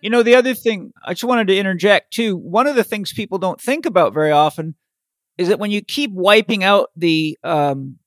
You 0.00 0.10
know, 0.10 0.24
the 0.24 0.34
other 0.34 0.54
thing 0.54 0.92
I 1.04 1.12
just 1.12 1.24
wanted 1.24 1.46
to 1.46 1.56
interject 1.56 2.12
too. 2.12 2.36
One 2.36 2.66
of 2.66 2.74
the 2.74 2.84
things 2.84 3.12
people 3.12 3.38
don't 3.38 3.60
think 3.60 3.86
about 3.86 4.12
very 4.12 4.32
often 4.32 4.74
is 5.38 5.48
that 5.48 5.60
when 5.60 5.70
you 5.70 5.82
keep 5.82 6.10
wiping 6.10 6.64
out 6.64 6.90
the 6.96 7.38
um, 7.44 7.98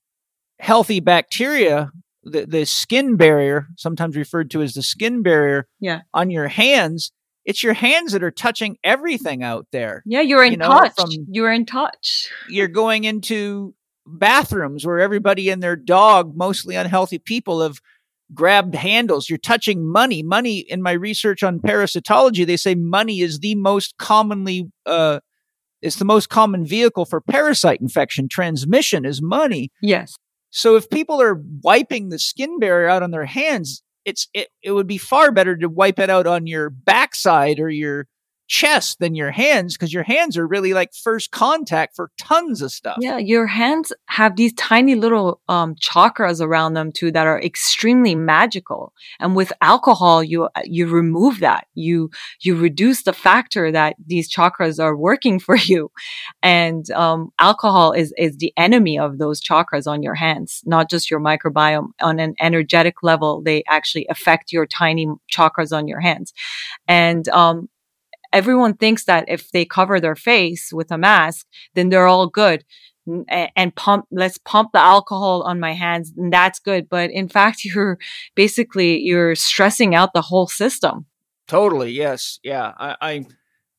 healthy 0.60 1.00
bacteria, 1.00 1.92
the, 2.26 2.46
the 2.46 2.66
skin 2.66 3.16
barrier, 3.16 3.68
sometimes 3.78 4.18
referred 4.18 4.52
to 4.52 4.62
as 4.62 4.74
the 4.74 4.84
skin 4.84 5.22
barrier, 5.22 5.68
yeah. 5.80 6.02
on 6.14 6.30
your 6.30 6.48
hands, 6.48 7.12
it's 7.46 7.64
your 7.64 7.74
hands 7.74 8.12
that 8.12 8.24
are 8.24 8.32
touching 8.32 8.78
everything 8.84 9.44
out 9.44 9.68
there. 9.72 10.02
Yeah, 10.06 10.22
you're 10.22 10.44
in 10.44 10.54
you 10.54 10.58
know, 10.58 10.68
touch. 10.68 11.16
you're 11.30 11.52
in 11.52 11.66
touch. 11.66 12.28
You're 12.50 12.68
going 12.68 13.04
into 13.04 13.76
bathrooms 14.08 14.86
where 14.86 15.00
everybody 15.00 15.50
and 15.50 15.62
their 15.62 15.76
dog, 15.76 16.36
mostly 16.36 16.76
unhealthy 16.76 17.20
people, 17.20 17.62
have 17.62 17.80
grabbed 18.34 18.74
handles. 18.74 19.30
You're 19.30 19.38
touching 19.38 19.86
money. 19.86 20.24
Money 20.24 20.60
in 20.60 20.82
my 20.82 20.94
research 20.94 21.44
on 21.44 21.60
parasitology, 21.60 22.46
they 22.46 22.58
say 22.58 22.74
money 22.74 23.22
is 23.22 23.40
the 23.40 23.54
most 23.56 23.96
commonly, 23.98 24.72
uh, 24.88 25.20
it's 25.84 25.98
the 25.98 26.06
most 26.06 26.30
common 26.30 26.66
vehicle 26.66 27.06
for 27.06 27.22
parasite 27.22 27.80
infection 27.80 28.28
transmission 28.28 29.06
is 29.06 29.22
money. 29.22 29.72
Yes. 29.84 30.16
So 30.56 30.78
if 30.78 30.90
people 30.90 31.22
are 31.22 31.42
wiping 31.64 32.08
the 32.08 32.18
skin 32.18 32.60
barrier 32.60 32.88
out 32.88 33.04
on 33.04 33.12
their 33.12 33.26
hands, 33.26 33.84
it's 34.06 34.30
it, 34.34 34.48
it 34.64 34.72
would 34.72 34.88
be 34.88 34.98
far 34.98 35.34
better 35.34 35.58
to 35.58 35.68
wipe 35.68 36.00
it 36.00 36.10
out 36.10 36.28
on 36.28 36.48
your 36.48 36.70
backside 36.70 37.60
or 37.60 37.70
your 37.70 38.08
chest 38.48 39.00
than 39.00 39.16
your 39.16 39.32
hands 39.32 39.76
because 39.76 39.94
your 39.94 40.04
hands 40.04 40.38
are 40.38 40.48
really 40.48 40.74
like 40.74 40.94
first 40.94 41.32
contact 41.32 41.96
for 41.96 42.12
tons 42.18 42.62
of 42.62 42.72
stuff. 42.72 42.98
Yeah, 43.00 43.18
your 43.18 43.48
hands 43.48 43.92
have 44.08 44.36
these 44.36 44.54
tiny 44.54 44.96
little 44.96 45.42
um, 45.50 45.76
chakras 45.76 46.42
around 46.42 46.74
them 46.74 46.92
too 46.92 47.12
that 47.12 47.28
are 47.28 47.42
extremely 47.42 48.16
magical. 48.16 48.94
And 49.20 49.36
with 49.36 49.52
alcohol, 49.62 50.24
you 50.24 50.50
you 50.64 50.88
remove 50.88 51.40
that. 51.40 51.68
You 51.74 52.10
you 52.42 52.56
reduce 52.56 53.04
the 53.04 53.14
factor 53.14 53.72
that 53.72 53.96
these 54.06 54.34
chakras 54.34 54.82
are 54.82 54.96
working 54.96 55.40
for 55.46 55.56
you. 55.56 55.92
And 56.44 56.90
um, 56.92 57.32
alcohol 57.40 57.92
is 57.92 58.14
is 58.18 58.38
the 58.38 58.54
enemy 58.58 59.00
of 59.00 59.18
those 59.18 59.42
chakras 59.42 59.88
on 59.88 60.04
your 60.04 60.16
hands, 60.16 60.62
not 60.66 60.90
just 60.90 61.10
your 61.10 61.20
microbiome. 61.20 61.90
On 62.02 62.20
an 62.20 62.36
energetic 62.40 63.02
level, 63.02 63.42
they 63.42 63.64
actually 63.68 64.06
affect 64.10 64.52
your 64.52 64.66
tiny 64.66 65.08
chakras 65.32 65.76
on 65.76 65.88
your 65.88 66.00
hands. 66.00 66.34
And 66.88 67.28
um, 67.30 67.70
everyone 68.36 68.76
thinks 68.76 69.06
that 69.06 69.26
if 69.28 69.52
they 69.52 69.66
cover 69.66 70.00
their 70.00 70.16
face 70.16 70.72
with 70.74 70.92
a 70.92 70.98
mask, 70.98 71.48
then 71.74 71.90
they're 71.90 72.08
all 72.08 72.28
good. 72.28 72.66
And 73.30 73.76
pump 73.76 74.06
let's 74.12 74.40
pump 74.40 74.72
the 74.74 74.80
alcohol 74.80 75.44
on 75.44 75.60
my 75.60 75.74
hands 75.74 76.12
and 76.18 76.34
that's 76.34 76.60
good. 76.60 76.90
But 76.90 77.12
in 77.12 77.30
fact 77.30 77.64
you're 77.66 77.98
basically 78.36 79.00
you're 79.00 79.36
stressing 79.36 79.96
out 79.96 80.14
the 80.14 80.22
whole 80.22 80.48
system. 80.48 81.06
Totally 81.48 81.92
yes 81.92 82.40
yeah. 82.44 82.74
I, 82.78 82.96
I 83.02 83.26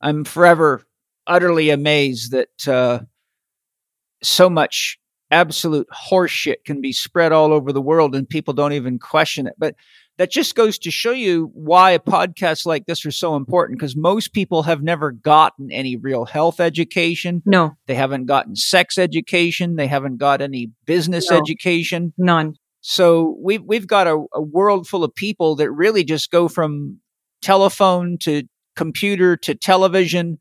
i'm 0.00 0.24
forever 0.24 0.82
utterly 1.26 1.70
amazed 1.70 2.30
that 2.32 2.68
uh 2.68 3.00
so 4.22 4.48
much 4.48 4.98
absolute 5.30 5.88
horseshit 5.90 6.64
can 6.64 6.80
be 6.80 6.92
spread 6.92 7.32
all 7.32 7.52
over 7.52 7.72
the 7.72 7.82
world 7.82 8.14
and 8.14 8.28
people 8.28 8.54
don't 8.54 8.72
even 8.72 8.98
question 8.98 9.46
it. 9.46 9.54
But 9.58 9.74
that 10.18 10.30
just 10.30 10.54
goes 10.54 10.78
to 10.78 10.90
show 10.90 11.10
you 11.10 11.50
why 11.52 11.90
a 11.90 11.98
podcast 11.98 12.64
like 12.64 12.86
this 12.86 13.04
are 13.04 13.10
so 13.10 13.36
important 13.36 13.78
because 13.78 13.96
most 13.96 14.32
people 14.32 14.62
have 14.62 14.82
never 14.82 15.12
gotten 15.12 15.70
any 15.70 15.96
real 15.96 16.24
health 16.24 16.58
education. 16.58 17.42
No. 17.44 17.76
They 17.86 17.94
haven't 17.94 18.26
gotten 18.26 18.56
sex 18.56 18.96
education. 18.96 19.76
They 19.76 19.86
haven't 19.86 20.16
got 20.16 20.40
any 20.40 20.70
business 20.86 21.30
no. 21.30 21.36
education. 21.36 22.14
None. 22.16 22.54
So 22.80 23.36
we've, 23.42 23.62
we've 23.62 23.86
got 23.86 24.06
a, 24.06 24.24
a 24.32 24.40
world 24.40 24.86
full 24.86 25.04
of 25.04 25.14
people 25.14 25.56
that 25.56 25.70
really 25.70 26.04
just 26.04 26.30
go 26.30 26.48
from 26.48 27.00
telephone 27.42 28.16
to 28.22 28.44
computer 28.74 29.36
to 29.38 29.54
television 29.54 30.38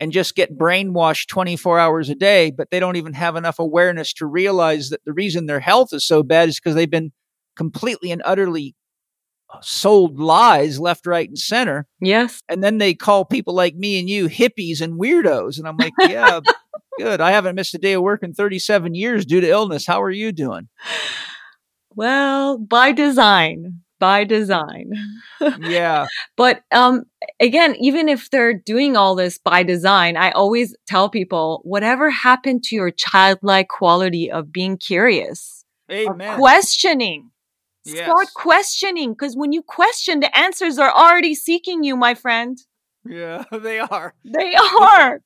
and 0.00 0.12
just 0.12 0.34
get 0.34 0.58
brainwashed 0.58 1.28
24 1.28 1.78
hours 1.78 2.10
a 2.10 2.14
day, 2.14 2.50
but 2.50 2.70
they 2.70 2.80
don't 2.80 2.96
even 2.96 3.12
have 3.14 3.36
enough 3.36 3.58
awareness 3.58 4.12
to 4.14 4.26
realize 4.26 4.90
that 4.90 5.04
the 5.04 5.12
reason 5.12 5.46
their 5.46 5.60
health 5.60 5.90
is 5.92 6.04
so 6.04 6.22
bad 6.22 6.48
is 6.48 6.58
because 6.58 6.74
they've 6.74 6.90
been 6.90 7.12
completely 7.56 8.10
and 8.10 8.20
utterly 8.24 8.74
sold 9.62 10.18
lies 10.18 10.78
left, 10.80 11.06
right, 11.06 11.28
and 11.28 11.38
center. 11.38 11.86
Yes. 12.00 12.40
And 12.48 12.62
then 12.62 12.78
they 12.78 12.94
call 12.94 13.24
people 13.24 13.54
like 13.54 13.74
me 13.74 13.98
and 13.98 14.08
you 14.08 14.28
hippies 14.28 14.80
and 14.80 15.00
weirdos. 15.00 15.58
And 15.58 15.66
I'm 15.66 15.76
like, 15.76 15.92
yeah, 16.00 16.40
good. 16.98 17.20
I 17.20 17.30
haven't 17.32 17.54
missed 17.54 17.74
a 17.74 17.78
day 17.78 17.94
of 17.94 18.02
work 18.02 18.22
in 18.22 18.34
37 18.34 18.94
years 18.94 19.24
due 19.24 19.40
to 19.40 19.48
illness. 19.48 19.86
How 19.86 20.02
are 20.02 20.10
you 20.10 20.32
doing? 20.32 20.68
Well, 21.94 22.58
by 22.58 22.92
design. 22.92 23.80
By 24.00 24.24
design. 24.24 24.92
yeah. 25.60 26.06
But 26.36 26.62
um 26.72 27.04
again, 27.40 27.76
even 27.76 28.08
if 28.08 28.28
they're 28.30 28.52
doing 28.52 28.96
all 28.96 29.14
this 29.14 29.38
by 29.38 29.62
design, 29.62 30.16
I 30.16 30.32
always 30.32 30.76
tell 30.86 31.08
people 31.08 31.60
whatever 31.64 32.10
happened 32.10 32.64
to 32.64 32.76
your 32.76 32.90
childlike 32.90 33.68
quality 33.68 34.30
of 34.30 34.52
being 34.52 34.76
curious, 34.76 35.64
Amen. 35.90 36.36
questioning 36.36 37.30
Yes. 37.84 38.06
Start 38.06 38.28
questioning 38.34 39.12
because 39.12 39.34
when 39.36 39.52
you 39.52 39.62
question, 39.62 40.20
the 40.20 40.36
answers 40.36 40.78
are 40.78 40.92
already 40.92 41.34
seeking 41.34 41.84
you, 41.84 41.96
my 41.96 42.14
friend. 42.14 42.58
Yeah, 43.04 43.44
they 43.52 43.78
are. 43.78 44.14
They 44.24 44.54
are. 44.80 45.20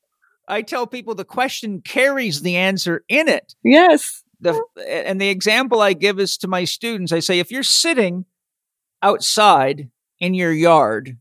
I 0.49 0.63
tell 0.63 0.87
people 0.87 1.15
the 1.15 1.25
question 1.25 1.83
carries 1.83 2.43
the 2.43 2.57
answer 2.57 3.05
in 3.09 3.29
it. 3.29 3.55
Yes. 3.63 4.23
The, 4.41 4.61
and 4.89 5.21
the 5.21 5.29
example 5.29 5.81
I 5.81 5.93
give 5.93 6.21
is 6.21 6.39
to 6.39 6.49
my 6.49 6.65
students 6.65 7.13
I 7.13 7.19
say, 7.19 7.39
if 7.41 7.51
you're 7.51 7.65
sitting 7.65 8.25
outside 9.03 9.91
in 10.21 10.35
your 10.35 10.53
yard 10.53 11.19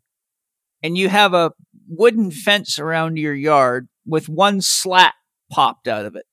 and 0.83 0.97
you 0.97 1.09
have 1.09 1.33
a 1.33 1.51
wooden 1.89 2.31
fence 2.31 2.77
around 2.77 3.17
your 3.17 3.33
yard 3.33 3.87
with 4.05 4.29
one 4.29 4.61
slat 4.61 5.15
popped 5.51 5.87
out 5.87 6.05
of 6.05 6.15
it. 6.15 6.25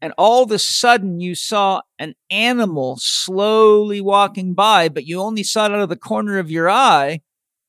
And 0.00 0.12
all 0.18 0.42
of 0.42 0.50
a 0.50 0.58
sudden 0.58 1.20
you 1.20 1.34
saw 1.34 1.80
an 1.98 2.14
animal 2.30 2.98
slowly 3.00 4.00
walking 4.00 4.54
by, 4.54 4.88
but 4.88 5.06
you 5.06 5.20
only 5.20 5.42
saw 5.42 5.66
it 5.66 5.72
out 5.72 5.80
of 5.80 5.88
the 5.88 5.96
corner 5.96 6.38
of 6.38 6.50
your 6.50 6.68
eye. 6.68 7.20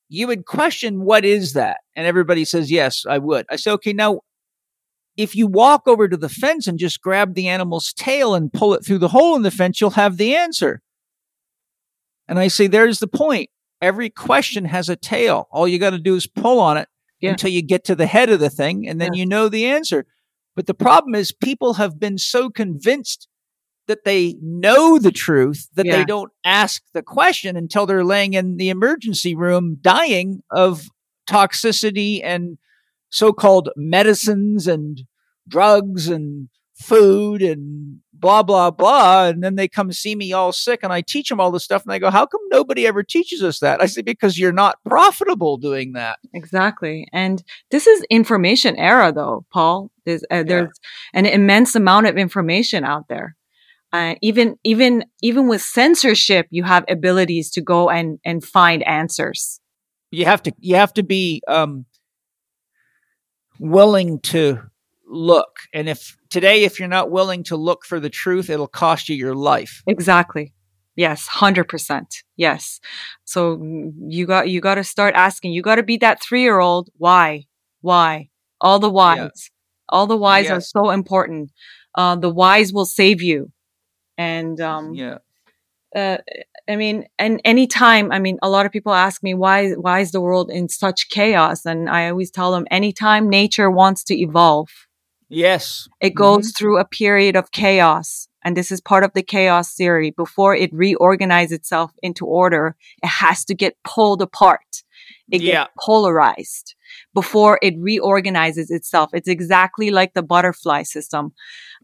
You 0.10 0.28
would 0.28 0.46
question, 0.46 1.04
what 1.04 1.24
is 1.24 1.54
that? 1.54 1.78
And 1.96 2.06
everybody 2.06 2.46
says, 2.46 2.72
yes, 2.72 3.06
I 3.08 3.18
would. 3.20 3.46
I 3.50 3.56
say, 3.56 3.72
okay, 3.72 3.94
now 3.94 4.22
if 5.18 5.36
you 5.36 5.48
walk 5.48 5.88
over 5.88 6.08
to 6.08 6.18
the 6.18 6.30
fence 6.30 6.68
and 6.68 6.78
just 6.78 7.02
grab 7.02 7.36
the 7.36 7.48
animal's 7.48 7.94
tail 7.94 8.36
and 8.36 8.52
pull 8.52 8.74
it 8.74 8.86
through 8.86 8.98
the 8.98 9.08
hole 9.08 9.36
in 9.36 9.44
the 9.44 9.52
fence, 9.52 9.80
you'll 9.80 9.92
have 9.92 10.18
the 10.18 10.36
answer. 10.36 10.82
And 12.28 12.38
I 12.38 12.50
say, 12.50 12.68
there's 12.68 13.00
the 13.00 13.08
point. 13.08 13.50
Every 13.82 14.10
question 14.10 14.66
has 14.66 14.90
a 14.90 14.96
tail. 14.96 15.48
All 15.52 15.68
you 15.68 15.80
got 15.80 15.92
to 15.92 16.00
do 16.00 16.16
is 16.16 16.28
pull 16.28 16.60
on 16.60 16.78
it 16.78 16.90
yeah. 17.20 17.32
until 17.32 17.50
you 17.50 17.62
get 17.62 17.86
to 17.86 17.96
the 17.96 18.08
head 18.08 18.30
of 18.30 18.40
the 18.40 18.50
thing, 18.50 18.88
and 18.88 19.00
then 19.00 19.14
yeah. 19.14 19.20
you 19.20 19.26
know 19.26 19.48
the 19.48 19.66
answer. 19.68 20.06
But 20.56 20.68
the 20.68 20.74
problem 20.74 21.16
is, 21.16 21.32
people 21.32 21.74
have 21.76 22.00
been 22.00 22.18
so 22.18 22.50
convinced 22.50 23.28
that 23.88 24.04
they 24.04 24.36
know 24.42 24.98
the 24.98 25.12
truth 25.12 25.70
that 25.76 25.86
yeah. 25.86 25.98
they 25.98 26.06
don't 26.06 26.32
ask 26.44 26.82
the 26.94 27.04
question 27.04 27.56
until 27.56 27.86
they're 27.86 28.04
laying 28.04 28.34
in 28.34 28.58
the 28.58 28.70
emergency 28.70 29.36
room 29.36 29.78
dying 29.82 30.42
of 30.50 30.88
toxicity 31.30 32.22
and 32.24 32.58
so 33.10 33.32
called 33.32 33.70
medicines 33.76 34.68
and 34.68 35.04
drugs 35.48 36.08
and 36.08 36.50
food 36.76 37.42
and 37.42 38.00
blah, 38.20 38.44
blah, 38.44 38.72
blah. 38.72 39.28
And 39.28 39.44
then 39.44 39.56
they 39.56 39.68
come 39.68 39.92
see 39.92 40.16
me 40.16 40.34
all 40.34 40.52
sick 40.52 40.80
and 40.84 40.92
I 40.92 41.02
teach 41.02 41.30
them 41.30 41.40
all 41.40 41.52
this 41.52 41.64
stuff. 41.64 41.84
And 41.84 41.92
they 41.92 42.00
go, 42.00 42.10
How 42.10 42.26
come 42.26 42.42
nobody 42.50 42.88
ever 42.88 43.04
teaches 43.04 43.44
us 43.44 43.60
that? 43.60 43.82
I 43.82 43.86
say, 43.86 44.02
Because 44.02 44.40
you're 44.40 44.52
not 44.52 44.84
profitable 44.86 45.58
doing 45.58 45.94
that. 45.94 46.20
Exactly. 46.34 47.08
And 47.14 47.44
this 47.72 47.88
is 47.88 48.04
information 48.10 48.76
era, 48.78 49.12
though, 49.12 49.46
Paul. 49.52 49.92
There's, 50.06 50.24
uh, 50.30 50.44
there's 50.44 50.70
yeah. 51.14 51.20
an 51.20 51.26
immense 51.26 51.76
amount 51.76 52.08
of 52.08 52.18
information 52.18 52.84
out 52.84 53.08
there. 53.08 53.36
Uh, 53.94 54.16
even 54.22 54.58
even 54.66 55.06
even 55.22 55.48
with 55.48 55.62
censorship, 55.62 56.48
you 56.50 56.64
have 56.64 56.84
abilities 56.90 57.50
to 57.52 57.62
go 57.62 57.90
and 57.90 58.20
and 58.26 58.44
find 58.44 58.84
answers. 58.84 59.62
You 60.12 60.26
have 60.26 60.44
to 60.44 60.52
you 60.60 60.76
have 60.76 60.94
to 60.96 61.04
be 61.04 61.42
um, 61.48 61.86
willing 63.58 64.20
to 64.22 64.60
look. 65.08 65.60
And 65.74 65.88
if 65.88 66.18
today, 66.36 66.66
if 66.66 66.80
you're 66.80 66.90
not 66.90 67.12
willing 67.12 67.44
to 67.44 67.56
look 67.56 67.86
for 67.86 67.98
the 67.98 68.10
truth, 68.10 68.50
it'll 68.50 68.68
cost 68.68 69.08
you 69.08 69.16
your 69.16 69.34
life. 69.34 69.82
Exactly. 69.88 70.54
Yes, 70.98 71.30
100%. 71.30 72.24
Yes. 72.36 72.82
So 73.24 73.64
you 74.06 74.26
got, 74.26 74.50
you 74.50 74.60
got 74.60 74.76
to 74.76 74.84
start 74.84 75.16
asking, 75.16 75.54
you 75.54 75.62
got 75.62 75.76
to 75.76 75.84
be 75.84 75.96
that 75.98 76.22
three 76.22 76.42
year 76.42 76.60
old. 76.60 76.90
Why? 76.98 77.46
Why? 77.80 78.32
All 78.60 78.80
the 78.80 78.90
whys. 78.90 79.18
Yes. 79.18 79.50
All 79.88 80.08
the 80.08 80.18
whys 80.18 80.48
yes. 80.48 80.52
are 80.52 80.60
so 80.60 80.90
important. 80.90 81.54
Uh, 81.96 82.18
the 82.18 82.30
whys 82.30 82.74
will 82.74 82.86
save 82.86 83.22
you. 83.22 83.54
And, 84.18 84.60
um, 84.60 84.94
yeah. 84.94 85.20
Uh, 85.96 86.18
I 86.68 86.76
mean, 86.76 87.06
and 87.18 87.40
anytime, 87.46 88.12
I 88.12 88.20
mean, 88.20 88.40
a 88.42 88.50
lot 88.50 88.66
of 88.66 88.74
people 88.74 88.94
ask 88.94 89.24
me 89.24 89.34
why, 89.34 89.72
why 89.72 90.02
is 90.02 90.12
the 90.12 90.20
world 90.20 90.52
in 90.52 90.68
such 90.68 91.08
chaos? 91.08 91.66
And 91.66 91.90
I 91.90 92.10
always 92.10 92.30
tell 92.30 92.52
them 92.52 92.68
anytime 92.70 93.30
nature 93.30 93.72
wants 93.72 94.04
to 94.06 94.20
evolve, 94.20 94.68
Yes. 95.30 95.88
It 96.02 96.16
goes 96.16 96.48
mm-hmm. 96.48 96.58
through 96.58 96.80
a 96.80 96.86
period 96.86 97.36
of 97.36 97.52
chaos. 97.52 98.28
And 98.44 98.56
this 98.56 98.72
is 98.72 98.80
part 98.80 99.04
of 99.04 99.12
the 99.14 99.24
chaos 99.24 99.74
theory. 99.74 100.12
Before 100.12 100.56
it 100.56 100.72
reorganizes 100.72 101.52
itself 101.52 101.92
into 102.04 102.26
order, 102.26 102.76
it 103.02 103.08
has 103.08 103.44
to 103.46 103.56
get 103.56 103.76
pulled 103.84 104.22
apart. 104.22 104.84
It 105.32 105.42
yeah. 105.42 105.64
gets 105.64 105.72
polarized 105.84 106.76
before 107.16 107.58
it 107.64 107.74
reorganizes 107.80 108.70
itself. 108.70 109.10
It's 109.14 109.28
exactly 109.28 109.90
like 109.90 110.14
the 110.14 110.22
butterfly 110.22 110.84
system. 110.84 111.34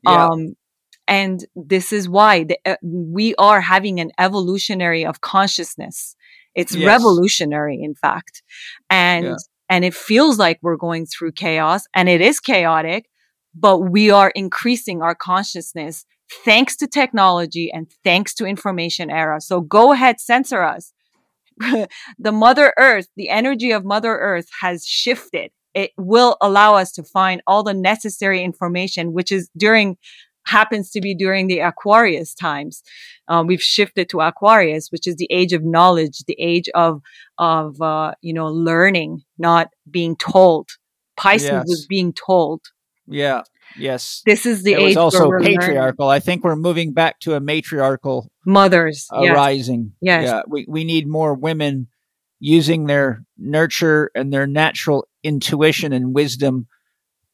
Yeah. 0.04 0.28
Um, 0.28 0.56
and 1.08 1.44
this 1.56 1.92
is 1.92 2.08
why 2.08 2.44
the, 2.44 2.58
uh, 2.66 2.76
we 2.84 3.34
are 3.36 3.62
having 3.62 4.00
an 4.00 4.12
evolutionary 4.20 5.04
of 5.04 5.22
consciousness. 5.22 6.16
It's 6.54 6.76
yes. 6.76 6.86
revolutionary, 6.86 7.80
in 7.82 7.96
fact. 7.96 8.44
And, 8.90 9.26
yeah. 9.26 9.36
and 9.68 9.84
it 9.84 9.96
feels 9.96 10.38
like 10.38 10.60
we're 10.62 10.78
going 10.78 11.08
through 11.08 11.32
chaos 11.32 11.84
and 11.96 12.08
it 12.08 12.22
is 12.22 12.40
chaotic 12.40 13.08
but 13.54 13.80
we 13.80 14.10
are 14.10 14.32
increasing 14.36 15.02
our 15.02 15.16
consciousness 15.16 16.06
thanks 16.46 16.76
to 16.78 16.88
technology 16.88 17.72
and 17.72 17.92
thanks 18.04 18.34
to 18.36 18.46
information 18.46 19.10
era. 19.10 19.42
So 19.42 19.62
go 19.62 19.92
ahead, 19.92 20.20
censor 20.20 20.62
us. 20.62 20.94
the 22.20 22.32
Mother 22.32 22.74
Earth, 22.78 23.08
the 23.16 23.30
energy 23.30 23.72
of 23.72 23.84
Mother 23.84 24.18
Earth 24.18 24.48
has 24.62 24.86
shifted. 24.86 25.52
It 25.74 25.92
will 25.98 26.38
allow 26.42 26.76
us 26.76 26.92
to 26.94 27.04
find 27.04 27.42
all 27.48 27.64
the 27.64 27.74
necessary 27.74 28.44
information, 28.44 29.14
which 29.14 29.32
is 29.32 29.50
during 29.58 29.98
happens 30.46 30.90
to 30.92 31.02
be 31.02 31.14
during 31.14 31.48
the 31.48 31.60
Aquarius 31.60 32.34
times. 32.34 32.82
Um, 33.28 33.48
we've 33.48 33.62
shifted 33.62 34.10
to 34.10 34.22
Aquarius, 34.22 34.90
which 34.90 35.08
is 35.08 35.16
the 35.16 35.28
age 35.30 35.54
of 35.54 35.64
knowledge, 35.64 36.20
the 36.28 36.36
age 36.40 36.70
of 36.74 37.02
of 37.38 37.80
uh, 37.82 38.14
you 38.22 38.34
know 38.34 38.48
learning, 38.48 39.22
not 39.38 39.70
being 39.90 40.16
told. 40.16 40.70
Pisces 41.18 41.50
yes. 41.50 41.66
was 41.68 41.86
being 41.88 42.14
told. 42.14 42.62
Yeah. 43.08 43.44
Yes. 43.78 44.22
This 44.26 44.46
is 44.46 44.64
the 44.64 44.74
it 44.74 44.80
age 44.80 44.86
was 44.96 44.98
also 44.98 45.32
patriarchal. 45.40 46.08
Learning. 46.08 46.16
I 46.16 46.20
think 46.20 46.44
we're 46.44 46.56
moving 46.56 46.94
back 46.94 47.20
to 47.22 47.36
a 47.36 47.40
matriarchal 47.40 48.30
mothers 48.46 49.08
arising. 49.14 49.94
yes. 50.02 50.24
Yes. 50.24 50.30
Yeah. 50.30 50.42
We 50.48 50.66
we 50.68 50.84
need 50.84 51.08
more 51.08 51.34
women 51.34 51.88
using 52.40 52.86
their 52.86 53.24
nurture 53.38 54.12
and 54.16 54.34
their 54.34 54.48
natural 54.48 55.08
intuition 55.24 55.94
and 55.94 56.14
wisdom 56.14 56.68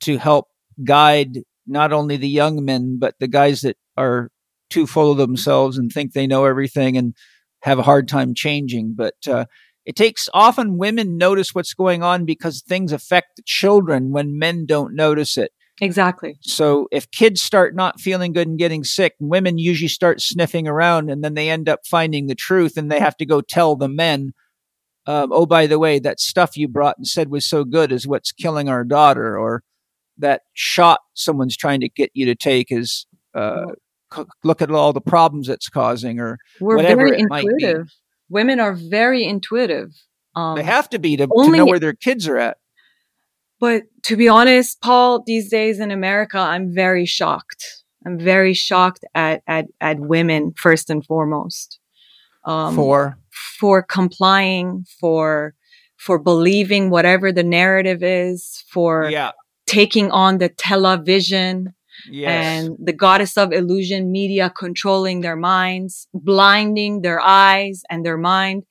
to 0.01 0.17
help 0.17 0.47
guide 0.83 1.39
not 1.65 1.91
only 1.93 2.17
the 2.17 2.29
young 2.29 2.63
men 2.63 2.97
but 2.99 3.15
the 3.19 3.27
guys 3.27 3.61
that 3.61 3.77
are 3.95 4.29
too 4.69 4.85
full 4.85 5.11
of 5.11 5.17
themselves 5.17 5.77
and 5.77 5.91
think 5.91 6.13
they 6.13 6.27
know 6.27 6.45
everything 6.45 6.97
and 6.97 7.15
have 7.61 7.79
a 7.79 7.83
hard 7.83 8.07
time 8.07 8.33
changing. 8.35 8.93
But 8.95 9.15
uh, 9.27 9.45
it 9.87 9.95
takes 9.95 10.27
often 10.33 10.77
women 10.77 11.17
notice 11.17 11.55
what's 11.55 11.73
going 11.73 12.03
on 12.03 12.25
because 12.25 12.61
things 12.61 12.91
affect 12.91 13.37
the 13.37 13.43
children 13.45 14.11
when 14.11 14.37
men 14.37 14.65
don't 14.65 14.93
notice 14.93 15.37
it. 15.37 15.53
Exactly. 15.79 16.37
So 16.41 16.89
if 16.91 17.09
kids 17.11 17.41
start 17.41 17.73
not 17.73 18.01
feeling 18.01 18.33
good 18.33 18.49
and 18.49 18.59
getting 18.59 18.83
sick, 18.83 19.13
women 19.21 19.57
usually 19.57 19.87
start 19.87 20.19
sniffing 20.19 20.67
around 20.67 21.09
and 21.09 21.23
then 21.23 21.35
they 21.35 21.49
end 21.49 21.69
up 21.69 21.85
finding 21.85 22.27
the 22.27 22.35
truth 22.35 22.75
and 22.75 22.91
they 22.91 22.99
have 22.99 23.15
to 23.15 23.25
go 23.25 23.39
tell 23.39 23.77
the 23.77 23.87
men, 23.87 24.33
um, 25.05 25.31
oh, 25.31 25.45
by 25.45 25.67
the 25.67 25.79
way, 25.79 25.99
that 25.99 26.19
stuff 26.19 26.57
you 26.57 26.67
brought 26.67 26.97
and 26.97 27.07
said 27.07 27.29
was 27.29 27.45
so 27.45 27.63
good 27.63 27.93
is 27.93 28.05
what's 28.05 28.33
killing 28.33 28.67
our 28.67 28.83
daughter, 28.83 29.39
or 29.39 29.63
that 30.17 30.41
shot 30.53 30.99
someone's 31.13 31.55
trying 31.55 31.79
to 31.79 31.87
get 31.87 32.11
you 32.13 32.25
to 32.25 32.35
take 32.35 32.73
is, 32.73 33.05
uh, 33.33 33.67
look 34.43 34.61
at 34.61 34.69
all 34.69 34.91
the 34.91 34.99
problems 34.99 35.47
it's 35.47 35.69
causing, 35.69 36.19
or 36.19 36.39
We're 36.59 36.75
whatever 36.75 37.05
very 37.05 37.19
it 37.19 37.27
intuitive. 37.29 37.29
might 37.29 37.83
be 37.85 37.91
women 38.29 38.59
are 38.59 38.73
very 38.73 39.23
intuitive. 39.23 39.91
Um, 40.35 40.55
they 40.55 40.63
have 40.63 40.89
to 40.89 40.99
be 40.99 41.17
to, 41.17 41.27
only, 41.35 41.51
to 41.51 41.57
know 41.57 41.65
where 41.65 41.79
their 41.79 41.93
kids 41.93 42.27
are 42.27 42.37
at. 42.37 42.57
But 43.59 43.83
to 44.03 44.15
be 44.15 44.27
honest, 44.27 44.81
Paul, 44.81 45.23
these 45.25 45.49
days 45.49 45.79
in 45.79 45.89
America, 45.89 46.37
I'm 46.37 46.73
very 46.73 47.05
shocked. 47.05 47.83
I'm 48.05 48.19
very 48.19 48.53
shocked 48.53 49.03
at 49.15 49.41
at, 49.47 49.65
at 49.81 49.99
women 49.99 50.53
first 50.55 50.89
and 50.89 51.03
foremost. 51.05 51.79
Um, 52.45 52.75
for 52.75 53.17
for 53.59 53.81
complying, 53.83 54.85
for 54.99 55.55
for 55.97 56.19
believing 56.19 56.89
whatever 56.89 57.31
the 57.31 57.43
narrative 57.43 58.03
is, 58.03 58.63
for 58.69 59.09
yeah. 59.09 59.31
taking 59.65 60.11
on 60.11 60.37
the 60.37 60.49
television, 60.49 61.73
Yes. 62.09 62.65
And 62.65 62.77
the 62.79 62.93
goddess 62.93 63.37
of 63.37 63.51
illusion 63.51 64.11
media 64.11 64.49
controlling 64.49 65.21
their 65.21 65.35
minds, 65.35 66.07
blinding 66.13 67.01
their 67.01 67.19
eyes 67.19 67.81
and 67.89 68.05
their 68.05 68.17
mind. 68.17 68.63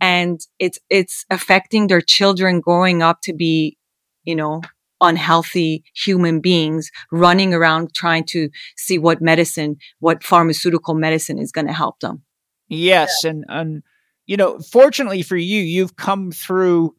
And 0.00 0.40
it's, 0.58 0.78
it's 0.90 1.24
affecting 1.30 1.86
their 1.86 2.00
children 2.00 2.60
growing 2.60 3.02
up 3.02 3.18
to 3.24 3.32
be, 3.32 3.76
you 4.24 4.36
know, 4.36 4.62
unhealthy 5.00 5.84
human 5.94 6.40
beings 6.40 6.90
running 7.12 7.52
around 7.52 7.94
trying 7.94 8.24
to 8.24 8.48
see 8.76 8.98
what 8.98 9.20
medicine, 9.20 9.76
what 9.98 10.22
pharmaceutical 10.22 10.94
medicine 10.94 11.38
is 11.38 11.52
going 11.52 11.66
to 11.66 11.72
help 11.72 12.00
them. 12.00 12.22
Yes. 12.68 13.20
Yeah. 13.22 13.30
And, 13.30 13.44
and, 13.48 13.82
you 14.26 14.36
know, 14.36 14.58
fortunately 14.58 15.22
for 15.22 15.36
you, 15.36 15.60
you've 15.60 15.96
come 15.96 16.32
through 16.32 16.94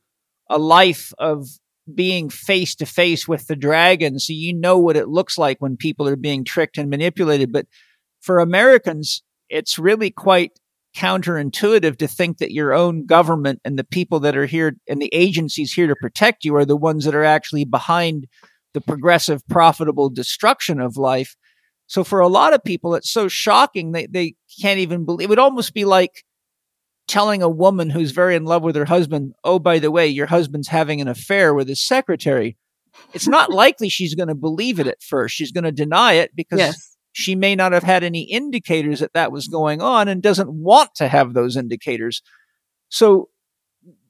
a 0.49 0.59
life 0.59 1.13
of 1.17 1.47
being 1.93 2.29
face 2.29 2.75
to 2.75 2.85
face 2.85 3.27
with 3.27 3.47
the 3.47 3.55
dragon. 3.55 4.19
So 4.19 4.33
you 4.33 4.53
know 4.53 4.79
what 4.79 4.97
it 4.97 5.07
looks 5.07 5.37
like 5.37 5.57
when 5.59 5.77
people 5.77 6.07
are 6.07 6.15
being 6.15 6.43
tricked 6.43 6.77
and 6.77 6.89
manipulated. 6.89 7.51
But 7.51 7.67
for 8.21 8.39
Americans, 8.39 9.21
it's 9.49 9.77
really 9.77 10.09
quite 10.09 10.59
counterintuitive 10.95 11.97
to 11.97 12.07
think 12.07 12.37
that 12.37 12.53
your 12.53 12.73
own 12.73 13.05
government 13.05 13.59
and 13.65 13.77
the 13.77 13.83
people 13.83 14.19
that 14.21 14.37
are 14.37 14.45
here 14.45 14.77
and 14.87 15.01
the 15.01 15.13
agencies 15.13 15.73
here 15.73 15.87
to 15.87 15.95
protect 15.95 16.45
you 16.45 16.55
are 16.55 16.65
the 16.65 16.77
ones 16.77 17.05
that 17.05 17.13
are 17.13 17.23
actually 17.23 17.65
behind 17.65 18.25
the 18.73 18.81
progressive, 18.81 19.45
profitable 19.47 20.09
destruction 20.09 20.79
of 20.79 20.97
life. 20.97 21.35
So 21.87 22.03
for 22.03 22.19
a 22.19 22.27
lot 22.27 22.53
of 22.53 22.63
people, 22.63 22.95
it's 22.95 23.11
so 23.11 23.27
shocking 23.27 23.91
they, 23.91 24.07
they 24.07 24.35
can't 24.61 24.79
even 24.79 25.05
believe 25.05 25.25
it 25.25 25.29
would 25.29 25.39
almost 25.39 25.73
be 25.73 25.85
like 25.85 26.23
telling 27.07 27.41
a 27.41 27.49
woman 27.49 27.89
who's 27.89 28.11
very 28.11 28.35
in 28.35 28.45
love 28.45 28.63
with 28.63 28.75
her 28.75 28.85
husband, 28.85 29.33
oh, 29.43 29.59
by 29.59 29.79
the 29.79 29.91
way, 29.91 30.07
your 30.07 30.27
husband's 30.27 30.67
having 30.67 31.01
an 31.01 31.07
affair 31.07 31.53
with 31.53 31.67
his 31.67 31.85
secretary, 31.85 32.57
it's 33.13 33.27
not 33.27 33.49
likely 33.51 33.89
she's 33.89 34.15
going 34.15 34.29
to 34.29 34.35
believe 34.35 34.79
it 34.79 34.87
at 34.87 35.01
first. 35.01 35.35
She's 35.35 35.51
going 35.51 35.63
to 35.65 35.71
deny 35.71 36.13
it 36.13 36.31
because 36.35 36.59
Yes. 36.59 36.97
she 37.11 37.35
may 37.35 37.55
not 37.55 37.73
have 37.73 37.83
had 37.83 38.03
any 38.03 38.23
indicators 38.23 38.99
that 38.99 39.13
that 39.13 39.31
was 39.31 39.47
going 39.47 39.81
on 39.81 40.07
and 40.07 40.21
doesn't 40.21 40.51
want 40.51 40.95
to 40.95 41.07
have 41.07 41.33
those 41.33 41.55
indicators. 41.55 42.21
So, 42.89 43.29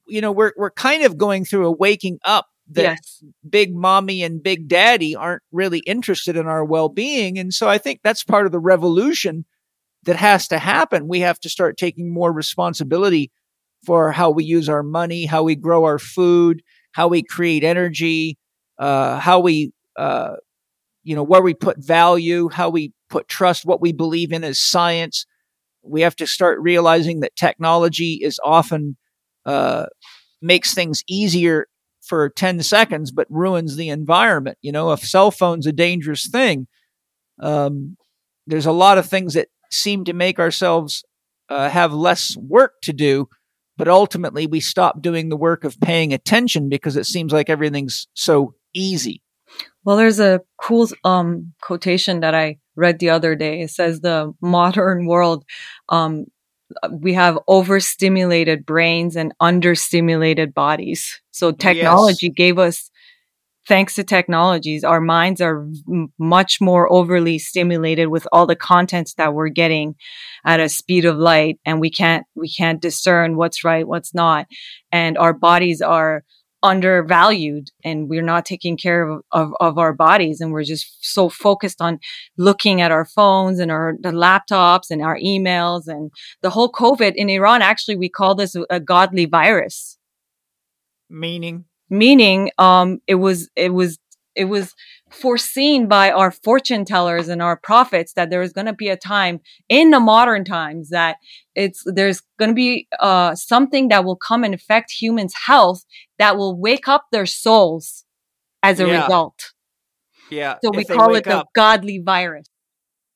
you 0.07 0.21
know, 0.21 0.31
we're 0.31 0.53
we're 0.57 0.71
kind 0.71 1.03
of 1.03 1.17
going 1.17 1.45
through 1.45 1.67
a 1.67 1.71
waking 1.71 2.19
up 2.25 2.47
that 2.71 2.81
yes. 2.81 3.23
big 3.47 3.75
mommy 3.75 4.23
and 4.23 4.41
big 4.41 4.67
daddy 4.67 5.15
aren't 5.15 5.43
really 5.51 5.79
interested 5.79 6.35
in 6.35 6.47
our 6.47 6.65
well-being 6.65 7.37
and 7.37 7.53
so 7.53 7.69
I 7.69 7.77
think 7.77 7.99
that's 8.03 8.23
part 8.23 8.47
of 8.47 8.51
the 8.51 8.59
revolution 8.59 9.45
that 10.05 10.15
has 10.15 10.47
to 10.49 10.59
happen. 10.59 11.07
We 11.07 11.21
have 11.21 11.39
to 11.41 11.49
start 11.49 11.77
taking 11.77 12.13
more 12.13 12.31
responsibility 12.31 13.31
for 13.85 14.11
how 14.11 14.31
we 14.31 14.43
use 14.43 14.69
our 14.69 14.83
money, 14.83 15.25
how 15.25 15.43
we 15.43 15.55
grow 15.55 15.83
our 15.83 15.99
food, 15.99 16.61
how 16.93 17.07
we 17.07 17.23
create 17.23 17.63
energy, 17.63 18.37
uh, 18.79 19.19
how 19.19 19.39
we, 19.39 19.71
uh, 19.97 20.35
you 21.03 21.15
know, 21.15 21.23
where 21.23 21.41
we 21.41 21.53
put 21.53 21.77
value, 21.83 22.49
how 22.49 22.69
we 22.69 22.93
put 23.09 23.27
trust, 23.27 23.65
what 23.65 23.81
we 23.81 23.91
believe 23.93 24.31
in 24.31 24.43
as 24.43 24.59
science. 24.59 25.25
We 25.83 26.01
have 26.01 26.15
to 26.17 26.27
start 26.27 26.59
realizing 26.61 27.21
that 27.21 27.35
technology 27.35 28.19
is 28.21 28.39
often 28.43 28.97
uh, 29.45 29.87
makes 30.41 30.73
things 30.73 31.03
easier 31.07 31.67
for 32.01 32.29
10 32.29 32.61
seconds, 32.63 33.11
but 33.11 33.27
ruins 33.29 33.75
the 33.75 33.89
environment. 33.89 34.57
You 34.61 34.71
know, 34.71 34.91
a 34.91 34.97
cell 34.97 35.31
phone's 35.31 35.67
a 35.67 35.71
dangerous 35.71 36.27
thing. 36.27 36.67
Um, 37.39 37.97
there's 38.47 38.65
a 38.65 38.71
lot 38.71 38.97
of 38.97 39.07
things 39.07 39.33
that 39.33 39.47
seem 39.75 40.05
to 40.05 40.13
make 40.13 40.39
ourselves 40.39 41.03
uh, 41.49 41.69
have 41.69 41.93
less 41.93 42.35
work 42.37 42.73
to 42.83 42.93
do, 42.93 43.27
but 43.77 43.87
ultimately 43.87 44.47
we 44.47 44.59
stop 44.59 45.01
doing 45.01 45.29
the 45.29 45.37
work 45.37 45.63
of 45.63 45.79
paying 45.79 46.13
attention 46.13 46.69
because 46.69 46.95
it 46.95 47.05
seems 47.05 47.31
like 47.33 47.49
everything's 47.49 48.07
so 48.13 48.55
easy. 48.73 49.21
Well, 49.83 49.97
there's 49.97 50.19
a 50.19 50.41
cool 50.61 50.89
um, 51.03 51.53
quotation 51.61 52.21
that 52.21 52.33
I 52.33 52.57
read 52.75 52.99
the 52.99 53.11
other 53.11 53.35
day. 53.35 53.61
It 53.61 53.69
says 53.69 54.01
the 54.01 54.33
modern 54.41 55.05
world, 55.05 55.45
um, 55.89 56.25
we 56.91 57.13
have 57.13 57.37
overstimulated 57.47 58.65
brains 58.65 59.15
and 59.15 59.33
understimulated 59.41 60.53
bodies. 60.53 61.21
So 61.31 61.51
technology 61.51 62.29
gave 62.29 62.57
us, 62.57 62.89
thanks 63.67 63.95
to 63.95 64.03
technologies, 64.03 64.83
our 64.83 65.01
minds 65.01 65.41
are 65.41 65.67
m- 65.87 66.11
much 66.17 66.59
more 66.61 66.91
overly 66.91 67.39
stimulated 67.39 68.07
with 68.07 68.27
all 68.31 68.45
the 68.45 68.55
contents 68.55 69.15
that 69.15 69.33
we're 69.33 69.49
getting 69.49 69.95
at 70.45 70.59
a 70.59 70.69
speed 70.69 71.05
of 71.05 71.17
light, 71.17 71.59
and 71.65 71.79
we 71.79 71.89
can't 71.89 72.25
we 72.35 72.49
can't 72.49 72.81
discern 72.81 73.35
what's 73.35 73.63
right, 73.63 73.87
what's 73.87 74.13
not, 74.13 74.47
and 74.91 75.17
our 75.17 75.33
bodies 75.33 75.81
are 75.81 76.23
undervalued 76.63 77.69
and 77.83 78.09
we're 78.09 78.23
not 78.23 78.43
taking 78.43 78.75
care 78.75 79.07
of, 79.07 79.21
of, 79.31 79.51
of, 79.59 79.77
our 79.77 79.93
bodies 79.93 80.41
and 80.41 80.51
we're 80.51 80.63
just 80.63 80.97
so 80.99 81.29
focused 81.29 81.79
on 81.79 81.99
looking 82.39 82.81
at 82.81 82.91
our 82.91 83.05
phones 83.05 83.59
and 83.59 83.69
our 83.69 83.93
laptops 84.01 84.89
and 84.89 85.03
our 85.03 85.15
emails 85.19 85.83
and 85.85 86.09
the 86.41 86.49
whole 86.49 86.71
covid 86.71 87.13
in 87.15 87.29
iran 87.29 87.61
actually 87.61 87.95
we 87.95 88.09
call 88.09 88.33
this 88.33 88.55
a 88.71 88.79
godly 88.79 89.25
virus. 89.25 89.99
Meaning 91.07 91.65
meaning 91.89 92.51
um 92.57 92.99
it 93.07 93.15
was 93.15 93.49
it 93.55 93.73
was 93.73 93.99
it 94.35 94.45
was 94.45 94.73
foreseen 95.09 95.87
by 95.87 96.11
our 96.11 96.29
fortune 96.31 96.83
tellers 96.83 97.29
and 97.29 97.41
our 97.41 97.55
prophets 97.55 98.13
that 98.13 98.29
there 98.29 98.41
is 98.41 98.51
going 98.51 98.65
to 98.65 98.73
be 98.73 98.89
a 98.89 98.97
time 98.97 99.39
in 99.69 99.91
the 99.91 99.99
modern 99.99 100.43
times 100.43 100.89
that 100.89 101.17
it's 101.55 101.83
there's 101.85 102.21
going 102.37 102.49
to 102.51 102.55
be 102.55 102.87
uh, 102.99 103.33
something 103.35 103.87
that 103.87 104.03
will 104.03 104.17
come 104.17 104.43
and 104.43 104.53
affect 104.53 104.91
humans' 104.91 105.33
health 105.45 105.85
that 106.19 106.35
will 106.37 106.59
wake 106.59 106.87
up 106.87 107.05
their 107.11 107.25
souls 107.25 108.03
as 108.61 108.79
a 108.79 108.87
Yeah. 108.87 109.03
result. 109.03 109.53
Yeah. 110.29 110.57
So 110.63 110.71
we 110.71 110.83
call 110.83 111.11
it 111.11 111.13
wake 111.13 111.27
the 111.27 111.37
up. 111.37 111.47
godly 111.55 112.01
virus. 112.03 112.47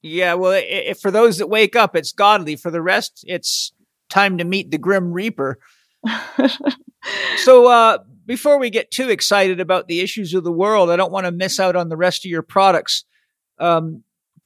Yeah. 0.02 0.36
Well, 0.36 0.54
i 0.54 0.86
i 0.90 0.94
for 0.94 1.12
those 1.12 1.40
that 1.40 1.48
wake 1.48 1.76
up, 1.76 1.96
it's 1.96 2.14
godly. 2.14 2.56
For 2.56 2.72
the 2.72 2.82
rest, 2.82 3.26
it's 3.28 3.74
time 4.10 4.38
to 4.38 4.46
meet 4.46 4.72
the 4.72 4.78
Grim 4.78 5.12
Reaper. 5.12 5.58
So, 7.38 7.68
uh, 7.68 8.00
before 8.30 8.60
we 8.60 8.70
get 8.70 8.92
too 8.92 9.10
excited 9.10 9.60
about 9.60 9.88
the 9.88 10.02
issues 10.02 10.36
of 10.36 10.44
the 10.44 10.52
world, 10.52 10.92
I 10.92 10.96
don't 10.96 11.12
want 11.12 11.26
to 11.26 11.32
miss 11.32 11.60
out 11.60 11.76
on 11.76 11.90
the 11.90 11.98
rest 11.98 12.24
of 12.24 12.30
your 12.30 12.44
products. 12.44 13.04
Um, 13.58 14.04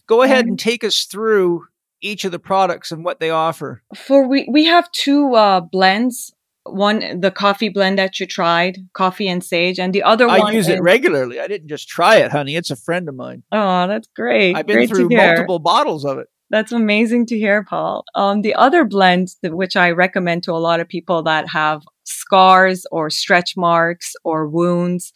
go 0.08 0.22
ahead 0.22 0.46
and 0.46 0.58
take 0.58 0.86
us 0.86 1.04
through 1.04 1.66
each 2.00 2.24
of 2.24 2.32
the 2.32 2.40
products 2.40 2.94
and 2.94 3.04
what 3.04 3.20
they 3.20 3.30
offer. 3.30 3.84
For 3.94 4.26
we 4.26 4.48
we 4.50 4.64
have 4.66 4.90
two 4.94 5.36
uh, 5.36 5.60
blends. 5.60 6.34
One 6.66 7.20
the 7.20 7.30
coffee 7.30 7.68
blend 7.68 8.00
that 8.00 8.22
you 8.22 8.26
tried, 8.26 8.78
coffee 8.94 9.28
and 9.28 9.44
sage, 9.44 9.80
and 9.82 9.92
the 9.92 10.04
other 10.04 10.30
I 10.30 10.40
one 10.40 10.54
I 10.54 10.56
use 10.56 10.70
it 10.70 10.82
regularly. 10.82 11.42
I 11.42 11.48
didn't 11.48 11.68
just 11.68 11.90
try 11.90 12.16
it, 12.16 12.32
honey. 12.32 12.56
It's 12.56 12.72
a 12.72 12.78
friend 12.78 13.10
of 13.10 13.16
mine. 13.16 13.44
Oh, 13.52 13.86
that's 13.88 14.08
great! 14.16 14.56
I've 14.56 14.66
been 14.66 14.78
great 14.78 14.90
through 14.90 15.10
multiple 15.10 15.60
bottles 15.60 16.06
of 16.06 16.20
it. 16.20 16.30
That's 16.50 16.72
amazing 16.72 17.26
to 17.28 17.38
hear, 17.38 17.66
Paul. 17.66 18.06
Um, 18.16 18.44
the 18.44 18.56
other 18.56 18.86
blend, 18.86 19.36
that- 19.42 19.58
which 19.58 19.76
I 19.76 19.92
recommend 19.92 20.44
to 20.44 20.54
a 20.54 20.64
lot 20.70 20.80
of 20.80 20.88
people 20.88 21.24
that 21.24 21.50
have 21.50 21.84
scars 22.04 22.86
or 22.92 23.10
stretch 23.10 23.56
marks 23.56 24.14
or 24.24 24.48
wounds 24.48 25.12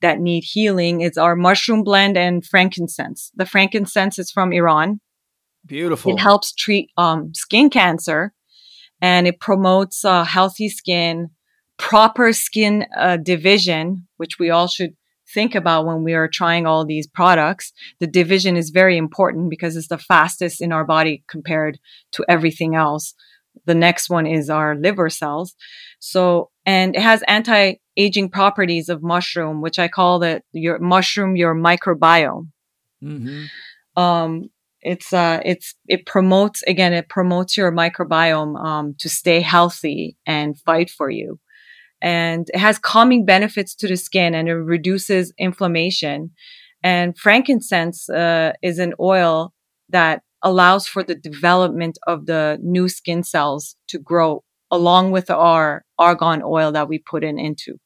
that 0.00 0.20
need 0.20 0.42
healing, 0.44 1.00
is 1.00 1.16
our 1.16 1.36
mushroom 1.36 1.82
blend 1.84 2.16
and 2.16 2.44
frankincense. 2.44 3.30
The 3.34 3.46
frankincense 3.46 4.18
is 4.18 4.30
from 4.30 4.52
Iran. 4.52 5.00
Beautiful. 5.64 6.12
It 6.12 6.18
helps 6.18 6.52
treat 6.52 6.90
um, 6.96 7.32
skin 7.34 7.70
cancer 7.70 8.32
and 9.00 9.26
it 9.26 9.40
promotes 9.40 10.04
uh, 10.04 10.24
healthy 10.24 10.68
skin, 10.68 11.30
proper 11.78 12.32
skin 12.32 12.86
uh, 12.96 13.16
division, 13.16 14.06
which 14.16 14.38
we 14.38 14.50
all 14.50 14.66
should 14.66 14.94
think 15.32 15.54
about 15.54 15.86
when 15.86 16.04
we 16.04 16.14
are 16.14 16.28
trying 16.28 16.66
all 16.66 16.84
these 16.84 17.06
products. 17.06 17.72
The 18.00 18.06
division 18.06 18.56
is 18.56 18.70
very 18.70 18.96
important 18.96 19.50
because 19.50 19.76
it's 19.76 19.88
the 19.88 19.98
fastest 19.98 20.60
in 20.60 20.72
our 20.72 20.84
body 20.84 21.24
compared 21.28 21.78
to 22.12 22.24
everything 22.28 22.74
else. 22.74 23.14
The 23.66 23.74
next 23.74 24.10
one 24.10 24.26
is 24.26 24.50
our 24.50 24.74
liver 24.74 25.10
cells. 25.10 25.54
So, 26.04 26.50
and 26.66 26.96
it 26.96 27.02
has 27.02 27.22
anti-aging 27.28 28.30
properties 28.30 28.88
of 28.88 29.02
mushroom, 29.02 29.60
which 29.60 29.78
I 29.78 29.88
call 29.88 30.18
the 30.18 30.42
your 30.52 30.78
mushroom, 30.78 31.36
your 31.36 31.54
microbiome. 31.54 32.48
Hmm 33.00 33.44
um 33.96 34.44
it's 34.80 35.12
uh 35.12 35.40
it's 35.44 35.74
it 35.86 36.06
promotes 36.06 36.62
again 36.64 36.92
it 36.92 37.08
promotes 37.08 37.56
your 37.56 37.70
microbiome 37.72 38.58
um 38.64 38.94
to 38.98 39.08
stay 39.08 39.40
healthy 39.40 40.16
and 40.26 40.58
fight 40.60 40.90
for 40.90 41.10
you. 41.10 41.38
And 42.00 42.48
it 42.52 42.58
has 42.58 42.78
calming 42.78 43.24
benefits 43.24 43.76
to 43.76 43.86
the 43.86 43.96
skin 43.96 44.34
and 44.34 44.48
it 44.48 44.54
reduces 44.54 45.32
inflammation. 45.38 46.32
And 46.82 47.16
frankincense 47.16 48.10
uh, 48.10 48.54
is 48.60 48.80
an 48.80 48.94
oil 48.98 49.52
that 49.90 50.22
allows 50.42 50.88
for 50.88 51.04
the 51.04 51.14
development 51.14 51.98
of 52.08 52.26
the 52.26 52.58
new 52.60 52.88
skin 52.88 53.22
cells 53.22 53.76
to 53.86 54.00
grow 54.00 54.42
along 54.72 55.12
with 55.12 55.30
our 55.30 55.84
argan 55.98 56.42
oil 56.44 56.72
that 56.72 56.88
we 56.88 56.98
put 56.98 57.22
in 57.22 57.38
into 57.38 57.76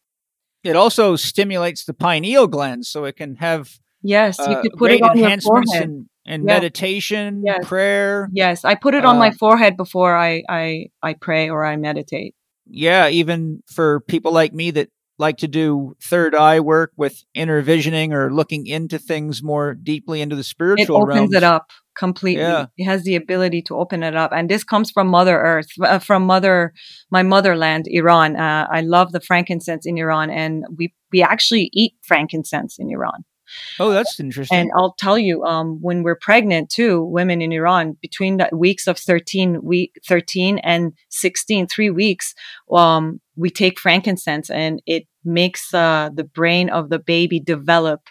It 0.64 0.74
also 0.76 1.16
stimulates 1.16 1.84
the 1.84 1.92
pineal 1.94 2.46
gland, 2.46 2.86
so 2.86 3.04
it 3.04 3.16
can 3.16 3.36
have 3.36 3.78
yes 4.02 4.38
you 4.38 4.56
uh, 4.56 4.62
could 4.62 4.72
put 4.78 4.90
it 4.92 5.02
on 5.02 5.18
your 5.18 5.32
forehead 5.42 5.82
in, 5.82 6.08
in 6.24 6.40
Yeah. 6.46 6.54
meditation, 6.54 7.42
Yes. 7.44 7.64
prayer. 7.66 8.28
yes 8.32 8.64
i 8.64 8.74
put 8.74 8.94
it 8.94 9.04
on 9.04 9.18
my 9.18 9.28
Uh, 9.28 9.38
forehead 9.38 9.76
before 9.76 10.16
i 10.16 10.42
i 10.48 10.86
i 11.02 11.12
pray 11.14 11.50
or 11.50 11.64
i 11.64 11.76
meditate 11.76 12.34
Yeah, 12.66 13.08
even 13.08 13.62
for 13.66 14.00
people 14.00 14.32
like 14.32 14.52
me 14.52 14.70
that 14.72 14.88
like 15.18 15.38
to 15.38 15.48
do 15.48 15.96
third 16.02 16.34
eye 16.34 16.60
work 16.60 16.92
with 16.96 17.24
inner 17.34 17.62
visioning 17.62 18.12
or 18.12 18.32
looking 18.32 18.66
into 18.66 18.98
things 18.98 19.42
more 19.42 19.74
deeply 19.74 20.20
into 20.20 20.36
the 20.36 20.44
spiritual 20.44 20.98
realm. 21.06 21.10
it 21.10 21.12
opens 21.12 21.32
realms. 21.32 21.34
it 21.34 21.42
up 21.42 21.70
completely. 21.96 22.42
Yeah. 22.42 22.66
It 22.76 22.84
has 22.84 23.04
the 23.04 23.16
ability 23.16 23.62
to 23.62 23.76
open 23.76 24.02
it 24.02 24.14
up, 24.14 24.32
and 24.32 24.48
this 24.48 24.64
comes 24.64 24.90
from 24.90 25.08
Mother 25.08 25.38
Earth, 25.38 25.68
uh, 25.82 25.98
from 25.98 26.24
Mother, 26.24 26.72
my 27.10 27.22
motherland, 27.22 27.86
Iran. 27.88 28.36
Uh, 28.36 28.66
I 28.70 28.82
love 28.82 29.12
the 29.12 29.20
frankincense 29.20 29.86
in 29.86 29.98
Iran, 29.98 30.30
and 30.30 30.64
we 30.76 30.94
we 31.12 31.22
actually 31.22 31.70
eat 31.72 31.94
frankincense 32.02 32.76
in 32.78 32.90
Iran. 32.90 33.24
Oh, 33.78 33.90
that's 33.90 34.18
interesting. 34.20 34.56
And 34.58 34.70
I'll 34.76 34.94
tell 34.98 35.18
you, 35.18 35.44
um, 35.44 35.78
when 35.80 36.02
we're 36.02 36.18
pregnant 36.20 36.70
too, 36.70 37.02
women 37.02 37.40
in 37.42 37.52
Iran, 37.52 37.96
between 38.00 38.38
the 38.38 38.48
weeks 38.52 38.86
of 38.86 38.98
13 38.98 39.62
week, 39.62 39.92
13 40.06 40.58
and 40.58 40.92
16, 41.10 41.66
three 41.66 41.90
weeks, 41.90 42.34
um, 42.70 43.20
we 43.36 43.50
take 43.50 43.78
frankincense 43.78 44.50
and 44.50 44.80
it 44.86 45.06
makes, 45.24 45.72
uh, 45.74 46.10
the 46.12 46.24
brain 46.24 46.70
of 46.70 46.88
the 46.88 46.98
baby 46.98 47.40
develop 47.40 48.02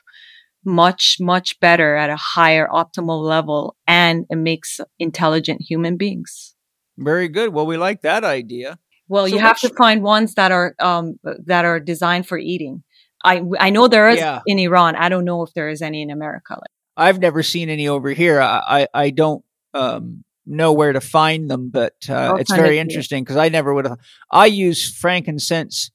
much, 0.63 1.17
much 1.19 1.59
better 1.59 1.95
at 1.95 2.09
a 2.09 2.15
higher 2.15 2.67
optimal 2.67 3.21
level 3.23 3.75
and 3.87 4.25
it 4.29 4.37
makes 4.37 4.79
intelligent 4.99 5.61
human 5.61 5.97
beings. 5.97 6.55
Very 6.97 7.27
good. 7.27 7.53
Well, 7.53 7.65
we 7.65 7.77
like 7.77 8.01
that 8.01 8.23
idea. 8.23 8.79
Well, 9.07 9.27
So 9.27 9.35
you 9.35 9.41
have 9.41 9.59
to 9.59 9.69
find 9.69 10.01
ones 10.01 10.33
that 10.35 10.51
are, 10.51 10.75
um, 10.79 11.19
that 11.23 11.65
are 11.65 11.79
designed 11.79 12.27
for 12.27 12.37
eating. 12.37 12.83
I, 13.25 13.41
I 13.59 13.69
know 13.71 13.87
there 13.87 14.07
is 14.09 14.19
Yeah. 14.19 14.41
in 14.45 14.59
Iran. 14.59 14.95
I 14.95 15.09
don't 15.09 15.25
know 15.25 15.41
if 15.41 15.53
there 15.53 15.67
is 15.69 15.81
any 15.81 16.01
in 16.01 16.11
America. 16.11 16.59
I've 16.95 17.19
never 17.19 17.43
seen 17.43 17.69
any 17.69 17.87
over 17.87 18.11
here. 18.11 18.39
I 18.39 18.61
I, 18.93 19.05
I 19.05 19.09
don't 19.09 19.43
um 19.73 20.23
know 20.45 20.71
where 20.73 20.93
to 20.93 21.01
find 21.01 21.49
them, 21.49 21.69
but 21.69 21.95
uh, 22.07 22.35
it's 22.39 22.53
very 22.53 22.77
interesting 22.79 23.23
because 23.23 23.35
I 23.37 23.49
never 23.49 23.73
would 23.73 23.85
have. 23.85 23.97
I 24.31 24.45
use 24.45 24.95
frankincense 24.95 25.91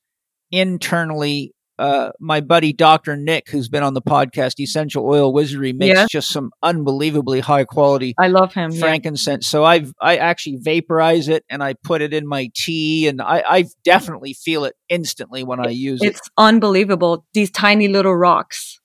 internally. 0.51 1.55
Uh, 1.81 2.11
my 2.21 2.41
buddy 2.41 2.73
Dr. 2.75 3.17
Nick, 3.17 3.49
who's 3.49 3.69
been 3.69 3.83
on 3.83 3.95
the 3.95 4.03
podcast 4.03 4.61
Essential 4.61 5.05
Oil 5.07 5.33
Wizardry, 5.33 5.73
makes 5.73 5.97
Yeah. 5.99 6.07
just 6.11 6.29
some 6.29 6.51
unbelievably 6.63 7.41
high 7.41 7.65
quality 7.65 8.15
I 8.19 8.29
love 8.29 8.53
him. 8.53 8.71
yeah. 8.71 8.81
frankincense. 8.81 9.47
So 9.49 9.65
I've 9.65 9.93
I 10.01 10.19
actually 10.19 10.57
vaporize 10.61 11.29
it 11.29 11.45
and 11.49 11.63
I 11.63 11.75
put 11.83 12.03
it 12.03 12.13
in 12.13 12.27
my 12.27 12.51
tea, 12.55 13.09
and 13.09 13.23
I, 13.23 13.43
I 13.49 13.65
definitely 13.83 14.35
feel 14.35 14.65
it 14.67 14.75
instantly 14.91 15.43
when 15.43 15.59
I 15.59 15.71
use 15.71 16.03
it. 16.03 16.09
It's 16.09 16.29
unbelievable. 16.37 17.25
These 17.33 17.51
tiny 17.51 17.89
little 17.89 18.15
rocks. 18.15 18.79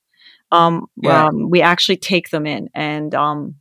Um, 0.51 0.85
Yeah. 1.01 1.26
um, 1.26 1.49
we 1.49 1.61
actually 1.61 1.97
take 1.97 2.30
them 2.30 2.45
in, 2.47 2.69
and 2.73 3.13
um, 3.13 3.55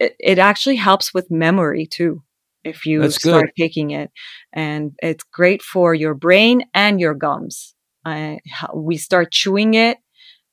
it, 0.00 0.16
it 0.18 0.38
actually 0.38 0.76
helps 0.76 1.14
with 1.14 1.30
memory 1.30 1.86
too. 1.86 2.22
If 2.64 2.86
you 2.86 3.02
That's 3.02 3.16
start 3.16 3.46
good. 3.56 3.62
taking 3.62 3.90
it, 3.90 4.10
and 4.52 4.92
it's 5.02 5.24
great 5.32 5.62
for 5.62 5.94
your 5.94 6.14
brain 6.14 6.64
and 6.74 7.00
your 7.00 7.14
gums. 7.14 7.74
Ho- 8.04 8.74
we 8.74 8.96
start 8.96 9.32
chewing 9.32 9.74
it, 9.74 9.98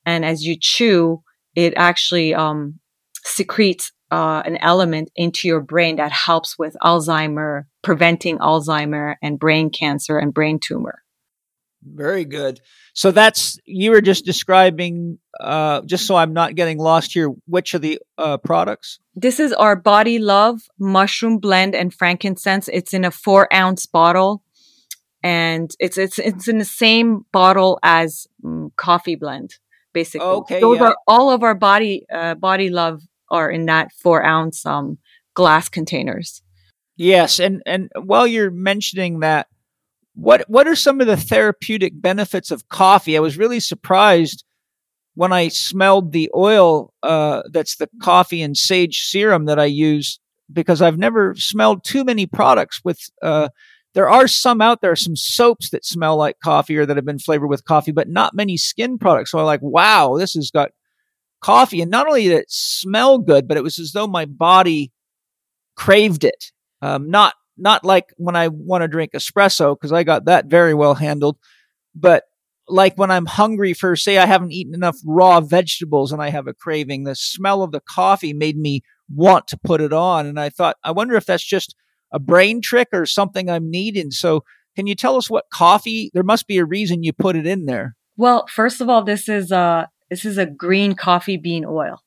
and 0.06 0.24
as 0.24 0.44
you 0.44 0.56
chew, 0.60 1.22
it 1.54 1.74
actually 1.76 2.34
um, 2.34 2.80
secretes 3.24 3.92
uh, 4.10 4.42
an 4.44 4.56
element 4.58 5.10
into 5.14 5.48
your 5.48 5.60
brain 5.60 5.96
that 5.96 6.12
helps 6.12 6.58
with 6.58 6.76
Alzheimer, 6.82 7.64
preventing 7.82 8.38
Alzheimer 8.38 9.14
and 9.22 9.38
brain 9.38 9.70
cancer 9.70 10.18
and 10.18 10.34
brain 10.34 10.58
tumor. 10.58 11.02
Very 11.82 12.26
good. 12.26 12.60
So 12.92 13.10
that's 13.10 13.58
you 13.64 13.90
were 13.90 14.02
just 14.02 14.26
describing. 14.26 15.18
Uh, 15.38 15.80
just 15.86 16.06
so 16.06 16.16
I'm 16.16 16.34
not 16.34 16.54
getting 16.54 16.78
lost 16.78 17.12
here, 17.14 17.30
which 17.46 17.72
of 17.72 17.80
the 17.80 17.98
uh, 18.18 18.36
products? 18.36 18.98
This 19.14 19.40
is 19.40 19.54
our 19.54 19.76
Body 19.76 20.18
Love 20.18 20.60
mushroom 20.78 21.38
blend 21.38 21.74
and 21.74 21.94
frankincense. 21.94 22.68
It's 22.68 22.92
in 22.92 23.06
a 23.06 23.10
four 23.10 23.48
ounce 23.54 23.86
bottle, 23.86 24.42
and 25.22 25.70
it's 25.78 25.98
it's 25.98 26.18
it's 26.18 26.48
in 26.48 26.58
the 26.58 26.64
same 26.64 27.24
bottle 27.32 27.78
as 27.82 28.26
mm, 28.44 28.70
coffee 28.76 29.16
blend. 29.16 29.54
Basically, 29.92 30.26
Okay, 30.26 30.60
those 30.60 30.78
yeah. 30.78 30.88
are 30.88 30.96
all 31.06 31.30
of 31.30 31.42
our 31.42 31.54
body 31.54 32.06
uh, 32.12 32.34
Body 32.34 32.70
Love 32.70 33.02
are 33.30 33.50
in 33.50 33.66
that 33.66 33.92
four 33.92 34.24
ounce 34.24 34.64
um 34.64 34.98
glass 35.34 35.68
containers. 35.68 36.42
Yes, 36.96 37.38
and 37.38 37.62
and 37.66 37.90
while 38.00 38.26
you're 38.26 38.50
mentioning 38.50 39.20
that, 39.20 39.48
what 40.14 40.44
what 40.48 40.68
are 40.68 40.76
some 40.76 41.00
of 41.00 41.06
the 41.06 41.16
therapeutic 41.16 41.92
benefits 42.00 42.50
of 42.50 42.68
coffee? 42.68 43.16
I 43.16 43.20
was 43.20 43.38
really 43.38 43.60
surprised 43.60 44.44
when 45.14 45.32
I 45.32 45.48
smelled 45.48 46.12
the 46.12 46.30
oil 46.34 46.92
uh, 47.02 47.42
that's 47.50 47.76
the 47.76 47.88
coffee 48.02 48.42
and 48.42 48.56
sage 48.56 49.00
serum 49.02 49.46
that 49.46 49.58
I 49.58 49.64
use 49.64 50.20
because 50.52 50.80
I've 50.80 50.98
never 50.98 51.34
smelled 51.36 51.84
too 51.84 52.04
many 52.04 52.26
products 52.26 52.80
with. 52.84 53.00
Uh, 53.20 53.48
there 53.94 54.08
are 54.08 54.28
some 54.28 54.60
out 54.60 54.80
there, 54.80 54.94
some 54.94 55.16
soaps 55.16 55.70
that 55.70 55.84
smell 55.84 56.16
like 56.16 56.36
coffee 56.42 56.76
or 56.76 56.86
that 56.86 56.96
have 56.96 57.04
been 57.04 57.18
flavored 57.18 57.50
with 57.50 57.64
coffee, 57.64 57.92
but 57.92 58.08
not 58.08 58.34
many 58.34 58.56
skin 58.56 58.98
products. 58.98 59.32
So 59.32 59.38
I'm 59.38 59.46
like, 59.46 59.62
wow, 59.62 60.16
this 60.16 60.34
has 60.34 60.50
got 60.50 60.70
coffee, 61.40 61.80
and 61.80 61.90
not 61.90 62.06
only 62.06 62.24
did 62.24 62.32
it 62.32 62.50
smell 62.50 63.18
good, 63.18 63.48
but 63.48 63.56
it 63.56 63.62
was 63.62 63.78
as 63.78 63.92
though 63.92 64.06
my 64.06 64.26
body 64.26 64.92
craved 65.76 66.24
it. 66.24 66.52
Um, 66.82 67.10
not 67.10 67.34
not 67.56 67.84
like 67.84 68.06
when 68.16 68.36
I 68.36 68.48
want 68.48 68.82
to 68.82 68.88
drink 68.88 69.12
espresso 69.12 69.76
because 69.76 69.92
I 69.92 70.02
got 70.02 70.26
that 70.26 70.46
very 70.46 70.72
well 70.74 70.94
handled, 70.94 71.36
but 71.94 72.24
like 72.68 72.96
when 72.96 73.10
I'm 73.10 73.26
hungry 73.26 73.74
for, 73.74 73.96
say, 73.96 74.16
I 74.18 74.26
haven't 74.26 74.52
eaten 74.52 74.74
enough 74.74 74.96
raw 75.04 75.40
vegetables 75.40 76.12
and 76.12 76.22
I 76.22 76.30
have 76.30 76.46
a 76.46 76.54
craving. 76.54 77.04
The 77.04 77.16
smell 77.16 77.62
of 77.62 77.72
the 77.72 77.80
coffee 77.80 78.32
made 78.32 78.56
me 78.56 78.82
want 79.08 79.48
to 79.48 79.58
put 79.58 79.80
it 79.80 79.92
on, 79.92 80.26
and 80.26 80.38
I 80.38 80.50
thought, 80.50 80.76
I 80.84 80.92
wonder 80.92 81.16
if 81.16 81.26
that's 81.26 81.44
just 81.44 81.74
a 82.12 82.18
brain 82.18 82.60
trick 82.60 82.88
or 82.92 83.06
something 83.06 83.48
I'm 83.50 83.70
needing. 83.70 84.10
So, 84.10 84.44
can 84.76 84.86
you 84.86 84.94
tell 84.94 85.16
us 85.16 85.28
what 85.28 85.44
coffee? 85.52 86.10
There 86.14 86.22
must 86.22 86.46
be 86.46 86.58
a 86.58 86.64
reason 86.64 87.02
you 87.02 87.12
put 87.12 87.36
it 87.36 87.46
in 87.46 87.66
there. 87.66 87.96
Well, 88.16 88.46
first 88.48 88.80
of 88.80 88.88
all, 88.88 89.02
this 89.02 89.28
is 89.28 89.50
a 89.50 89.88
this 90.10 90.24
is 90.24 90.38
a 90.38 90.46
green 90.46 90.94
coffee 90.94 91.36
bean 91.36 91.64
oil, 91.64 92.02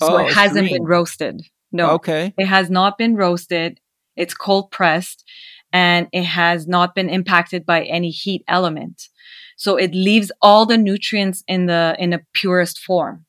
so 0.00 0.14
Oh, 0.14 0.18
it 0.18 0.32
hasn't 0.32 0.68
green. 0.68 0.74
been 0.74 0.84
roasted. 0.84 1.42
No, 1.72 1.90
Okay. 1.92 2.32
It 2.38 2.46
has 2.46 2.70
not 2.70 2.96
been 2.98 3.14
roasted. 3.14 3.78
It's 4.16 4.34
cold 4.34 4.70
pressed 4.70 5.22
and 5.72 6.08
it 6.12 6.24
has 6.24 6.66
not 6.66 6.94
been 6.94 7.08
impacted 7.10 7.66
by 7.66 7.82
any 7.84 8.10
heat 8.10 8.42
element. 8.48 9.08
So 9.56 9.76
it 9.76 9.92
leaves 9.92 10.32
all 10.40 10.64
the 10.66 10.78
nutrients 10.78 11.44
in 11.46 11.66
the, 11.66 11.94
in 11.98 12.10
the 12.10 12.20
purest 12.32 12.78
form. 12.78 13.26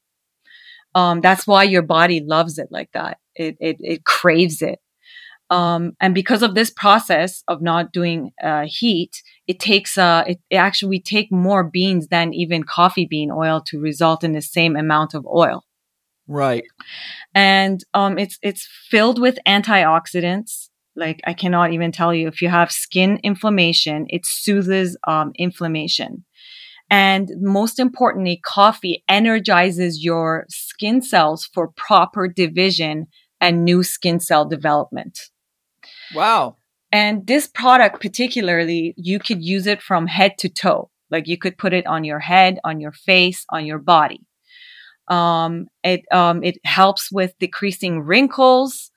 Um, 0.96 1.22
that's 1.22 1.46
why 1.46 1.64
your 1.64 1.82
body 1.82 2.22
loves 2.22 2.58
it 2.58 2.70
like 2.72 2.92
that. 2.94 3.18
It, 3.36 3.58
it, 3.60 3.78
it 3.80 4.06
craves 4.06 4.62
it. 4.62 4.80
Um, 5.50 5.94
and 6.00 6.14
because 6.14 6.44
of 6.44 6.54
this 6.54 6.70
process 6.70 7.44
of 7.48 7.62
not 7.62 7.92
doing, 7.92 8.32
uh, 8.44 8.66
heat, 8.68 9.24
it 9.48 9.60
takes, 9.60 9.98
uh, 9.98 10.24
it, 10.28 10.40
it 10.50 10.58
actually, 10.58 10.90
we 10.90 11.02
take 11.02 11.32
more 11.32 11.64
beans 11.64 12.08
than 12.10 12.34
even 12.34 12.64
coffee 12.64 13.08
bean 13.10 13.32
oil 13.32 13.62
to 13.68 13.80
result 13.80 14.24
in 14.24 14.34
the 14.34 14.42
same 14.42 14.76
amount 14.76 15.14
of 15.16 15.26
oil 15.26 15.64
Right. 16.28 16.64
and 17.34 17.84
um, 17.96 18.20
it's 18.20 18.38
it's 18.44 18.68
filled 18.90 19.20
with 19.20 19.40
antioxidants. 19.48 20.70
Like 20.96 21.22
I 21.26 21.34
cannot 21.34 21.74
even 21.74 21.92
tell 21.92 22.14
you 22.14 22.28
if 22.28 22.40
you 22.42 22.50
have 22.50 22.72
skin 22.72 23.20
inflammation, 23.24 24.06
it 24.10 24.26
soothes 24.26 24.96
um, 25.08 25.32
inflammation. 25.36 26.26
And 26.92 27.30
most 27.40 27.80
importantly, 27.80 28.40
coffee 28.44 29.04
energizes 29.08 30.04
your 30.04 30.46
skin 30.50 31.02
cells 31.02 31.50
for 31.52 31.70
proper 31.76 32.28
division 32.28 33.08
and 33.42 33.64
new 33.64 33.84
skin 33.84 34.20
cell 34.20 34.46
development. 34.46 35.20
Wow. 36.14 36.58
And 36.92 37.28
this 37.28 37.48
product 37.48 38.02
particularly, 38.02 38.94
you 38.98 39.20
could 39.20 39.44
use 39.44 39.68
it 39.68 39.82
from 39.82 40.08
head 40.08 40.38
to 40.40 40.50
toe. 40.50 40.90
Like 41.12 41.28
you 41.28 41.38
could 41.38 41.58
put 41.58 41.74
it 41.74 41.86
on 41.88 42.04
your 42.04 42.20
head, 42.20 42.60
on 42.64 42.80
your 42.80 42.92
face, 42.92 43.46
on 43.50 43.66
your 43.66 43.80
body. 43.80 44.22
Um, 45.08 45.68
it, 45.84 46.02
um, 46.12 46.44
it 46.44 46.58
helps 46.64 47.12
with 47.12 47.38
decreasing 47.40 48.02
wrinkles. 48.02 48.92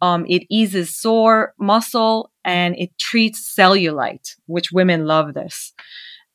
Um, 0.00 0.26
it 0.28 0.44
eases 0.50 0.94
sore 0.94 1.54
muscle 1.58 2.30
and 2.44 2.76
it 2.76 2.96
treats 2.98 3.54
cellulite, 3.56 4.36
which 4.46 4.70
women 4.70 5.06
love 5.06 5.34
this 5.34 5.72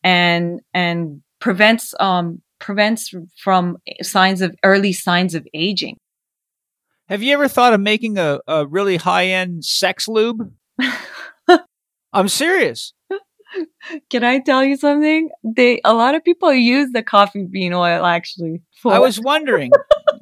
and, 0.04 0.62
and 0.74 1.22
prevents, 1.40 1.94
um, 2.00 2.42
prevents 2.60 3.14
from 3.38 3.78
signs 4.02 4.42
of 4.42 4.56
early 4.64 4.94
signs 4.94 5.36
of 5.36 5.48
aging. 5.54 5.98
Have 7.12 7.22
you 7.22 7.34
ever 7.34 7.50
thought 7.50 7.74
of 7.74 7.82
making 7.82 8.18
a, 8.18 8.40
a 8.48 8.66
really 8.66 8.96
high 8.96 9.26
end 9.26 9.66
sex 9.66 10.08
lube? 10.08 10.54
I'm 12.14 12.30
serious. 12.30 12.94
Can 14.10 14.24
I 14.24 14.40
tell 14.40 14.64
you 14.64 14.78
something? 14.78 15.30
They 15.44 15.82
a 15.84 15.94
lot 15.94 16.16
of 16.16 16.24
people 16.24 16.54
use 16.54 16.94
the 16.94 17.04
coffee 17.04 17.44
bean 17.44 17.74
oil 17.74 18.06
actually. 18.06 18.62
For 18.82 18.94
I 18.94 19.00
was 19.00 19.20
wondering. 19.20 19.72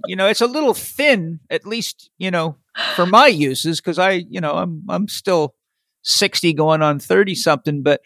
you 0.08 0.16
know, 0.16 0.26
it's 0.26 0.42
a 0.42 0.48
little 0.48 0.74
thin, 0.74 1.40
at 1.52 1.64
least 1.64 2.10
you 2.18 2.32
know, 2.32 2.58
for 2.96 3.06
my 3.06 3.28
uses, 3.28 3.80
because 3.80 4.00
I, 4.00 4.26
you 4.28 4.42
know, 4.42 4.54
I'm 4.54 4.84
I'm 4.90 5.08
still 5.08 5.54
sixty, 6.02 6.54
going 6.54 6.82
on 6.82 7.00
thirty 7.00 7.36
something, 7.36 7.84
but 7.84 8.02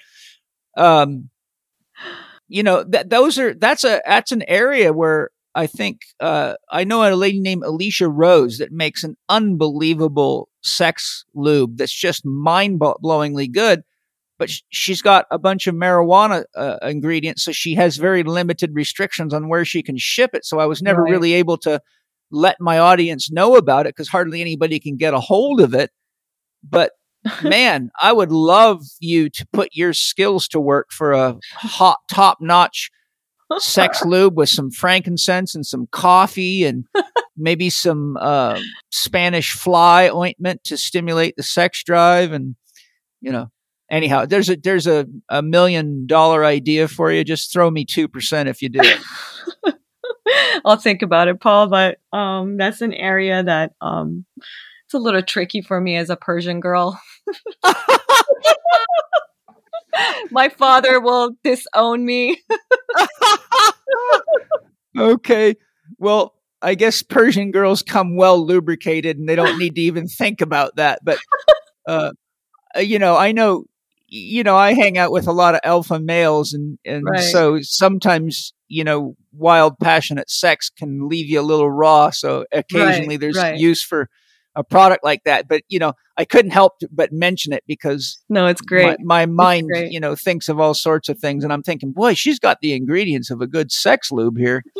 um, 0.75 1.29
you 2.49 2.63
know, 2.63 2.83
that 2.83 3.09
those 3.09 3.39
are 3.39 3.53
that's 3.53 3.85
a 3.85 4.01
that's 4.05 4.33
an 4.33 4.43
area 4.45 4.91
where 4.91 5.29
I 5.55 5.67
think 5.67 6.01
uh, 6.19 6.55
I 6.71 6.83
know 6.83 7.03
a 7.03 7.13
lady 7.15 7.39
named 7.39 7.63
Alicia 7.63 8.07
Rose 8.09 8.57
that 8.57 8.71
makes 8.71 9.03
an 9.03 9.15
unbelievable 9.29 10.49
sex 10.63 11.25
lube 11.35 11.77
that's 11.77 11.93
just 11.93 12.25
mind 12.25 12.79
blowingly 12.79 13.51
good. 13.51 13.83
But 14.39 14.49
sh- 14.49 14.61
she's 14.69 15.01
got 15.01 15.25
a 15.31 15.37
bunch 15.37 15.67
of 15.67 15.75
marijuana 15.75 16.45
uh, 16.55 16.77
ingredients, 16.81 17.43
so 17.43 17.51
she 17.51 17.75
has 17.75 17.97
very 17.97 18.23
limited 18.23 18.71
restrictions 18.73 19.33
on 19.33 19.47
where 19.47 19.63
she 19.63 19.83
can 19.83 19.97
ship 19.97 20.31
it. 20.33 20.43
So 20.45 20.59
I 20.59 20.65
was 20.65 20.81
never 20.81 21.03
Right. 21.03 21.11
really 21.11 21.33
able 21.33 21.57
to 21.59 21.79
let 22.31 22.57
my 22.59 22.79
audience 22.79 23.31
know 23.31 23.55
about 23.55 23.85
it 23.85 23.95
because 23.95 24.07
hardly 24.09 24.41
anybody 24.41 24.79
can 24.79 24.97
get 24.97 25.13
a 25.13 25.19
hold 25.19 25.61
of 25.61 25.75
it. 25.75 25.91
But 26.67 26.91
man, 27.43 27.89
I 28.01 28.11
would 28.11 28.31
love 28.31 28.81
you 28.99 29.29
to 29.29 29.47
put 29.53 29.69
your 29.73 29.93
skills 29.93 30.47
to 30.49 30.59
work 30.59 30.87
for 30.91 31.13
a 31.13 31.37
hot, 31.53 31.99
top 32.11 32.39
notch 32.41 32.89
sex 33.57 34.03
lube 34.05 34.37
with 34.37 34.49
some 34.49 34.71
frankincense 34.71 35.55
and 35.55 35.65
some 35.65 35.87
coffee 35.91 36.65
and 36.65 36.85
maybe 37.37 37.69
some 37.69 38.17
uh, 38.19 38.59
Spanish 38.91 39.53
fly 39.53 40.09
ointment 40.09 40.63
to 40.65 40.77
stimulate 40.77 41.35
the 41.35 41.43
sex 41.43 41.83
drive. 41.83 42.31
And, 42.31 42.55
you 43.21 43.31
know, 43.31 43.49
anyhow, 43.89 44.25
there's 44.25 44.49
a, 44.49 44.55
there's 44.55 44.87
a, 44.87 45.05
a 45.29 45.41
million 45.41 46.07
dollar 46.07 46.45
idea 46.45 46.87
for 46.87 47.11
you. 47.11 47.23
Just 47.23 47.51
throw 47.51 47.69
me 47.69 47.85
2% 47.85 48.47
if 48.47 48.61
you 48.61 48.69
do. 48.69 48.81
I'll 50.65 50.77
think 50.77 51.01
about 51.01 51.27
it, 51.27 51.39
Paul, 51.39 51.67
but 51.67 51.97
um 52.11 52.57
that's 52.57 52.81
an 52.81 52.93
area 52.93 53.43
that 53.43 53.73
um 53.81 54.25
it's 54.85 54.93
a 54.93 54.99
little 54.99 55.21
tricky 55.21 55.61
for 55.61 55.79
me 55.81 55.97
as 55.97 56.09
a 56.09 56.15
Persian 56.15 56.59
girl. 56.59 56.99
My 60.31 60.49
father 60.49 60.99
will 60.99 61.35
disown 61.43 62.05
me. 62.05 62.41
okay. 64.97 65.55
Well, 65.97 66.33
I 66.61 66.75
guess 66.75 67.03
Persian 67.03 67.51
girls 67.51 67.81
come 67.81 68.15
well 68.15 68.43
lubricated 68.43 69.17
and 69.17 69.27
they 69.27 69.35
don't 69.35 69.59
need 69.59 69.75
to 69.75 69.81
even 69.81 70.07
think 70.07 70.41
about 70.41 70.77
that. 70.77 70.99
But, 71.03 71.19
uh, 71.87 72.11
uh, 72.75 72.79
you 72.79 72.99
know, 72.99 73.17
I 73.17 73.31
know, 73.31 73.65
you 74.07 74.43
know, 74.43 74.55
I 74.55 74.73
hang 74.73 74.97
out 74.97 75.11
with 75.11 75.27
a 75.27 75.33
lot 75.33 75.55
of 75.55 75.61
alpha 75.63 75.99
males 75.99 76.53
and, 76.53 76.77
and 76.85 77.03
Right. 77.05 77.19
so 77.19 77.59
sometimes, 77.61 78.53
you 78.67 78.83
know, 78.83 79.15
wild 79.33 79.77
passionate 79.79 80.29
sex 80.29 80.69
can 80.69 81.09
leave 81.09 81.27
you 81.27 81.39
a 81.39 81.43
little 81.43 81.69
raw. 81.69 82.11
So 82.11 82.45
occasionally 82.51 83.17
there's 83.17 83.37
right. 83.37 83.57
use 83.57 83.83
for 83.83 84.09
a 84.55 84.63
product 84.63 85.03
like 85.03 85.23
that. 85.25 85.47
But, 85.47 85.63
you 85.69 85.79
know, 85.79 85.93
I 86.17 86.25
couldn't 86.25 86.51
help 86.51 86.73
but 86.91 87.11
mention 87.11 87.53
it 87.53 87.63
because 87.67 88.19
No, 88.29 88.45
it's 88.47 88.61
great. 88.61 88.99
my, 88.99 89.25
my 89.25 89.25
mind, 89.25 89.67
great. 89.67 89.91
you 89.91 89.99
know, 89.99 90.15
thinks 90.15 90.47
of 90.49 90.59
all 90.59 90.73
sorts 90.73 91.09
of 91.09 91.17
things. 91.19 91.43
And 91.43 91.51
I'm 91.51 91.63
thinking, 91.63 91.91
boy, 91.91 92.13
she's 92.13 92.39
got 92.39 92.59
the 92.61 92.73
ingredients 92.73 93.31
of 93.31 93.41
a 93.41 93.47
good 93.47 93.71
sex 93.71 94.11
lube 94.11 94.37
here. 94.37 94.63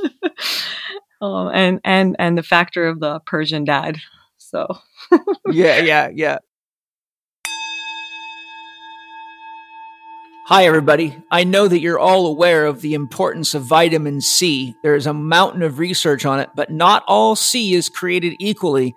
Oh, 1.26 1.48
and 1.48 1.80
and 1.86 2.18
and 2.20 2.38
the 2.38 2.44
factor 2.44 2.86
of 2.86 3.00
the 3.00 3.22
Persian 3.22 3.64
dad. 3.64 3.96
So 4.40 4.68
yeah, 5.48 5.78
yeah, 5.78 6.10
yeah. 6.14 6.40
Hi, 10.48 10.66
everybody. 10.66 11.16
I 11.32 11.46
know 11.46 11.70
that 11.70 11.80
you're 11.80 11.98
all 11.98 12.28
aware 12.28 12.66
of 12.66 12.82
the 12.82 12.94
importance 12.94 13.54
of 13.54 13.64
vitamin 13.64 14.20
C. 14.20 14.76
There 14.84 14.96
is 14.96 15.08
a 15.08 15.14
mountain 15.14 15.64
of 15.64 15.80
research 15.80 16.26
on 16.26 16.42
it, 16.42 16.50
but 16.56 16.70
not 16.70 17.04
all 17.08 17.38
C 17.38 17.74
is 17.74 17.88
created 17.88 18.36
equally. 18.40 18.94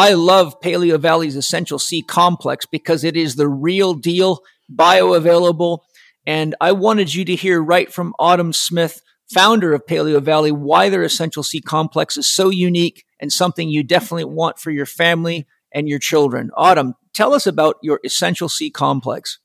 I 0.00 0.14
love 0.14 0.62
Paleo 0.62 0.98
Valley's 0.98 1.36
Essential 1.36 1.78
C 1.78 2.00
complex 2.00 2.64
because 2.64 3.04
it 3.04 3.18
is 3.18 3.36
the 3.36 3.46
real 3.46 3.92
deal, 3.92 4.40
bioavailable. 4.74 5.80
And 6.26 6.54
I 6.58 6.72
wanted 6.72 7.12
you 7.12 7.26
to 7.26 7.36
hear 7.36 7.62
right 7.62 7.92
from 7.92 8.14
Autumn 8.18 8.54
Smith, 8.54 9.02
founder 9.30 9.74
of 9.74 9.84
Paleo 9.84 10.22
Valley, 10.22 10.52
why 10.52 10.88
their 10.88 11.02
Essential 11.02 11.42
C 11.42 11.60
complex 11.60 12.16
is 12.16 12.26
so 12.26 12.48
unique 12.48 13.04
and 13.20 13.30
something 13.30 13.68
you 13.68 13.82
definitely 13.82 14.24
want 14.24 14.58
for 14.58 14.70
your 14.70 14.86
family 14.86 15.46
and 15.70 15.86
your 15.86 15.98
children. 15.98 16.50
Autumn, 16.56 16.94
tell 17.12 17.34
us 17.34 17.46
about 17.46 17.76
your 17.82 18.00
Essential 18.02 18.48
C 18.48 18.70
complex. 18.70 19.38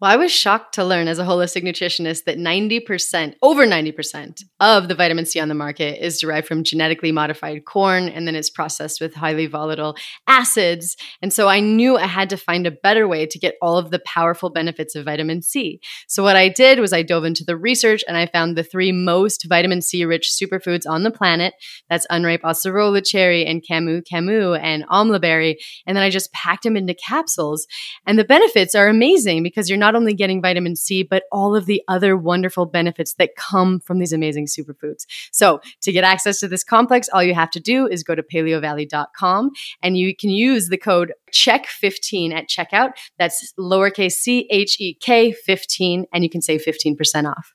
Well, 0.00 0.10
I 0.10 0.16
was 0.16 0.32
shocked 0.32 0.74
to 0.74 0.84
learn 0.84 1.08
as 1.08 1.18
a 1.18 1.24
holistic 1.24 1.62
nutritionist 1.62 2.24
that 2.24 2.38
90%, 2.38 3.34
over 3.42 3.66
90% 3.66 4.42
of 4.60 4.88
the 4.88 4.94
vitamin 4.94 5.26
C 5.26 5.40
on 5.40 5.48
the 5.48 5.54
market 5.54 6.04
is 6.04 6.20
derived 6.20 6.46
from 6.46 6.64
genetically 6.64 7.12
modified 7.12 7.64
corn 7.64 8.08
and 8.08 8.26
then 8.26 8.34
it's 8.34 8.50
processed 8.50 9.00
with 9.00 9.14
highly 9.14 9.46
volatile 9.46 9.96
acids. 10.26 10.96
And 11.20 11.32
so 11.32 11.48
I 11.48 11.60
knew 11.60 11.96
I 11.96 12.06
had 12.06 12.30
to 12.30 12.36
find 12.36 12.66
a 12.66 12.70
better 12.70 13.06
way 13.06 13.26
to 13.26 13.38
get 13.38 13.54
all 13.62 13.78
of 13.78 13.90
the 13.90 14.00
powerful 14.00 14.50
benefits 14.50 14.94
of 14.94 15.04
vitamin 15.04 15.42
C. 15.42 15.80
So 16.08 16.22
what 16.22 16.36
I 16.36 16.48
did 16.48 16.80
was 16.80 16.92
I 16.92 17.02
dove 17.02 17.24
into 17.24 17.44
the 17.44 17.56
research 17.56 18.02
and 18.06 18.16
I 18.16 18.26
found 18.26 18.56
the 18.56 18.64
three 18.64 18.92
most 18.92 19.46
vitamin 19.48 19.82
C 19.82 20.04
rich 20.04 20.30
superfoods 20.30 20.88
on 20.88 21.02
the 21.02 21.10
planet. 21.10 21.54
That's 21.88 22.06
unripe 22.10 22.42
acerola 22.42 23.06
cherry 23.06 23.46
and 23.46 23.62
camu 23.68 24.02
camu 24.02 24.58
and 24.60 24.86
amla 24.88 25.20
berry. 25.20 25.58
And 25.86 25.96
then 25.96 26.04
I 26.04 26.10
just 26.10 26.32
packed 26.32 26.64
them 26.64 26.76
into 26.76 26.94
capsules. 26.94 27.66
And 28.06 28.18
the 28.18 28.24
benefits 28.24 28.74
are 28.74 28.88
amazing 28.88 29.42
because 29.42 29.61
you're 29.68 29.78
not 29.78 29.94
only 29.94 30.14
getting 30.14 30.42
vitamin 30.42 30.76
C, 30.76 31.02
but 31.02 31.24
all 31.32 31.54
of 31.56 31.66
the 31.66 31.82
other 31.88 32.16
wonderful 32.16 32.66
benefits 32.66 33.14
that 33.14 33.36
come 33.36 33.80
from 33.80 33.98
these 33.98 34.12
amazing 34.12 34.46
superfoods. 34.46 35.06
So, 35.32 35.60
to 35.82 35.92
get 35.92 36.04
access 36.04 36.40
to 36.40 36.48
this 36.48 36.64
complex, 36.64 37.08
all 37.12 37.22
you 37.22 37.34
have 37.34 37.50
to 37.50 37.60
do 37.60 37.86
is 37.86 38.02
go 38.02 38.14
to 38.14 38.22
paleovalley.com 38.22 39.50
and 39.82 39.96
you 39.96 40.14
can 40.16 40.30
use 40.30 40.68
the 40.68 40.78
code 40.78 41.12
CHEK15 41.32 42.32
at 42.32 42.48
checkout. 42.48 42.92
That's 43.18 43.52
lowercase 43.58 44.12
c 44.12 44.46
h 44.50 44.76
e 44.80 44.94
k 44.94 45.32
15, 45.32 46.06
and 46.12 46.24
you 46.24 46.30
can 46.30 46.42
save 46.42 46.62
15% 46.64 47.30
off. 47.30 47.54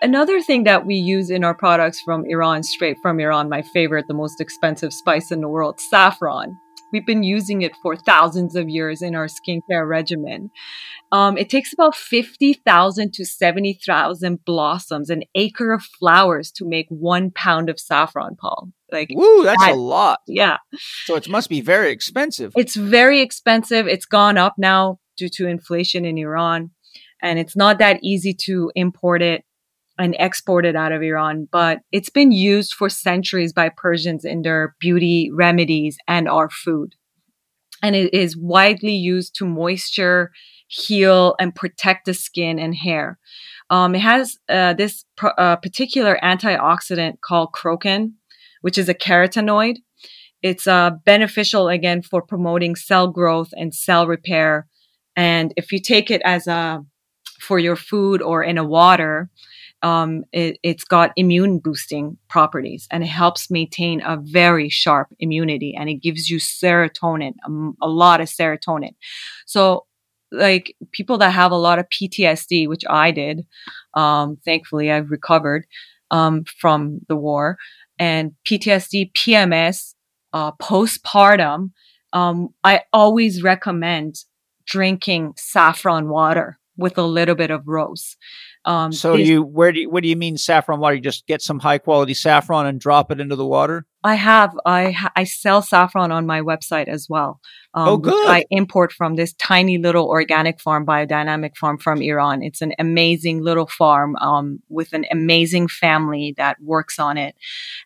another 0.00 0.40
thing 0.40 0.64
that 0.64 0.86
we 0.86 0.94
use 0.94 1.30
in 1.30 1.44
our 1.44 1.54
products 1.54 2.00
from 2.00 2.24
Iran, 2.26 2.62
straight 2.62 2.96
from 3.02 3.20
Iran, 3.20 3.48
my 3.48 3.62
favorite, 3.62 4.06
the 4.06 4.14
most 4.14 4.40
expensive 4.40 4.92
spice 4.92 5.30
in 5.30 5.40
the 5.40 5.48
world, 5.48 5.80
saffron. 5.80 6.56
We've 6.92 7.04
been 7.06 7.22
using 7.22 7.62
it 7.62 7.72
for 7.82 7.96
thousands 7.96 8.56
of 8.56 8.68
years 8.68 9.02
in 9.02 9.14
our 9.14 9.26
skincare 9.26 9.86
regimen. 9.88 10.50
Um, 11.12 11.36
it 11.38 11.48
takes 11.50 11.72
about 11.72 11.94
50,000 11.94 13.12
to 13.14 13.24
70,000 13.24 14.44
blossoms, 14.44 15.10
an 15.10 15.22
acre 15.34 15.72
of 15.72 15.82
flowers 15.82 16.50
to 16.52 16.66
make 16.66 16.86
one 16.88 17.30
pound 17.30 17.68
of 17.70 17.78
saffron, 17.80 18.36
Paul. 18.36 18.70
Like, 18.90 19.08
Woo, 19.14 19.44
that's 19.44 19.62
that- 19.64 19.72
a 19.72 19.76
lot. 19.76 20.20
yeah, 20.26 20.58
So 21.04 21.14
it 21.16 21.28
must 21.28 21.48
be 21.48 21.60
very 21.60 21.90
expensive. 21.90 22.52
it's 22.56 22.74
very 22.76 23.20
expensive. 23.20 23.86
It's 23.86 24.06
gone 24.06 24.38
up 24.38 24.54
now 24.58 24.98
due 25.16 25.28
to 25.30 25.46
inflation 25.46 26.04
in 26.04 26.16
Iran. 26.18 26.70
And 27.20 27.38
it's 27.38 27.56
not 27.56 27.78
that 27.80 27.98
easy 28.02 28.32
to 28.46 28.70
import 28.76 29.22
it 29.22 29.44
and 29.98 30.14
exported 30.18 30.76
out 30.76 30.92
of 30.92 31.02
Iran, 31.02 31.48
but 31.50 31.80
it's 31.92 32.10
been 32.10 32.32
used 32.32 32.72
for 32.72 32.88
centuries 32.88 33.52
by 33.52 33.68
Persians 33.68 34.24
in 34.24 34.42
their 34.42 34.76
beauty 34.78 35.30
remedies 35.32 35.98
and 36.06 36.28
our 36.28 36.48
food. 36.48 36.94
And 37.82 37.96
it 37.96 38.14
is 38.14 38.36
widely 38.36 38.94
used 38.94 39.34
to 39.36 39.46
moisture, 39.46 40.30
heal, 40.68 41.34
and 41.40 41.54
protect 41.54 42.06
the 42.06 42.14
skin 42.14 42.58
and 42.58 42.74
hair. 42.74 43.18
Um, 43.70 43.94
it 43.94 44.00
has 44.00 44.36
uh, 44.48 44.74
this 44.74 45.04
pr- 45.16 45.36
uh, 45.36 45.56
particular 45.56 46.18
antioxidant 46.22 47.20
called 47.20 47.52
crocin, 47.52 48.12
which 48.62 48.78
is 48.78 48.88
a 48.88 48.94
carotenoid. 48.94 49.76
It's 50.42 50.66
uh, 50.66 50.90
beneficial 51.04 51.68
again 51.68 52.02
for 52.02 52.22
promoting 52.22 52.76
cell 52.76 53.08
growth 53.08 53.50
and 53.52 53.74
cell 53.74 54.06
repair. 54.06 54.66
And 55.16 55.52
if 55.56 55.72
you 55.72 55.80
take 55.80 56.10
it 56.10 56.22
as 56.24 56.46
a 56.46 56.84
for 57.40 57.58
your 57.58 57.76
food 57.76 58.22
or 58.22 58.42
in 58.42 58.58
a 58.58 58.64
water, 58.64 59.30
um, 59.82 60.24
it, 60.32 60.58
it's 60.62 60.84
got 60.84 61.12
immune 61.16 61.58
boosting 61.58 62.16
properties 62.28 62.88
and 62.90 63.04
it 63.04 63.08
helps 63.08 63.50
maintain 63.50 64.02
a 64.04 64.16
very 64.16 64.68
sharp 64.68 65.08
immunity 65.20 65.74
and 65.78 65.88
it 65.88 66.02
gives 66.02 66.28
you 66.28 66.38
serotonin, 66.38 67.34
um, 67.46 67.76
a 67.80 67.88
lot 67.88 68.20
of 68.20 68.28
serotonin. 68.28 68.94
So, 69.46 69.86
like 70.30 70.76
people 70.92 71.16
that 71.18 71.30
have 71.30 71.52
a 71.52 71.56
lot 71.56 71.78
of 71.78 71.86
PTSD, 71.88 72.68
which 72.68 72.82
I 72.90 73.12
did, 73.12 73.46
um, 73.94 74.36
thankfully 74.44 74.90
I've 74.90 75.10
recovered 75.10 75.64
um, 76.10 76.44
from 76.60 77.00
the 77.08 77.16
war, 77.16 77.56
and 77.98 78.32
PTSD, 78.46 79.12
PMS, 79.12 79.94
uh, 80.34 80.52
postpartum, 80.52 81.70
um, 82.12 82.48
I 82.62 82.82
always 82.92 83.42
recommend 83.42 84.16
drinking 84.66 85.34
saffron 85.36 86.08
water 86.08 86.58
with 86.76 86.96
a 86.98 87.02
little 87.02 87.34
bit 87.34 87.50
of 87.50 87.66
rose. 87.66 88.16
Um, 88.68 88.92
so 88.92 89.14
it's- 89.14 89.26
you 89.26 89.42
where 89.42 89.72
do 89.72 89.80
you, 89.80 89.90
what 89.90 90.02
do 90.02 90.10
you 90.10 90.16
mean 90.16 90.36
saffron 90.36 90.78
water? 90.78 90.96
You 90.96 91.00
just 91.00 91.26
get 91.26 91.40
some 91.40 91.58
high 91.58 91.78
quality 91.78 92.12
saffron 92.12 92.66
and 92.66 92.78
drop 92.78 93.10
it 93.10 93.18
into 93.18 93.34
the 93.34 93.46
water? 93.46 93.86
I 94.04 94.14
have 94.14 94.56
I 94.66 94.94
I 95.16 95.24
sell 95.24 95.62
saffron 95.62 96.12
on 96.12 96.26
my 96.26 96.40
website 96.42 96.86
as 96.86 97.06
well. 97.08 97.40
Um, 97.74 97.88
Oh, 97.88 97.96
good. 97.96 98.28
I 98.28 98.44
import 98.50 98.92
from 98.92 99.16
this 99.16 99.32
tiny 99.34 99.78
little 99.78 100.06
organic 100.06 100.60
farm, 100.60 100.84
biodynamic 100.86 101.56
farm 101.56 101.78
from 101.78 102.02
Iran. 102.02 102.42
It's 102.42 102.60
an 102.60 102.74
amazing 102.78 103.42
little 103.42 103.66
farm 103.66 104.16
um, 104.16 104.60
with 104.68 104.92
an 104.92 105.06
amazing 105.10 105.68
family 105.68 106.34
that 106.36 106.58
works 106.60 106.98
on 106.98 107.16
it, 107.16 107.34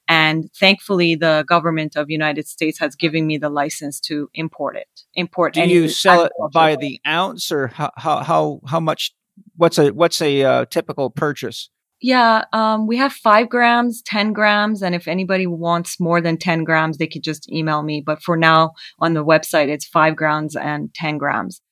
and 0.09 0.51
thankfully 0.53 1.15
the 1.15 1.45
government 1.49 1.97
of 1.97 2.11
United 2.11 2.47
States 2.49 2.79
has 2.81 2.95
given 2.97 3.27
me 3.27 3.39
the 3.39 3.51
license 3.51 4.01
to 4.01 4.29
import 4.35 4.77
it. 4.77 4.89
Import. 5.15 5.55
Do 5.55 5.63
you 5.63 5.89
sell 5.89 6.25
it 6.25 6.33
by 6.53 6.73
oil. 6.73 6.79
the 6.79 7.01
ounce 7.07 7.53
or 7.53 7.69
how 7.69 7.91
how, 7.97 8.61
how 8.67 8.81
much 8.81 9.15
what's 9.57 9.79
a 9.79 9.89
what's 9.91 10.21
a 10.21 10.43
uh, 10.43 10.65
typical 10.67 11.11
purchase? 11.11 11.71
Yeah, 12.03 12.45
um, 12.53 12.89
we 12.89 12.97
have 12.97 13.13
five 13.13 13.49
grams, 13.49 14.03
10 14.03 14.33
grams. 14.33 14.83
And 14.83 14.93
if 14.93 15.07
anybody 15.07 15.47
wants 15.47 16.01
more 16.01 16.21
than 16.21 16.37
10 16.37 16.65
grams, 16.65 16.99
they 16.99 17.07
could 17.07 17.23
just 17.23 17.51
email 17.51 17.85
me. 17.85 18.03
But 18.05 18.21
for 18.21 18.37
now 18.37 18.73
on 18.99 19.15
the 19.15 19.25
website, 19.25 19.69
it's 19.69 19.87
five 19.87 20.17
grams 20.17 20.57
and 20.57 20.93
10 20.95 21.17
grams. 21.17 21.63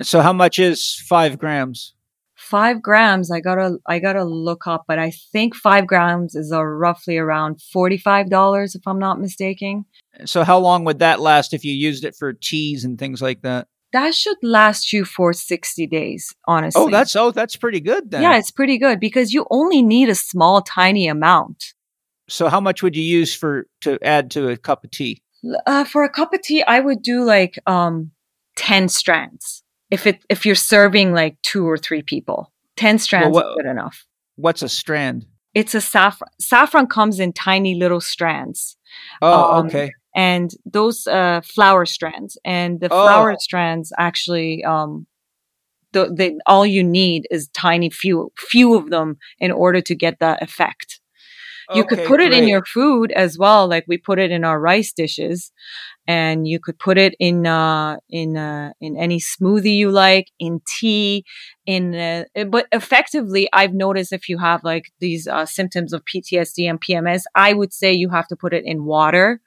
So 0.00 0.22
how 0.22 0.32
much 0.32 0.58
is 0.58 0.96
5 1.06 1.38
grams? 1.38 1.94
Five 2.34 2.82
grams, 2.82 3.30
I 3.30 3.40
gotta, 3.40 3.78
I 3.86 3.98
gotta 3.98 4.24
look 4.24 4.66
up, 4.66 4.84
but 4.88 4.98
I 4.98 5.12
think 5.32 5.54
five 5.54 5.86
grams 5.86 6.34
is 6.34 6.52
roughly 6.52 7.16
around 7.16 7.60
$45 7.74 8.74
if 8.74 8.82
I'm 8.86 8.98
not 8.98 9.20
mistaken. 9.20 9.84
So 10.24 10.44
how 10.44 10.58
long 10.58 10.84
would 10.84 10.98
that 10.98 11.20
last 11.20 11.54
if 11.54 11.64
you 11.64 11.72
used 11.72 12.04
it 12.04 12.16
for 12.16 12.32
teas 12.32 12.84
and 12.84 12.98
things 12.98 13.22
like 13.22 13.42
that? 13.42 13.68
That 13.94 14.12
should 14.12 14.36
last 14.42 14.92
you 14.92 15.04
for 15.04 15.32
60 15.32 15.86
days, 15.86 16.34
honestly. 16.48 16.82
Oh, 16.82 16.90
that's 16.90 17.14
oh 17.14 17.30
that's 17.30 17.54
pretty 17.54 17.78
good 17.80 18.10
then. 18.10 18.22
yeah, 18.22 18.36
it's 18.36 18.50
pretty 18.50 18.76
good 18.76 18.98
because 18.98 19.32
you 19.32 19.46
only 19.50 19.82
need 19.82 20.08
a 20.08 20.16
small, 20.16 20.62
tiny 20.62 21.06
amount. 21.06 21.74
So 22.28 22.48
how 22.48 22.60
much 22.60 22.82
would 22.82 22.96
you 22.96 23.04
use 23.04 23.32
for 23.32 23.68
to 23.82 23.98
add 24.02 24.32
to 24.32 24.48
a 24.48 24.56
cup 24.56 24.82
of 24.82 24.90
tea? 24.90 25.22
Uh, 25.66 25.84
for 25.84 26.02
a 26.02 26.08
cup 26.08 26.34
of 26.34 26.42
tea, 26.42 26.64
I 26.64 26.80
would 26.80 27.02
do 27.02 27.22
like 27.22 27.56
um, 27.68 28.10
ten 28.56 28.88
strands. 28.88 29.62
If 29.92 30.08
it 30.08 30.24
if 30.28 30.44
you're 30.44 30.56
serving 30.56 31.12
like 31.12 31.40
two 31.42 31.64
or 31.64 31.78
three 31.78 32.02
people, 32.02 32.52
ten 32.76 32.98
strands 32.98 33.32
what- 33.32 33.46
is 33.46 33.54
good 33.62 33.70
enough. 33.70 34.04
What's 34.36 34.62
a 34.62 34.68
strand? 34.68 35.26
It's 35.54 35.72
a 35.76 35.80
saffron. 35.80 36.30
Saffron 36.40 36.88
comes 36.88 37.20
in 37.20 37.32
tiny 37.32 37.76
little 37.76 38.00
strands, 38.00 38.76
Oh, 39.22 39.52
Um, 39.58 39.66
okay. 39.66 39.92
And 40.14 40.50
those 40.64 41.06
uh, 41.06 41.40
flower 41.44 41.86
strands, 41.86 42.38
and 42.44 42.80
the 42.80 42.90
Oh. 42.90 43.02
flower 43.02 43.34
strands 43.40 43.92
actually, 43.98 44.64
um, 44.64 45.06
the, 45.92 46.06
the 46.06 46.40
all 46.46 46.66
you 46.66 46.82
need 46.84 47.26
is 47.30 47.48
tiny 47.48 47.90
few 47.90 48.32
few 48.38 48.74
of 48.74 48.90
them 48.90 49.16
in 49.38 49.50
order 49.52 49.80
to 49.82 49.94
get 49.94 50.18
that 50.20 50.42
effect. 50.42 51.00
You 51.74 51.84
could 51.84 52.04
put 52.04 52.20
it 52.20 52.32
in 52.32 52.46
your 52.48 52.64
food 52.64 53.10
as 53.12 53.38
well, 53.38 53.66
like 53.68 53.84
we 53.88 53.98
put 53.98 54.18
it 54.18 54.30
in 54.30 54.44
our 54.44 54.60
rice 54.60 54.92
dishes, 54.92 55.52
and 56.06 56.46
you 56.46 56.60
could 56.60 56.78
put 56.78 56.98
it 56.98 57.14
in 57.18 57.46
uh 57.46 57.96
in 58.10 58.36
uh 58.36 58.72
in 58.80 58.96
any 58.96 59.18
smoothie 59.20 59.76
you 59.76 59.90
like, 59.90 60.28
in 60.38 60.60
tea, 60.78 61.24
in 61.66 61.94
uh, 61.94 62.24
but 62.48 62.66
effectively, 62.72 63.48
I've 63.52 63.74
noticed 63.74 64.12
if 64.12 64.28
you 64.28 64.38
have 64.38 64.62
like 64.64 64.92
these 65.00 65.26
uh, 65.26 65.46
symptoms 65.46 65.92
of 65.92 66.04
PTSD 66.04 66.68
and 66.68 66.80
PMS, 66.80 67.22
I 67.34 67.52
would 67.54 67.72
say 67.72 67.92
you 67.92 68.10
have 68.10 68.28
to 68.28 68.36
put 68.36 68.54
it 68.54 68.64
in 68.64 68.84
water, 68.84 69.40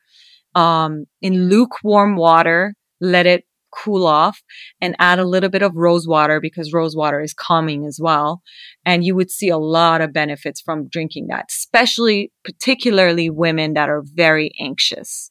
um, 0.58 1.06
in 1.22 1.50
lukewarm 1.50 2.16
water, 2.16 2.74
let 3.00 3.26
it 3.26 3.44
cool 3.72 4.08
off, 4.08 4.42
and 4.82 4.96
add 4.98 5.20
a 5.20 5.26
little 5.26 5.50
bit 5.50 5.62
of 5.62 5.76
rose 5.76 6.08
water 6.08 6.40
because 6.42 6.74
rose 6.74 6.96
water 6.96 7.22
is 7.22 7.34
calming 7.34 7.86
as 7.86 8.00
well 8.02 8.42
and 8.88 9.04
you 9.04 9.14
would 9.14 9.30
see 9.30 9.50
a 9.50 9.58
lot 9.58 10.00
of 10.00 10.14
benefits 10.14 10.62
from 10.62 10.88
drinking 10.88 11.28
that, 11.28 11.48
especially 11.50 12.32
particularly 12.46 13.30
women 13.30 13.74
that 13.74 13.90
are 13.90 14.02
very 14.02 14.54
anxious. 14.62 15.30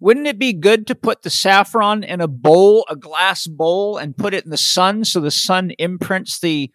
Wouldn't 0.00 0.26
it 0.26 0.38
be 0.38 0.52
good 0.52 0.86
to 0.88 0.94
put 0.94 1.22
the 1.22 1.30
saffron 1.30 2.04
in 2.04 2.20
a 2.20 2.28
bowl, 2.28 2.84
a 2.90 2.94
glass 2.94 3.46
bowl, 3.46 3.96
and 3.96 4.14
put 4.14 4.34
it 4.34 4.44
in 4.44 4.50
the 4.50 4.58
sun 4.58 5.04
so 5.04 5.18
the 5.18 5.30
sun 5.30 5.72
imprints 5.78 6.38
the 6.38 6.70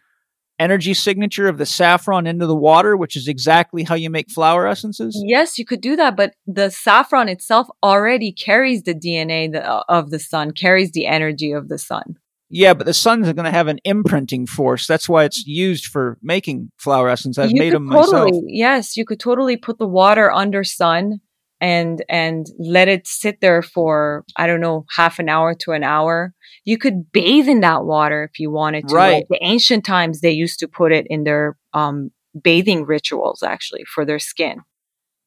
energy 0.59 0.93
signature 0.93 1.47
of 1.47 1.57
the 1.57 1.65
saffron 1.65 2.27
into 2.27 2.45
the 2.45 2.55
water, 2.55 2.95
which 2.95 3.15
is 3.15 3.27
exactly 3.27 3.83
how 3.83 3.95
you 3.95 4.09
make 4.09 4.29
flower 4.29 4.67
essences? 4.67 5.19
Yes, 5.25 5.57
you 5.57 5.65
could 5.65 5.81
do 5.81 5.95
that, 5.95 6.15
but 6.15 6.33
the 6.45 6.69
saffron 6.69 7.29
itself 7.29 7.67
already 7.83 8.31
carries 8.31 8.83
the 8.83 8.93
DNA 8.93 9.55
of 9.87 10.11
the 10.11 10.19
sun, 10.19 10.51
carries 10.51 10.91
the 10.91 11.07
energy 11.07 11.51
of 11.51 11.69
the 11.69 11.77
sun. 11.77 12.17
Yeah, 12.51 12.73
but 12.73 12.87
the 12.87 12.93
sun's 12.93 13.31
going 13.31 13.45
to 13.45 13.51
have 13.51 13.67
an 13.67 13.79
imprinting 13.85 14.47
force. 14.47 14.87
That's 14.87 15.07
why 15.07 15.23
it's 15.23 15.45
used 15.45 15.85
for 15.85 16.17
making 16.21 16.71
flower 16.77 17.07
essence. 17.07 17.37
I've 17.37 17.51
you 17.51 17.59
made 17.59 17.73
them 17.73 17.85
myself. 17.85 18.31
yes, 18.47 18.97
you 18.97 19.05
could 19.05 19.19
totally 19.19 19.55
put 19.55 19.77
the 19.77 19.87
water 19.87 20.31
under 20.31 20.63
sun 20.63 21.21
and 21.61 22.03
and 22.09 22.47
let 22.57 22.87
it 22.87 23.05
sit 23.05 23.41
there 23.41 23.61
for 23.61 24.23
I 24.35 24.47
don't 24.47 24.61
know 24.61 24.85
half 24.95 25.19
an 25.19 25.29
hour 25.29 25.53
to 25.61 25.71
an 25.71 25.83
hour. 25.83 26.33
You 26.69 26.77
could 26.77 27.11
bathe 27.11 27.47
in 27.47 27.61
that 27.61 27.83
water 27.85 28.23
if 28.31 28.39
you 28.39 28.51
wanted 28.51 28.87
to. 28.89 28.95
Right. 28.95 29.13
Like 29.13 29.27
the 29.29 29.39
ancient 29.41 29.83
times 29.85 30.21
they 30.21 30.31
used 30.31 30.59
to 30.59 30.67
put 30.67 30.91
it 30.91 31.07
in 31.09 31.23
their 31.23 31.57
um, 31.73 32.11
bathing 32.39 32.85
rituals 32.85 33.41
actually 33.41 33.85
for 33.93 34.05
their 34.05 34.19
skin. 34.19 34.61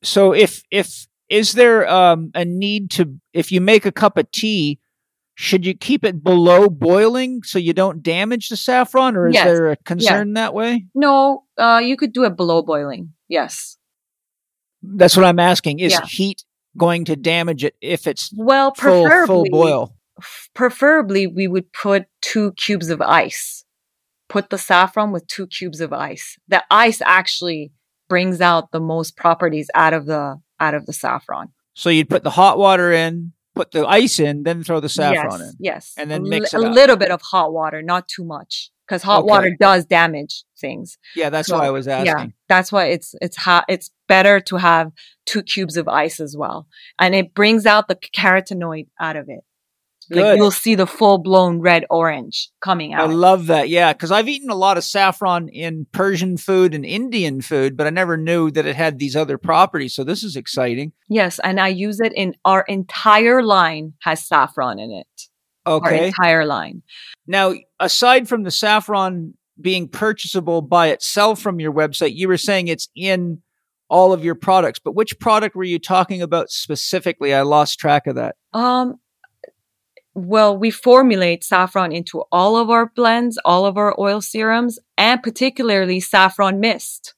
So 0.04 0.32
if 0.32 0.62
if 0.70 1.06
is 1.28 1.52
there 1.52 1.88
um, 1.88 2.30
a 2.34 2.44
need 2.44 2.90
to 2.92 3.18
if 3.32 3.50
you 3.50 3.60
make 3.60 3.84
a 3.86 3.90
cup 3.92 4.16
of 4.18 4.30
tea, 4.30 4.78
should 5.34 5.66
you 5.66 5.74
keep 5.74 6.04
it 6.04 6.22
below 6.22 6.68
boiling 6.68 7.42
so 7.42 7.58
you 7.58 7.72
don't 7.72 8.02
damage 8.04 8.48
the 8.48 8.56
saffron, 8.56 9.16
or 9.16 9.26
is 9.28 9.34
Yes. 9.34 9.44
there 9.44 9.70
a 9.72 9.76
concern 9.76 10.34
that 10.34 10.54
way? 10.54 10.86
No, 10.94 11.44
uh, 11.58 11.80
you 11.82 11.96
could 11.96 12.12
do 12.12 12.22
it 12.24 12.36
below 12.36 12.62
boiling. 12.62 13.14
Yes. 13.28 13.78
That's 14.82 15.16
what 15.16 15.24
I'm 15.26 15.40
asking. 15.40 15.80
Is 15.80 15.92
Yeah. 15.92 16.06
heat 16.06 16.44
going 16.76 17.04
to 17.06 17.16
damage 17.16 17.64
it 17.64 17.74
if 17.80 18.06
it's 18.06 18.30
Well, 18.36 18.72
full 18.74 19.04
preferably, 19.04 19.26
full 19.26 19.44
boil? 19.50 19.94
F- 20.22 20.48
preferably 20.54 21.26
we 21.26 21.46
would 21.48 21.72
put 21.72 22.06
two 22.20 22.52
cubes 22.52 22.88
of 22.88 23.00
ice. 23.02 23.64
Put 24.28 24.48
the 24.50 24.58
saffron 24.58 25.12
with 25.12 25.26
two 25.26 25.46
cubes 25.46 25.80
of 25.80 25.92
ice. 25.92 26.38
The 26.48 26.64
ice 26.70 27.02
actually 27.02 27.72
brings 28.08 28.40
out 28.40 28.70
the 28.72 28.80
most 28.80 29.16
properties 29.16 29.68
out 29.74 29.92
of 29.92 30.06
the 30.06 30.40
out 30.58 30.74
of 30.74 30.86
the 30.86 30.92
saffron. 30.92 31.48
So 31.74 31.90
you'd 31.90 32.08
put 32.08 32.22
the 32.22 32.30
hot 32.30 32.56
water 32.58 32.92
in, 32.92 33.32
put 33.54 33.72
the 33.72 33.86
ice 33.86 34.18
in, 34.20 34.42
then 34.44 34.62
throw 34.62 34.80
the 34.80 34.88
saffron 34.88 35.40
yes, 35.40 35.40
in. 35.40 35.52
yes, 35.58 35.94
and 35.98 36.10
then 36.10 36.20
a, 36.22 36.28
mix 36.28 36.52
li- 36.52 36.60
it 36.60 36.64
a 36.64 36.68
up. 36.68 36.74
little 36.74 36.96
bit 36.96 37.10
of 37.10 37.20
hot 37.22 37.52
water, 37.52 37.82
not 37.82 38.08
too 38.08 38.24
much, 38.24 38.70
because 38.86 39.02
hot 39.02 39.20
Okay. 39.24 39.28
water 39.30 39.56
does 39.58 39.84
damage 39.86 40.44
things. 40.60 40.98
Yeah, 41.16 41.28
that's 41.30 41.48
So, 41.48 41.58
why 41.58 41.66
I 41.66 41.70
was 41.70 41.88
asking. 41.88 42.06
Yeah, 42.06 42.26
that's 42.48 42.70
why 42.72 42.86
it's 42.86 43.14
it's 43.20 43.36
hot. 43.36 43.64
It's 43.68 43.90
better 44.08 44.40
to 44.40 44.56
have 44.56 44.92
two 45.26 45.42
cubes 45.42 45.76
of 45.76 45.88
ice 45.88 46.20
as 46.20 46.36
well, 46.36 46.68
and 46.98 47.14
it 47.14 47.34
brings 47.34 47.66
out 47.66 47.88
the 47.88 47.96
carotenoid 47.96 48.86
out 49.00 49.16
of 49.16 49.26
it. 49.28 49.40
Like 50.10 50.36
you'll 50.36 50.50
see 50.50 50.74
the 50.74 50.86
full 50.86 51.18
blown 51.18 51.60
red 51.60 51.84
orange 51.90 52.50
coming 52.60 52.92
out. 52.94 53.08
I 53.08 53.12
love 53.12 53.46
that. 53.46 53.68
Yeah, 53.68 53.92
because 53.92 54.10
I've 54.10 54.28
eaten 54.28 54.50
a 54.50 54.54
lot 54.54 54.76
of 54.76 54.84
saffron 54.84 55.48
in 55.48 55.86
Persian 55.92 56.36
food 56.36 56.74
and 56.74 56.84
Indian 56.84 57.40
food, 57.40 57.76
but 57.76 57.86
I 57.86 57.90
never 57.90 58.16
knew 58.16 58.50
that 58.50 58.66
it 58.66 58.76
had 58.76 58.98
these 58.98 59.14
other 59.16 59.38
properties. 59.38 59.94
So 59.94 60.04
this 60.04 60.22
is 60.22 60.36
exciting. 60.36 60.92
yes, 61.08 61.38
and 61.44 61.60
I 61.60 61.68
use 61.68 62.00
it 62.00 62.12
in 62.14 62.34
our 62.44 62.62
entire 62.68 63.42
line 63.42 63.94
has 64.00 64.26
saffron 64.26 64.78
in 64.78 64.90
it. 64.90 65.06
Our 65.64 65.76
Okay. 65.76 66.06
entire 66.08 66.44
line. 66.44 66.82
Now, 67.26 67.54
aside 67.78 68.28
from 68.28 68.42
the 68.42 68.50
saffron 68.50 69.34
being 69.60 69.86
purchasable 69.88 70.60
by 70.62 70.88
itself 70.88 71.40
from 71.40 71.60
your 71.60 71.72
website, 71.72 72.16
you 72.16 72.26
were 72.26 72.36
saying 72.36 72.66
it's 72.66 72.88
in 72.96 73.42
all 73.88 74.12
of 74.12 74.24
your 74.24 74.34
products. 74.34 74.80
But 74.82 74.96
which 74.96 75.18
product 75.20 75.54
were 75.54 75.62
you 75.62 75.78
talking 75.78 76.20
about 76.22 76.50
specifically? 76.50 77.32
I 77.34 77.42
lost 77.42 77.78
track 77.78 78.06
of 78.08 78.16
that. 78.16 78.34
Um, 78.52 78.98
well, 80.14 80.56
we 80.56 80.70
formulate 80.70 81.44
saffron 81.44 81.92
into 81.92 82.24
all 82.30 82.56
of 82.56 82.70
our 82.70 82.86
blends, 82.94 83.38
all 83.44 83.64
of 83.64 83.76
our 83.76 83.94
oil 83.98 84.20
serums, 84.20 84.78
and 84.98 85.22
particularly 85.22 86.00
saffron 86.00 86.60
mist. 86.60 87.14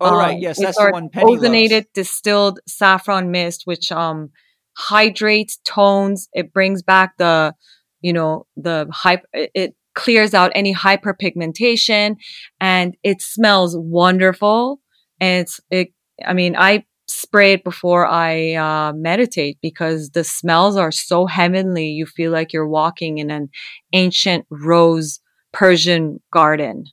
Oh, 0.00 0.16
right. 0.16 0.34
Um, 0.34 0.40
Yes, 0.40 0.58
that's 0.58 0.78
our 0.78 0.88
the 0.88 0.92
one 0.92 1.08
Penny 1.08 1.36
loves. 1.36 1.44
ozonated 1.44 1.86
distilled 1.94 2.60
saffron 2.66 3.30
mist, 3.30 3.62
which 3.64 3.92
um 3.92 4.30
hydrates, 4.76 5.58
tones. 5.64 6.28
It 6.32 6.52
brings 6.52 6.82
back 6.82 7.16
the, 7.16 7.54
you 8.00 8.12
know, 8.12 8.46
the 8.56 8.88
hype. 8.92 9.24
It, 9.32 9.50
it 9.54 9.76
clears 9.94 10.34
out 10.34 10.50
any 10.54 10.74
hyperpigmentation, 10.74 12.16
and 12.60 12.96
it 13.04 13.22
smells 13.22 13.76
wonderful. 13.78 14.80
And 15.20 15.42
it's 15.42 15.60
it. 15.70 15.88
I 16.26 16.32
mean, 16.32 16.56
I 16.56 16.84
spray 17.06 17.52
it 17.54 17.64
before 17.64 18.06
I 18.06 18.54
uh, 18.54 18.92
meditate 18.94 19.58
because 19.60 20.10
the 20.10 20.24
smells 20.24 20.76
are 20.76 20.92
so 20.92 21.26
heavenly. 21.26 21.88
You 21.88 22.06
feel 22.06 22.32
like 22.32 22.52
you're 22.52 22.68
walking 22.68 23.18
in 23.18 23.30
an 23.30 23.48
ancient 23.92 24.46
rose 24.50 25.20
Persian 25.52 26.20
garden. 26.32 26.84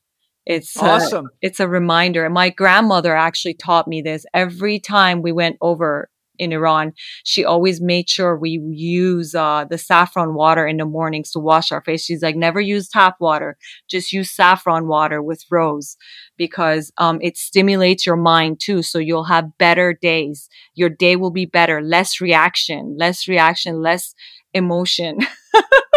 It's 0.46 0.76
Awesome. 0.78 1.30
it's 1.42 1.60
a 1.60 1.68
reminder. 1.68 2.26
And 2.26 2.34
my 2.34 2.50
grandmother 2.50 3.16
actually 3.16 3.54
taught 3.54 3.88
me 3.88 4.02
this 4.02 4.26
every 4.34 4.80
time 4.80 5.22
we 5.22 5.32
went 5.32 5.58
over 5.62 6.10
in 6.38 6.52
Iran. 6.52 6.94
She 7.24 7.46
always 7.46 7.82
made 7.82 8.10
sure 8.10 8.38
we 8.38 8.60
use 8.72 9.36
uh, 9.36 9.66
the 9.70 9.78
saffron 9.78 10.34
water 10.34 10.66
in 10.66 10.78
the 10.78 10.86
mornings 10.86 11.32
to 11.32 11.40
wash 11.40 11.72
our 11.72 11.82
face. 11.82 12.04
She's 12.04 12.22
like, 12.22 12.36
never 12.36 12.60
use 12.60 12.90
tap 12.90 13.16
water, 13.20 13.58
just 13.90 14.12
use 14.12 14.32
saffron 14.32 14.88
water 14.88 15.22
with 15.22 15.44
rose 15.52 15.98
because 16.38 16.92
um, 16.98 17.20
it 17.22 17.38
stimulates 17.38 18.06
your 18.06 18.18
mind 18.18 18.60
too. 18.60 18.82
So 18.82 19.00
you'll 19.00 19.26
have 19.26 19.58
better 19.58 19.98
days. 20.02 20.50
Your 20.76 20.90
day 20.90 21.16
will 21.16 21.32
be 21.32 21.46
better, 21.46 21.82
less 21.82 22.20
reaction, 22.20 22.96
less 22.98 23.28
reaction, 23.28 23.82
less 23.82 24.14
emotion. 24.54 25.20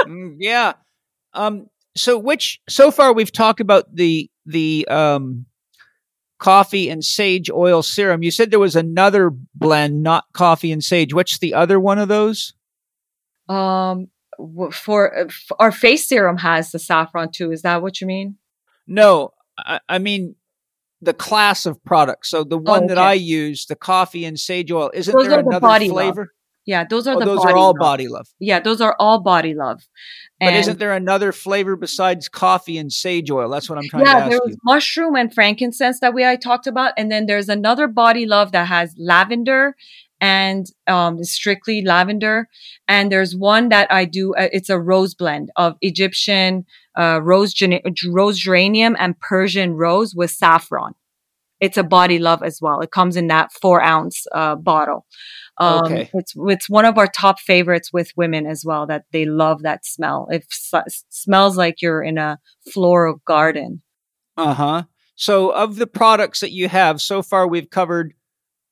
Mm, 0.06 0.36
yeah. 0.38 0.74
Um, 1.32 1.68
so 1.96 2.18
which 2.18 2.60
so 2.68 2.90
far 2.90 3.12
we've 3.12 3.32
talked 3.32 3.60
about 3.60 3.94
the 3.94 4.30
the 4.46 4.86
um 4.88 5.46
coffee 6.44 6.90
and 6.90 7.02
sage 7.02 7.48
oil 7.50 7.82
serum. 7.82 8.22
You 8.22 8.30
said 8.30 8.50
there 8.50 8.58
was 8.58 8.76
another 8.76 9.30
blend, 9.54 10.02
not 10.02 10.24
coffee 10.34 10.70
and 10.72 10.84
sage. 10.84 11.14
What's 11.14 11.38
the 11.38 11.54
other 11.54 11.80
one 11.80 11.98
of 11.98 12.08
those? 12.08 12.52
um, 13.48 14.08
w- 14.38 14.70
for, 14.70 15.16
uh, 15.18 15.28
our 15.58 15.72
face 15.72 16.08
serum 16.08 16.36
has 16.38 16.70
the 16.70 16.78
saffron 16.78 17.30
too. 17.32 17.50
Is 17.52 17.62
that 17.62 17.82
what 17.82 18.00
you 18.00 18.06
mean? 18.06 18.36
No, 18.86 19.30
I, 19.58 19.80
I 19.88 19.98
mean 19.98 20.34
the 21.00 21.14
class 21.14 21.66
of 21.66 21.82
products. 21.84 22.30
So 22.30 22.44
the 22.44 22.56
one 22.58 22.86
that 22.88 22.98
Oh. 22.98 23.02
I 23.02 23.12
use, 23.14 23.66
the 23.66 23.76
coffee 23.76 24.24
and 24.24 24.38
sage 24.38 24.70
oil, 24.72 24.90
isn't 24.94 25.14
Those 25.14 25.28
there 25.28 25.38
are 25.38 25.42
the 25.42 25.48
another 25.48 25.60
body 25.60 25.88
love. 25.90 26.18
Yeah, 26.66 26.84
those 26.88 27.06
are 27.06 27.16
Oh, 27.16 27.18
the 27.18 27.24
those 27.26 27.38
body 27.38 27.52
are 27.52 27.56
all 27.56 27.66
love. 27.68 27.76
body 27.78 28.08
love. 28.08 28.26
Yeah, 28.40 28.60
those 28.60 28.80
are 28.80 28.96
all 28.98 29.20
body 29.20 29.54
love. 29.54 29.82
But 30.40 30.54
isn't 30.54 30.78
there 30.78 30.92
another 30.92 31.32
flavor 31.32 31.76
besides 31.76 32.28
coffee 32.28 32.76
and 32.78 32.92
sage 32.92 33.30
oil? 33.30 33.48
That's 33.48 33.68
what 33.70 33.78
I'm 33.78 33.88
trying 33.88 34.04
to 34.04 34.10
yeah, 34.10 34.16
ask 34.18 34.30
there 34.30 34.40
you. 34.46 34.56
mushroom 34.64 35.14
and 35.16 35.32
frankincense 35.32 36.00
that 36.00 36.12
we 36.14 36.24
I 36.24 36.36
talked 36.36 36.66
about, 36.66 36.92
and 36.96 37.10
then 37.10 37.26
there's 37.26 37.48
another 37.48 37.86
body 37.86 38.26
love 38.26 38.52
that 38.52 38.66
has 38.66 38.94
lavender 38.98 39.74
and 40.20 40.66
um, 40.86 41.22
strictly 41.24 41.82
lavender, 41.82 42.48
and 42.88 43.10
there's 43.12 43.34
one 43.36 43.68
that 43.70 43.90
I 43.92 44.04
do. 44.04 44.34
Uh, 44.34 44.48
it's 44.52 44.70
a 44.70 44.78
rose 44.78 45.14
blend 45.14 45.50
of 45.56 45.76
Egyptian 45.80 46.64
uh, 46.98 47.20
rose 47.22 47.52
gene- 47.54 47.82
rose 48.08 48.38
geranium 48.38 48.96
and 48.98 49.18
Persian 49.20 49.74
rose 49.74 50.14
with 50.14 50.30
saffron. 50.30 50.94
It's 51.60 51.78
a 51.78 51.82
body 51.82 52.18
love 52.18 52.42
as 52.42 52.58
well. 52.60 52.80
It 52.80 52.90
comes 52.90 53.16
in 53.16 53.28
that 53.28 53.52
four 53.52 53.82
ounce 53.82 54.26
uh, 54.32 54.56
bottle. 54.56 55.06
Um, 55.58 55.84
Okay. 55.84 56.10
It's 56.14 56.32
it's 56.36 56.68
one 56.68 56.84
of 56.84 56.98
our 56.98 57.06
top 57.06 57.38
favorites 57.38 57.92
with 57.92 58.10
women 58.16 58.46
as 58.46 58.64
well. 58.64 58.86
That 58.86 59.04
they 59.12 59.24
love 59.24 59.62
that 59.62 59.84
smell. 59.86 60.26
It 60.30 60.44
s- 60.50 61.04
smells 61.10 61.56
like 61.56 61.80
you're 61.80 62.02
in 62.02 62.18
a 62.18 62.38
floral 62.72 63.20
garden. 63.26 63.82
Uh 64.36 64.54
huh. 64.54 64.82
So, 65.16 65.50
of 65.50 65.76
the 65.76 65.86
products 65.86 66.40
that 66.40 66.50
you 66.50 66.68
have 66.68 67.00
so 67.00 67.22
far, 67.22 67.46
we've 67.46 67.70
covered 67.70 68.14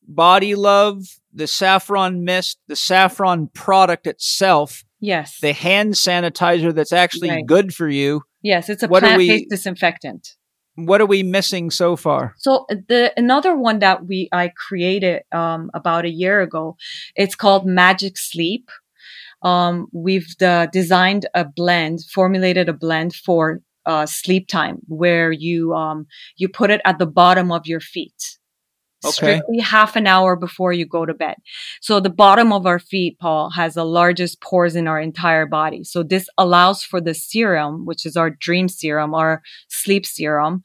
Body 0.08 0.56
Love, 0.56 1.04
the 1.32 1.46
saffron 1.46 2.24
mist, 2.24 2.58
the 2.66 2.74
saffron 2.74 3.48
product 3.54 4.08
itself, 4.08 4.82
Yes. 4.98 5.38
the 5.40 5.52
hand 5.52 5.94
sanitizer 5.94 6.74
that's 6.74 6.92
actually 6.92 7.30
Right. 7.30 7.46
good 7.46 7.72
for 7.74 7.88
you. 7.88 8.22
yes, 8.42 8.68
it's 8.68 8.82
a 8.82 8.88
what 8.88 9.04
are 9.04 9.16
we- 9.16 9.26
plant-based 9.28 9.50
disinfectant. 9.50 10.30
What 10.74 11.00
are 11.00 11.06
we 11.06 11.22
missing 11.22 11.70
so 11.70 11.96
far? 11.96 12.34
So 12.38 12.66
the 12.68 13.12
another 13.16 13.56
one 13.56 13.80
that 13.80 14.06
we 14.06 14.28
I 14.32 14.48
created 14.56 15.22
um, 15.32 15.70
about 15.74 16.04
a 16.04 16.10
year 16.10 16.40
ago, 16.40 16.76
it's 17.14 17.34
called 17.34 17.66
Magic 17.66 18.16
Sleep. 18.16 18.70
Um, 19.42 19.88
we've 19.92 20.34
uh, 20.40 20.66
designed 20.66 21.26
a 21.34 21.44
blend, 21.44 22.00
formulated 22.12 22.68
a 22.68 22.72
blend 22.72 23.14
for 23.14 23.60
uh, 23.86 24.06
sleep 24.06 24.46
time, 24.46 24.78
where 24.86 25.32
you 25.32 25.74
um, 25.74 26.06
you 26.36 26.48
put 26.48 26.70
it 26.70 26.80
at 26.84 26.98
the 26.98 27.06
bottom 27.06 27.50
of 27.50 27.66
your 27.66 27.80
feet. 27.80 28.38
Okay. 29.04 29.12
Strictly 29.12 29.58
half 29.58 29.96
an 29.96 30.06
hour 30.06 30.36
before 30.36 30.72
you 30.72 30.86
go 30.86 31.04
to 31.04 31.14
bed. 31.14 31.36
So 31.80 31.98
the 32.00 32.10
bottom 32.10 32.52
of 32.52 32.66
our 32.66 32.78
feet, 32.78 33.18
Paul, 33.18 33.50
has 33.50 33.74
the 33.74 33.84
largest 33.84 34.40
pores 34.40 34.76
in 34.76 34.86
our 34.86 35.00
entire 35.00 35.46
body. 35.46 35.84
So 35.84 36.02
this 36.02 36.28
allows 36.38 36.82
for 36.82 37.00
the 37.00 37.14
serum, 37.14 37.84
which 37.84 38.06
is 38.06 38.16
our 38.16 38.30
dream 38.30 38.68
serum, 38.68 39.14
our 39.14 39.42
sleep 39.68 40.06
serum, 40.06 40.62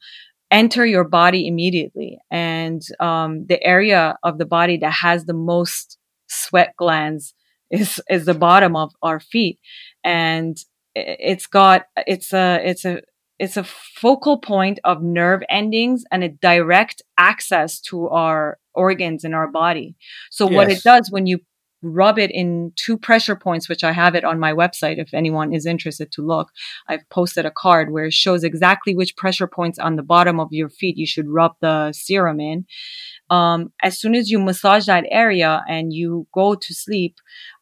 enter 0.50 0.86
your 0.86 1.04
body 1.04 1.46
immediately. 1.46 2.18
And 2.30 2.82
um, 3.00 3.46
the 3.46 3.62
area 3.62 4.16
of 4.22 4.38
the 4.38 4.46
body 4.46 4.78
that 4.78 4.92
has 4.92 5.24
the 5.24 5.34
most 5.34 5.98
sweat 6.28 6.74
glands 6.76 7.34
is 7.70 8.00
is 8.08 8.24
the 8.24 8.34
bottom 8.34 8.76
of 8.76 8.92
our 9.02 9.20
feet, 9.20 9.58
and 10.04 10.56
it's 10.94 11.46
got 11.46 11.84
it's 12.06 12.32
a 12.32 12.60
it's 12.64 12.84
a 12.84 13.02
it's 13.38 13.56
a 13.56 13.64
focal 13.64 14.38
point 14.38 14.80
of 14.84 15.02
nerve 15.02 15.42
endings 15.48 16.04
and 16.10 16.24
a 16.24 16.28
direct 16.28 17.02
access 17.16 17.80
to 17.80 18.08
our 18.08 18.58
organs 18.74 19.24
in 19.24 19.34
our 19.34 19.48
body. 19.48 19.96
So 20.30 20.46
what 20.46 20.70
it 20.70 20.82
does 20.82 21.10
when 21.10 21.26
you 21.26 21.40
rub 21.82 22.18
it 22.18 22.30
in 22.32 22.72
two 22.74 22.98
pressure 22.98 23.36
points, 23.36 23.68
which 23.68 23.84
I 23.84 23.92
have 23.92 24.14
it 24.14 24.24
on 24.24 24.40
my 24.40 24.52
website 24.52 24.98
if 24.98 25.14
anyone 25.14 25.52
is 25.52 25.66
interested 25.66 26.10
to 26.12 26.26
look. 26.26 26.50
I've 26.88 27.08
posted 27.08 27.46
a 27.46 27.52
card 27.52 27.92
where 27.92 28.06
it 28.06 28.12
shows 28.12 28.42
exactly 28.42 28.96
which 28.96 29.16
pressure 29.16 29.46
points 29.46 29.78
on 29.78 29.96
the 29.96 30.02
bottom 30.02 30.40
of 30.40 30.48
your 30.50 30.68
feet 30.68 30.96
you 30.96 31.06
should 31.06 31.28
rub 31.28 31.52
the 31.60 31.92
serum 31.92 32.40
in. 32.40 32.66
Um, 33.30 33.72
as 33.82 33.98
soon 33.98 34.14
as 34.14 34.30
you 34.30 34.40
massage 34.40 34.86
that 34.86 35.04
area 35.10 35.62
and 35.68 35.92
you 35.92 36.26
go 36.34 36.54
to 36.54 36.74
sleep, 36.74 37.16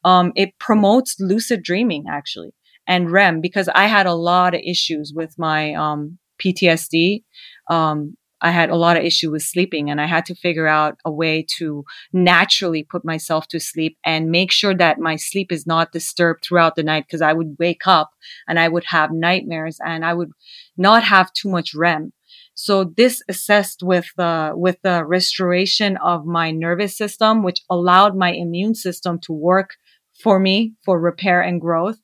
um, 0.05 0.33
it 0.35 0.59
promotes 0.59 1.21
lucid 1.21 1.63
dreaming 1.63 2.07
actually 2.09 2.55
and 2.87 3.11
REM 3.11 3.41
because 3.41 3.69
I 3.69 3.87
had 3.87 4.07
a 4.07 4.15
lot 4.15 4.55
of 4.55 4.61
issues 4.61 5.13
with 5.15 5.35
my 5.39 5.75
um, 5.75 6.19
PTSD. 6.43 7.25
Um, 7.71 8.17
I 8.43 8.51
had 8.51 8.69
a 8.69 8.77
lot 8.77 8.99
of 8.99 9.05
issue 9.05 9.31
with 9.31 9.43
sleeping 9.43 9.91
and 9.91 10.01
I 10.01 10.07
had 10.07 10.27
to 10.27 10.35
figure 10.35 10.67
out 10.67 10.99
a 11.05 11.11
way 11.11 11.45
to 11.57 11.85
naturally 12.13 12.85
put 12.85 13.05
myself 13.05 13.49
to 13.49 13.61
sleep 13.61 13.97
and 14.05 14.31
make 14.31 14.53
sure 14.53 14.75
that 14.75 14.99
my 14.99 15.17
sleep 15.17 15.51
is 15.51 15.67
not 15.67 15.93
disturbed 15.93 16.45
throughout 16.45 16.77
the 16.77 16.83
night 16.83 17.07
because 17.07 17.23
I 17.23 17.33
would 17.33 17.57
wake 17.59 17.87
up 17.87 18.11
and 18.47 18.59
I 18.59 18.69
would 18.69 18.85
have 18.89 19.11
nightmares 19.11 19.79
and 19.85 20.05
I 20.05 20.13
would 20.13 20.31
not 20.77 21.03
have 21.03 21.33
too 21.33 21.49
much 21.49 21.75
REM. 21.75 22.13
So 22.55 22.85
this 22.85 23.23
assessed 23.29 23.83
with 23.83 24.07
the 24.17 24.53
with 24.55 24.77
the 24.83 25.05
restoration 25.05 25.99
of 25.99 26.25
my 26.25 26.51
nervous 26.51 26.97
system, 26.97 27.43
which 27.43 27.61
allowed 27.69 28.17
my 28.17 28.33
immune 28.33 28.75
system 28.75 29.19
to 29.25 29.33
work 29.33 29.77
for 30.23 30.39
me 30.39 30.75
for 30.85 31.01
repair 31.01 31.41
and 31.41 31.61
growth, 31.61 31.99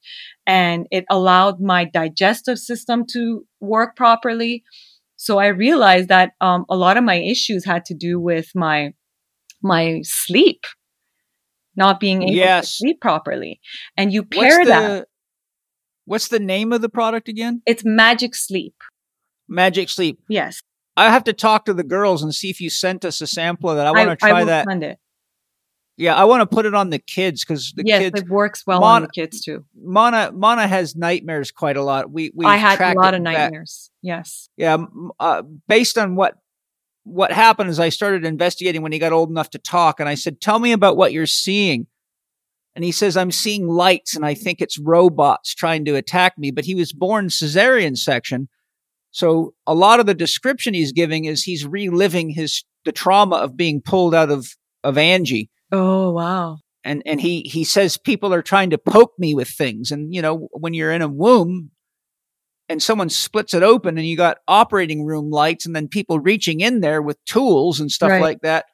and 0.47 0.86
it 0.90 1.05
allowed 1.10 1.60
my 1.60 1.84
digestive 1.84 2.59
system 2.59 3.05
to 3.12 3.47
work 3.60 3.97
properly. 3.97 4.62
So 5.16 5.39
I 5.39 5.47
realized 5.48 6.09
that 6.09 6.32
um, 6.40 6.64
a 6.68 6.76
lot 6.76 6.97
of 6.97 7.05
my 7.05 7.16
issues 7.16 7.64
had 7.64 7.84
to 7.86 7.94
do 7.94 8.18
with 8.20 8.51
my 8.55 8.94
my 9.62 10.01
sleep, 10.02 10.64
not 11.76 12.01
being 12.01 12.22
able 12.22 12.34
Yes. 12.34 12.66
to 12.66 12.76
sleep 12.78 13.01
properly, 13.01 13.60
and 13.97 14.12
you 14.12 14.22
What's 14.22 14.36
pair 14.36 14.64
the 14.64 14.70
that. 14.70 15.09
What's 16.05 16.28
the 16.28 16.40
name 16.40 16.72
of 16.72 16.80
the 16.80 16.89
product 16.89 17.28
again? 17.28 17.62
It's 17.64 17.84
magic 17.84 18.34
sleep. 18.34 18.74
Magic 19.48 19.89
Sleep. 19.89 20.18
Yes, 20.28 20.62
I 20.97 21.10
have 21.10 21.24
to 21.24 21.32
talk 21.32 21.66
to 21.66 21.74
the 21.74 21.84
girls 21.84 22.22
and 22.22 22.34
see 22.34 22.51
if 22.51 22.60
you 22.60 22.70
sent 22.70 23.05
us 23.05 23.20
a 23.20 23.26
sample 23.26 23.70
of 23.70 23.76
that. 23.76 23.86
I 23.86 23.93
want 23.93 24.10
to 24.10 24.16
try 24.16 24.44
that. 24.44 24.66
Yeah, 26.03 26.16
I 26.16 26.24
want 26.24 26.41
to 26.41 26.53
put 26.53 26.66
it 26.66 26.74
on 26.74 26.91
the 26.91 26.99
kids 26.99 27.45
because 27.45 27.73
the 27.77 27.85
yes, 27.87 28.01
kids. 28.01 28.20
it 28.23 28.29
works 28.29 28.65
well 28.66 28.81
Mon- 28.81 28.97
on 28.97 29.03
the 29.03 29.09
kids 29.09 29.41
too. 29.41 29.65
Mana 29.81 30.33
Mana 30.35 30.66
has 30.66 30.97
nightmares 30.97 31.53
quite 31.53 31.77
a 31.77 31.83
lot. 31.83 32.11
We 32.11 32.33
we 32.35 32.45
I 32.45 32.57
had 32.57 32.81
a 32.81 32.99
lot 32.99 33.15
of 33.15 33.23
back. 33.23 33.53
nightmares. 33.53 33.89
Yes. 34.03 34.49
Yeah, 34.57 34.79
uh, 35.20 35.43
based 35.69 35.97
on 35.99 36.16
what 36.16 36.35
what 37.05 37.31
happened 37.31 37.70
is 37.70 37.79
I 37.79 37.91
started 37.91 38.24
investigating 38.24 38.83
when 38.83 38.91
he 38.91 38.99
got 38.99 39.12
old 39.12 39.31
enough 39.31 39.51
to 39.51 39.61
talk, 39.61 40.01
and 40.01 40.09
I 40.09 40.16
said, 40.16 40.41
"Tell 40.41 40.59
me 40.59 40.73
about 40.73 40.97
what 40.97 41.12
you're 41.12 41.24
seeing." 41.24 41.87
And 42.74 42.85
he 42.85 42.91
says, 42.91 43.16
"I'm 43.16 43.31
seeing 43.31 43.69
lights, 43.69 44.16
and 44.16 44.27
I 44.27 44.35
think 44.35 44.61
it's 44.61 44.81
robots 44.81 45.55
trying 45.55 45.85
to 45.85 45.95
attack 45.95 46.37
me." 46.37 46.51
But 46.51 46.65
he 46.65 46.74
was 46.74 46.93
born 46.93 47.29
cesarean 47.29 47.97
section, 47.97 48.49
so 49.12 49.55
a 49.69 49.74
lot 49.74 50.01
of 50.01 50.07
the 50.07 50.15
description 50.15 50.74
he's 50.74 50.91
giving 50.91 51.27
is 51.27 51.45
he's 51.45 51.65
reliving 51.65 52.31
his 52.31 52.65
the 52.85 52.91
trauma 52.91 53.37
of 53.37 53.57
being 53.57 53.81
pulled 53.81 54.16
out 54.16 54.33
of 54.33 54.57
of 54.83 54.99
Angie. 54.99 55.49
Oh 55.73 56.11
wow. 56.12 56.59
and 56.85 57.03
and 57.07 57.20
he 57.20 57.40
he 57.43 57.65
says 57.65 57.97
people 57.97 58.32
are 58.35 58.43
trying 58.43 58.70
to 58.70 58.78
poke 58.78 59.15
me 59.19 59.35
with 59.35 59.49
things 59.49 59.90
and 59.90 60.15
you 60.15 60.20
know 60.23 60.49
when 60.53 60.74
you're 60.74 60.93
in 60.93 61.03
a 61.03 61.09
womb 61.09 61.70
and 62.69 62.82
someone 62.82 63.09
splits 63.11 63.55
it 63.55 63.62
open 63.62 63.99
and 63.99 64.07
you 64.07 64.16
got 64.16 64.39
operating 64.49 65.05
room 65.05 65.31
lights 65.31 65.66
and 65.66 65.74
then 65.74 65.89
people 65.89 66.19
reaching 66.20 66.61
in 66.61 66.81
there 66.81 67.03
with 67.03 67.23
tools 67.24 67.81
and 67.81 67.90
stuff 67.90 68.11
Right. 68.11 68.23
like 68.23 68.40
that 68.43 68.66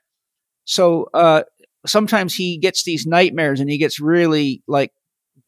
so 0.64 1.08
uh 1.14 1.42
sometimes 1.86 2.34
he 2.34 2.58
gets 2.58 2.82
these 2.84 3.06
nightmares 3.06 3.60
and 3.60 3.70
he 3.70 3.78
gets 3.78 4.00
really 4.00 4.62
like 4.66 4.90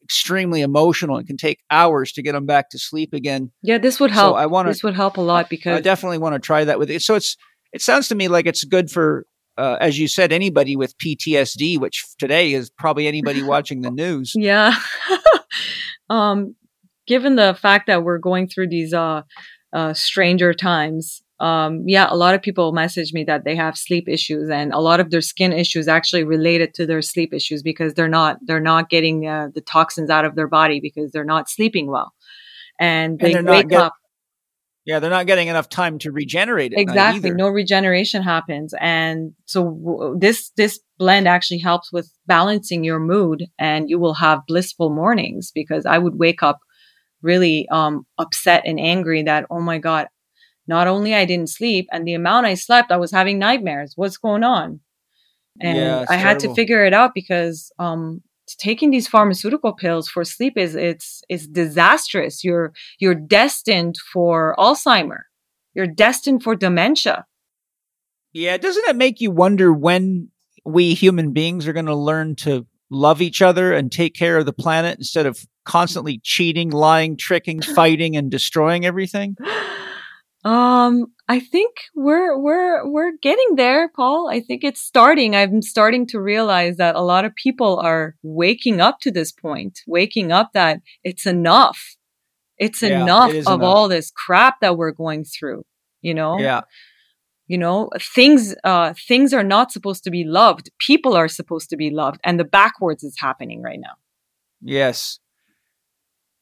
extremely 0.03 0.61
emotional 0.61 1.17
and 1.17 1.27
can 1.27 1.37
take 1.37 1.59
hours 1.69 2.11
to 2.13 2.21
get 2.21 2.35
him 2.35 2.45
back 2.45 2.69
to 2.69 2.79
sleep 2.79 3.13
again 3.13 3.51
Yeah, 3.61 3.77
this 3.77 3.99
would 3.99 4.11
So 4.11 4.15
help. 4.15 4.35
I 4.37 4.45
wanna- 4.45 4.69
this 4.69 4.83
would 4.83 4.95
help 4.95 5.17
a 5.17 5.21
lot 5.21 5.49
because 5.49 5.77
i 5.77 5.81
definitely 5.81 6.17
want 6.17 6.33
to 6.35 6.39
try 6.39 6.63
that 6.65 6.79
with 6.79 6.89
it 6.89 7.01
so 7.01 7.15
it's 7.15 7.35
it 7.73 7.81
sounds 7.81 8.07
to 8.09 8.15
me 8.15 8.27
like 8.27 8.45
it's 8.45 8.63
good 8.63 8.89
for 8.91 9.25
uh, 9.61 9.77
as 9.79 9.99
you 9.99 10.07
said 10.07 10.31
anybody 10.31 10.75
with 10.75 10.97
ptsd 10.97 11.79
which 11.79 12.03
today 12.17 12.53
is 12.53 12.69
probably 12.69 13.07
anybody 13.07 13.43
watching 13.53 13.81
the 13.81 13.91
news 13.91 14.33
yeah. 14.35 14.73
um 16.09 16.55
given 17.05 17.35
the 17.35 17.57
fact 17.61 17.87
that 17.87 18.03
we're 18.03 18.17
going 18.17 18.47
through 18.47 18.67
these 18.67 18.93
uh 18.93 19.21
uh 19.73 19.93
stranger 19.93 20.53
times 20.53 21.21
um 21.39 21.83
yeah 21.85 22.07
a 22.09 22.15
lot 22.15 22.33
of 22.33 22.41
people 22.41 22.71
message 22.71 23.13
me 23.13 23.23
that 23.23 23.45
they 23.45 23.55
have 23.55 23.77
sleep 23.77 24.09
issues 24.09 24.49
and 24.49 24.73
a 24.73 24.79
lot 24.79 24.99
of 24.99 25.11
their 25.11 25.21
skin 25.21 25.53
issues 25.53 25.87
actually 25.87 26.23
related 26.23 26.73
to 26.73 26.87
their 26.87 27.01
sleep 27.01 27.31
issues 27.33 27.61
because 27.61 27.93
they're 27.93 28.07
not 28.07 28.37
they're 28.47 28.59
not 28.59 28.89
getting 28.89 29.27
uh, 29.27 29.47
the 29.53 29.61
toxins 29.61 30.09
out 30.09 30.25
of 30.25 30.35
their 30.35 30.47
body 30.47 30.79
because 30.79 31.11
they're 31.11 31.23
not 31.23 31.49
sleeping 31.49 31.87
well 31.87 32.11
and 32.79 33.19
they 33.19 33.33
not 33.33 33.45
wake 33.45 33.69
get- 33.69 33.79
up 33.79 33.93
Yeah, 34.85 34.99
they're 34.99 35.11
not 35.11 35.27
getting 35.27 35.47
enough 35.47 35.69
time 35.69 35.99
to 35.99 36.11
regenerate 36.11 36.73
it. 36.73 36.79
exactly. 36.79 37.29
no 37.31 37.47
regeneration 37.49 38.23
happens. 38.23 38.73
And 38.79 39.33
so 39.45 39.63
w- 39.63 40.17
this 40.19 40.51
this 40.57 40.79
blend 40.97 41.27
actually 41.27 41.59
helps 41.59 41.91
with 41.93 42.11
balancing 42.25 42.83
your 42.83 42.99
mood 42.99 43.45
and 43.59 43.89
you 43.89 43.99
will 43.99 44.13
have 44.15 44.45
blissful 44.47 44.91
mornings 44.91 45.51
because 45.53 45.83
i 45.85 45.97
would 45.97 46.19
wake 46.19 46.43
up 46.43 46.59
really 47.23 47.67
um 47.69 48.05
upset 48.19 48.61
and 48.65 48.79
angry 48.79 49.23
that 49.23 49.45
oh 49.49 49.59
my 49.59 49.79
god 49.79 50.07
not 50.67 50.87
only 50.87 51.15
i 51.15 51.25
didn't 51.25 51.49
sleep 51.49 51.87
and 51.91 52.07
the 52.07 52.13
amount 52.13 52.45
i 52.45 52.53
slept 52.53 52.91
i 52.91 52.97
was 52.97 53.11
having 53.11 53.39
nightmares. 53.39 53.93
What's 53.95 54.17
going 54.17 54.43
on? 54.43 54.79
And 55.59 55.75
Yeah, 55.77 56.05
i 56.07 56.15
had 56.15 56.39
to 56.39 56.53
figure 56.53 56.85
it 56.85 56.93
out 56.93 57.11
because 57.13 57.71
um 57.79 58.21
taking 58.55 58.91
these 58.91 59.07
pharmaceutical 59.07 59.73
pills 59.73 60.09
for 60.09 60.23
sleep 60.23 60.57
is 60.57 60.75
it's 60.75 61.23
it's 61.29 61.47
disastrous. 61.47 62.43
You're 62.43 62.73
you're 62.99 63.15
destined 63.15 63.95
for 64.11 64.55
alzheimer. 64.57 65.21
You're 65.73 65.87
destined 65.87 66.43
for 66.43 66.55
dementia. 66.55 67.25
Yeah, 68.33 68.57
doesn't 68.57 68.87
it 68.87 68.95
make 68.95 69.19
you 69.19 69.31
wonder 69.31 69.73
when 69.73 70.29
we 70.65 70.93
human 70.93 71.33
beings 71.33 71.67
are 71.67 71.73
going 71.73 71.85
to 71.85 71.95
learn 71.95 72.35
to 72.37 72.65
love 72.89 73.21
each 73.21 73.41
other 73.41 73.73
and 73.73 73.91
take 73.91 74.13
care 74.13 74.37
of 74.37 74.45
the 74.45 74.53
planet 74.53 74.97
instead 74.97 75.25
of 75.25 75.45
constantly 75.65 76.19
cheating, 76.23 76.69
lying, 76.69 77.17
tricking, 77.17 77.61
fighting, 77.75 78.15
and 78.15 78.29
destroying 78.29 78.85
everything? 78.85 79.35
Um, 80.43 81.07
I 81.27 81.39
think 81.39 81.75
we're 81.95 82.37
we're 82.37 82.87
we're 82.89 83.11
getting 83.21 83.55
there, 83.55 83.89
Paul. 83.89 84.27
I 84.29 84.39
think 84.41 84.63
it's 84.63 84.81
starting. 84.81 85.35
I'm 85.35 85.61
starting 85.61 86.07
to 86.07 86.19
realize 86.19 86.77
that 86.77 86.95
a 86.95 87.01
lot 87.01 87.25
of 87.25 87.35
people 87.35 87.79
are 87.79 88.15
waking 88.23 88.81
up 88.81 88.99
to 89.01 89.11
this 89.11 89.31
point, 89.31 89.79
waking 89.87 90.31
up 90.31 90.51
that 90.53 90.81
it's 91.03 91.25
enough. 91.27 91.95
It's 92.57 92.81
Yeah, 92.81 93.03
enough 93.03 93.31
it 93.33 93.47
of 93.47 93.61
enough. 93.61 93.63
all 93.75 93.87
this 93.87 94.11
crap 94.11 94.61
that 94.61 94.77
we're 94.77 94.91
going 94.91 95.25
through. 95.25 95.63
You 96.01 96.15
know, 96.15 96.39
Yeah, 96.39 96.61
you 97.47 97.57
know, 97.59 97.89
things 97.99 98.55
uh 98.63 98.93
things 99.07 99.33
are 99.33 99.43
not 99.43 99.71
supposed 99.71 100.03
to 100.05 100.09
be 100.11 100.23
loved. 100.23 100.71
People 100.79 101.15
are 101.15 101.27
supposed 101.27 101.69
to 101.69 101.77
be 101.77 101.91
loved, 101.91 102.19
and 102.23 102.39
the 102.39 102.45
backwards 102.45 103.03
is 103.03 103.15
happening 103.19 103.61
right 103.61 103.79
now. 103.79 103.95
yes. 104.61 105.19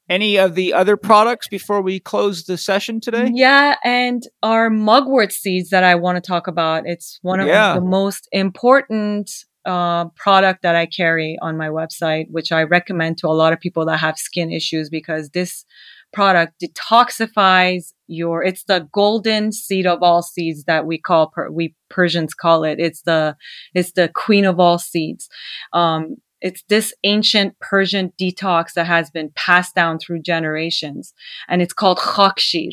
Any 0.10 0.38
of 0.38 0.56
the 0.56 0.74
other 0.74 0.98
products 0.98 1.48
before 1.48 1.82
we 1.82 2.00
close 2.00 2.46
the 2.46 2.58
session 2.58 3.00
today? 3.00 3.30
Yeah, 3.34 3.76
and 3.84 4.24
our 4.42 4.70
mugwort 4.70 5.32
seeds 5.32 5.70
that 5.70 5.84
I 5.84 5.96
want 5.96 6.16
to 6.16 6.28
talk 6.28 6.48
about. 6.48 6.84
It's 6.88 7.20
one 7.22 7.40
of 7.40 7.48
Yeah. 7.48 7.76
the 7.76 7.82
most 7.82 8.28
important 8.32 9.30
uh, 9.66 10.06
product 10.16 10.64
that 10.64 10.76
I 10.76 10.88
carry 10.88 11.38
on 11.42 11.58
my 11.58 11.68
website, 11.68 12.26
which 12.32 12.52
I 12.52 12.64
recommend 12.64 13.20
to 13.20 13.28
a 13.28 13.36
lot 13.38 13.54
of 13.54 13.60
people 13.60 13.86
that 13.86 13.98
have 13.98 14.18
skin 14.18 14.52
issues 14.52 14.90
because 14.90 15.30
this 15.30 15.64
product 16.12 16.54
detoxifies 16.64 17.94
your 18.08 18.44
it's 18.44 18.64
the 18.64 18.88
golden 18.92 19.52
seed 19.52 19.86
of 19.86 20.02
all 20.02 20.24
seeds 20.24 20.64
that 20.64 20.88
we 20.88 20.98
call 20.98 21.32
we 21.52 21.76
Persians 21.90 22.34
call 22.34 22.64
it. 22.64 22.80
It's 22.80 23.02
the 23.04 23.36
it's 23.76 23.92
the 23.92 24.10
queen 24.16 24.46
of 24.46 24.60
all 24.60 24.80
seeds. 24.80 25.30
Um, 25.72 26.16
it's 26.42 26.64
this 26.70 26.94
ancient 27.04 27.60
Persian 27.60 28.14
detox 28.20 28.74
that 28.74 28.88
has 28.88 29.10
been 29.10 29.32
passed 29.36 29.76
down 29.76 30.00
through 30.00 30.22
generations, 30.22 31.14
and 31.48 31.62
it's 31.62 31.74
called 31.74 31.98
khakshir. 31.98 32.72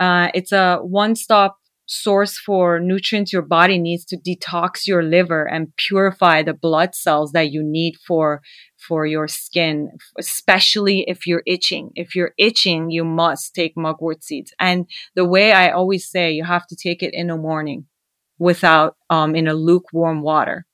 Uh, 0.00 0.28
it's 0.34 0.52
a 0.52 0.78
one-stop 0.78 1.58
source 1.86 2.38
for 2.38 2.80
nutrients 2.80 3.32
your 3.32 3.42
body 3.42 3.78
needs 3.78 4.04
to 4.04 4.16
detox 4.16 4.86
your 4.86 5.02
liver 5.02 5.44
and 5.44 5.76
purify 5.76 6.42
the 6.42 6.54
blood 6.54 6.94
cells 6.94 7.32
that 7.32 7.50
you 7.50 7.62
need 7.62 7.94
for 8.06 8.40
for 8.78 9.04
your 9.04 9.28
skin 9.28 9.90
especially 10.18 11.04
if 11.08 11.26
you're 11.26 11.42
itching. 11.46 11.90
If 11.94 12.14
you're 12.14 12.32
itching 12.38 12.90
you 12.90 13.04
must 13.04 13.54
take 13.54 13.76
mugwort 13.76 14.22
seeds. 14.22 14.54
And 14.58 14.86
the 15.14 15.24
way 15.24 15.52
i 15.52 15.70
always 15.70 16.08
say 16.08 16.32
you 16.32 16.44
have 16.44 16.66
to 16.68 16.76
take 16.76 17.02
it 17.02 17.12
in 17.12 17.26
the 17.26 17.36
morning 17.36 17.86
without 18.38 18.96
um, 19.10 19.34
in 19.34 19.46
a 19.46 19.54
lukewarm 19.54 20.22
water 20.22 20.66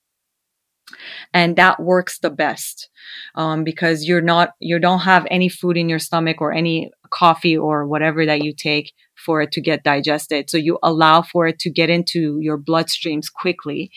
and 1.33 1.57
that 1.57 1.81
works 1.81 2.19
the 2.19 2.31
best 2.31 2.89
um, 3.35 3.65
because 3.65 4.05
you're 4.05 4.21
not 4.21 4.51
you 4.61 4.79
don't 4.79 5.01
have 5.01 5.27
any 5.31 5.49
food 5.49 5.77
in 5.77 5.89
your 5.89 5.99
stomach 5.99 6.41
or 6.41 6.53
any 6.53 6.91
coffee 7.11 7.57
or 7.57 7.87
whatever 7.87 8.27
that 8.27 8.43
you 8.43 8.53
take 8.55 8.93
for 9.19 9.43
it 9.43 9.53
to 9.53 9.61
get 9.61 9.83
digested. 9.83 10.49
So 10.49 10.57
you 10.57 10.79
allow 10.83 11.23
for 11.23 11.47
it 11.47 11.59
to 11.61 11.71
get 11.71 11.91
into 11.91 12.39
your 12.41 12.59
bloodstreams 12.59 13.33
quickly. 13.33 13.91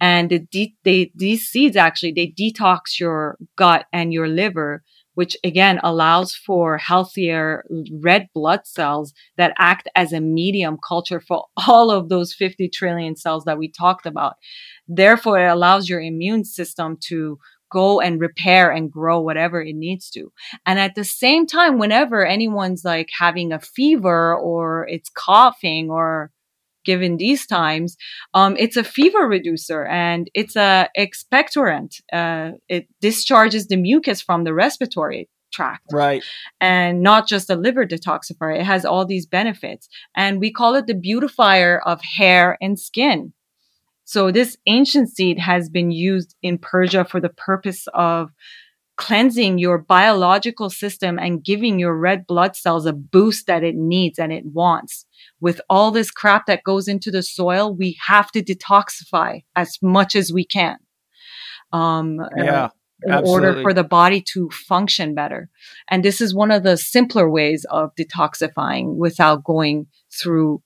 And 0.00 0.30
the 0.30 0.38
de- 0.38 0.76
they, 0.84 1.10
these 1.14 1.46
seeds 1.46 1.76
actually, 1.76 2.12
they 2.12 2.28
detox 2.28 2.98
your 2.98 3.36
gut 3.56 3.86
and 3.92 4.12
your 4.12 4.28
liver, 4.28 4.82
which 5.14 5.36
again 5.44 5.80
allows 5.82 6.34
for 6.34 6.78
healthier 6.78 7.64
red 8.00 8.28
blood 8.34 8.60
cells 8.64 9.12
that 9.36 9.54
act 9.58 9.88
as 9.94 10.12
a 10.12 10.20
medium 10.20 10.78
culture 10.86 11.20
for 11.20 11.46
all 11.68 11.90
of 11.90 12.08
those 12.08 12.34
50 12.34 12.68
trillion 12.68 13.16
cells 13.16 13.44
that 13.44 13.58
we 13.58 13.70
talked 13.70 14.06
about. 14.06 14.34
Therefore, 14.88 15.38
it 15.38 15.50
allows 15.50 15.88
your 15.88 16.00
immune 16.00 16.44
system 16.44 16.96
to 17.08 17.38
go 17.70 18.00
and 18.00 18.20
repair 18.20 18.70
and 18.70 18.90
grow 18.90 19.20
whatever 19.20 19.62
it 19.62 19.76
needs 19.76 20.10
to. 20.10 20.32
And 20.66 20.78
at 20.78 20.96
the 20.96 21.04
same 21.04 21.46
time, 21.46 21.78
whenever 21.78 22.26
anyone's 22.26 22.84
like 22.84 23.08
having 23.16 23.52
a 23.52 23.60
fever 23.60 24.34
or 24.36 24.86
it's 24.88 25.08
coughing 25.10 25.90
or 25.90 26.30
given 26.84 27.16
these 27.16 27.46
times, 27.46 27.96
um, 28.34 28.56
it's 28.58 28.76
a 28.76 28.84
fever 28.84 29.26
reducer 29.26 29.84
and 29.84 30.30
it's 30.34 30.56
a 30.56 30.88
expectorant. 30.98 32.00
Uh, 32.12 32.52
it 32.68 32.86
discharges 33.00 33.66
the 33.66 33.76
mucus 33.76 34.20
from 34.20 34.44
the 34.44 34.54
respiratory 34.54 35.28
tract. 35.52 35.86
Right. 35.92 36.22
And 36.60 37.02
not 37.02 37.28
just 37.28 37.50
a 37.50 37.56
liver 37.56 37.84
detoxifier. 37.84 38.58
It 38.58 38.64
has 38.64 38.84
all 38.84 39.04
these 39.04 39.26
benefits. 39.26 39.88
And 40.14 40.40
we 40.40 40.52
call 40.52 40.74
it 40.76 40.86
the 40.86 40.94
beautifier 40.94 41.80
of 41.84 42.00
hair 42.02 42.56
and 42.60 42.78
skin. 42.78 43.32
So 44.04 44.32
this 44.32 44.56
ancient 44.66 45.08
seed 45.08 45.38
has 45.38 45.68
been 45.68 45.90
used 45.90 46.34
in 46.42 46.58
Persia 46.58 47.04
for 47.04 47.20
the 47.20 47.28
purpose 47.28 47.86
of 47.94 48.30
cleansing 49.00 49.56
your 49.56 49.78
biological 49.78 50.68
system 50.68 51.18
and 51.18 51.42
giving 51.42 51.78
your 51.78 51.96
red 51.96 52.26
blood 52.26 52.54
cells 52.54 52.84
a 52.84 52.92
boost 52.92 53.46
that 53.46 53.64
it 53.64 53.74
needs 53.74 54.18
and 54.18 54.30
it 54.30 54.44
wants. 54.44 55.06
With 55.40 55.58
all 55.70 55.90
this 55.90 56.10
crap 56.10 56.44
that 56.46 56.64
goes 56.64 56.86
into 56.86 57.10
the 57.10 57.22
soil, 57.22 57.74
we 57.74 57.96
have 58.06 58.30
to 58.32 58.42
detoxify 58.42 59.42
as 59.56 59.78
much 59.80 60.14
as 60.14 60.30
we 60.30 60.44
can. 60.44 60.76
Um, 61.72 62.20
yeah. 62.36 62.68
in 63.02 63.24
order 63.24 63.62
for 63.62 63.72
the 63.72 63.84
body 63.84 64.20
to 64.32 64.50
function 64.50 65.14
better. 65.14 65.48
And 65.88 66.04
this 66.04 66.20
is 66.20 66.34
one 66.34 66.50
of 66.50 66.62
the 66.62 66.76
simpler 66.76 67.30
ways 67.30 67.64
of 67.70 67.94
detoxifying 67.94 68.96
without 68.96 69.44
going 69.44 69.86
through 70.12 70.62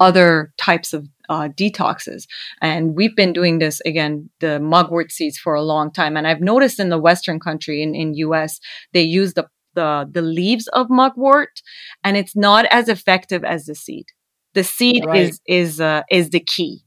other 0.00 0.52
types 0.56 0.92
of 0.92 1.08
uh, 1.28 1.48
detoxes. 1.48 2.26
And 2.60 2.94
we've 2.94 3.14
been 3.14 3.32
doing 3.32 3.58
this 3.58 3.80
again, 3.82 4.30
the 4.40 4.58
mugwort 4.58 5.12
seeds 5.12 5.38
for 5.38 5.54
a 5.54 5.62
long 5.62 5.92
time. 5.92 6.16
And 6.16 6.26
I've 6.26 6.40
noticed 6.40 6.80
in 6.80 6.88
the 6.88 6.98
Western 6.98 7.40
country, 7.40 7.82
in, 7.82 7.94
in 7.94 8.14
US, 8.14 8.60
they 8.92 9.02
use 9.02 9.34
the, 9.34 9.46
the, 9.74 10.08
the 10.10 10.22
leaves 10.22 10.68
of 10.68 10.88
mugwort 10.88 11.60
and 12.02 12.16
it's 12.16 12.34
not 12.34 12.64
as 12.66 12.88
effective 12.88 13.44
as 13.44 13.66
the 13.66 13.74
seed. 13.74 14.06
The 14.54 14.64
seed 14.64 15.04
right. 15.04 15.28
is, 15.28 15.40
is, 15.46 15.80
uh, 15.80 16.02
is 16.10 16.30
the 16.30 16.40
key. 16.40 16.82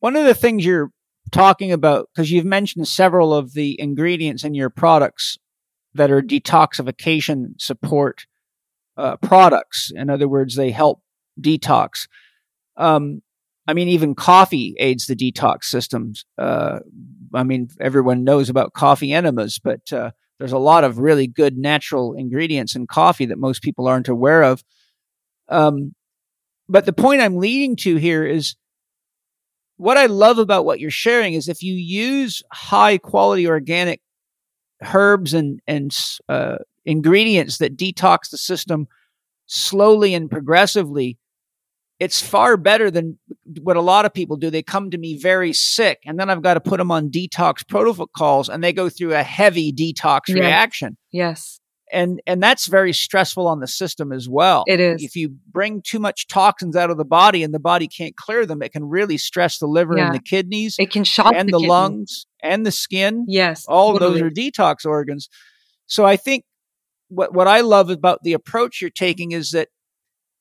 One 0.00 0.16
of 0.16 0.24
the 0.24 0.34
things 0.34 0.64
you're 0.64 0.90
talking 1.30 1.72
about, 1.72 2.08
because 2.12 2.30
you've 2.30 2.44
mentioned 2.44 2.88
several 2.88 3.32
of 3.32 3.52
the 3.52 3.80
ingredients 3.80 4.42
in 4.42 4.54
your 4.54 4.70
products 4.70 5.38
that 5.94 6.10
are 6.10 6.22
detoxification 6.22 7.60
support 7.60 8.26
uh, 8.96 9.16
products. 9.16 9.92
In 9.94 10.10
other 10.10 10.28
words, 10.28 10.56
they 10.56 10.70
help 10.70 11.02
detox. 11.40 12.08
Um, 12.76 13.22
I 13.66 13.74
mean, 13.74 13.88
even 13.88 14.14
coffee 14.14 14.74
aids 14.78 15.06
the 15.06 15.14
detox 15.14 15.64
systems. 15.64 16.24
Uh, 16.38 16.80
I 17.34 17.42
mean, 17.44 17.68
everyone 17.80 18.24
knows 18.24 18.48
about 18.48 18.72
coffee 18.72 19.12
enemas, 19.12 19.60
but 19.62 19.92
uh, 19.92 20.10
there's 20.38 20.52
a 20.52 20.58
lot 20.58 20.84
of 20.84 20.98
really 20.98 21.26
good 21.26 21.56
natural 21.56 22.14
ingredients 22.14 22.74
in 22.74 22.86
coffee 22.86 23.26
that 23.26 23.38
most 23.38 23.62
people 23.62 23.86
aren't 23.86 24.08
aware 24.08 24.42
of. 24.42 24.64
Um, 25.48 25.94
but 26.68 26.86
the 26.86 26.92
point 26.92 27.20
I'm 27.20 27.36
leading 27.36 27.76
to 27.76 27.96
here 27.96 28.24
is 28.24 28.56
what 29.76 29.96
I 29.96 30.06
love 30.06 30.38
about 30.38 30.64
what 30.64 30.78
you're 30.80 30.90
sharing 30.90 31.34
is 31.34 31.48
if 31.48 31.62
you 31.62 31.74
use 31.74 32.42
high 32.52 32.98
quality 32.98 33.46
organic 33.46 34.00
herbs 34.82 35.34
and 35.34 35.60
and 35.66 35.96
uh, 36.28 36.56
ingredients 36.84 37.58
that 37.58 37.76
detox 37.76 38.30
the 38.30 38.38
system 38.38 38.88
slowly 39.46 40.14
and 40.14 40.30
progressively, 40.30 41.18
it's 42.00 42.22
far 42.22 42.56
better 42.56 42.90
than 42.90 43.18
what 43.60 43.76
a 43.76 43.82
lot 43.82 44.06
of 44.06 44.14
people 44.14 44.38
do. 44.38 44.48
They 44.50 44.62
come 44.62 44.90
to 44.90 44.98
me 44.98 45.18
very 45.18 45.52
sick, 45.52 46.00
and 46.06 46.18
then 46.18 46.30
I've 46.30 46.42
got 46.42 46.54
to 46.54 46.60
put 46.60 46.78
them 46.78 46.90
on 46.90 47.10
detox 47.10 47.66
protocols, 47.68 48.48
and 48.48 48.64
they 48.64 48.72
go 48.72 48.88
through 48.88 49.14
a 49.14 49.22
heavy 49.22 49.70
detox 49.70 50.22
yes. 50.28 50.36
reaction. 50.36 50.96
Yes. 51.12 51.60
And 51.92 52.22
and 52.26 52.42
that's 52.42 52.66
very 52.66 52.92
stressful 52.92 53.48
on 53.48 53.60
the 53.60 53.66
system 53.66 54.12
as 54.12 54.28
well. 54.28 54.62
It 54.66 54.78
is. 54.80 55.02
If 55.02 55.16
you 55.16 55.34
bring 55.50 55.82
too 55.82 55.98
much 55.98 56.28
toxins 56.28 56.76
out 56.76 56.88
of 56.88 56.96
the 56.96 57.04
body 57.04 57.42
and 57.42 57.52
the 57.52 57.58
body 57.58 57.88
can't 57.88 58.16
clear 58.16 58.46
them, 58.46 58.62
it 58.62 58.72
can 58.72 58.84
really 58.84 59.18
stress 59.18 59.58
the 59.58 59.66
liver 59.66 59.96
yeah. 59.96 60.06
and 60.06 60.14
the 60.14 60.20
kidneys. 60.20 60.76
It 60.78 60.92
can 60.92 61.02
shock 61.04 61.34
and 61.34 61.48
the, 61.48 61.58
the 61.58 61.66
lungs 61.66 62.26
and 62.42 62.64
the 62.64 62.70
skin. 62.70 63.26
Yes. 63.28 63.66
All 63.66 63.92
totally. 63.92 64.20
of 64.20 64.22
those 64.22 64.22
are 64.22 64.30
detox 64.30 64.86
organs. 64.86 65.28
So 65.86 66.06
I 66.06 66.16
think 66.16 66.44
what 67.08 67.34
what 67.34 67.48
I 67.48 67.60
love 67.60 67.90
about 67.90 68.20
the 68.22 68.32
approach 68.34 68.80
you're 68.80 68.90
taking 68.90 69.32
is 69.32 69.50
that 69.50 69.68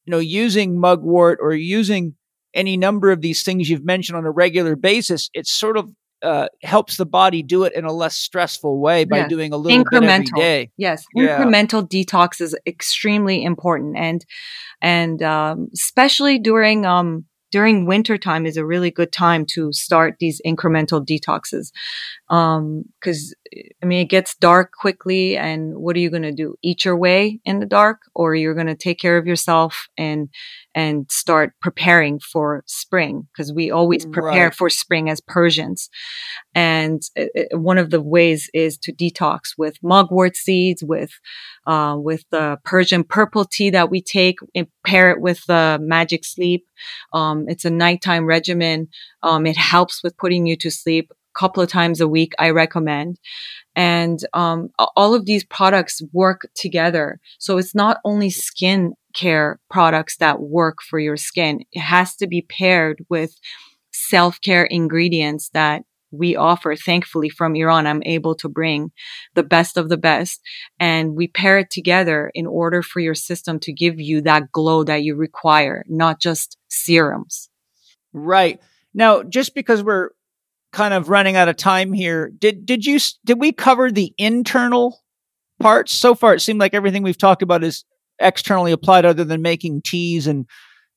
you 0.10 0.16
know, 0.16 0.18
using 0.18 0.80
mugwort 0.80 1.38
or 1.40 1.54
using 1.54 2.16
any 2.56 2.78
number 2.78 3.12
of 3.12 3.22
these 3.22 3.44
things 3.44 3.70
you've 3.70 3.86
mentioned 3.86 4.18
on 4.18 4.26
a 4.26 4.32
regular 4.32 4.76
basis, 4.76 5.30
it 5.36 5.46
sort 5.46 5.78
of 5.78 5.92
uh, 6.24 6.48
helps 6.64 6.98
the 6.98 7.06
body 7.06 7.44
do 7.44 7.64
it 7.64 7.74
in 7.76 7.86
a 7.86 7.94
less 7.94 8.16
stressful 8.16 8.80
way 8.82 9.06
by 9.06 9.28
doing 9.28 9.54
a 9.54 9.58
little 9.58 9.84
bit 9.92 10.04
every 10.04 10.26
day. 10.36 10.72
Yes, 10.78 11.06
yeah. 11.14 11.38
incremental 11.38 11.88
detox 11.88 12.42
is 12.42 12.58
extremely 12.66 13.44
important, 13.44 13.98
and 13.98 14.26
and 14.82 15.22
um, 15.22 15.68
especially 15.76 16.40
during 16.40 16.88
um, 16.88 17.26
during 17.52 17.86
winter 17.86 18.18
time 18.18 18.46
is 18.46 18.58
a 18.58 18.66
really 18.66 18.92
good 18.92 19.12
time 19.12 19.46
to 19.54 19.72
start 19.74 20.16
these 20.20 20.42
incremental 20.46 21.06
detoxes. 21.06 21.72
Um, 22.30 22.86
cause 23.04 23.34
I 23.82 23.86
mean, 23.86 24.02
it 24.02 24.10
gets 24.10 24.36
dark 24.36 24.72
quickly 24.80 25.36
and 25.38 25.76
what 25.78 25.96
are 25.96 26.00
you 26.00 26.10
going 26.10 26.24
to 26.24 26.32
do? 26.32 26.56
Eat 26.62 26.86
your 26.86 26.98
way 26.98 27.40
in 27.46 27.60
the 27.60 27.66
dark 27.66 28.02
or 28.14 28.36
you're 28.36 28.54
going 28.54 28.68
to 28.68 28.76
take 28.76 29.00
care 29.00 29.18
of 29.18 29.26
yourself 29.26 29.88
and, 29.98 30.30
and 30.76 31.10
start 31.10 31.54
preparing 31.62 32.20
for 32.20 32.64
spring 32.68 33.28
because 33.34 33.52
we 33.52 33.72
always 33.72 34.06
prepare 34.06 34.46
right. 34.46 34.56
for 34.56 34.70
spring 34.70 35.10
as 35.10 35.20
Persians. 35.20 35.90
And 36.54 37.02
it, 37.16 37.60
one 37.60 37.78
of 37.78 37.90
the 37.90 38.02
ways 38.02 38.50
is 38.54 38.78
to 38.80 38.94
detox 38.94 39.54
with 39.58 39.78
mugwort 39.82 40.36
seeds, 40.36 40.84
with, 40.84 41.12
uh, 41.66 41.96
with 41.98 42.24
the 42.30 42.60
Persian 42.64 43.04
purple 43.04 43.46
tea 43.46 43.72
that 43.72 43.90
we 43.90 44.02
take 44.02 44.38
and 44.54 44.68
pair 44.86 45.10
it 45.12 45.22
with 45.22 45.44
the 45.48 45.80
magic 45.82 46.24
sleep. 46.24 46.68
Um, 47.14 47.46
it's 47.48 47.66
a 47.66 47.72
nighttime 47.72 48.26
regimen. 48.26 48.90
Um, 49.24 49.46
it 49.46 49.58
helps 49.58 50.04
with 50.04 50.18
putting 50.18 50.46
you 50.46 50.56
to 50.58 50.70
sleep 50.70 51.12
a 51.12 51.40
couple 51.40 51.64
of 51.64 51.70
times 51.70 52.00
a 52.00 52.08
week. 52.08 52.34
I 52.38 52.52
recommend. 52.52 53.20
And 53.76 54.20
um, 54.34 54.70
all 54.96 55.16
of 55.16 55.26
these 55.26 55.44
products 55.44 56.02
work 56.14 56.48
together. 56.54 57.20
So 57.40 57.58
it's 57.58 57.74
not 57.74 57.98
only 58.04 58.30
skin 58.30 58.94
care 59.14 59.60
products 59.70 60.18
that 60.18 60.42
work 60.42 60.78
for 60.82 61.00
your 61.00 61.18
skin. 61.18 61.62
It 61.72 61.82
has 61.82 62.16
to 62.18 62.28
be 62.28 62.42
paired 62.42 63.06
with 63.10 63.36
self 63.92 64.40
care 64.42 64.66
ingredients 64.66 65.50
that 65.54 65.84
we 66.12 66.36
offer. 66.36 66.76
Thankfully 66.76 67.30
from 67.30 67.56
Iran, 67.56 67.88
I'm 67.88 68.04
able 68.06 68.36
to 68.36 68.50
bring 68.50 68.92
the 69.36 69.44
best 69.44 69.78
of 69.78 69.90
the 69.90 69.98
best 69.98 70.42
and 70.80 71.16
we 71.16 71.28
pair 71.28 71.60
it 71.60 71.70
together 71.70 72.32
in 72.34 72.48
order 72.48 72.82
for 72.82 73.00
your 73.00 73.16
system 73.16 73.60
to 73.62 73.74
give 73.74 74.00
you 74.00 74.22
that 74.22 74.52
glow 74.52 74.84
that 74.84 75.04
you 75.04 75.16
require, 75.16 75.84
not 75.88 76.20
just 76.20 76.58
serums. 76.68 77.50
Right. 78.14 78.60
Now, 78.94 79.24
just 79.24 79.54
because 79.54 79.84
we're 79.84 80.10
kind 80.72 80.94
of 80.94 81.10
running 81.10 81.36
out 81.36 81.50
of 81.50 81.58
time 81.58 81.94
here, 81.94 82.30
did, 82.30 82.66
did 82.66 82.86
you, 82.86 83.00
did 83.26 83.40
we 83.40 83.52
cover 83.52 83.92
the 83.92 84.14
internal 84.18 85.00
parts? 85.60 85.92
So 85.94 86.16
far, 86.16 86.34
it 86.34 86.42
seemed 86.42 86.60
like 86.60 86.74
everything 86.74 87.04
we've 87.04 87.18
talked 87.18 87.44
about 87.44 87.64
is 87.64 87.86
externally 88.20 88.72
applied 88.72 89.06
other 89.06 89.24
than 89.24 89.42
making 89.42 89.82
teas 89.84 90.28
and 90.28 90.46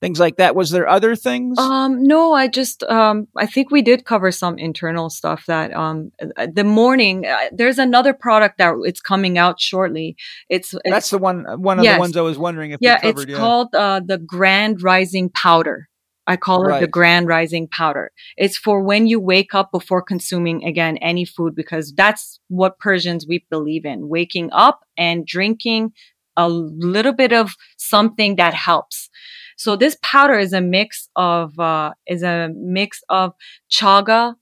things 0.02 0.18
like 0.18 0.36
that. 0.36 0.56
Was 0.56 0.70
there 0.70 0.88
other 0.88 1.14
things? 1.14 1.56
Um, 1.58 2.02
no, 2.02 2.32
I 2.32 2.48
just, 2.48 2.82
um, 2.82 3.28
I 3.36 3.46
think 3.46 3.70
we 3.70 3.82
did 3.82 4.04
cover 4.04 4.32
some 4.32 4.58
internal 4.58 5.08
stuff 5.08 5.44
that, 5.46 5.72
um, 5.72 6.10
uh, 6.36 6.48
the 6.52 6.64
morning, 6.64 7.24
uh, 7.24 7.50
there's 7.52 7.78
another 7.78 8.12
product 8.12 8.58
that 8.58 8.74
it's 8.82 9.00
coming 9.00 9.38
out 9.38 9.60
shortly. 9.60 10.16
It's, 10.48 10.74
it's 10.74 10.82
That's 10.84 11.10
the 11.10 11.18
one, 11.18 11.44
one 11.62 11.78
of 11.78 11.84
yes. 11.84 11.96
the 11.96 12.00
ones 12.00 12.16
I 12.16 12.22
was 12.22 12.36
wondering 12.36 12.72
if 12.72 12.80
yeah, 12.82 12.98
covered. 12.98 13.20
it's 13.20 13.30
yeah. 13.30 13.36
called, 13.36 13.74
uh, 13.74 14.00
the 14.04 14.18
Grand 14.18 14.82
Rising 14.82 15.30
Powder. 15.30 15.88
I 16.26 16.36
call 16.36 16.68
it 16.68 16.78
the 16.78 16.86
grand 16.86 17.26
rising 17.26 17.66
powder. 17.66 18.12
It's 18.36 18.56
for 18.56 18.80
when 18.80 19.08
you 19.08 19.18
wake 19.18 19.54
up 19.54 19.72
before 19.72 20.02
consuming 20.02 20.64
again 20.64 20.96
any 20.98 21.24
food 21.24 21.56
because 21.56 21.92
that's 21.96 22.38
what 22.48 22.78
Persians 22.78 23.26
we 23.26 23.44
believe 23.50 23.84
in. 23.84 24.08
Waking 24.08 24.50
up 24.52 24.84
and 24.96 25.26
drinking 25.26 25.92
a 26.36 26.48
little 26.48 27.12
bit 27.12 27.32
of 27.32 27.54
something 27.76 28.36
that 28.36 28.54
helps. 28.54 29.08
So 29.56 29.76
this 29.76 29.96
powder 30.02 30.38
is 30.38 30.52
a 30.52 30.60
mix 30.60 31.08
of 31.16 31.58
uh, 31.58 31.92
is 32.06 32.22
a 32.22 32.50
mix 32.54 33.02
of 33.08 33.32
chaga, 33.70 34.34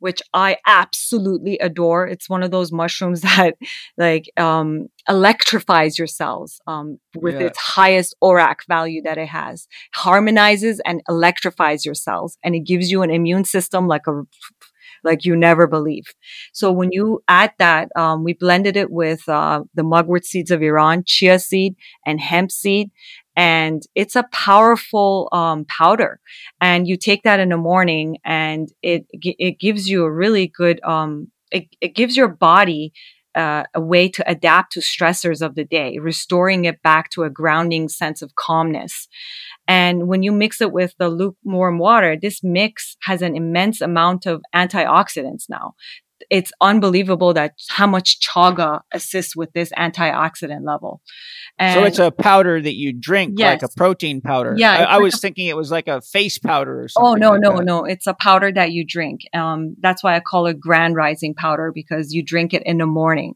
which 0.00 0.20
I 0.34 0.58
absolutely 0.66 1.58
adore. 1.58 2.06
It's 2.06 2.28
one 2.28 2.42
of 2.42 2.50
those 2.50 2.70
mushrooms 2.72 3.20
that 3.28 3.54
like 3.96 4.30
um, 4.36 4.88
electrifies 5.08 5.98
your 5.98 6.06
cells 6.06 6.60
um, 6.66 6.98
with 7.16 7.40
Yeah. 7.40 7.46
its 7.48 7.58
highest 7.58 8.14
ORAC 8.22 8.56
value 8.68 9.02
that 9.02 9.18
it 9.18 9.28
has. 9.28 9.66
Harmonizes 9.94 10.80
and 10.84 11.00
electrifies 11.08 11.84
your 11.84 11.94
cells, 11.94 12.36
and 12.44 12.54
it 12.54 12.60
gives 12.60 12.90
you 12.90 13.02
an 13.02 13.10
immune 13.10 13.44
system 13.44 13.86
like 13.88 14.06
a 14.06 14.22
like 15.04 15.24
you 15.24 15.36
never 15.36 15.66
believe. 15.66 16.04
So 16.52 16.70
when 16.72 16.90
you 16.92 17.22
add 17.28 17.52
that, 17.58 17.88
um, 17.96 18.24
we 18.24 18.34
blended 18.34 18.76
it 18.76 18.90
with 18.90 19.28
uh, 19.28 19.62
the 19.74 19.82
mugwort 19.82 20.24
seeds 20.24 20.50
of 20.50 20.62
Iran, 20.62 21.02
chia 21.06 21.38
seed, 21.38 21.74
and 22.06 22.20
hemp 22.20 22.50
seed, 22.50 22.90
and 23.36 23.82
it's 23.94 24.16
a 24.16 24.28
powerful 24.32 25.28
um, 25.32 25.64
powder. 25.66 26.20
And 26.60 26.88
you 26.88 26.96
take 26.96 27.22
that 27.22 27.40
in 27.40 27.50
the 27.50 27.56
morning, 27.56 28.18
and 28.24 28.68
it 28.82 29.06
it 29.12 29.58
gives 29.60 29.88
you 29.88 30.04
a 30.04 30.12
really 30.12 30.48
good. 30.48 30.82
Um, 30.84 31.28
it, 31.50 31.64
it 31.80 31.94
gives 31.94 32.14
your 32.14 32.28
body 32.28 32.92
uh, 33.34 33.64
a 33.74 33.80
way 33.80 34.08
to 34.08 34.30
adapt 34.30 34.72
to 34.72 34.80
stressors 34.80 35.42
of 35.44 35.54
the 35.54 35.64
day, 35.64 35.98
restoring 35.98 36.64
it 36.64 36.82
back 36.82 37.10
to 37.10 37.24
a 37.24 37.30
grounding 37.30 37.88
sense 37.88 38.22
of 38.22 38.34
calmness. 38.34 39.08
And 39.66 40.08
when 40.08 40.22
you 40.22 40.32
mix 40.32 40.60
it 40.60 40.72
with 40.72 40.94
the 40.98 41.08
lukewarm 41.08 41.78
water, 41.78 42.16
this 42.20 42.42
mix 42.42 42.96
has 43.02 43.22
an 43.22 43.36
immense 43.36 43.80
amount 43.80 44.26
of 44.26 44.42
antioxidants 44.54 45.44
now. 45.48 45.74
It's 46.30 46.52
unbelievable 46.60 47.32
that 47.34 47.54
how 47.68 47.86
much 47.86 48.20
chaga 48.20 48.80
assists 48.92 49.36
with 49.36 49.52
this 49.52 49.70
antioxidant 49.72 50.66
level. 50.66 51.00
And 51.58 51.74
so 51.74 51.84
it's 51.84 51.98
a 51.98 52.10
powder 52.10 52.60
that 52.60 52.74
you 52.74 52.92
drink, 52.92 53.38
like 53.38 53.62
a 53.62 53.68
protein 53.76 54.20
powder. 54.20 54.54
Yeah, 54.56 54.72
I, 54.72 54.96
I 54.96 54.98
was 54.98 55.20
thinking 55.20 55.46
it 55.46 55.56
was 55.56 55.70
like 55.70 55.88
a 55.88 56.00
face 56.00 56.38
powder 56.38 56.82
or 56.82 56.88
something. 56.88 57.10
Oh 57.10 57.14
no, 57.14 57.32
like 57.32 57.40
no, 57.40 57.56
that. 57.56 57.64
no! 57.64 57.84
It's 57.84 58.06
a 58.06 58.14
powder 58.14 58.52
that 58.52 58.72
you 58.72 58.84
drink. 58.84 59.22
Um, 59.34 59.74
that's 59.80 60.02
why 60.02 60.14
I 60.14 60.20
call 60.20 60.46
it 60.46 60.60
Grand 60.60 60.94
Rising 60.94 61.34
powder 61.34 61.72
because 61.74 62.12
you 62.12 62.22
drink 62.22 62.54
it 62.54 62.62
in 62.64 62.78
the 62.78 62.86
morning, 62.86 63.34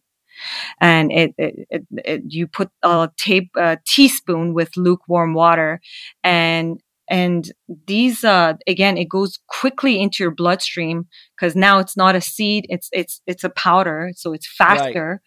and 0.80 1.10
it, 1.10 1.34
it, 1.38 1.66
it, 1.70 1.82
it 1.90 2.22
you 2.28 2.46
put 2.46 2.70
a 2.82 3.10
tape 3.16 3.50
a 3.56 3.78
teaspoon 3.86 4.54
with 4.54 4.76
lukewarm 4.76 5.34
water, 5.34 5.80
and 6.22 6.80
and 7.12 7.52
these 7.86 8.24
uh 8.24 8.54
again 8.66 8.96
it 8.96 9.08
goes 9.08 9.38
quickly 9.46 10.00
into 10.00 10.24
your 10.24 10.30
bloodstream 10.30 11.06
because 11.36 11.54
now 11.54 11.78
it's 11.78 11.96
not 11.96 12.16
a 12.16 12.20
seed 12.20 12.64
it's 12.70 12.88
it's 12.90 13.20
it's 13.26 13.44
a 13.44 13.50
powder 13.50 14.10
so 14.16 14.32
it's 14.32 14.48
faster 14.56 15.20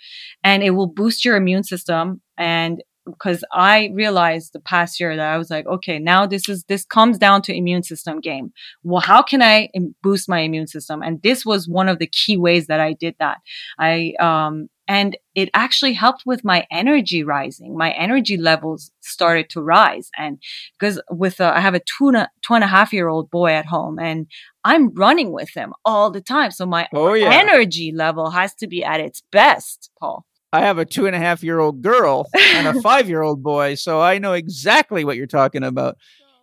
and 0.44 0.64
it 0.64 0.72
will 0.72 0.88
boost 0.88 1.24
your 1.24 1.38
immune 1.38 1.64
system 1.64 2.22
and 2.38 2.84
because 3.06 3.44
I 3.52 3.92
realized 3.94 4.54
the 4.54 4.60
past 4.60 5.00
year 5.00 5.16
that 5.16 5.34
I 5.34 5.38
was 5.38 5.50
like, 5.50 5.66
okay, 5.68 6.00
now 6.00 6.26
this 6.26 6.50
is 6.50 6.64
this 6.66 6.86
comes 6.86 7.18
down 7.18 7.42
to 7.44 7.56
immune 7.56 7.84
system 7.84 8.20
game. 8.20 8.52
Well, 8.84 9.02
how 9.02 9.22
can 9.22 9.42
I 9.42 9.70
boost 10.02 10.28
my 10.28 10.40
immune 10.40 10.68
system? 10.68 11.02
And 11.02 11.22
this 11.22 11.46
was 11.46 11.68
one 11.68 11.90
of 11.90 12.00
the 12.00 12.08
key 12.08 12.38
ways 12.38 12.68
that 12.68 12.80
I 12.80 12.94
did 12.94 13.16
that. 13.20 13.38
I 13.80 14.14
um 14.20 14.70
and 14.88 15.18
it 15.34 15.50
actually 15.54 15.94
helped 15.94 16.24
with 16.26 16.44
my 16.44 16.68
energy 16.72 17.24
rising. 17.24 17.76
My 17.76 17.92
energy 17.92 18.38
levels 18.38 18.92
started 19.02 19.50
to 19.52 19.62
rise, 19.62 20.10
and 20.16 20.40
because 20.78 21.02
with 21.10 21.42
uh, 21.42 21.52
I 21.56 21.60
have 21.60 21.74
a 21.74 21.80
two 21.80 22.08
and 22.10 22.18
a, 22.18 22.30
two 22.46 22.54
and 22.54 22.64
a 22.64 22.68
half 22.68 22.94
year 22.94 23.08
old 23.08 23.32
boy 23.32 23.52
at 23.54 23.66
home, 23.66 23.98
and 23.98 24.28
I'm 24.64 24.94
running 24.94 25.32
with 25.32 25.50
him 25.56 25.74
all 25.84 26.12
the 26.12 26.22
time, 26.22 26.52
so 26.52 26.66
my 26.66 26.88
Oh 26.94 27.14
yeah. 27.14 27.32
energy 27.34 27.92
level 27.96 28.30
has 28.30 28.54
to 28.56 28.68
be 28.68 28.84
at 28.84 29.00
its 29.00 29.24
best, 29.32 29.90
Paul. 30.00 30.26
I 30.56 30.62
have 30.62 30.78
a 30.78 30.86
two 30.86 31.06
and 31.06 31.16
a 31.16 31.20
half 31.20 31.44
year 31.44 31.60
old 31.60 31.82
girl 31.82 32.28
and 32.34 32.66
a 32.66 32.82
five 32.82 33.10
year 33.10 33.22
old 33.22 33.44
boy, 33.44 33.76
so 33.76 34.00
I 34.00 34.20
know 34.20 34.32
exactly 34.32 35.04
what 35.04 35.18
you're 35.18 35.28
talking 35.28 35.64
about. 35.64 35.98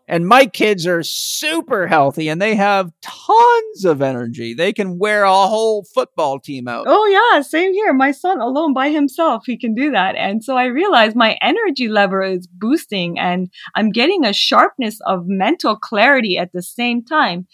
And 0.07 0.29
my 0.29 0.45
kids 0.45 0.87
are 0.87 1.03
super 1.03 1.87
healthy 1.87 2.29
and 2.29 2.43
they 2.43 2.55
have 2.55 2.91
tons 3.01 3.85
of 3.87 4.03
energy. 4.03 4.53
They 4.53 4.75
can 4.75 4.99
wear 4.99 5.23
a 5.23 5.33
whole 5.33 5.85
football 5.95 6.39
team 6.41 6.69
out. 6.69 6.85
Oh 6.87 7.07
yeah, 7.07 7.41
same 7.41 7.73
here. 7.73 7.95
My 7.95 8.11
son 8.11 8.39
alone 8.39 8.75
by 8.75 8.91
himself, 8.91 9.45
he 9.47 9.57
can 9.57 9.75
do 9.75 9.93
that. 9.93 10.15
And 10.17 10.45
so 10.45 10.57
I 10.57 10.65
realized 10.65 11.17
my 11.17 11.39
energy 11.41 11.89
level 11.89 12.21
is 12.23 12.47
boosting 12.47 13.19
and 13.19 13.51
I'm 13.75 13.91
getting 13.91 14.27
a 14.27 14.35
sharpness 14.35 14.99
of 15.07 15.27
mental 15.27 15.77
clarity 15.77 16.37
at 16.37 16.53
the 16.53 16.63
same 16.63 17.03
time. 17.03 17.47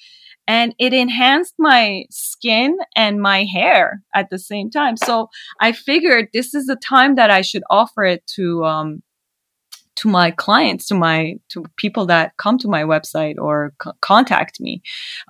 And 0.48 0.74
it 0.78 0.92
enhanced 0.92 1.54
my 1.58 2.04
skin 2.10 2.76
and 2.96 3.20
my 3.20 3.44
hair 3.44 4.02
at 4.14 4.30
the 4.30 4.38
same 4.38 4.70
time. 4.70 4.96
So 4.96 5.28
I 5.60 5.72
figured 5.72 6.28
this 6.32 6.54
is 6.54 6.66
the 6.66 6.76
time 6.76 7.14
that 7.16 7.30
I 7.30 7.42
should 7.42 7.62
offer 7.70 8.02
it 8.04 8.26
to, 8.34 8.64
um, 8.64 9.02
to 9.96 10.08
my 10.08 10.30
clients, 10.30 10.86
to 10.86 10.94
my 10.94 11.34
to 11.50 11.64
people 11.76 12.06
that 12.06 12.36
come 12.36 12.56
to 12.58 12.68
my 12.68 12.84
website 12.84 13.34
or 13.36 13.72
c- 13.82 13.90
contact 14.00 14.60
me. 14.60 14.80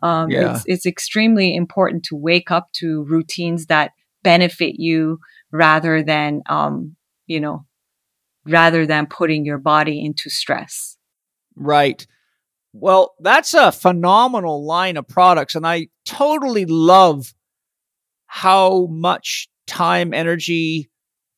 Um, 0.03 0.31
Yeah. 0.31 0.55
It's 0.55 0.63
it's 0.67 0.87
extremely 0.87 1.55
important 1.57 2.05
to 2.05 2.17
wake 2.17 2.51
up 2.51 2.71
to 2.75 3.05
routines 3.05 3.67
that 3.67 3.93
benefit 4.23 4.75
you 4.79 5.21
rather 5.51 6.03
than 6.03 6.43
um, 6.49 6.97
you 7.27 7.41
know 7.41 7.65
rather 8.47 8.87
than 8.87 9.07
putting 9.07 9.45
your 9.45 9.59
body 9.59 10.05
into 10.05 10.31
stress. 10.31 10.97
Right. 11.57 12.07
Well, 12.73 13.15
that's 13.21 13.55
a 13.55 13.73
phenomenal 13.73 14.65
line 14.65 14.97
of 14.97 15.09
products. 15.09 15.55
And 15.55 15.67
I 15.67 15.89
totally 16.05 16.67
love 16.67 17.33
how 18.27 18.87
much 18.91 19.49
time, 19.67 20.13
energy, 20.13 20.91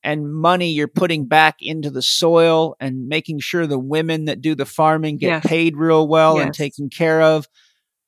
and 0.02 0.32
money 0.32 0.70
you're 0.70 0.88
putting 0.88 1.26
back 1.26 1.56
into 1.60 1.90
the 1.90 2.02
soil 2.02 2.74
and 2.80 3.06
making 3.06 3.38
sure 3.40 3.66
the 3.66 3.78
women 3.78 4.24
that 4.24 4.40
do 4.40 4.54
the 4.54 4.66
farming 4.66 5.18
get 5.18 5.28
Yes. 5.28 5.46
paid 5.46 5.76
real 5.76 6.08
well 6.08 6.40
and 6.40 6.54
taken 6.54 6.88
care 6.88 7.20
of. 7.20 7.46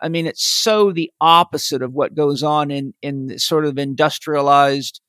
I 0.01 0.09
mean, 0.09 0.27
it's 0.27 0.45
so 0.45 0.91
the 0.91 1.11
opposite 1.21 1.83
of 1.83 1.93
what 1.93 2.15
goes 2.15 2.43
on 2.43 2.71
in, 2.71 2.95
in 3.03 3.39
sort 3.39 3.65
of 3.65 3.79
industrialized, 3.79 5.01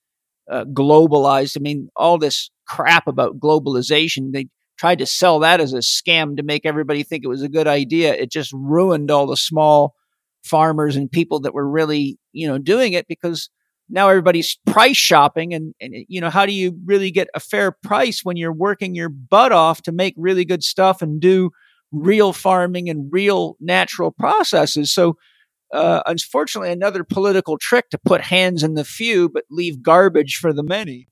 uh, 0.52 0.66
globalized. 0.66 1.58
I 1.58 1.62
mean, 1.62 1.90
all 1.96 2.18
this 2.18 2.52
crap 2.68 3.08
about 3.08 3.40
globalization, 3.40 4.34
they 4.34 4.50
tried 4.84 5.00
to 5.00 5.06
sell 5.06 5.40
that 5.40 5.62
as 5.62 5.72
a 5.72 5.78
scam 5.78 6.36
to 6.36 6.44
make 6.44 6.66
everybody 6.66 7.04
think 7.04 7.24
it 7.24 7.30
was 7.30 7.42
a 7.42 7.48
good 7.48 7.68
idea. 7.68 8.14
It 8.14 8.30
just 8.30 8.52
ruined 8.52 9.10
all 9.10 9.26
the 9.26 9.38
small 9.38 9.96
farmers 10.44 10.98
and 10.98 11.10
people 11.10 11.40
that 11.40 11.54
were 11.54 11.70
really, 11.70 12.20
you 12.34 12.50
know, 12.50 12.58
doing 12.58 12.92
it 12.92 13.08
because 13.08 13.50
now 13.88 14.10
everybody's 14.10 14.60
price 14.66 14.98
shopping 14.98 15.54
and, 15.54 15.74
and 15.80 15.94
you 16.10 16.20
know 16.20 16.30
how 16.30 16.46
do 16.46 16.52
you 16.52 16.78
really 16.84 17.12
get 17.12 17.30
a 17.34 17.40
fair 17.40 17.72
price 17.72 18.26
when 18.26 18.36
you're 18.36 18.52
working 18.52 18.94
your 18.94 19.08
butt 19.08 19.54
off 19.54 19.82
to 19.84 19.94
make 19.94 20.16
really 20.18 20.44
good 20.44 20.66
stuff 20.66 21.02
and 21.02 21.22
do 21.22 21.52
real 21.94 22.34
farming 22.34 22.90
and 22.90 23.08
real 23.10 23.56
natural 23.62 24.12
processes 24.12 24.92
so 24.94 25.16
uh, 25.74 26.02
unfortunately 26.06 26.72
another 26.72 27.04
political 27.04 27.58
trick 27.58 27.90
to 27.90 27.98
put 27.98 28.22
hands 28.22 28.64
in 28.64 28.74
the 28.74 28.86
few 28.86 29.30
but 29.30 29.44
leave 29.50 29.82
garbage 29.82 30.36
for 30.36 30.52
the 30.52 30.64
many 30.64 31.08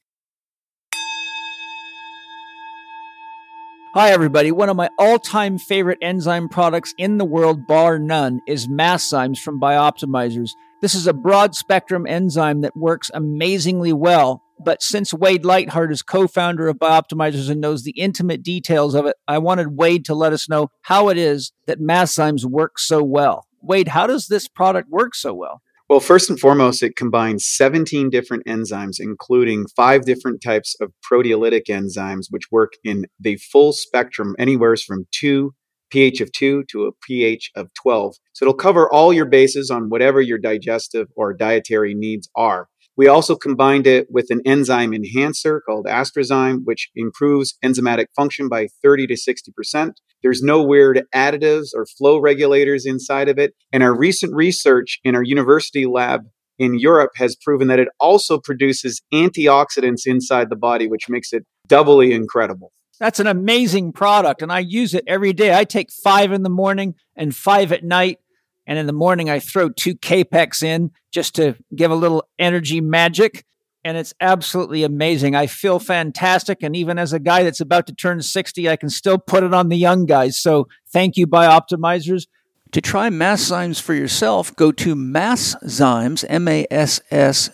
Hi, 3.94 4.12
everybody. 4.12 4.54
One 4.54 4.70
of 4.70 4.78
my 4.78 4.90
all 4.98 5.20
time 5.20 5.58
favorite 5.58 5.98
enzyme 6.02 6.48
products 6.48 6.94
in 6.98 7.18
the 7.18 7.26
world, 7.26 7.68
bar 7.68 8.00
none, 8.00 8.40
is 8.48 8.70
Masszymes 8.70 9.40
from 9.40 9.60
Bioptimizers. 9.60 10.52
This 10.82 10.96
is 10.96 11.08
a 11.08 11.14
broad 11.14 11.56
spectrum 11.56 12.08
enzyme 12.08 12.62
that 12.62 12.78
works 12.78 13.12
amazingly 13.14 13.92
well. 13.92 14.44
But 14.64 14.82
since 14.82 15.14
Wade 15.14 15.44
Lightheart 15.44 15.92
is 15.92 16.04
co 16.04 16.28
founder 16.28 16.70
of 16.70 16.78
Bioptimizers 16.78 17.50
and 17.50 17.60
knows 17.60 17.84
the 17.84 17.92
intimate 17.92 18.44
details 18.44 18.96
of 18.96 19.06
it, 19.08 19.18
I 19.28 19.40
wanted 19.40 19.76
Wade 19.76 20.06
to 20.06 20.16
let 20.16 20.32
us 20.32 20.48
know 20.48 20.70
how 20.84 21.10
it 21.10 21.18
is 21.18 21.52
that 21.68 21.82
Masszymes 21.82 22.46
work 22.46 22.80
so 22.80 23.04
well. 23.04 23.46
Wade, 23.62 23.90
how 23.90 24.08
does 24.08 24.28
this 24.28 24.48
product 24.48 24.90
work 24.90 25.16
so 25.16 25.34
well? 25.34 25.62
Well, 25.92 26.00
first 26.00 26.30
and 26.30 26.40
foremost, 26.40 26.84
it 26.84 26.96
combines 26.96 27.46
17 27.46 28.10
different 28.10 28.46
enzymes, 28.46 28.96
including 28.98 29.66
five 29.76 30.06
different 30.06 30.42
types 30.42 30.74
of 30.80 30.94
proteolytic 31.04 31.64
enzymes, 31.68 32.28
which 32.30 32.50
work 32.50 32.72
in 32.86 33.08
the 33.20 33.36
full 33.36 33.74
spectrum, 33.74 34.34
anywhere 34.40 34.78
from 34.78 35.06
2 35.12 35.52
pH 35.90 36.22
of 36.22 36.32
2 36.32 36.64
to 36.72 36.86
a 36.86 36.92
pH 37.06 37.52
of 37.58 37.68
12. 37.74 38.16
So 38.32 38.46
it'll 38.46 38.54
cover 38.54 38.90
all 38.90 39.12
your 39.12 39.26
bases 39.26 39.70
on 39.70 39.90
whatever 39.90 40.22
your 40.22 40.38
digestive 40.38 41.08
or 41.18 41.34
dietary 41.34 41.94
needs 41.94 42.30
are. 42.38 42.70
We 42.98 43.08
also 43.08 43.36
combined 43.36 43.88
it 43.88 44.08
with 44.10 44.28
an 44.30 44.42
enzyme 44.46 44.94
enhancer 44.94 45.62
called 45.62 45.86
Astrazyme, 45.86 46.62
which 46.66 46.90
improves 46.96 47.58
enzymatic 47.64 48.08
function 48.16 48.50
by 48.50 48.68
30 48.84 49.08
to 49.08 49.14
60%. 49.16 49.94
There's 50.22 50.42
no 50.42 50.62
weird 50.62 51.04
additives 51.16 51.70
or 51.74 51.86
flow 51.86 52.20
regulators 52.20 52.86
inside 52.86 53.30
of 53.30 53.40
it. 53.40 53.54
And 53.72 53.82
our 53.82 53.98
recent 53.98 54.34
research 54.36 55.00
in 55.04 55.16
our 55.16 55.24
university 55.24 55.86
lab 55.86 56.22
in 56.60 56.78
Europe 56.78 57.12
has 57.16 57.36
proven 57.36 57.68
that 57.70 57.80
it 57.80 57.88
also 58.00 58.40
produces 58.40 59.02
antioxidants 59.12 60.06
inside 60.06 60.50
the 60.50 60.56
body, 60.56 60.88
which 60.88 61.10
makes 61.10 61.34
it 61.34 61.44
doubly 61.68 62.14
incredible. 62.14 62.72
That's 63.00 63.20
an 63.20 63.26
amazing 63.26 63.94
product, 63.94 64.44
and 64.44 64.52
I 64.52 64.60
use 64.60 64.94
it 64.94 65.04
every 65.08 65.34
day. 65.34 65.56
I 65.56 65.64
take 65.64 65.92
five 66.04 66.32
in 66.32 66.44
the 66.44 66.52
morning 66.52 66.94
and 67.16 67.36
five 67.36 67.72
at 67.72 67.84
night. 67.84 68.20
And 68.68 68.78
in 68.78 68.86
the 68.88 68.94
morning, 68.94 69.30
I 69.30 69.40
throw 69.40 69.70
two 69.70 69.96
Kapex 69.96 70.64
in 70.64 70.92
just 71.12 71.36
to 71.36 71.56
give 71.76 71.92
a 71.92 71.96
little 71.96 72.24
energy 72.40 72.82
magic. 72.82 73.46
And 73.84 73.98
it's 73.98 74.14
absolutely 74.22 74.84
amazing. 74.84 75.36
I 75.36 75.48
feel 75.48 75.80
fantastic. 75.80 76.62
And 76.62 76.76
even 76.76 77.00
as 77.00 77.14
a 77.14 77.20
guy 77.20 77.44
that's 77.44 77.62
about 77.62 77.88
to 77.88 77.96
turn 77.96 78.22
60, 78.22 78.70
I 78.70 78.76
can 78.76 78.90
still 78.90 79.18
put 79.18 79.44
it 79.44 79.54
on 79.54 79.70
the 79.70 79.78
young 79.78 80.06
guys. 80.06 80.38
So 80.38 80.68
thank 80.94 81.18
you, 81.18 81.26
Bioptimizers. 81.26 82.28
To 82.72 82.80
try 82.80 83.10
Masszymes 83.10 83.82
for 83.82 83.94
yourself, 83.94 84.56
go 84.56 84.72
to 84.72 84.96
Masszymes, 84.96 86.24
M-A-S-S-Z-Y-M-E-S 86.30 87.52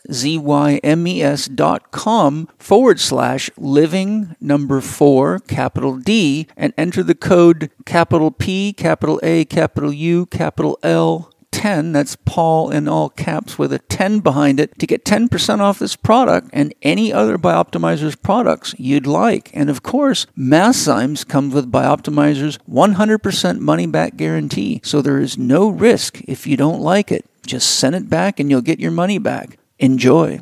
dot 1.48 1.92
com 1.92 2.48
forward 2.60 3.00
slash 3.00 3.50
living 3.58 4.36
number 4.40 4.80
four, 4.80 5.40
capital 5.40 5.98
D, 5.98 6.46
and 6.56 6.72
enter 6.78 7.02
the 7.02 7.16
code 7.16 7.72
capital 7.84 8.30
P, 8.30 8.74
capital 8.74 9.20
A, 9.24 9.44
capital 9.46 9.92
U, 9.92 10.28
capital 10.28 10.78
L, 10.84 11.34
10, 11.52 11.92
that's 11.92 12.16
Paul 12.26 12.70
in 12.70 12.88
all 12.88 13.10
caps 13.10 13.58
with 13.58 13.74
a 13.74 13.80
10 13.80 14.20
behind 14.20 14.60
it, 14.60 14.78
to 14.80 14.88
get 14.88 15.06
10% 15.06 15.60
off 15.60 15.80
this 15.80 15.96
product 15.96 16.50
and 16.54 16.74
any 16.82 17.12
other 17.12 17.38
Bioptimizers 17.38 18.22
products 18.22 18.76
you'd 18.78 19.08
like. 19.08 19.50
And 19.54 19.70
of 19.70 19.84
course, 19.84 20.28
Masszymes 20.38 21.28
comes 21.28 21.54
with 21.54 21.72
Bioptimizers 21.72 22.60
100% 22.70 23.60
money 23.60 23.88
back 23.88 24.18
guarantee, 24.18 24.82
so 24.84 25.02
there 25.02 25.20
is 25.20 25.38
no 25.38 25.70
risk 25.70 26.22
if 26.28 26.46
you 26.46 26.58
don't 26.58 26.82
like 26.82 27.12
it. 27.12 27.26
Just 27.46 27.70
send 27.80 27.96
it 27.96 28.10
back 28.10 28.40
and 28.40 28.50
you'll 28.50 28.62
get 28.62 28.80
your 28.80 28.92
money 28.92 29.18
back. 29.18 29.58
Enjoy. 29.80 30.42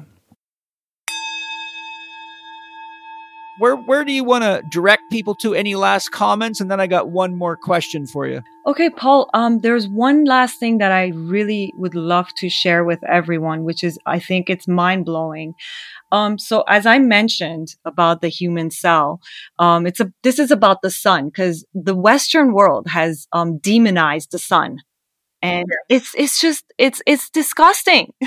Where 3.58 3.76
where 3.76 4.04
do 4.04 4.12
you 4.12 4.24
want 4.24 4.44
to 4.44 4.64
direct 4.70 5.04
people 5.12 5.36
to? 5.36 5.56
Any 5.56 5.76
last 5.76 6.12
comments? 6.12 6.60
And 6.60 6.70
then 6.70 6.80
I 6.80 6.88
got 6.88 7.10
one 7.10 7.36
more 7.36 7.56
question 7.56 8.06
for 8.06 8.28
you. 8.28 8.42
Okay, 8.68 8.90
Paul, 8.90 9.30
um, 9.34 9.60
there's 9.60 9.88
one 9.88 10.26
last 10.26 10.60
thing 10.60 10.80
that 10.80 10.92
I 10.92 11.08
really 11.16 11.74
would 11.78 11.96
love 11.96 12.34
to 12.36 12.50
share 12.50 12.84
with 12.84 13.04
everyone, 13.04 13.64
which 13.64 13.84
is 13.84 13.98
I 14.06 14.20
think 14.20 14.50
it's 14.50 14.68
mind 14.68 15.06
blowing. 15.06 15.54
Um, 16.12 16.38
so 16.38 16.64
as 16.68 16.86
I 16.86 17.00
mentioned 17.00 17.76
about 17.84 18.22
the 18.22 18.30
human 18.30 18.72
cell, 18.72 19.20
um, 19.60 19.86
it's 19.86 20.00
a, 20.00 20.12
this 20.24 20.40
is 20.40 20.52
about 20.52 20.82
the 20.82 20.92
sun 20.92 21.26
because 21.26 21.66
the 21.74 21.96
Western 21.96 22.54
world 22.54 22.88
has, 22.88 23.28
um, 23.34 23.58
demonized 23.58 24.32
the 24.32 24.40
sun 24.40 24.80
and 25.42 25.66
it's, 25.90 26.14
it's 26.16 26.40
just, 26.40 26.64
it's, 26.78 27.02
it's 27.06 27.30
disgusting. 27.30 28.14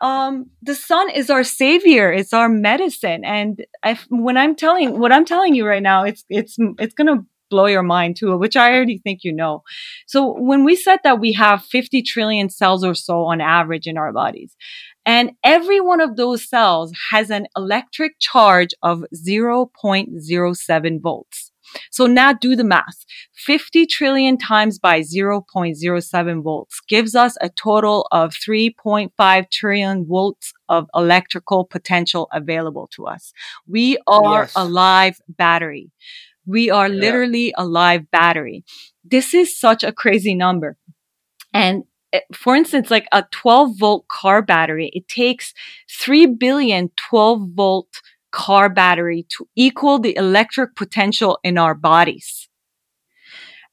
um, 0.00 0.50
the 0.62 0.74
sun 0.74 1.10
is 1.10 1.30
our 1.30 1.44
savior. 1.44 2.12
It's 2.12 2.32
our 2.32 2.48
medicine. 2.48 3.24
And 3.24 3.64
when 4.08 4.36
I'm 4.36 4.54
telling, 4.54 4.98
what 4.98 5.12
I'm 5.12 5.24
telling 5.24 5.54
you 5.54 5.66
right 5.66 5.82
now, 5.82 6.04
it's, 6.04 6.24
it's, 6.28 6.56
it's 6.78 6.94
to 6.94 7.24
blow 7.50 7.66
your 7.66 7.82
mind 7.82 8.16
too, 8.16 8.36
which 8.36 8.56
I 8.56 8.74
already 8.74 8.98
think 8.98 9.24
you 9.24 9.32
know. 9.32 9.62
So 10.06 10.38
when 10.38 10.64
we 10.64 10.76
said 10.76 10.98
that 11.04 11.20
we 11.20 11.32
have 11.32 11.64
50 11.64 12.02
trillion 12.02 12.50
cells 12.50 12.84
or 12.84 12.94
so 12.94 13.24
on 13.24 13.40
average 13.40 13.86
in 13.86 13.96
our 13.96 14.12
bodies, 14.12 14.54
and 15.06 15.32
every 15.42 15.80
one 15.80 16.00
of 16.00 16.16
those 16.16 16.48
cells 16.48 16.92
has 17.10 17.30
an 17.30 17.46
electric 17.56 18.18
charge 18.18 18.74
of 18.82 19.04
0.07 19.14 21.00
volts. 21.00 21.52
So 21.90 22.06
now 22.06 22.32
do 22.32 22.56
the 22.56 22.64
math. 22.64 23.04
50 23.34 23.86
trillion 23.86 24.36
times 24.38 24.78
by 24.78 25.00
0.07 25.00 26.42
volts 26.42 26.80
gives 26.88 27.14
us 27.14 27.36
a 27.40 27.48
total 27.48 28.06
of 28.12 28.32
3.5 28.32 29.50
trillion 29.50 30.06
volts 30.06 30.52
of 30.68 30.86
electrical 30.94 31.64
potential 31.64 32.28
available 32.32 32.88
to 32.94 33.06
us. 33.06 33.32
We 33.66 33.98
are 34.06 34.42
yes. 34.42 34.52
a 34.56 34.64
live 34.64 35.18
battery. 35.28 35.90
We 36.46 36.70
are 36.70 36.88
yeah. 36.88 37.00
literally 37.00 37.54
a 37.56 37.64
live 37.66 38.10
battery. 38.10 38.64
This 39.04 39.34
is 39.34 39.58
such 39.58 39.84
a 39.84 39.92
crazy 39.92 40.34
number. 40.34 40.76
And 41.52 41.84
eh, 42.12 42.20
for 42.34 42.56
instance, 42.56 42.90
like 42.90 43.06
a 43.12 43.24
12 43.30 43.78
volt 43.78 44.08
car 44.08 44.42
battery, 44.42 44.90
it 44.94 45.08
takes 45.08 45.52
3 45.90 46.26
billion 46.26 46.90
12 46.96 47.50
volt 47.54 48.02
car 48.38 48.68
battery 48.68 49.26
to 49.36 49.48
equal 49.56 49.98
the 49.98 50.14
electric 50.16 50.76
potential 50.76 51.40
in 51.42 51.58
our 51.58 51.74
bodies. 51.74 52.48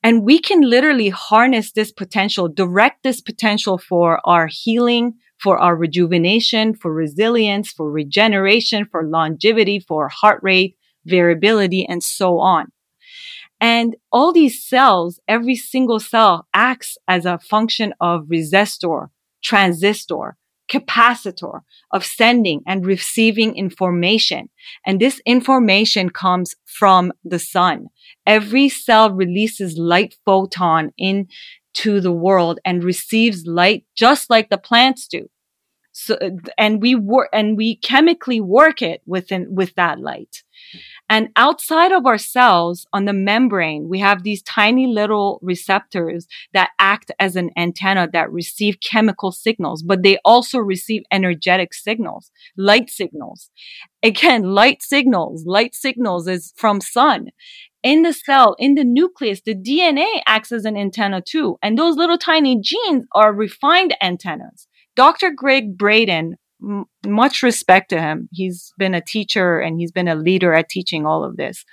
And 0.02 0.24
we 0.24 0.40
can 0.40 0.62
literally 0.62 1.10
harness 1.10 1.72
this 1.72 1.92
potential, 1.92 2.48
direct 2.48 3.04
this 3.04 3.22
potential 3.22 3.78
for 3.78 4.20
our 4.24 4.48
healing, 4.48 5.14
for 5.40 5.60
our 5.60 5.76
rejuvenation, 5.76 6.74
for 6.74 6.92
resilience, 6.92 7.72
for 7.72 7.92
regeneration, 7.92 8.88
for 8.92 9.04
longevity, 9.04 9.80
for 9.80 10.10
heart 10.10 10.40
rate 10.42 10.76
variability, 11.06 11.86
and 11.86 12.02
so 12.02 12.40
on. 12.40 12.72
And 13.62 13.96
all 14.12 14.34
these 14.34 14.64
cells, 14.64 15.20
every 15.28 15.56
single 15.56 16.00
cell 16.00 16.48
acts 16.54 16.98
as 17.08 17.26
a 17.26 17.38
function 17.38 17.94
of 18.00 18.26
resistor, 18.26 19.10
transistor, 19.44 20.38
capacitor 20.70 21.62
of 21.92 22.06
sending 22.06 22.62
and 22.66 22.86
receiving 22.86 23.56
information. 23.56 24.50
And 24.86 25.00
this 25.00 25.22
information 25.26 26.10
comes 26.10 26.56
from 26.66 27.14
the 27.24 27.40
sun. 27.40 27.88
Every 28.26 28.70
cell 28.70 29.12
releases 29.12 29.78
light 29.78 30.16
photon 30.26 30.92
into 30.98 32.02
the 32.02 32.12
world 32.12 32.60
and 32.66 32.84
receives 32.84 33.46
light 33.46 33.86
just 33.96 34.30
like 34.30 34.50
the 34.50 34.58
plants 34.58 35.08
do. 35.08 35.30
So, 35.98 36.18
and 36.58 36.82
we 36.82 36.94
work, 36.94 37.30
and 37.32 37.56
we 37.56 37.78
chemically 37.78 38.42
work 38.42 38.82
it 38.82 39.02
within, 39.06 39.56
with 39.56 39.76
that 39.76 39.98
light. 39.98 40.44
And 41.08 41.30
outside 41.36 41.92
of 41.92 42.06
our 42.06 42.18
cells 42.18 42.88
on 42.92 43.06
the 43.06 43.14
membrane, 43.14 43.88
we 43.88 44.00
have 44.00 44.24
these 44.24 44.42
tiny 44.42 44.88
little 44.88 45.40
receptors 45.44 46.28
that 46.54 46.72
act 46.80 47.12
as 47.20 47.36
an 47.36 47.52
antenna 47.56 48.08
that 48.12 48.32
receive 48.32 48.80
chemical 48.80 49.32
signals, 49.32 49.84
but 49.84 50.02
they 50.02 50.18
also 50.26 50.58
receive 50.58 51.04
energetic 51.12 51.74
signals, 51.74 52.32
light 52.58 52.90
signals. 52.90 53.52
Again, 54.02 54.44
light 54.44 54.82
signals, 54.82 55.46
light 55.46 55.76
signals 55.76 56.28
is 56.28 56.54
from 56.56 56.82
sun. 56.82 57.28
In 57.84 58.02
the 58.02 58.14
cell, 58.14 58.56
in 58.58 58.74
the 58.74 58.84
nucleus, 58.84 59.42
the 59.42 59.54
DNA 59.54 60.22
acts 60.26 60.52
as 60.52 60.66
an 60.66 60.76
antenna 60.76 61.22
too. 61.22 61.58
And 61.62 61.78
those 61.78 61.98
little 61.98 62.18
tiny 62.18 62.60
genes 62.60 63.06
are 63.14 63.32
refined 63.32 63.96
antennas. 64.02 64.68
Dr. 64.96 65.30
Gregg 65.30 65.78
Braden 65.78 66.38
m- 66.66 66.86
much 67.06 67.44
respect 67.44 67.90
to 67.90 68.02
him. 68.02 68.28
He's 68.32 68.74
been 68.78 68.94
a 68.94 69.02
teacher 69.02 69.60
and 69.60 69.80
he's 69.80 69.92
been 69.92 70.08
a 70.08 70.16
leader 70.16 70.54
at 70.54 70.70
teaching 70.70 71.06
all 71.06 71.24
of 71.24 71.38
this. 71.38 71.64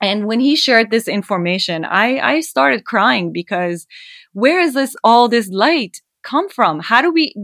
And 0.00 0.26
when 0.26 0.40
he 0.40 0.56
shared 0.56 0.90
this 0.90 1.08
information, 1.08 1.84
I, 1.84 2.18
I 2.20 2.40
started 2.40 2.84
crying 2.84 3.32
because 3.32 3.86
where 4.32 4.60
is 4.60 4.74
this, 4.74 4.96
all 5.04 5.28
this 5.28 5.48
light 5.50 6.00
come 6.22 6.48
from? 6.48 6.80
How 6.80 7.02
do 7.02 7.12
we, 7.12 7.34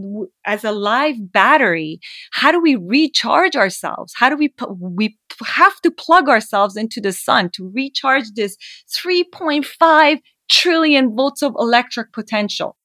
as 0.45 0.63
a 0.63 0.71
live 0.71 1.31
battery, 1.31 1.99
how 2.31 2.51
do 2.51 2.59
we 2.59 2.75
recharge 2.75 3.55
ourselves? 3.55 4.13
How 4.15 4.29
do 4.29 4.35
we, 4.35 4.53
we 4.79 5.17
have 5.45 5.79
to 5.81 5.91
plug 5.91 6.29
ourselves 6.29 6.75
into 6.75 6.99
the 6.99 7.13
sun 7.13 7.51
to 7.53 7.71
recharge 7.73 8.31
this 8.35 8.57
3.5 9.05 10.19
trillion 10.49 11.15
volts 11.15 11.43
of 11.43 11.53
electric 11.59 12.11
potential? 12.11 12.75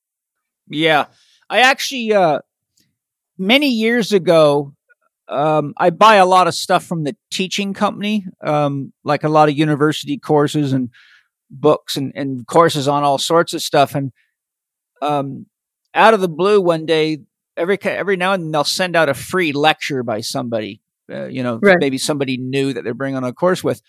Yeah. 0.69 1.07
I 1.49 1.61
actually, 1.61 2.13
uh, 2.13 2.41
many 3.39 3.69
years 3.69 4.13
ago, 4.13 4.75
um, 5.29 5.75
I 5.77 5.91
buy 5.91 6.17
a 6.17 6.27
lot 6.27 6.47
of 6.47 6.55
stuff 6.55 6.85
from 6.85 7.05
the 7.05 7.17
teaching 7.31 7.75
company, 7.75 8.27
um, 8.45 8.93
like 9.05 9.25
a 9.25 9.29
lot 9.29 9.49
of 9.49 9.57
university 9.57 10.19
courses 10.19 10.73
and 10.73 10.91
books 11.51 11.97
and, 11.97 12.13
and 12.15 12.47
courses 12.47 12.89
on 12.89 13.03
all 13.03 13.19
sorts 13.19 13.55
of 13.55 13.63
stuff. 13.63 13.95
And 13.95 14.13
um, 15.01 15.47
out 15.95 16.15
of 16.15 16.21
the 16.21 16.29
blue, 16.29 16.61
one 16.61 16.87
day, 16.87 17.19
every 17.57 17.79
every 17.83 18.17
now 18.17 18.33
and 18.33 18.45
then 18.45 18.53
they'll 18.53 18.65
send 18.65 18.97
out 18.97 19.09
a 19.09 19.15
free 19.15 19.53
lecture 19.53 20.03
by 20.03 20.21
somebody. 20.21 20.81
Uh, 21.11 21.27
you 21.27 21.43
know, 21.43 21.59
right. 21.63 21.79
maybe 21.81 21.99
somebody 21.99 22.37
new 22.37 22.73
that 22.73 22.85
they're 22.85 22.95
bringing 22.95 23.17
on 23.17 23.25
a 23.25 23.33
course 23.33 23.63
with. 23.63 23.83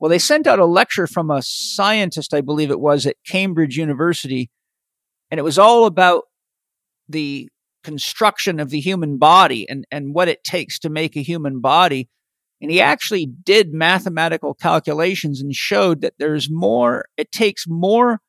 Well, 0.00 0.08
they 0.08 0.18
sent 0.18 0.46
out 0.46 0.58
a 0.58 0.66
lecture 0.66 1.06
from 1.06 1.30
a 1.30 1.40
scientist, 1.42 2.34
I 2.34 2.40
believe 2.40 2.70
it 2.70 2.80
was, 2.80 3.06
at 3.06 3.16
Cambridge 3.26 3.76
University, 3.76 4.50
and 5.30 5.38
it 5.38 5.44
was 5.44 5.58
all 5.58 5.86
about 5.86 6.24
the 7.08 7.48
construction 7.84 8.58
of 8.58 8.70
the 8.70 8.80
human 8.80 9.18
body 9.18 9.68
and, 9.68 9.86
and 9.92 10.14
what 10.14 10.28
it 10.28 10.42
takes 10.42 10.78
to 10.80 10.90
make 10.90 11.16
a 11.16 11.22
human 11.22 11.60
body. 11.60 12.08
And 12.60 12.70
he 12.70 12.80
actually 12.80 13.26
did 13.26 13.72
mathematical 13.72 14.54
calculations 14.54 15.40
and 15.40 15.54
showed 15.54 16.00
that 16.00 16.14
there's 16.18 16.48
more, 16.50 17.04
it 17.16 17.30
takes 17.30 17.66
more 17.68 18.20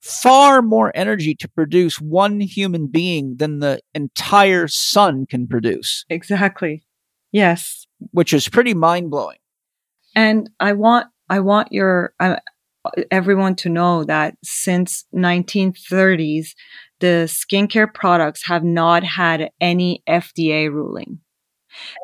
far 0.00 0.62
more 0.62 0.90
energy 0.94 1.34
to 1.36 1.48
produce 1.48 2.00
one 2.00 2.40
human 2.40 2.88
being 2.88 3.36
than 3.36 3.60
the 3.60 3.80
entire 3.94 4.66
sun 4.68 5.26
can 5.26 5.46
produce, 5.46 6.04
Exactly. 6.10 6.82
Yes. 7.30 7.86
which 8.10 8.32
is 8.32 8.48
pretty 8.48 8.74
mind 8.74 9.10
blowing. 9.10 9.38
And 10.14 10.50
I 10.60 10.72
want 10.74 11.06
I 11.30 11.40
want 11.40 11.72
your 11.72 12.12
uh, 12.20 12.36
everyone 13.10 13.54
to 13.56 13.68
know 13.70 14.04
that 14.04 14.34
since 14.44 15.06
1930s, 15.14 16.48
the 17.02 17.28
skincare 17.28 17.92
products 17.92 18.46
have 18.46 18.64
not 18.64 19.02
had 19.04 19.50
any 19.60 20.02
FDA 20.08 20.70
ruling. 20.72 21.18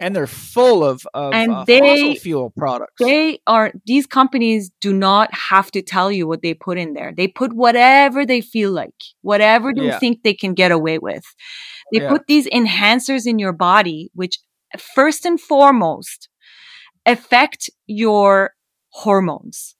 And 0.00 0.16
they're 0.16 0.26
full 0.26 0.82
of, 0.82 1.06
of 1.12 1.32
And 1.34 1.52
uh, 1.52 1.64
they- 1.66 1.80
fossil 1.80 2.14
fuel 2.16 2.50
products. 2.56 2.94
They 2.98 3.38
are 3.46 3.70
these 3.86 4.06
companies 4.06 4.70
do 4.80 4.92
not 4.94 5.28
have 5.50 5.70
to 5.72 5.82
tell 5.82 6.10
you 6.10 6.26
what 6.26 6.40
they 6.42 6.54
put 6.54 6.78
in 6.78 6.94
there. 6.94 7.12
They 7.14 7.28
put 7.28 7.52
whatever 7.52 8.24
they 8.26 8.40
feel 8.40 8.72
like, 8.72 8.94
whatever 9.20 9.72
they 9.74 9.86
Yeah. 9.88 9.98
think 9.98 10.22
they 10.22 10.34
can 10.34 10.54
get 10.54 10.72
away 10.72 10.98
with. 10.98 11.24
They 11.92 12.00
Yeah. 12.00 12.08
put 12.10 12.26
these 12.26 12.46
enhancers 12.48 13.26
in 13.26 13.38
your 13.38 13.52
body, 13.52 14.10
which 14.14 14.38
first 14.96 15.26
and 15.26 15.38
foremost 15.40 16.28
affect 17.06 17.68
your 17.86 18.54
hormones. 18.90 19.76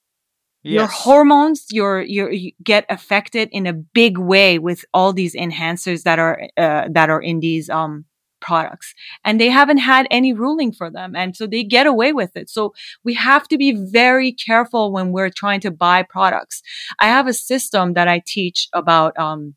Your 0.75 0.87
hormones, 0.87 1.67
your 1.71 2.03
your 2.03 2.33
you 2.33 2.53
get 2.63 2.85
affected 2.89 3.49
in 3.53 3.67
a 3.67 3.73
big 3.73 4.19
way 4.19 4.59
with 4.59 4.85
all 4.93 5.13
these 5.13 5.35
enhancers 5.35 6.03
that 6.03 6.19
are 6.19 6.49
uh, 6.57 6.89
that 6.91 7.11
are 7.11 7.21
in 7.21 7.41
these 7.41 7.71
um 7.71 8.05
products. 8.41 8.95
And 9.25 9.41
they 9.41 9.49
haven't 9.49 9.79
had 9.79 10.07
any 10.11 10.33
ruling 10.33 10.73
for 10.73 10.91
them 10.91 11.17
and 11.17 11.37
so 11.37 11.47
they 11.47 11.65
get 11.65 11.87
away 11.87 12.13
with 12.13 12.37
it. 12.37 12.49
So 12.49 12.73
we 13.05 13.15
have 13.15 13.49
to 13.49 13.59
be 13.59 13.73
very 13.73 14.33
careful 14.33 14.93
when 14.93 15.13
we're 15.13 15.31
trying 15.31 15.61
to 15.61 15.71
buy 15.71 16.05
products. 16.05 16.63
I 17.01 17.07
have 17.07 17.27
a 17.27 17.33
system 17.33 17.95
that 17.95 18.09
i 18.09 18.23
teach 18.25 18.69
about 18.73 19.19
um 19.19 19.55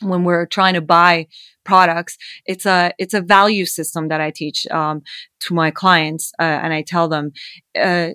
when 0.00 0.24
we're 0.24 0.46
trying 0.46 0.74
to 0.74 0.80
buy 0.80 1.26
products. 1.64 2.16
It's 2.46 2.66
a 2.66 2.92
it's 2.98 3.14
a 3.14 3.20
value 3.20 3.66
system 3.66 4.08
that 4.08 4.20
i 4.20 4.30
teach 4.30 4.66
um 4.68 5.02
to 5.40 5.54
my 5.54 5.70
clients 5.70 6.32
uh, 6.38 6.58
and 6.62 6.72
i 6.72 6.82
tell 6.82 7.08
them 7.08 7.32
uh 7.78 8.10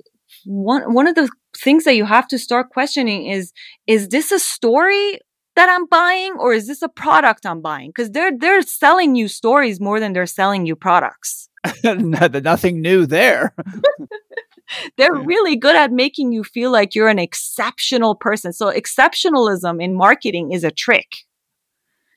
one 0.45 0.93
one 0.93 1.07
of 1.07 1.15
the 1.15 1.29
things 1.57 1.83
that 1.83 1.95
you 1.95 2.05
have 2.05 2.27
to 2.27 2.37
start 2.37 2.69
questioning 2.69 3.25
is 3.27 3.51
is 3.87 4.09
this 4.09 4.31
a 4.31 4.39
story 4.39 5.19
that 5.55 5.69
I'm 5.69 5.87
buying 5.87 6.33
or 6.33 6.53
is 6.53 6.67
this 6.67 6.81
a 6.81 6.89
product 6.89 7.45
I'm 7.45 7.61
buying? 7.61 7.89
Because 7.89 8.11
they're 8.11 8.37
they're 8.37 8.61
selling 8.61 9.15
you 9.15 9.27
stories 9.27 9.79
more 9.79 9.99
than 9.99 10.13
they're 10.13 10.25
selling 10.25 10.65
you 10.65 10.75
products. 10.75 11.49
Nothing 11.83 12.81
new 12.81 13.05
there. 13.05 13.53
They're 14.97 15.15
really 15.15 15.55
good 15.55 15.75
at 15.75 15.91
making 15.91 16.33
you 16.33 16.43
feel 16.43 16.71
like 16.71 16.93
you're 16.93 17.07
an 17.07 17.19
exceptional 17.19 18.15
person. 18.15 18.51
So 18.51 18.71
exceptionalism 18.71 19.81
in 19.81 19.95
marketing 19.95 20.51
is 20.51 20.63
a 20.63 20.71
trick. 20.71 21.07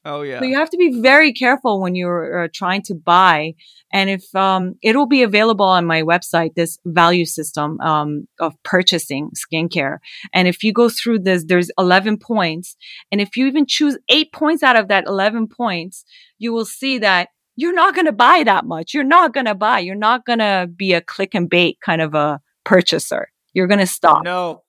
Oh, 0.05 0.23
yeah. 0.23 0.39
So 0.39 0.47
you 0.47 0.57
have 0.57 0.71
to 0.71 0.79
be 0.79 1.01
very 1.01 1.33
careful 1.33 1.81
when 1.81 1.95
you're 1.95 2.45
uh, 2.45 2.49
trying 2.53 2.83
to 2.83 2.95
buy. 2.95 3.55
And 3.93 4.09
if 4.09 4.35
um, 4.35 4.77
it'll 4.83 5.07
be 5.07 5.23
available 5.23 5.67
on 5.67 5.85
my 5.85 6.03
website, 6.03 6.55
this 6.55 6.79
value 6.87 7.27
system 7.27 7.79
um, 7.81 8.27
of 8.39 8.55
purchasing 8.63 9.31
skincare. 9.37 9.99
And 10.33 10.49
if 10.49 10.63
you 10.63 10.73
go 10.73 10.89
through 10.89 11.21
this, 11.21 11.45
there's 11.45 11.71
11 11.79 12.19
points. 12.19 12.77
And 13.13 13.21
if 13.21 13.37
you 13.37 13.47
even 13.47 13.67
choose 13.67 13.99
eight 14.09 14.33
points 14.33 14.63
out 14.63 14.77
of 14.77 14.89
that 14.89 15.05
11 15.07 15.49
points, 15.49 16.05
you 16.39 16.53
will 16.53 16.65
see 16.65 16.99
that 16.99 17.29
you're 17.57 17.75
not 17.75 17.95
going 17.95 18.07
to 18.07 18.13
buy 18.13 18.43
that 18.45 18.65
much. 18.65 18.95
You're 18.95 19.05
not 19.05 19.35
going 19.35 19.47
to 19.47 19.55
buy. 19.55 19.81
You're 19.81 19.97
not 19.97 20.25
going 20.25 20.39
to 20.39 20.71
be 20.75 20.95
a 20.95 21.03
click 21.03 21.35
and 21.35 21.51
bait 21.51 21.79
kind 21.85 22.01
of 22.01 22.15
a 22.15 22.41
purchaser. 22.65 23.31
You're 23.53 23.67
going 23.67 23.81
to 23.81 23.87
stop. 23.87 24.25
No. 24.25 24.63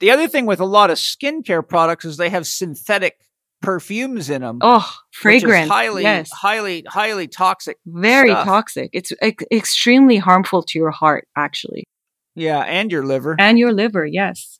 The 0.00 0.10
other 0.10 0.26
thing 0.26 0.46
with 0.46 0.58
a 0.58 0.64
lot 0.64 0.90
of 0.90 0.96
skincare 0.96 1.66
products 1.66 2.04
is 2.04 2.16
they 2.16 2.30
have 2.30 2.48
synthetic 2.48 3.20
perfumes 3.62 4.28
in 4.28 4.42
them. 4.42 4.58
Oh, 4.60 4.86
fragrance. 5.12 5.70
highly, 5.70 6.02
yes. 6.02 6.30
highly, 6.32 6.84
highly 6.86 7.28
toxic. 7.28 7.78
Very 7.86 8.30
stuff. 8.30 8.44
toxic. 8.44 8.90
It's 8.92 9.12
ex- 9.22 9.44
extremely 9.50 10.16
harmful 10.18 10.62
to 10.64 10.78
your 10.78 10.90
heart, 10.90 11.26
actually. 11.36 11.84
Yeah, 12.34 12.60
and 12.60 12.90
your 12.92 13.04
liver. 13.04 13.36
and 13.38 13.58
your 13.58 13.72
liver 13.72 14.04
yes 14.06 14.58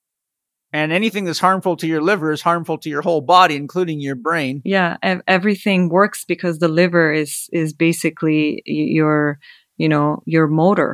And 0.74 0.92
anything 0.92 1.24
that's 1.26 1.38
harmful 1.40 1.76
to 1.76 1.86
your 1.86 2.00
liver 2.02 2.32
is 2.32 2.42
harmful 2.42 2.78
to 2.78 2.88
your 2.88 3.02
whole 3.02 3.20
body, 3.22 3.56
including 3.56 4.00
your 4.00 4.14
brain. 4.16 4.62
yeah 4.64 4.96
ev- 5.02 5.22
everything 5.26 5.88
works 5.88 6.24
because 6.24 6.58
the 6.58 6.68
liver 6.68 7.12
is 7.12 7.48
is 7.52 7.72
basically 7.72 8.62
your 8.66 9.38
you 9.78 9.88
know 9.88 10.22
your 10.26 10.46
motor 10.48 10.92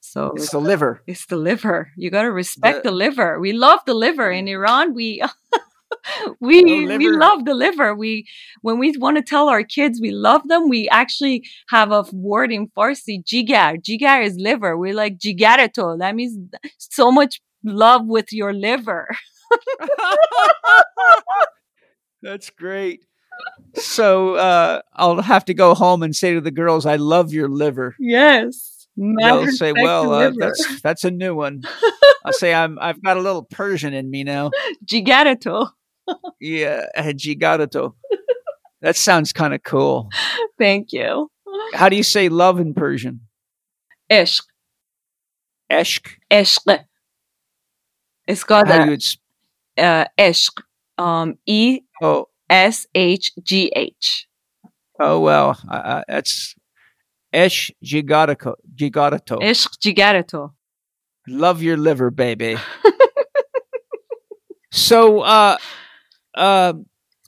so 0.00 0.32
It's 0.36 0.50
the 0.50 0.58
liver. 0.60 1.02
it's 1.06 1.26
the 1.26 1.36
liver 1.36 1.90
you 1.96 2.10
got 2.10 2.22
to 2.22 2.32
respect 2.32 2.82
The- 2.82 2.90
the, 2.90 2.96
liver 2.96 3.38
we 3.40 3.52
love 3.52 3.80
the 3.86 3.94
liver 3.94 4.28
mm. 4.30 4.38
in 4.38 4.48
iran 4.48 4.94
we 4.94 5.22
we 6.40 6.62
Oh, 6.64 6.96
we 6.96 7.10
love 7.10 7.44
the 7.44 7.54
liver 7.54 7.94
we 7.94 8.26
when 8.62 8.78
we 8.78 8.96
want 8.98 9.16
to 9.16 9.22
tell 9.22 9.48
our 9.48 9.62
kids 9.62 10.00
we 10.00 10.10
love 10.10 10.46
them 10.48 10.68
we 10.68 10.88
actually 10.88 11.44
have 11.70 11.92
a 11.92 12.04
word 12.12 12.52
in 12.52 12.68
farsi 12.68 13.22
jigar 13.24 13.76
jigar 13.80 14.24
is 14.24 14.36
liver 14.38 14.76
we're 14.76 14.94
like 14.94 15.18
jigarato 15.18 15.98
that 15.98 16.14
means 16.14 16.36
so 16.78 17.10
much 17.10 17.40
love 17.64 18.06
with 18.06 18.32
your 18.32 18.52
liver 18.52 19.08
That's 22.22 22.50
great. 22.50 23.04
So 23.74 24.34
uh, 24.34 24.80
I'll 24.94 25.22
have 25.22 25.44
to 25.46 25.54
go 25.54 25.74
home 25.74 26.02
and 26.02 26.14
say 26.14 26.34
to 26.34 26.40
the 26.40 26.50
girls, 26.50 26.86
"I 26.86 26.96
love 26.96 27.32
your 27.32 27.48
liver." 27.48 27.94
Yes. 27.98 28.88
They'll 28.96 29.46
say, 29.52 29.72
"Well, 29.72 30.12
uh, 30.12 30.32
that's 30.36 30.82
that's 30.82 31.04
a 31.04 31.10
new 31.10 31.34
one." 31.34 31.62
I'll 32.24 32.32
say, 32.32 32.52
"I'm 32.52 32.78
I've 32.80 33.00
got 33.02 33.16
a 33.16 33.20
little 33.20 33.44
Persian 33.44 33.94
in 33.94 34.10
me 34.10 34.24
now." 34.24 34.50
Gigarato. 34.84 35.70
Yeah, 36.40 36.86
Gigarato. 36.96 37.94
That 38.80 38.96
sounds 38.96 39.32
kind 39.32 39.54
of 39.54 39.62
cool. 39.62 40.08
Thank 40.58 40.92
you. 40.92 41.30
How 41.74 41.88
do 41.88 41.96
you 41.96 42.02
say 42.02 42.28
love 42.28 42.60
in 42.60 42.74
Persian? 42.74 43.20
Ishq. 44.10 44.42
Eshk. 45.70 46.06
Ishq. 46.30 46.84
It's 48.26 48.44
got 48.44 48.68
How 48.68 48.84
you? 48.84 48.92
It's, 48.92 49.16
uh, 49.76 50.04
ishq. 50.18 50.62
Um, 50.96 51.38
E 51.46 51.80
oh, 52.02 52.28
S 52.50 52.86
H 52.94 53.32
G 53.42 53.72
H. 53.74 54.26
oh 55.00 55.20
well. 55.20 55.58
I, 55.68 56.02
that's 56.08 56.54
Esh 57.32 57.70
Gigarato. 57.84 58.54
Gigarato. 58.74 59.40
Ishq 59.40 59.78
Gigarato. 59.78 60.52
Love 61.26 61.62
your 61.62 61.76
liver, 61.76 62.10
baby. 62.10 62.56
so, 64.72 65.20
uh, 65.20 65.58
uh, 66.38 66.74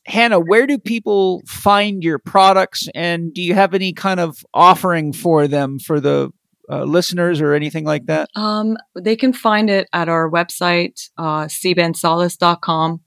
Hannah, 0.07 0.41
where 0.41 0.67
do 0.67 0.79
people 0.79 1.43
find 1.47 2.03
your 2.03 2.19
products, 2.19 2.89
and 2.95 3.35
do 3.35 3.43
you 3.43 3.55
have 3.55 3.75
any 3.75 3.93
kind 3.93 4.21
of 4.21 4.45
offering 4.55 5.13
for 5.13 5.47
them 5.47 5.79
for 5.79 6.01
the 6.01 6.31
uh, 6.71 6.85
listeners 6.85 7.41
or 7.41 7.53
anything 7.53 7.85
like 7.85 8.07
that? 8.07 8.29
Um, 8.35 8.77
they 8.99 9.17
can 9.17 9.33
find 9.33 9.69
it 9.69 9.89
at 9.93 10.09
our 10.09 10.31
website, 10.31 11.09
uh, 11.19 11.45
seebandsolace.com. 11.47 13.01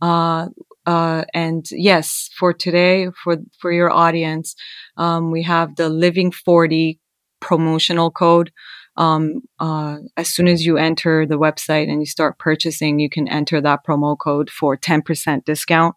Uh, 0.00 0.48
uh, 0.84 1.24
and 1.32 1.64
yes, 1.70 2.30
for 2.36 2.52
today, 2.52 3.08
for, 3.22 3.36
for 3.60 3.70
your 3.70 3.90
audience, 3.90 4.56
um, 4.96 5.30
we 5.30 5.42
have 5.44 5.76
the 5.76 5.88
Living 5.88 6.32
40 6.32 6.98
promotional 7.40 8.10
code. 8.10 8.50
Um, 8.96 9.42
uh, 9.58 9.98
as 10.16 10.28
soon 10.28 10.48
as 10.48 10.66
you 10.66 10.76
enter 10.76 11.26
the 11.26 11.38
website 11.38 11.88
and 11.90 12.00
you 12.00 12.06
start 12.06 12.38
purchasing, 12.38 12.98
you 12.98 13.08
can 13.08 13.28
enter 13.28 13.60
that 13.60 13.80
promo 13.86 14.16
code 14.18 14.50
for 14.50 14.76
10% 14.76 15.44
discount. 15.44 15.94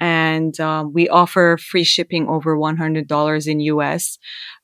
And 0.00 0.58
um, 0.60 0.92
we 0.92 1.08
offer 1.08 1.58
free 1.58 1.84
shipping 1.84 2.28
over 2.28 2.56
$100 2.56 3.46
in 3.48 3.60
US. 3.60 4.18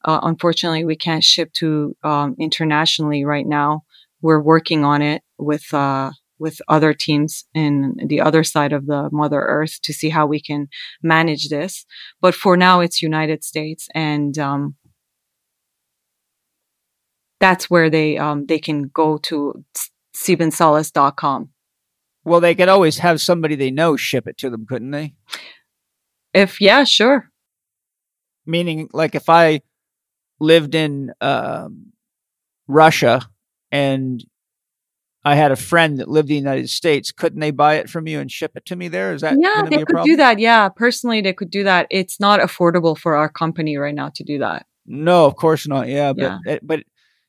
Uh, 0.05 0.21
unfortunately, 0.23 0.85
we 0.85 0.97
can't 0.97 1.25
ship 1.25 1.53
to 1.55 1.97
um, 2.05 2.37
internationally 2.39 3.25
right 3.25 3.47
now. 3.47 3.83
We're 4.23 4.43
working 4.43 4.85
on 4.85 5.03
it 5.03 5.23
with 5.39 5.75
uh, 5.75 6.13
with 6.39 6.61
other 6.69 6.93
teams 6.93 7.45
in 7.55 7.95
the 8.07 8.21
other 8.21 8.45
side 8.45 8.73
of 8.73 8.87
the 8.87 9.09
Mother 9.13 9.41
Earth 9.41 9.81
to 9.83 9.93
see 9.93 10.11
how 10.11 10.27
we 10.27 10.41
can 10.41 10.69
manage 11.03 11.49
this. 11.49 11.87
But 12.21 12.35
for 12.35 12.57
now, 12.57 12.81
it's 12.81 13.03
United 13.03 13.45
States, 13.45 13.89
and 13.95 14.37
um, 14.39 14.77
that's 17.45 17.69
where 17.69 17.91
they 17.91 18.17
um, 18.17 18.47
they 18.47 18.59
can 18.59 18.85
go 18.85 19.19
to 19.19 19.63
seebandsolace.com. 20.17 21.51
Well, 22.25 22.41
they 22.41 22.55
could 22.55 22.71
always 22.71 22.99
have 22.99 23.21
somebody 23.21 23.55
they 23.55 23.71
know 23.71 23.97
ship 23.99 24.27
it 24.27 24.39
to 24.39 24.49
them, 24.49 24.65
couldn't 24.67 24.93
they? 24.93 25.13
If 26.33 26.59
yeah, 26.59 26.85
sure. 26.85 27.29
Meaning, 28.47 28.89
like 28.95 29.15
if 29.15 29.29
I 29.29 29.61
lived 30.41 30.75
in 30.75 31.13
um, 31.21 31.93
Russia 32.67 33.21
and 33.71 34.25
I 35.23 35.35
had 35.35 35.53
a 35.53 35.57
friend 35.57 35.99
that 35.99 36.09
lived 36.09 36.31
in 36.31 36.37
the 36.37 36.49
United 36.51 36.71
States, 36.71 37.13
couldn't 37.13 37.41
they 37.41 37.51
buy 37.51 37.75
it 37.75 37.91
from 37.91 38.09
you 38.09 38.21
and 38.21 38.31
ship 38.33 38.53
it 38.57 38.65
to 38.67 38.77
me 38.77 38.89
there? 38.89 39.13
Is 39.13 39.21
that 39.21 39.37
yeah, 39.39 39.63
they 39.65 39.77
be 39.77 39.83
a 39.83 39.87
could 39.87 39.93
problem? 39.93 40.11
do 40.13 40.17
that. 40.17 40.39
Yeah, 40.39 40.71
personally, 40.71 41.21
they 41.21 41.35
could 41.35 41.51
do 41.51 41.65
that. 41.65 41.89
It's 41.91 42.19
not 42.19 42.41
affordable 42.41 42.97
for 42.97 43.17
our 43.17 43.29
company 43.29 43.77
right 43.77 43.95
now 43.95 44.11
to 44.15 44.25
do 44.25 44.39
that. 44.39 44.65
No, 44.87 45.27
of 45.27 45.37
course 45.37 45.69
not. 45.69 45.89
Yeah, 45.89 46.15
but 46.15 46.23
Yeah. 46.23 46.39
eh, 46.47 46.59
but 46.63 46.81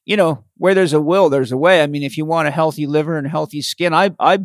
you 0.05 0.15
know, 0.17 0.43
where 0.57 0.73
there's 0.73 0.93
a 0.93 1.01
will, 1.01 1.29
there's 1.29 1.51
a 1.51 1.57
way. 1.57 1.81
I 1.81 1.87
mean, 1.87 2.03
if 2.03 2.17
you 2.17 2.25
want 2.25 2.47
a 2.47 2.51
healthy 2.51 2.85
liver 2.87 3.17
and 3.17 3.27
healthy 3.27 3.61
skin, 3.61 3.93
I 3.93 4.11
I 4.19 4.39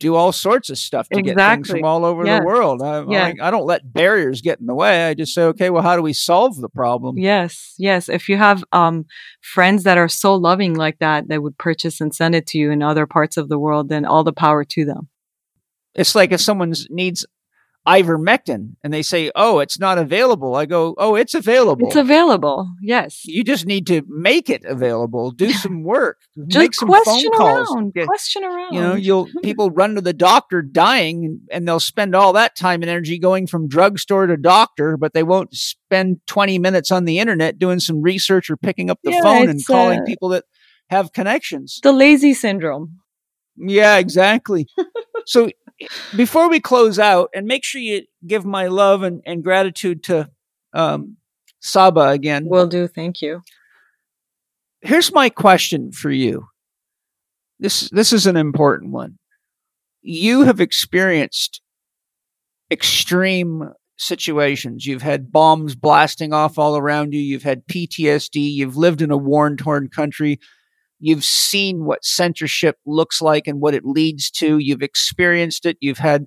do 0.00 0.14
all 0.14 0.30
sorts 0.30 0.70
of 0.70 0.78
stuff 0.78 1.08
to 1.08 1.20
get 1.22 1.36
things 1.36 1.70
from 1.70 1.84
all 1.84 2.04
over 2.04 2.24
Yes. 2.24 2.40
the 2.40 2.46
world. 2.46 2.82
I, 2.82 3.04
Yeah. 3.08 3.32
I, 3.40 3.48
I 3.48 3.50
don't 3.50 3.66
let 3.66 3.92
barriers 3.92 4.40
get 4.40 4.60
in 4.60 4.66
the 4.66 4.74
way. 4.74 5.08
I 5.08 5.14
just 5.14 5.34
say, 5.34 5.42
okay, 5.42 5.70
well, 5.70 5.82
how 5.82 5.96
do 5.96 6.02
we 6.02 6.12
solve 6.12 6.60
the 6.60 6.68
problem? 6.68 7.18
Yes, 7.18 7.74
yes. 7.78 8.08
If 8.08 8.28
you 8.28 8.36
have 8.36 8.62
um, 8.70 9.06
friends 9.40 9.82
that 9.82 9.98
are 9.98 10.06
so 10.08 10.36
loving 10.36 10.74
like 10.74 11.00
that, 11.00 11.26
that 11.26 11.42
would 11.42 11.58
purchase 11.58 12.00
and 12.00 12.14
send 12.14 12.36
it 12.36 12.46
to 12.48 12.58
you 12.58 12.70
in 12.70 12.80
other 12.80 13.06
parts 13.08 13.36
of 13.36 13.48
the 13.48 13.58
world, 13.58 13.88
then 13.88 14.04
all 14.04 14.22
the 14.22 14.32
power 14.32 14.62
to 14.64 14.84
them. 14.84 15.08
It's 15.96 16.14
like 16.14 16.30
if 16.30 16.40
someone 16.40 16.74
needs 16.90 17.26
ivermectin 17.88 18.76
and 18.84 18.92
they 18.92 19.02
say, 19.02 19.30
oh, 19.34 19.60
it's 19.60 19.78
not 19.80 19.96
available. 19.98 20.54
I 20.54 20.66
go, 20.66 20.94
oh, 20.98 21.14
it's 21.14 21.34
available. 21.34 21.86
It's 21.86 21.96
available. 21.96 22.68
Yes. 22.82 23.22
you 23.24 23.42
just 23.42 23.64
need 23.66 23.86
to 23.86 24.02
make 24.08 24.50
it 24.50 24.64
available. 24.64 25.30
Do 25.30 25.50
some 25.52 25.82
work. 25.84 26.18
Just 26.48 26.58
make 26.58 26.74
some 26.74 26.88
question 26.88 27.30
phone 27.32 27.38
calls. 27.38 27.74
around. 27.74 27.94
Get- 27.94 28.06
question 28.06 28.44
around. 28.44 28.74
you 28.74 28.80
know, 28.80 28.94
you'll 28.94 29.28
people 29.42 29.70
run 29.70 29.94
to 29.94 30.00
the 30.00 30.12
doctor 30.12 30.60
dying, 30.62 31.40
and, 31.50 31.66
they'll 31.66 31.80
spend 31.80 32.14
all 32.14 32.32
that 32.34 32.56
time 32.56 32.82
and 32.82 32.90
energy 32.90 33.18
going 33.18 33.46
from 33.46 33.68
drugstore 33.68 34.26
to 34.26 34.36
doctor, 34.36 34.96
but 34.96 35.12
they 35.14 35.22
won't 35.22 35.54
spend 35.54 36.18
twenty 36.26 36.58
minutes 36.58 36.90
on 36.90 37.04
the 37.04 37.18
internet 37.18 37.58
doing 37.58 37.80
some 37.80 38.00
research 38.02 38.48
or 38.50 38.56
picking 38.56 38.90
up 38.90 38.98
the 39.02 39.10
Yeah, 39.12 39.22
phone 39.22 39.48
and 39.48 39.66
calling 39.66 40.00
uh, 40.00 40.04
people 40.04 40.28
that 40.30 40.44
have 40.90 41.12
connections. 41.12 41.80
the 41.82 41.92
lazy 41.92 42.32
syndrome. 42.34 42.98
Yeah, 43.56 43.98
exactly. 43.98 44.66
so 45.26 45.50
before 46.16 46.48
we 46.48 46.60
close 46.60 46.98
out, 46.98 47.30
and 47.34 47.46
make 47.46 47.64
sure 47.64 47.80
you 47.80 48.02
give 48.26 48.44
my 48.44 48.66
love 48.66 49.02
and, 49.02 49.22
and 49.26 49.42
gratitude 49.42 50.02
to 50.04 50.30
um, 50.72 51.16
Saba 51.60 52.08
again. 52.08 52.46
Will 52.46 52.66
do. 52.66 52.88
Thank 52.88 53.22
you. 53.22 53.42
here's 54.80 55.12
my 55.12 55.28
question 55.28 55.92
for 55.92 56.10
you. 56.10 56.46
This 57.58 57.90
this 57.90 58.12
is 58.12 58.26
an 58.26 58.36
important 58.36 58.92
one. 58.92 59.18
You 60.02 60.42
have 60.42 60.60
experienced 60.60 61.60
extreme 62.70 63.72
situations. 63.96 64.86
You've 64.86 65.02
had 65.02 65.32
bombs 65.32 65.74
blasting 65.74 66.32
off 66.32 66.58
all 66.58 66.76
around 66.76 67.12
you. 67.12 67.20
You've 67.20 67.42
had 67.42 67.66
PTSD. 67.66 68.36
You've 68.36 68.76
lived 68.76 69.02
in 69.02 69.10
a 69.10 69.16
war 69.16 69.54
torn 69.56 69.88
country. 69.88 70.38
You've 71.00 71.24
seen 71.24 71.84
what 71.84 72.04
censorship 72.04 72.76
looks 72.84 73.22
like 73.22 73.46
and 73.46 73.60
what 73.60 73.74
it 73.74 73.84
leads 73.84 74.30
to. 74.32 74.58
You've 74.58 74.82
experienced 74.82 75.64
it. 75.64 75.76
You've 75.80 75.98
had 75.98 76.26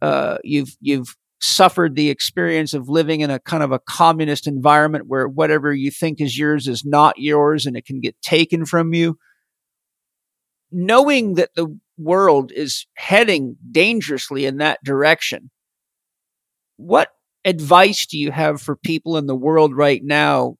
uh, 0.00 0.38
you've 0.44 0.76
you've 0.80 1.16
suffered 1.40 1.96
the 1.96 2.10
experience 2.10 2.72
of 2.72 2.88
living 2.88 3.20
in 3.20 3.30
a 3.30 3.40
kind 3.40 3.62
of 3.62 3.72
a 3.72 3.80
communist 3.80 4.46
environment 4.46 5.04
where 5.06 5.28
whatever 5.28 5.72
you 5.72 5.90
think 5.90 6.20
is 6.20 6.38
yours 6.38 6.66
is 6.66 6.84
not 6.84 7.18
yours 7.18 7.66
and 7.66 7.76
it 7.76 7.84
can 7.84 8.00
get 8.00 8.20
taken 8.22 8.64
from 8.64 8.94
you. 8.94 9.18
Knowing 10.72 11.34
that 11.34 11.54
the 11.54 11.78
world 11.98 12.52
is 12.52 12.86
heading 12.94 13.56
dangerously 13.70 14.46
in 14.46 14.58
that 14.58 14.82
direction, 14.84 15.50
what 16.76 17.10
advice 17.44 18.06
do 18.06 18.18
you 18.18 18.32
have 18.32 18.60
for 18.60 18.76
people 18.76 19.16
in 19.16 19.26
the 19.26 19.36
world 19.36 19.74
right 19.74 20.02
now 20.02 20.56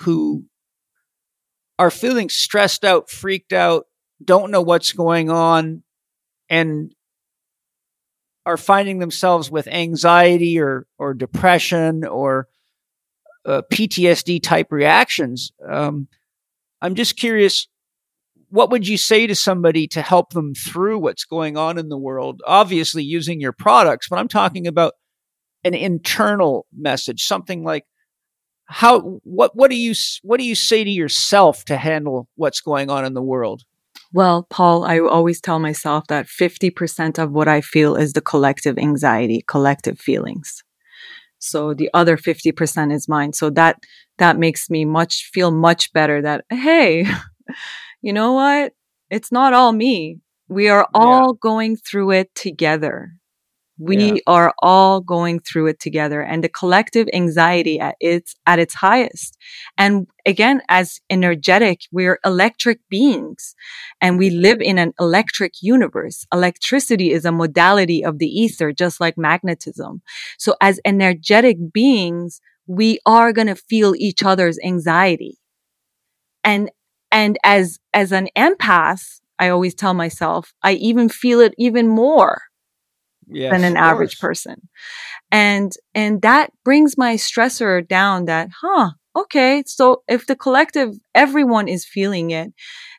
who 0.00 0.44
are 1.78 1.90
feeling 1.90 2.28
stressed 2.28 2.84
out, 2.84 3.08
freaked 3.10 3.52
out, 3.52 3.86
don't 4.22 4.50
know 4.50 4.62
what's 4.62 4.92
going 4.92 5.30
on, 5.30 5.82
and 6.48 6.92
are 8.44 8.56
finding 8.56 8.98
themselves 8.98 9.50
with 9.50 9.68
anxiety 9.68 10.58
or 10.58 10.86
or 10.98 11.14
depression 11.14 12.04
or 12.04 12.48
uh, 13.44 13.62
PTSD 13.72 14.42
type 14.42 14.72
reactions. 14.72 15.52
Um, 15.68 16.08
I'm 16.80 16.94
just 16.94 17.16
curious, 17.16 17.68
what 18.48 18.70
would 18.70 18.86
you 18.86 18.96
say 18.96 19.26
to 19.26 19.34
somebody 19.34 19.86
to 19.88 20.02
help 20.02 20.30
them 20.30 20.54
through 20.54 20.98
what's 20.98 21.24
going 21.24 21.56
on 21.56 21.78
in 21.78 21.88
the 21.88 21.98
world? 21.98 22.40
Obviously, 22.46 23.02
using 23.02 23.40
your 23.40 23.52
products, 23.52 24.08
but 24.08 24.18
I'm 24.18 24.28
talking 24.28 24.66
about 24.66 24.94
an 25.64 25.74
internal 25.74 26.66
message, 26.76 27.22
something 27.22 27.64
like 27.64 27.84
how 28.68 29.00
what 29.24 29.56
what 29.56 29.70
do 29.70 29.76
you 29.76 29.94
what 30.22 30.38
do 30.38 30.44
you 30.44 30.54
say 30.54 30.84
to 30.84 30.90
yourself 30.90 31.64
to 31.64 31.76
handle 31.76 32.28
what's 32.36 32.60
going 32.60 32.90
on 32.90 33.04
in 33.04 33.14
the 33.14 33.22
world? 33.22 33.62
Well, 34.12 34.46
Paul, 34.48 34.84
I 34.84 35.00
always 35.00 35.40
tell 35.40 35.58
myself 35.58 36.06
that 36.08 36.26
50% 36.26 37.18
of 37.18 37.30
what 37.30 37.46
I 37.46 37.60
feel 37.60 37.94
is 37.94 38.14
the 38.14 38.22
collective 38.22 38.78
anxiety, 38.78 39.44
collective 39.46 39.98
feelings. 39.98 40.62
So 41.38 41.74
the 41.74 41.90
other 41.92 42.16
50% 42.16 42.92
is 42.92 43.08
mine. 43.08 43.34
So 43.34 43.50
that, 43.50 43.80
that 44.16 44.38
makes 44.38 44.70
me 44.70 44.86
much, 44.86 45.30
feel 45.32 45.50
much 45.50 45.92
better 45.92 46.22
that, 46.22 46.44
hey, 46.48 47.06
you 48.02 48.12
know 48.14 48.32
what? 48.32 48.72
It's 49.10 49.30
not 49.30 49.52
all 49.52 49.72
me. 49.72 50.20
We 50.48 50.68
are 50.68 50.88
all 50.94 51.34
going 51.34 51.76
through 51.76 52.12
it 52.12 52.34
together. 52.34 53.12
We 53.78 53.96
Yeah. 53.96 54.18
are 54.26 54.54
all 54.60 55.00
going 55.00 55.40
through 55.40 55.68
it 55.68 55.80
together 55.80 56.20
and 56.20 56.42
the 56.42 56.48
collective 56.48 57.08
anxiety 57.14 57.78
at 57.78 57.94
its, 58.00 58.34
at 58.46 58.58
its 58.58 58.74
highest. 58.74 59.36
And 59.78 60.08
again, 60.26 60.62
as 60.68 61.00
energetic, 61.08 61.82
we're 61.92 62.18
electric 62.24 62.80
beings 62.90 63.54
and 64.00 64.18
we 64.18 64.30
live 64.30 64.60
in 64.60 64.78
an 64.78 64.92
electric 64.98 65.54
universe. 65.62 66.26
Electricity 66.32 67.12
is 67.12 67.24
a 67.24 67.32
modality 67.32 68.04
of 68.04 68.18
the 68.18 68.26
ether, 68.26 68.72
just 68.72 69.00
like 69.00 69.16
magnetism. 69.16 70.02
So 70.38 70.56
as 70.60 70.80
energetic 70.84 71.56
beings, 71.72 72.40
we 72.66 72.98
are 73.06 73.32
going 73.32 73.46
to 73.48 73.54
feel 73.56 73.94
each 73.96 74.24
other's 74.24 74.58
anxiety. 74.64 75.38
And, 76.44 76.70
and 77.12 77.38
as, 77.44 77.78
as 77.94 78.12
an 78.12 78.28
empath, 78.36 79.20
I 79.38 79.50
always 79.50 79.74
tell 79.74 79.94
myself, 79.94 80.52
I 80.64 80.72
even 80.72 81.08
feel 81.08 81.40
it 81.40 81.54
even 81.58 81.86
more 81.88 82.42
Yes, 83.30 83.50
than 83.52 83.64
an 83.64 83.76
average 83.76 84.18
course. 84.18 84.42
person. 84.42 84.68
And, 85.30 85.72
and 85.94 86.22
that 86.22 86.50
brings 86.64 86.96
my 86.96 87.14
stressor 87.14 87.86
down 87.86 88.24
that, 88.26 88.48
huh, 88.60 88.90
okay. 89.16 89.62
So 89.66 90.02
if 90.08 90.26
the 90.26 90.36
collective, 90.36 90.94
everyone 91.14 91.68
is 91.68 91.84
feeling 91.84 92.30
it, 92.30 92.52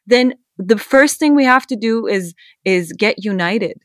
then 0.05 0.33
the 0.57 0.77
first 0.77 1.19
thing 1.19 1.35
we 1.35 1.45
have 1.45 1.65
to 1.67 1.75
do 1.75 2.07
is, 2.07 2.33
is 2.65 2.93
get 2.93 3.23
united. 3.23 3.77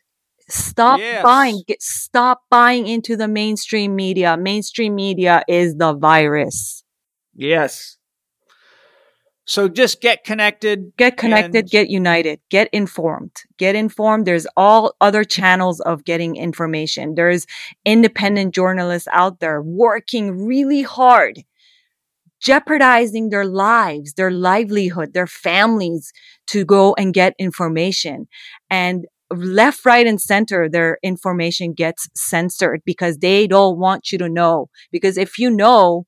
Stop 0.48 1.00
Yes. 1.00 1.22
buying, 1.22 1.62
get, 1.66 1.82
stop 1.82 2.42
buying 2.50 2.86
into 2.86 3.16
the 3.16 3.28
mainstream 3.28 3.96
media. 3.96 4.36
Mainstream 4.36 4.94
media 4.94 5.42
is 5.48 5.76
the 5.76 5.94
virus. 5.94 6.84
Yes. 7.34 7.96
So 9.46 9.68
just 9.68 10.00
get 10.00 10.24
connected. 10.24 10.92
Get 10.96 11.16
connected, 11.18 11.64
And- 11.64 11.70
get 11.70 11.90
united, 11.90 12.40
get 12.50 12.68
informed. 12.72 13.32
Get 13.58 13.74
informed. 13.74 14.26
There's 14.26 14.46
all 14.56 14.94
other 15.00 15.22
channels 15.22 15.80
of 15.80 16.04
getting 16.04 16.36
information. 16.36 17.14
There's 17.14 17.46
independent 17.84 18.54
journalists 18.54 19.08
out 19.12 19.40
there 19.40 19.60
working 19.60 20.46
really 20.46 20.82
hard, 20.82 21.44
jeopardizing 22.40 23.28
their 23.28 23.44
lives, 23.44 24.14
their 24.14 24.30
livelihood, 24.30 25.12
their 25.12 25.26
families 25.26 26.12
to 26.48 26.64
go 26.64 26.94
and 26.94 27.12
get 27.12 27.34
information. 27.38 28.26
And 28.70 29.06
left, 29.30 29.84
right, 29.84 30.06
and 30.06 30.20
center, 30.20 30.68
their 30.68 30.98
information 31.02 31.72
gets 31.72 32.08
censored 32.14 32.82
because 32.84 33.18
they 33.18 33.46
don't 33.46 33.78
want 33.78 34.10
you 34.10 34.18
to 34.18 34.28
know. 34.28 34.68
Because 34.90 35.18
if 35.18 35.38
you 35.38 35.50
know, 35.50 36.06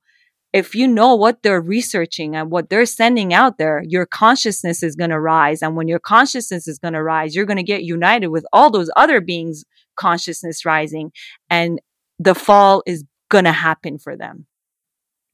if 0.57 0.75
you 0.75 0.89
know 0.89 1.15
what 1.15 1.43
they're 1.43 1.61
researching 1.61 2.35
and 2.35 2.51
what 2.51 2.71
they're 2.71 2.87
sending 2.87 3.35
out 3.35 3.59
there, 3.59 3.83
your 3.87 4.07
consciousness 4.07 4.83
is 4.83 4.97
going 4.97 5.11
to 5.11 5.21
rise. 5.21 5.61
And 5.61 5.77
when 5.77 5.87
your 5.87 5.99
consciousness 5.99 6.67
is 6.67 6.79
going 6.79 6.95
to 6.95 7.03
rise, 7.03 7.37
you're 7.37 7.45
going 7.45 7.59
to 7.59 7.63
get 7.63 7.83
united 7.83 8.29
with 8.29 8.47
all 8.55 8.71
those 8.71 8.91
other 8.97 9.21
beings' 9.21 9.67
consciousness 9.97 10.65
rising. 10.65 11.13
And 11.51 11.79
the 12.19 12.35
fall 12.35 12.83
is 12.87 13.05
going 13.29 13.45
to 13.45 13.53
happen 13.53 13.99
for 13.99 14.17
them. 14.17 14.47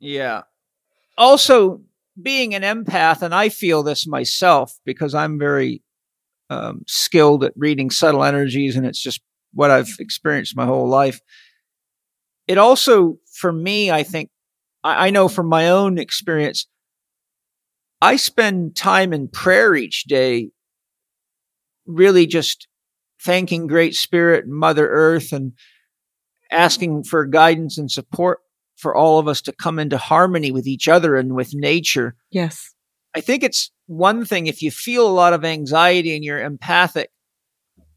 Yeah. 0.00 0.42
Also, 1.16 1.82
being 2.20 2.52
an 2.52 2.62
empath, 2.62 3.22
and 3.22 3.32
I 3.32 3.48
feel 3.48 3.84
this 3.84 4.08
myself 4.08 4.76
because 4.84 5.14
I'm 5.14 5.38
very 5.38 5.84
um, 6.50 6.82
skilled 6.88 7.44
at 7.44 7.52
reading 7.54 7.90
subtle 7.90 8.24
energies, 8.24 8.74
and 8.74 8.84
it's 8.84 9.00
just 9.00 9.20
what 9.54 9.70
I've 9.70 9.94
experienced 10.00 10.56
my 10.56 10.66
whole 10.66 10.88
life. 10.88 11.20
It 12.48 12.58
also, 12.58 13.18
for 13.32 13.52
me, 13.52 13.88
I 13.92 14.02
think, 14.02 14.30
I, 14.82 15.08
I 15.08 15.10
know 15.10 15.28
from 15.28 15.48
my 15.48 15.68
own 15.68 15.98
experience, 15.98 16.66
I 18.00 18.16
spend 18.16 18.74
time 18.76 19.12
in 19.12 19.28
prayer 19.28 19.74
each 19.74 20.04
day, 20.04 20.50
really 21.86 22.26
just 22.26 22.66
thanking 23.22 23.66
Great 23.66 23.94
Spirit 23.94 24.44
and 24.44 24.54
Mother 24.54 24.88
Earth 24.88 25.32
and 25.32 25.52
asking 26.50 27.04
for 27.04 27.24
guidance 27.24 27.78
and 27.78 27.90
support 27.90 28.40
for 28.76 28.94
all 28.94 29.18
of 29.18 29.28
us 29.28 29.40
to 29.42 29.52
come 29.52 29.78
into 29.78 29.96
harmony 29.96 30.50
with 30.50 30.66
each 30.66 30.88
other 30.88 31.16
and 31.16 31.34
with 31.34 31.54
nature. 31.54 32.16
Yes. 32.30 32.74
I 33.14 33.20
think 33.20 33.42
it's 33.42 33.70
one 33.86 34.24
thing 34.24 34.46
if 34.46 34.62
you 34.62 34.70
feel 34.70 35.06
a 35.06 35.12
lot 35.12 35.32
of 35.32 35.44
anxiety 35.44 36.14
and 36.16 36.24
you're 36.24 36.42
empathic 36.42 37.10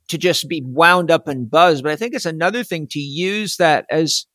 to 0.10 0.18
just 0.18 0.48
be 0.48 0.62
wound 0.64 1.10
up 1.10 1.28
and 1.28 1.49
buzzed, 1.49 1.84
but 1.84 1.91
I 1.91 1.95
think 1.95 2.14
it's 2.14 2.26
another 2.26 2.64
thing 2.64 2.88
to 2.91 2.99
use 2.99 3.57
that 3.57 3.86
as 3.90 4.28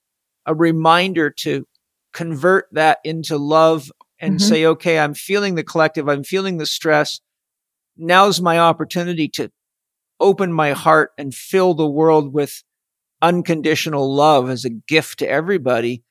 a 0.46 0.54
reminder 0.54 1.30
to 1.30 1.66
convert 2.12 2.66
that 2.72 2.98
into 3.04 3.36
love 3.36 3.90
and 4.20 4.36
Mhm. 4.36 4.40
say, 4.40 4.66
okay, 4.66 4.98
I'm 4.98 5.14
feeling 5.14 5.54
the 5.54 5.64
collective, 5.64 6.08
I'm 6.08 6.24
feeling 6.24 6.58
the 6.58 6.66
stress. 6.66 7.20
Now's 7.96 8.40
my 8.40 8.58
opportunity 8.58 9.28
to 9.28 9.50
open 10.18 10.52
my 10.52 10.72
heart 10.72 11.12
and 11.16 11.34
fill 11.34 11.74
the 11.74 11.88
world 11.88 12.32
with 12.32 12.62
unconditional 13.22 14.14
love 14.14 14.48
as 14.50 14.64
a 14.64 14.70
gift 14.70 15.18
to 15.20 15.28
everybody 15.28 16.02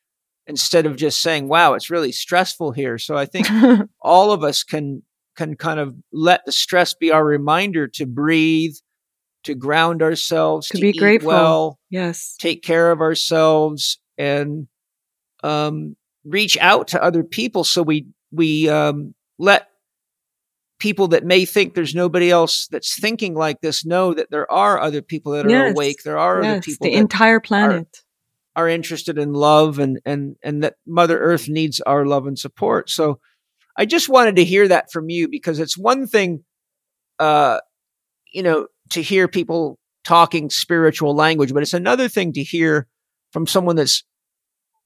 instead 0.48 0.86
of 0.86 0.96
just 0.96 1.22
saying, 1.22 1.48
wow, 1.48 1.74
it's 1.74 1.90
really 1.90 2.12
stressful 2.12 2.72
here. 2.72 2.98
So 2.98 3.16
I 3.16 3.26
think 3.26 3.46
all 4.02 4.32
of 4.32 4.44
us 4.44 4.64
can, 4.64 5.04
can 5.36 5.56
kind 5.56 5.80
of 5.80 5.96
let 6.12 6.46
the 6.46 6.52
stress 6.52 6.94
be 6.96 7.12
our 7.12 7.24
reminder 7.24 7.88
to 7.90 8.06
breathe, 8.06 8.74
to 9.44 9.54
ground 9.54 10.02
ourselves, 10.02 10.68
to, 10.70 10.78
to 10.78 10.82
be 10.82 10.94
grateful. 10.94 11.28
Well, 11.28 11.80
yes. 11.90 12.36
Take 12.40 12.64
care 12.64 12.92
of 12.92 13.00
ourselves 13.02 14.00
and, 14.18 14.68
um, 15.44 15.96
reach 16.26 16.58
out 16.60 16.90
to 16.90 17.04
other 17.04 17.24
people. 17.24 17.64
So 17.64 17.82
we, 17.82 18.08
we, 18.32 18.70
um, 18.70 19.14
let 19.38 19.68
people 20.80 21.10
that 21.10 21.26
may 21.26 21.46
think 21.46 21.74
there's 21.74 21.94
nobody 21.94 22.32
else 22.32 22.68
that's 22.72 23.00
thinking 23.00 23.36
like 23.36 23.62
this 23.62 23.86
know 23.86 24.14
that 24.14 24.32
there 24.32 24.50
are 24.52 24.80
other 24.80 25.02
people 25.02 25.34
that 25.34 25.46
are 25.46 25.50
yes. 25.50 25.74
awake. 25.74 26.04
There 26.04 26.18
are 26.18 26.42
yes. 26.42 26.52
other 26.52 26.62
people. 26.62 26.88
The 26.88 26.94
entire 26.94 27.40
planet. 27.40 27.88
Are, 28.56 28.64
are, 28.64 28.70
interested 28.70 29.18
in 29.18 29.34
love 29.34 29.80
and, 29.80 30.00
and, 30.06 30.36
and 30.42 30.64
that 30.64 30.76
Mother 30.88 31.20
Earth 31.20 31.48
needs 31.48 31.80
our 31.82 32.06
love 32.06 32.28
and 32.28 32.40
support. 32.40 32.90
So 32.90 33.20
I 33.78 33.86
just 33.86 34.10
wanted 34.10 34.38
to 34.38 34.46
hear 34.46 34.68
that 34.68 34.92
from 34.92 35.10
you 35.10 35.28
because 35.30 35.60
it's 35.60 35.78
one 35.78 36.08
thing, 36.08 36.44
uh, 37.20 37.60
you 38.34 38.44
know, 38.44 38.68
to 38.92 39.02
hear 39.02 39.28
people 39.28 39.78
talking 40.04 40.50
spiritual 40.50 41.16
language, 41.16 41.54
but 41.54 41.62
it's 41.62 41.74
another 41.74 42.08
thing 42.08 42.34
to 42.34 42.44
hear 42.44 42.88
from 43.32 43.46
someone 43.46 43.76
that's 43.76 44.04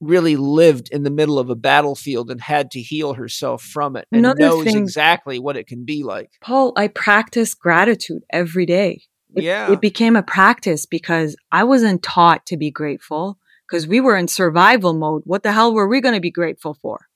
really 0.06 0.36
lived 0.36 0.90
in 0.92 1.04
the 1.04 1.10
middle 1.10 1.40
of 1.40 1.50
a 1.50 1.56
battlefield 1.56 2.30
and 2.32 2.42
had 2.42 2.72
to 2.72 2.82
heal 2.82 3.14
herself 3.14 3.64
from 3.64 3.96
it 3.96 4.08
and 4.12 4.20
Another 4.20 4.40
knows 4.42 4.64
thing- 4.66 4.78
exactly 4.78 5.40
what 5.40 5.58
it 5.58 5.68
can 5.68 5.86
be 5.86 6.04
like. 6.04 6.30
Paul, 6.42 6.74
I 6.76 6.88
practice 6.88 7.54
gratitude 7.54 8.24
every 8.32 8.66
day. 8.66 9.04
It, 9.36 9.44
Yeah. 9.44 9.72
it 9.72 9.82
became 9.82 10.16
a 10.16 10.24
practice 10.24 10.86
because 10.86 11.36
I 11.52 11.64
wasn't 11.64 12.04
taught 12.04 12.46
to 12.48 12.58
be 12.58 12.70
grateful 12.72 13.40
because 13.68 13.88
we 13.88 14.00
were 14.00 14.16
in 14.18 14.28
survival 14.28 14.94
mode. 14.94 15.24
What 15.26 15.44
the 15.44 15.52
hell 15.54 15.74
were 15.74 15.88
we 15.88 16.02
going 16.02 16.14
to 16.16 16.22
be 16.22 16.32
grateful 16.32 16.76
for? 16.82 17.08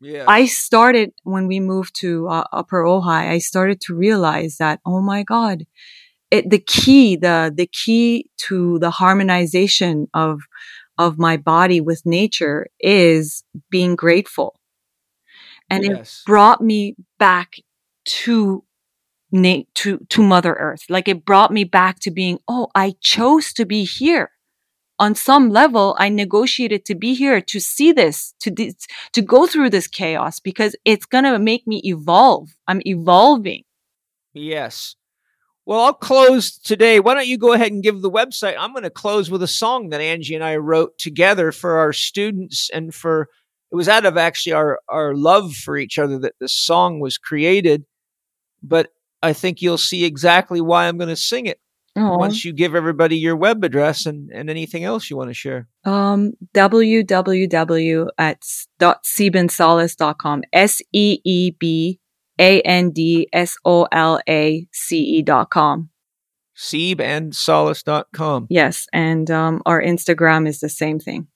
Yeah. 0.00 0.24
I 0.28 0.44
started 0.46 1.12
when 1.22 1.46
we 1.46 1.60
moved 1.60 1.94
to 2.00 2.28
uh, 2.28 2.44
Upper 2.52 2.82
Ojai. 2.84 3.30
I 3.30 3.38
started 3.38 3.80
to 3.82 3.94
realize 3.94 4.56
that 4.58 4.80
oh 4.84 5.00
my 5.00 5.22
god, 5.22 5.64
it 6.30 6.50
the 6.50 6.58
key 6.58 7.16
the 7.16 7.50
the 7.54 7.66
key 7.66 8.28
to 8.48 8.78
the 8.80 8.90
harmonization 8.90 10.08
of 10.12 10.40
of 10.98 11.18
my 11.18 11.36
body 11.36 11.80
with 11.80 12.02
nature 12.04 12.68
is 12.80 13.44
being 13.70 13.96
grateful, 13.96 14.54
and 15.70 15.84
it 15.84 16.08
brought 16.26 16.60
me 16.60 16.94
back 17.18 17.56
to 18.04 18.64
na- 19.32 19.62
to 19.74 19.98
to 20.08 20.22
Mother 20.22 20.54
Earth. 20.54 20.84
Like 20.88 21.08
it 21.08 21.24
brought 21.24 21.52
me 21.52 21.64
back 21.64 22.00
to 22.00 22.10
being 22.10 22.38
oh 22.48 22.68
I 22.74 22.94
chose 23.00 23.52
to 23.54 23.64
be 23.66 23.84
here. 23.84 24.30
On 25.00 25.16
some 25.16 25.50
level, 25.50 25.96
I 25.98 26.08
negotiated 26.08 26.84
to 26.84 26.94
be 26.94 27.14
here 27.14 27.40
to 27.40 27.58
see 27.58 27.90
this, 27.90 28.32
to 28.40 28.50
d- 28.50 28.74
to 29.12 29.22
go 29.22 29.46
through 29.46 29.70
this 29.70 29.88
chaos 29.88 30.38
because 30.38 30.76
it's 30.84 31.04
gonna 31.04 31.38
make 31.38 31.66
me 31.66 31.80
evolve. 31.84 32.50
I'm 32.68 32.80
evolving. 32.84 33.64
Yes. 34.32 34.94
Well, 35.66 35.80
I'll 35.80 35.94
close 35.94 36.58
today. 36.58 37.00
Why 37.00 37.14
don't 37.14 37.26
you 37.26 37.38
go 37.38 37.52
ahead 37.54 37.72
and 37.72 37.82
give 37.82 38.02
the 38.02 38.10
website? 38.10 38.56
I'm 38.58 38.72
going 38.72 38.82
to 38.84 38.90
close 38.90 39.30
with 39.30 39.42
a 39.42 39.48
song 39.48 39.88
that 39.90 40.00
Angie 40.00 40.34
and 40.34 40.44
I 40.44 40.56
wrote 40.56 40.98
together 40.98 41.52
for 41.52 41.78
our 41.78 41.92
students 41.92 42.68
and 42.70 42.94
for 42.94 43.28
it 43.72 43.76
was 43.76 43.88
out 43.88 44.04
of 44.04 44.16
actually 44.16 44.52
our 44.52 44.78
our 44.88 45.14
love 45.14 45.54
for 45.54 45.76
each 45.76 45.98
other 45.98 46.18
that 46.20 46.34
this 46.38 46.52
song 46.52 47.00
was 47.00 47.16
created. 47.18 47.84
But 48.62 48.90
I 49.22 49.32
think 49.32 49.62
you'll 49.62 49.78
see 49.78 50.04
exactly 50.04 50.60
why 50.60 50.86
I'm 50.86 50.98
going 50.98 51.08
to 51.08 51.16
sing 51.16 51.46
it 51.46 51.60
Oh, 51.96 52.18
once 52.18 52.44
you 52.44 52.52
give 52.52 52.74
everybody 52.74 53.16
your 53.16 53.36
web 53.36 53.62
address 53.62 54.04
and, 54.04 54.28
and 54.32 54.50
anything 54.50 54.82
else 54.84 55.08
you 55.08 55.16
want 55.16 55.30
to 55.30 55.34
share. 55.34 55.68
um, 55.84 56.32
www 56.52 58.08
at 58.18 58.42
dot. 58.78 59.06
S 60.52 60.82
E 60.92 61.20
E 61.24 61.50
B 61.52 62.00
A 62.38 62.60
N 62.62 62.90
D 62.90 63.28
S 63.32 63.56
O 63.64 63.86
L 63.92 64.20
A 64.28 64.66
C 64.72 64.98
E 64.98 65.22
dot 65.22 65.50
com. 65.50 65.90
SeebandSolace.com. 66.56 68.46
Yes, 68.48 68.86
and 68.92 69.30
um, 69.30 69.62
our 69.66 69.82
Instagram 69.82 70.46
is 70.46 70.60
the 70.60 70.68
same 70.68 70.98
thing. 71.00 71.26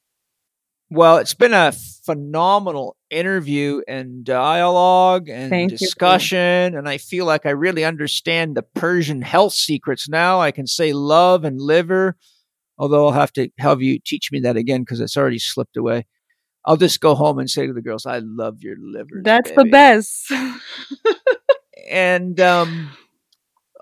Well, 0.90 1.18
it's 1.18 1.34
been 1.34 1.52
a 1.52 1.72
phenomenal 1.72 2.96
interview 3.10 3.82
and 3.86 4.24
dialogue 4.24 5.28
and 5.28 5.50
Thank 5.50 5.72
you. 5.72 5.76
discussion. 5.76 6.74
And 6.74 6.88
I 6.88 6.96
feel 6.96 7.26
like 7.26 7.44
I 7.44 7.50
really 7.50 7.84
understand 7.84 8.56
the 8.56 8.62
Persian 8.62 9.20
health 9.20 9.52
secrets 9.52 10.08
now. 10.08 10.40
I 10.40 10.50
can 10.50 10.66
say 10.66 10.94
love 10.94 11.44
and 11.44 11.60
liver, 11.60 12.16
although 12.78 13.06
I'll 13.06 13.12
have 13.12 13.32
to 13.34 13.50
have 13.58 13.82
you 13.82 13.98
teach 14.02 14.32
me 14.32 14.40
that 14.40 14.56
again 14.56 14.80
because 14.80 15.00
it's 15.00 15.16
already 15.16 15.38
slipped 15.38 15.76
away. 15.76 16.06
I'll 16.68 16.76
just 16.76 17.00
go 17.00 17.14
home 17.14 17.38
and 17.38 17.48
say 17.48 17.66
to 17.66 17.72
the 17.72 17.80
girls, 17.80 18.04
I 18.04 18.18
love 18.18 18.58
your 18.60 18.76
liver. 18.78 19.22
That's 19.24 19.50
the 19.52 19.64
best. 19.64 20.30
And 21.90 22.38
um, 22.38 22.90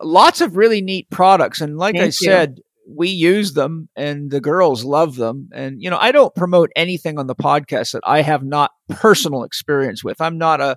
lots 0.00 0.40
of 0.40 0.56
really 0.56 0.82
neat 0.82 1.10
products. 1.10 1.60
And 1.60 1.76
like 1.76 1.96
I 1.96 2.04
you. 2.04 2.12
said, 2.12 2.60
we 2.88 3.08
use 3.08 3.54
them 3.54 3.88
and 3.96 4.30
the 4.30 4.40
girls 4.40 4.84
love 4.84 5.16
them. 5.16 5.48
And, 5.52 5.82
you 5.82 5.90
know, 5.90 5.98
I 6.00 6.12
don't 6.12 6.32
promote 6.32 6.70
anything 6.76 7.18
on 7.18 7.26
the 7.26 7.34
podcast 7.34 7.90
that 7.90 8.04
I 8.06 8.22
have 8.22 8.44
not 8.44 8.70
personal 8.88 9.42
experience 9.42 10.04
with. 10.04 10.20
I'm 10.20 10.38
not 10.38 10.60
a, 10.60 10.76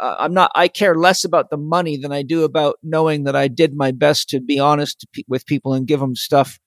uh, 0.00 0.16
I'm 0.18 0.32
not, 0.32 0.50
I 0.54 0.68
care 0.68 0.94
less 0.94 1.22
about 1.22 1.50
the 1.50 1.58
money 1.58 1.98
than 1.98 2.12
I 2.12 2.22
do 2.22 2.44
about 2.44 2.76
knowing 2.82 3.24
that 3.24 3.36
I 3.36 3.48
did 3.48 3.76
my 3.76 3.90
best 3.90 4.30
to 4.30 4.40
be 4.40 4.58
honest 4.58 5.00
to 5.00 5.06
pe- 5.12 5.24
with 5.28 5.44
people 5.44 5.74
and 5.74 5.86
give 5.86 6.00
them 6.00 6.16
stuff 6.16 6.58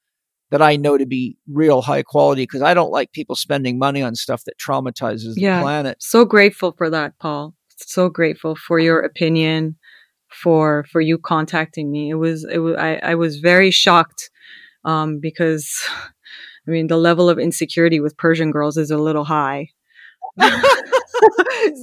that 0.51 0.61
I 0.61 0.75
know 0.75 0.97
to 0.97 1.05
be 1.05 1.37
real 1.51 1.81
high 1.81 2.03
quality 2.03 2.43
because 2.43 2.61
I 2.61 2.73
don't 2.73 2.91
like 2.91 3.11
people 3.11 3.35
spending 3.35 3.77
money 3.77 4.01
on 4.01 4.15
stuff 4.15 4.43
that 4.45 4.57
traumatizes 4.57 5.33
Yeah. 5.35 5.59
the 5.59 5.63
planet. 5.63 5.97
so 6.01 6.25
grateful 6.25 6.73
for 6.77 6.89
that, 6.89 7.17
Paul. 7.19 7.53
So 7.77 8.09
grateful 8.09 8.55
for 8.55 8.79
your 8.79 8.99
opinion, 8.99 9.77
for 10.29 10.85
for 10.91 11.01
you 11.01 11.17
contacting 11.17 11.91
me. 11.91 12.09
It 12.09 12.15
was 12.15 12.45
it 12.51 12.59
was 12.59 12.75
I, 12.77 12.95
I 12.95 13.15
was 13.15 13.39
very 13.39 13.71
shocked 13.71 14.29
um, 14.85 15.19
because 15.19 15.71
I 16.67 16.71
mean 16.71 16.87
the 16.87 16.97
level 16.97 17.29
of 17.29 17.39
insecurity 17.39 17.99
with 17.99 18.17
Persian 18.17 18.51
girls 18.51 18.77
is 18.77 18.91
a 18.91 18.97
little 18.97 19.25
high. 19.25 19.69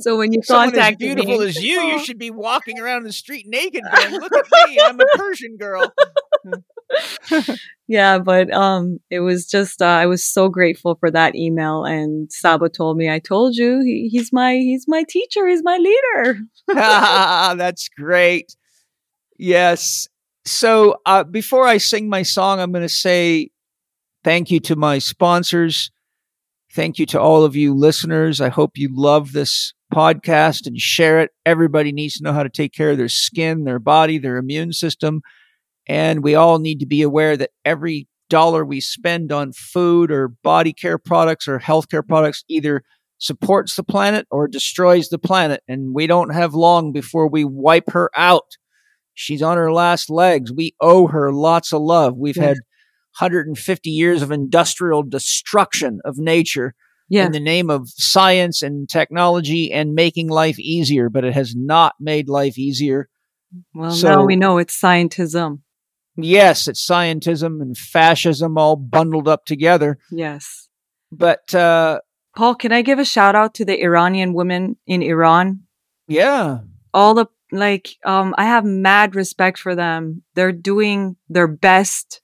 so 0.03 0.17
when 0.17 0.33
you 0.33 0.41
as 0.49 0.97
beautiful 0.97 1.39
me, 1.39 1.47
as 1.47 1.57
you, 1.63 1.81
you 1.81 2.05
should 2.05 2.19
be 2.19 2.31
walking 2.31 2.79
around 2.79 3.05
the 3.05 3.13
street 3.13 3.47
naked 3.49 3.83
going, 3.93 4.13
look 4.13 4.33
at 4.33 4.69
me, 4.69 4.79
I'm 4.83 4.99
a 5.01 5.05
Persian 5.17 5.57
girl. 5.57 5.93
Yeah, 7.89 8.19
but 8.19 8.53
um, 8.53 8.99
it 9.11 9.21
was 9.21 9.47
just 9.47 9.83
uh, 9.83 9.87
I 9.87 10.07
was 10.07 10.25
so 10.25 10.49
grateful 10.49 10.97
for 10.97 11.11
that 11.11 11.35
email, 11.35 11.85
and 11.85 12.31
Saba 12.33 12.69
told 12.69 12.97
me, 12.97 13.11
"I 13.11 13.19
told 13.19 13.57
you, 13.57 13.81
he, 13.81 14.09
he's 14.09 14.33
my 14.33 14.55
he's 14.55 14.87
my 14.89 15.05
teacher, 15.09 15.47
he's 15.47 15.63
my 15.63 15.77
leader." 15.77 16.39
That's 16.69 17.89
great. 17.89 18.57
Yes. 19.39 20.09
So 20.45 20.97
uh, 21.07 21.25
before 21.25 21.67
I 21.67 21.79
sing 21.79 22.09
my 22.09 22.23
song, 22.23 22.61
I'm 22.61 22.73
going 22.73 22.83
to 22.83 22.89
say 22.89 23.51
thank 24.23 24.51
you 24.51 24.61
to 24.61 24.77
my 24.77 24.99
sponsors. 24.99 25.91
Thank 26.73 26.99
you 26.99 27.07
to 27.07 27.21
all 27.21 27.45
of 27.45 27.57
you 27.57 27.75
listeners. 27.75 28.41
I 28.41 28.49
hope 28.49 28.73
you 28.77 28.89
love 28.93 29.33
this 29.33 29.73
podcast 29.93 30.67
and 30.67 30.79
share 30.79 31.21
it. 31.21 31.31
Everybody 31.45 31.93
needs 31.93 32.19
to 32.19 32.25
know 32.25 32.33
how 32.33 32.43
to 32.43 32.49
take 32.49 32.73
care 32.73 32.91
of 32.91 32.99
their 32.99 33.09
skin, 33.09 33.65
their 33.65 33.79
body, 33.79 34.19
their 34.19 34.37
immune 34.37 34.73
system. 34.73 35.23
And 35.89 36.23
we 36.23 36.35
all 36.35 36.59
need 36.59 36.81
to 36.81 36.87
be 36.87 37.03
aware 37.03 37.37
that 37.37 37.51
every 37.65 38.09
dollar 38.29 38.65
we 38.65 38.81
spend 38.81 39.31
on 39.31 39.53
food 39.53 40.11
or 40.11 40.29
body 40.29 40.73
care 40.73 40.99
products 40.99 41.47
or 41.47 41.61
healthcare 41.61 42.07
products 42.07 42.45
either 42.49 42.83
supports 43.19 43.77
the 43.77 43.85
planet 43.85 44.27
or 44.31 44.49
destroys 44.49 45.09
the 45.09 45.19
planet. 45.19 45.63
And 45.69 45.95
we 45.95 46.07
don't 46.07 46.35
have 46.35 46.55
long 46.55 46.93
before 46.93 47.29
we 47.29 47.45
wipe 47.45 47.91
her 47.93 48.11
out. 48.17 48.45
She's 49.15 49.43
on 49.43 49.57
her 49.57 49.73
last 49.73 50.11
legs. 50.11 50.53
We 50.53 50.75
owe 50.81 51.07
her 51.07 51.33
lots 51.33 51.73
of 51.73 51.81
love. 51.83 52.17
We've 52.17 52.37
Yes. 52.37 52.45
had 52.45 52.57
150 53.19 53.91
years 53.91 54.21
of 54.23 54.31
industrial 54.31 55.03
destruction 55.03 56.01
of 56.05 56.19
nature 56.19 56.75
Yeah, 57.09 57.25
in 57.27 57.33
the 57.33 57.41
name 57.41 57.71
of 57.71 57.89
science 57.89 58.61
and 58.63 58.89
technology 58.89 59.73
and 59.73 59.95
making 59.95 60.29
life 60.29 60.59
easier, 60.59 61.09
but 61.09 61.25
it 61.25 61.33
has 61.33 61.55
not 61.57 61.95
made 62.01 62.29
life 62.29 62.59
easier. 62.59 63.09
well 63.75 63.93
so- 63.93 64.09
now 64.09 64.25
we 64.27 64.35
know 64.37 64.59
it's 64.59 64.79
scientism. 64.79 65.61
Yes, 66.17 66.67
it's 66.69 66.85
scientism 66.87 67.61
and 67.61 67.77
fascism 67.77 68.57
all 68.57 68.77
bundled 68.77 69.29
up 69.29 69.45
together. 69.45 69.99
Yes. 70.11 70.69
But 71.13 71.55
uh, 71.55 72.01
Paul, 72.37 72.55
can 72.55 72.73
I 72.73 72.83
give 72.83 72.99
a 72.99 73.05
shout 73.05 73.35
out 73.35 73.55
to 73.55 73.65
the 73.65 73.81
Iranian 73.83 74.33
women 74.35 74.77
in 74.87 75.03
Iran? 75.03 75.63
yeah, 76.09 76.59
All 76.95 77.15
the 77.15 77.27
like 77.53 77.91
um 78.05 78.35
I 78.39 78.45
have 78.45 78.65
mad 78.65 79.15
respect 79.15 79.59
for 79.59 79.75
them. 79.75 80.23
They're 80.35 80.53
doing 80.53 81.17
their 81.29 81.47
best 81.49 82.21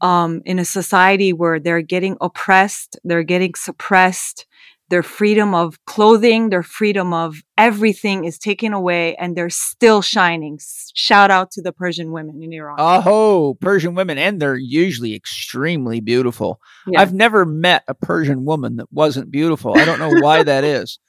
um 0.00 0.40
in 0.46 0.58
a 0.58 0.64
society 0.64 1.32
where 1.32 1.60
they're 1.60 1.82
getting 1.82 2.16
oppressed, 2.20 2.98
they're 3.04 3.22
getting 3.22 3.54
suppressed 3.54 4.46
their 4.90 5.02
freedom 5.02 5.54
of 5.54 5.82
clothing, 5.86 6.50
their 6.50 6.62
freedom 6.62 7.14
of 7.14 7.36
everything 7.56 8.24
is 8.24 8.38
taken 8.38 8.72
away 8.72 9.14
and 9.16 9.36
they're 9.36 9.48
still 9.48 10.02
shining. 10.02 10.58
Shout 10.94 11.30
out 11.30 11.50
to 11.52 11.62
the 11.62 11.72
Persian 11.72 12.12
women 12.12 12.42
in 12.42 12.52
Iran. 12.52 12.76
Oh, 12.78 13.56
Persian 13.60 13.94
women. 13.94 14.18
And 14.18 14.40
they're 14.40 14.56
usually 14.56 15.14
extremely 15.14 16.00
beautiful. 16.00 16.60
Yeah. 16.86 17.00
I've 17.00 17.14
never 17.14 17.46
met 17.46 17.84
a 17.88 17.94
Persian 17.94 18.44
woman 18.44 18.76
that 18.76 18.92
wasn't 18.92 19.30
beautiful. 19.30 19.76
I 19.78 19.84
don't 19.84 19.98
know 19.98 20.20
why 20.20 20.42
that 20.42 20.64
is. 20.64 20.98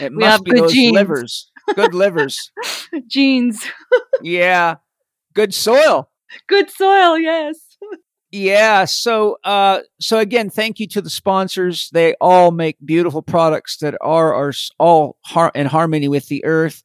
It 0.00 0.12
we 0.12 0.18
must 0.18 0.44
be 0.44 0.52
those 0.52 0.72
genes. 0.72 0.92
livers. 0.92 1.50
Good 1.74 1.94
livers. 1.94 2.50
Genes. 3.08 3.64
yeah. 4.22 4.76
Good 5.34 5.54
soil. 5.54 6.10
Good 6.46 6.70
soil, 6.70 7.18
yes. 7.18 7.67
Yeah. 8.30 8.84
So, 8.84 9.38
uh, 9.42 9.80
so 10.00 10.18
again, 10.18 10.50
thank 10.50 10.78
you 10.80 10.86
to 10.88 11.00
the 11.00 11.08
sponsors. 11.10 11.88
They 11.92 12.14
all 12.20 12.50
make 12.50 12.76
beautiful 12.84 13.22
products 13.22 13.78
that 13.78 13.96
are, 14.02 14.34
are 14.34 14.52
all 14.78 15.16
har- 15.24 15.52
in 15.54 15.66
harmony 15.66 16.08
with 16.08 16.28
the 16.28 16.44
earth. 16.44 16.82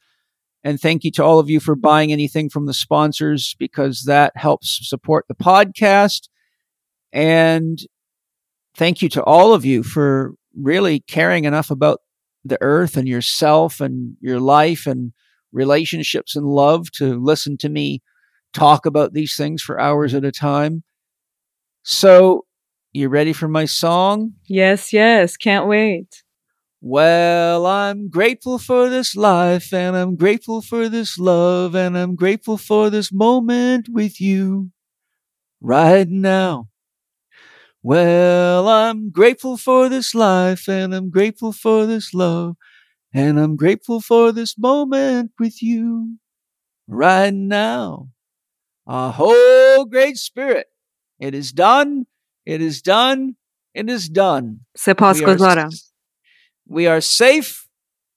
And 0.63 0.80
thank 0.80 1.03
you 1.03 1.11
to 1.11 1.23
all 1.23 1.39
of 1.39 1.49
you 1.49 1.59
for 1.59 1.75
buying 1.75 2.13
anything 2.13 2.49
from 2.49 2.65
the 2.65 2.73
sponsors 2.73 3.55
because 3.59 4.03
that 4.03 4.31
helps 4.38 4.80
support 4.88 5.25
the 5.27 5.35
podcast. 5.35 6.30
And 7.11 7.80
thank 8.75 9.01
you 9.01 9.09
to 9.09 9.23
all 9.23 9.53
of 9.53 9.65
you 9.65 9.83
for 9.83 10.35
really 10.55 11.01
caring 11.01 11.43
enough 11.43 11.69
about 11.69 11.99
the 12.45 12.57
earth 12.61 12.95
and 12.95 13.07
yourself 13.07 13.81
and 13.81 14.15
your 14.22 14.39
life 14.39 14.88
and 14.88 15.11
relationships 15.51 16.35
and 16.35 16.45
love 16.45 16.89
to 16.91 17.22
listen 17.22 17.57
to 17.57 17.69
me 17.69 18.01
talk 18.53 18.85
about 18.85 19.13
these 19.13 19.35
things 19.35 19.61
for 19.61 19.80
hours 19.80 20.13
at 20.13 20.23
a 20.23 20.31
time. 20.31 20.83
So, 21.83 22.45
you 22.93 23.09
ready 23.09 23.33
for 23.33 23.49
my 23.49 23.65
song? 23.65 24.33
Yes, 24.47 24.93
yes. 24.93 25.35
Can't 25.35 25.67
wait. 25.67 26.23
Well, 26.79 27.65
I'm 27.65 28.09
grateful 28.09 28.57
for 28.57 28.89
this 28.89 29.15
life 29.15 29.73
and 29.73 29.95
I'm 29.95 30.15
grateful 30.15 30.61
for 30.61 30.87
this 30.89 31.17
love 31.17 31.75
and 31.75 31.97
I'm 31.97 32.15
grateful 32.15 32.57
for 32.57 32.89
this 32.89 33.11
moment 33.11 33.87
with 33.89 34.21
you 34.21 34.71
right 35.61 36.07
now. 36.07 36.67
Well, 37.81 38.67
I'm 38.69 39.09
grateful 39.11 39.57
for 39.57 39.89
this 39.89 40.15
life 40.15 40.69
and 40.69 40.95
I'm 40.95 41.09
grateful 41.09 41.51
for 41.51 41.85
this 41.85 42.13
love 42.13 42.55
and 43.13 43.39
I'm 43.39 43.57
grateful 43.57 43.99
for 43.99 44.31
this 44.31 44.57
moment 44.57 45.31
with 45.37 45.61
you 45.61 46.17
right 46.87 47.33
now. 47.33 48.09
A 48.87 49.11
whole 49.11 49.85
great 49.85 50.17
spirit 50.17 50.67
it 51.23 51.33
is 51.33 51.53
done. 51.53 52.05
It 52.45 52.61
is 52.61 52.81
done. 52.81 53.37
It 53.73 53.89
is 53.89 54.09
done. 54.09 54.59
Sepasgozara. 54.77 55.73
We 56.67 56.85
are 56.85 56.99
safe. 56.99 57.65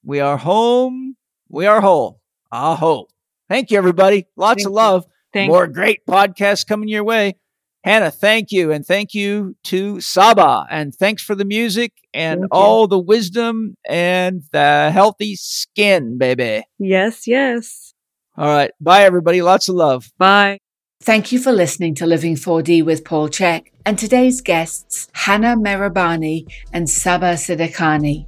We 0.03 0.19
are 0.19 0.35
home. 0.35 1.15
We 1.47 1.65
are 1.67 1.79
whole. 1.79 2.19
Aho. 2.51 3.07
Thank 3.47 3.71
you, 3.71 3.77
everybody. 3.77 4.27
Lots 4.35 4.63
thank 4.63 4.67
of 4.67 4.73
love. 4.73 5.05
Thank 5.31 5.49
More 5.49 5.67
you. 5.67 5.71
great 5.71 6.05
podcasts 6.05 6.67
coming 6.67 6.89
your 6.89 7.05
way. 7.05 7.37
Hannah, 7.85 8.11
thank 8.11 8.51
you. 8.51 8.73
And 8.73 8.85
thank 8.85 9.13
you 9.13 9.55
to 9.65 10.01
Saba. 10.01 10.65
And 10.69 10.93
thanks 10.93 11.23
for 11.23 11.33
the 11.33 11.45
music 11.45 11.93
and 12.13 12.41
thank 12.41 12.49
all 12.51 12.81
you. 12.81 12.87
the 12.87 12.99
wisdom 12.99 13.77
and 13.87 14.43
the 14.51 14.91
healthy 14.91 15.37
skin, 15.37 16.17
baby. 16.17 16.65
Yes, 16.77 17.25
yes. 17.25 17.93
All 18.35 18.47
right. 18.47 18.71
Bye, 18.81 19.03
everybody. 19.03 19.41
Lots 19.41 19.69
of 19.69 19.75
love. 19.75 20.11
Bye. 20.17 20.59
Thank 21.01 21.31
you 21.31 21.39
for 21.39 21.51
listening 21.51 21.95
to 21.95 22.05
Living 22.05 22.35
4D 22.35 22.83
with 22.83 23.05
Paul 23.05 23.29
Chek 23.29 23.71
and 23.85 23.97
today's 23.97 24.41
guests, 24.41 25.07
Hannah 25.13 25.55
Merabani 25.55 26.45
and 26.73 26.89
Saba 26.89 27.35
Siddiqani. 27.35 28.25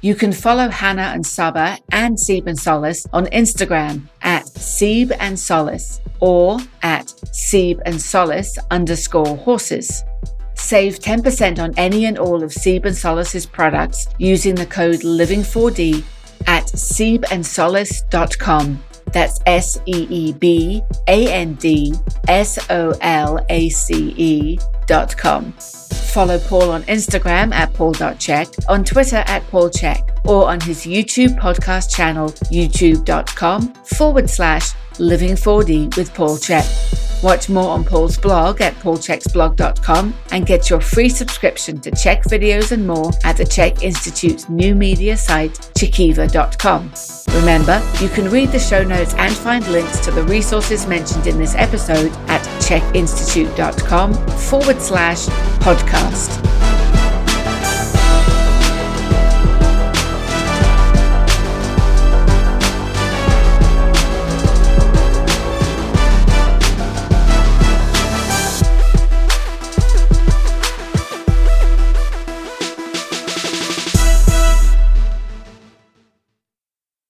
You 0.00 0.14
can 0.14 0.32
follow 0.32 0.68
Hannah 0.68 1.10
and 1.14 1.26
Saba 1.26 1.78
and 1.90 2.16
Seeb 2.16 2.46
and 2.46 2.58
Solace 2.58 3.06
on 3.12 3.26
Instagram 3.26 4.08
at 4.22 4.44
Seeb 4.44 5.14
and 5.18 5.38
Solace 5.38 6.00
or 6.20 6.58
at 6.82 7.06
Seeb 7.32 7.80
and 7.84 8.00
Solace 8.00 8.56
underscore 8.70 9.36
horses. 9.38 10.02
Save 10.54 11.00
10% 11.00 11.58
on 11.58 11.74
any 11.76 12.06
and 12.06 12.18
all 12.18 12.42
of 12.42 12.50
Seeb 12.50 12.86
and 12.86 12.96
Solace's 12.96 13.46
products 13.46 14.08
using 14.18 14.54
the 14.54 14.66
code 14.66 15.00
Living4D 15.00 16.04
at 16.46 16.64
seebandsolace.com. 16.66 18.84
That's 19.12 19.40
S 19.46 19.80
E 19.86 20.06
E 20.08 20.32
B 20.32 20.82
A 21.08 21.32
N 21.32 21.54
D 21.54 21.94
S 22.28 22.58
O 22.70 22.94
L 23.00 23.44
A 23.48 23.68
C 23.68 24.14
E 24.16 24.58
dot 24.86 25.16
com. 25.16 25.52
Follow 26.12 26.38
Paul 26.38 26.70
on 26.70 26.82
Instagram 26.84 27.54
at 27.54 27.72
paul.chek, 27.72 28.68
on 28.68 28.84
Twitter 28.84 29.24
at 29.26 29.42
paulchek, 29.50 30.26
or 30.26 30.48
on 30.48 30.60
his 30.60 30.84
YouTube 30.84 31.38
podcast 31.38 31.94
channel, 31.94 32.28
youtube.com 32.52 33.72
forward 33.96 34.28
slash 34.28 34.72
living4D 34.94 35.96
with 35.96 36.12
Paul 36.14 36.36
Chek. 36.36 37.22
Watch 37.22 37.48
more 37.48 37.70
on 37.70 37.84
Paul's 37.84 38.18
blog 38.18 38.60
at 38.60 38.74
paulcheksblog.com 38.74 40.14
and 40.32 40.44
get 40.44 40.68
your 40.68 40.80
free 40.80 41.08
subscription 41.08 41.80
to 41.80 41.90
Chek 41.92 42.24
videos 42.24 42.72
and 42.72 42.84
more 42.84 43.12
at 43.22 43.36
the 43.36 43.44
Chek 43.44 43.82
Institute's 43.82 44.48
new 44.48 44.74
media 44.74 45.16
site, 45.16 45.52
chekiva.com. 45.78 46.92
Remember, 47.40 47.80
you 48.00 48.08
can 48.08 48.28
read 48.28 48.50
the 48.50 48.58
show 48.58 48.82
notes 48.82 49.14
and 49.14 49.32
find 49.32 49.66
links 49.68 50.00
to 50.00 50.10
the 50.10 50.24
resources 50.24 50.86
mentioned 50.86 51.28
in 51.28 51.38
this 51.38 51.54
episode 51.54 52.10
at 52.28 52.42
chekinstitute.com 52.60 54.14
forward 54.14 54.80
slash 54.80 55.26
podcast. 55.60 56.91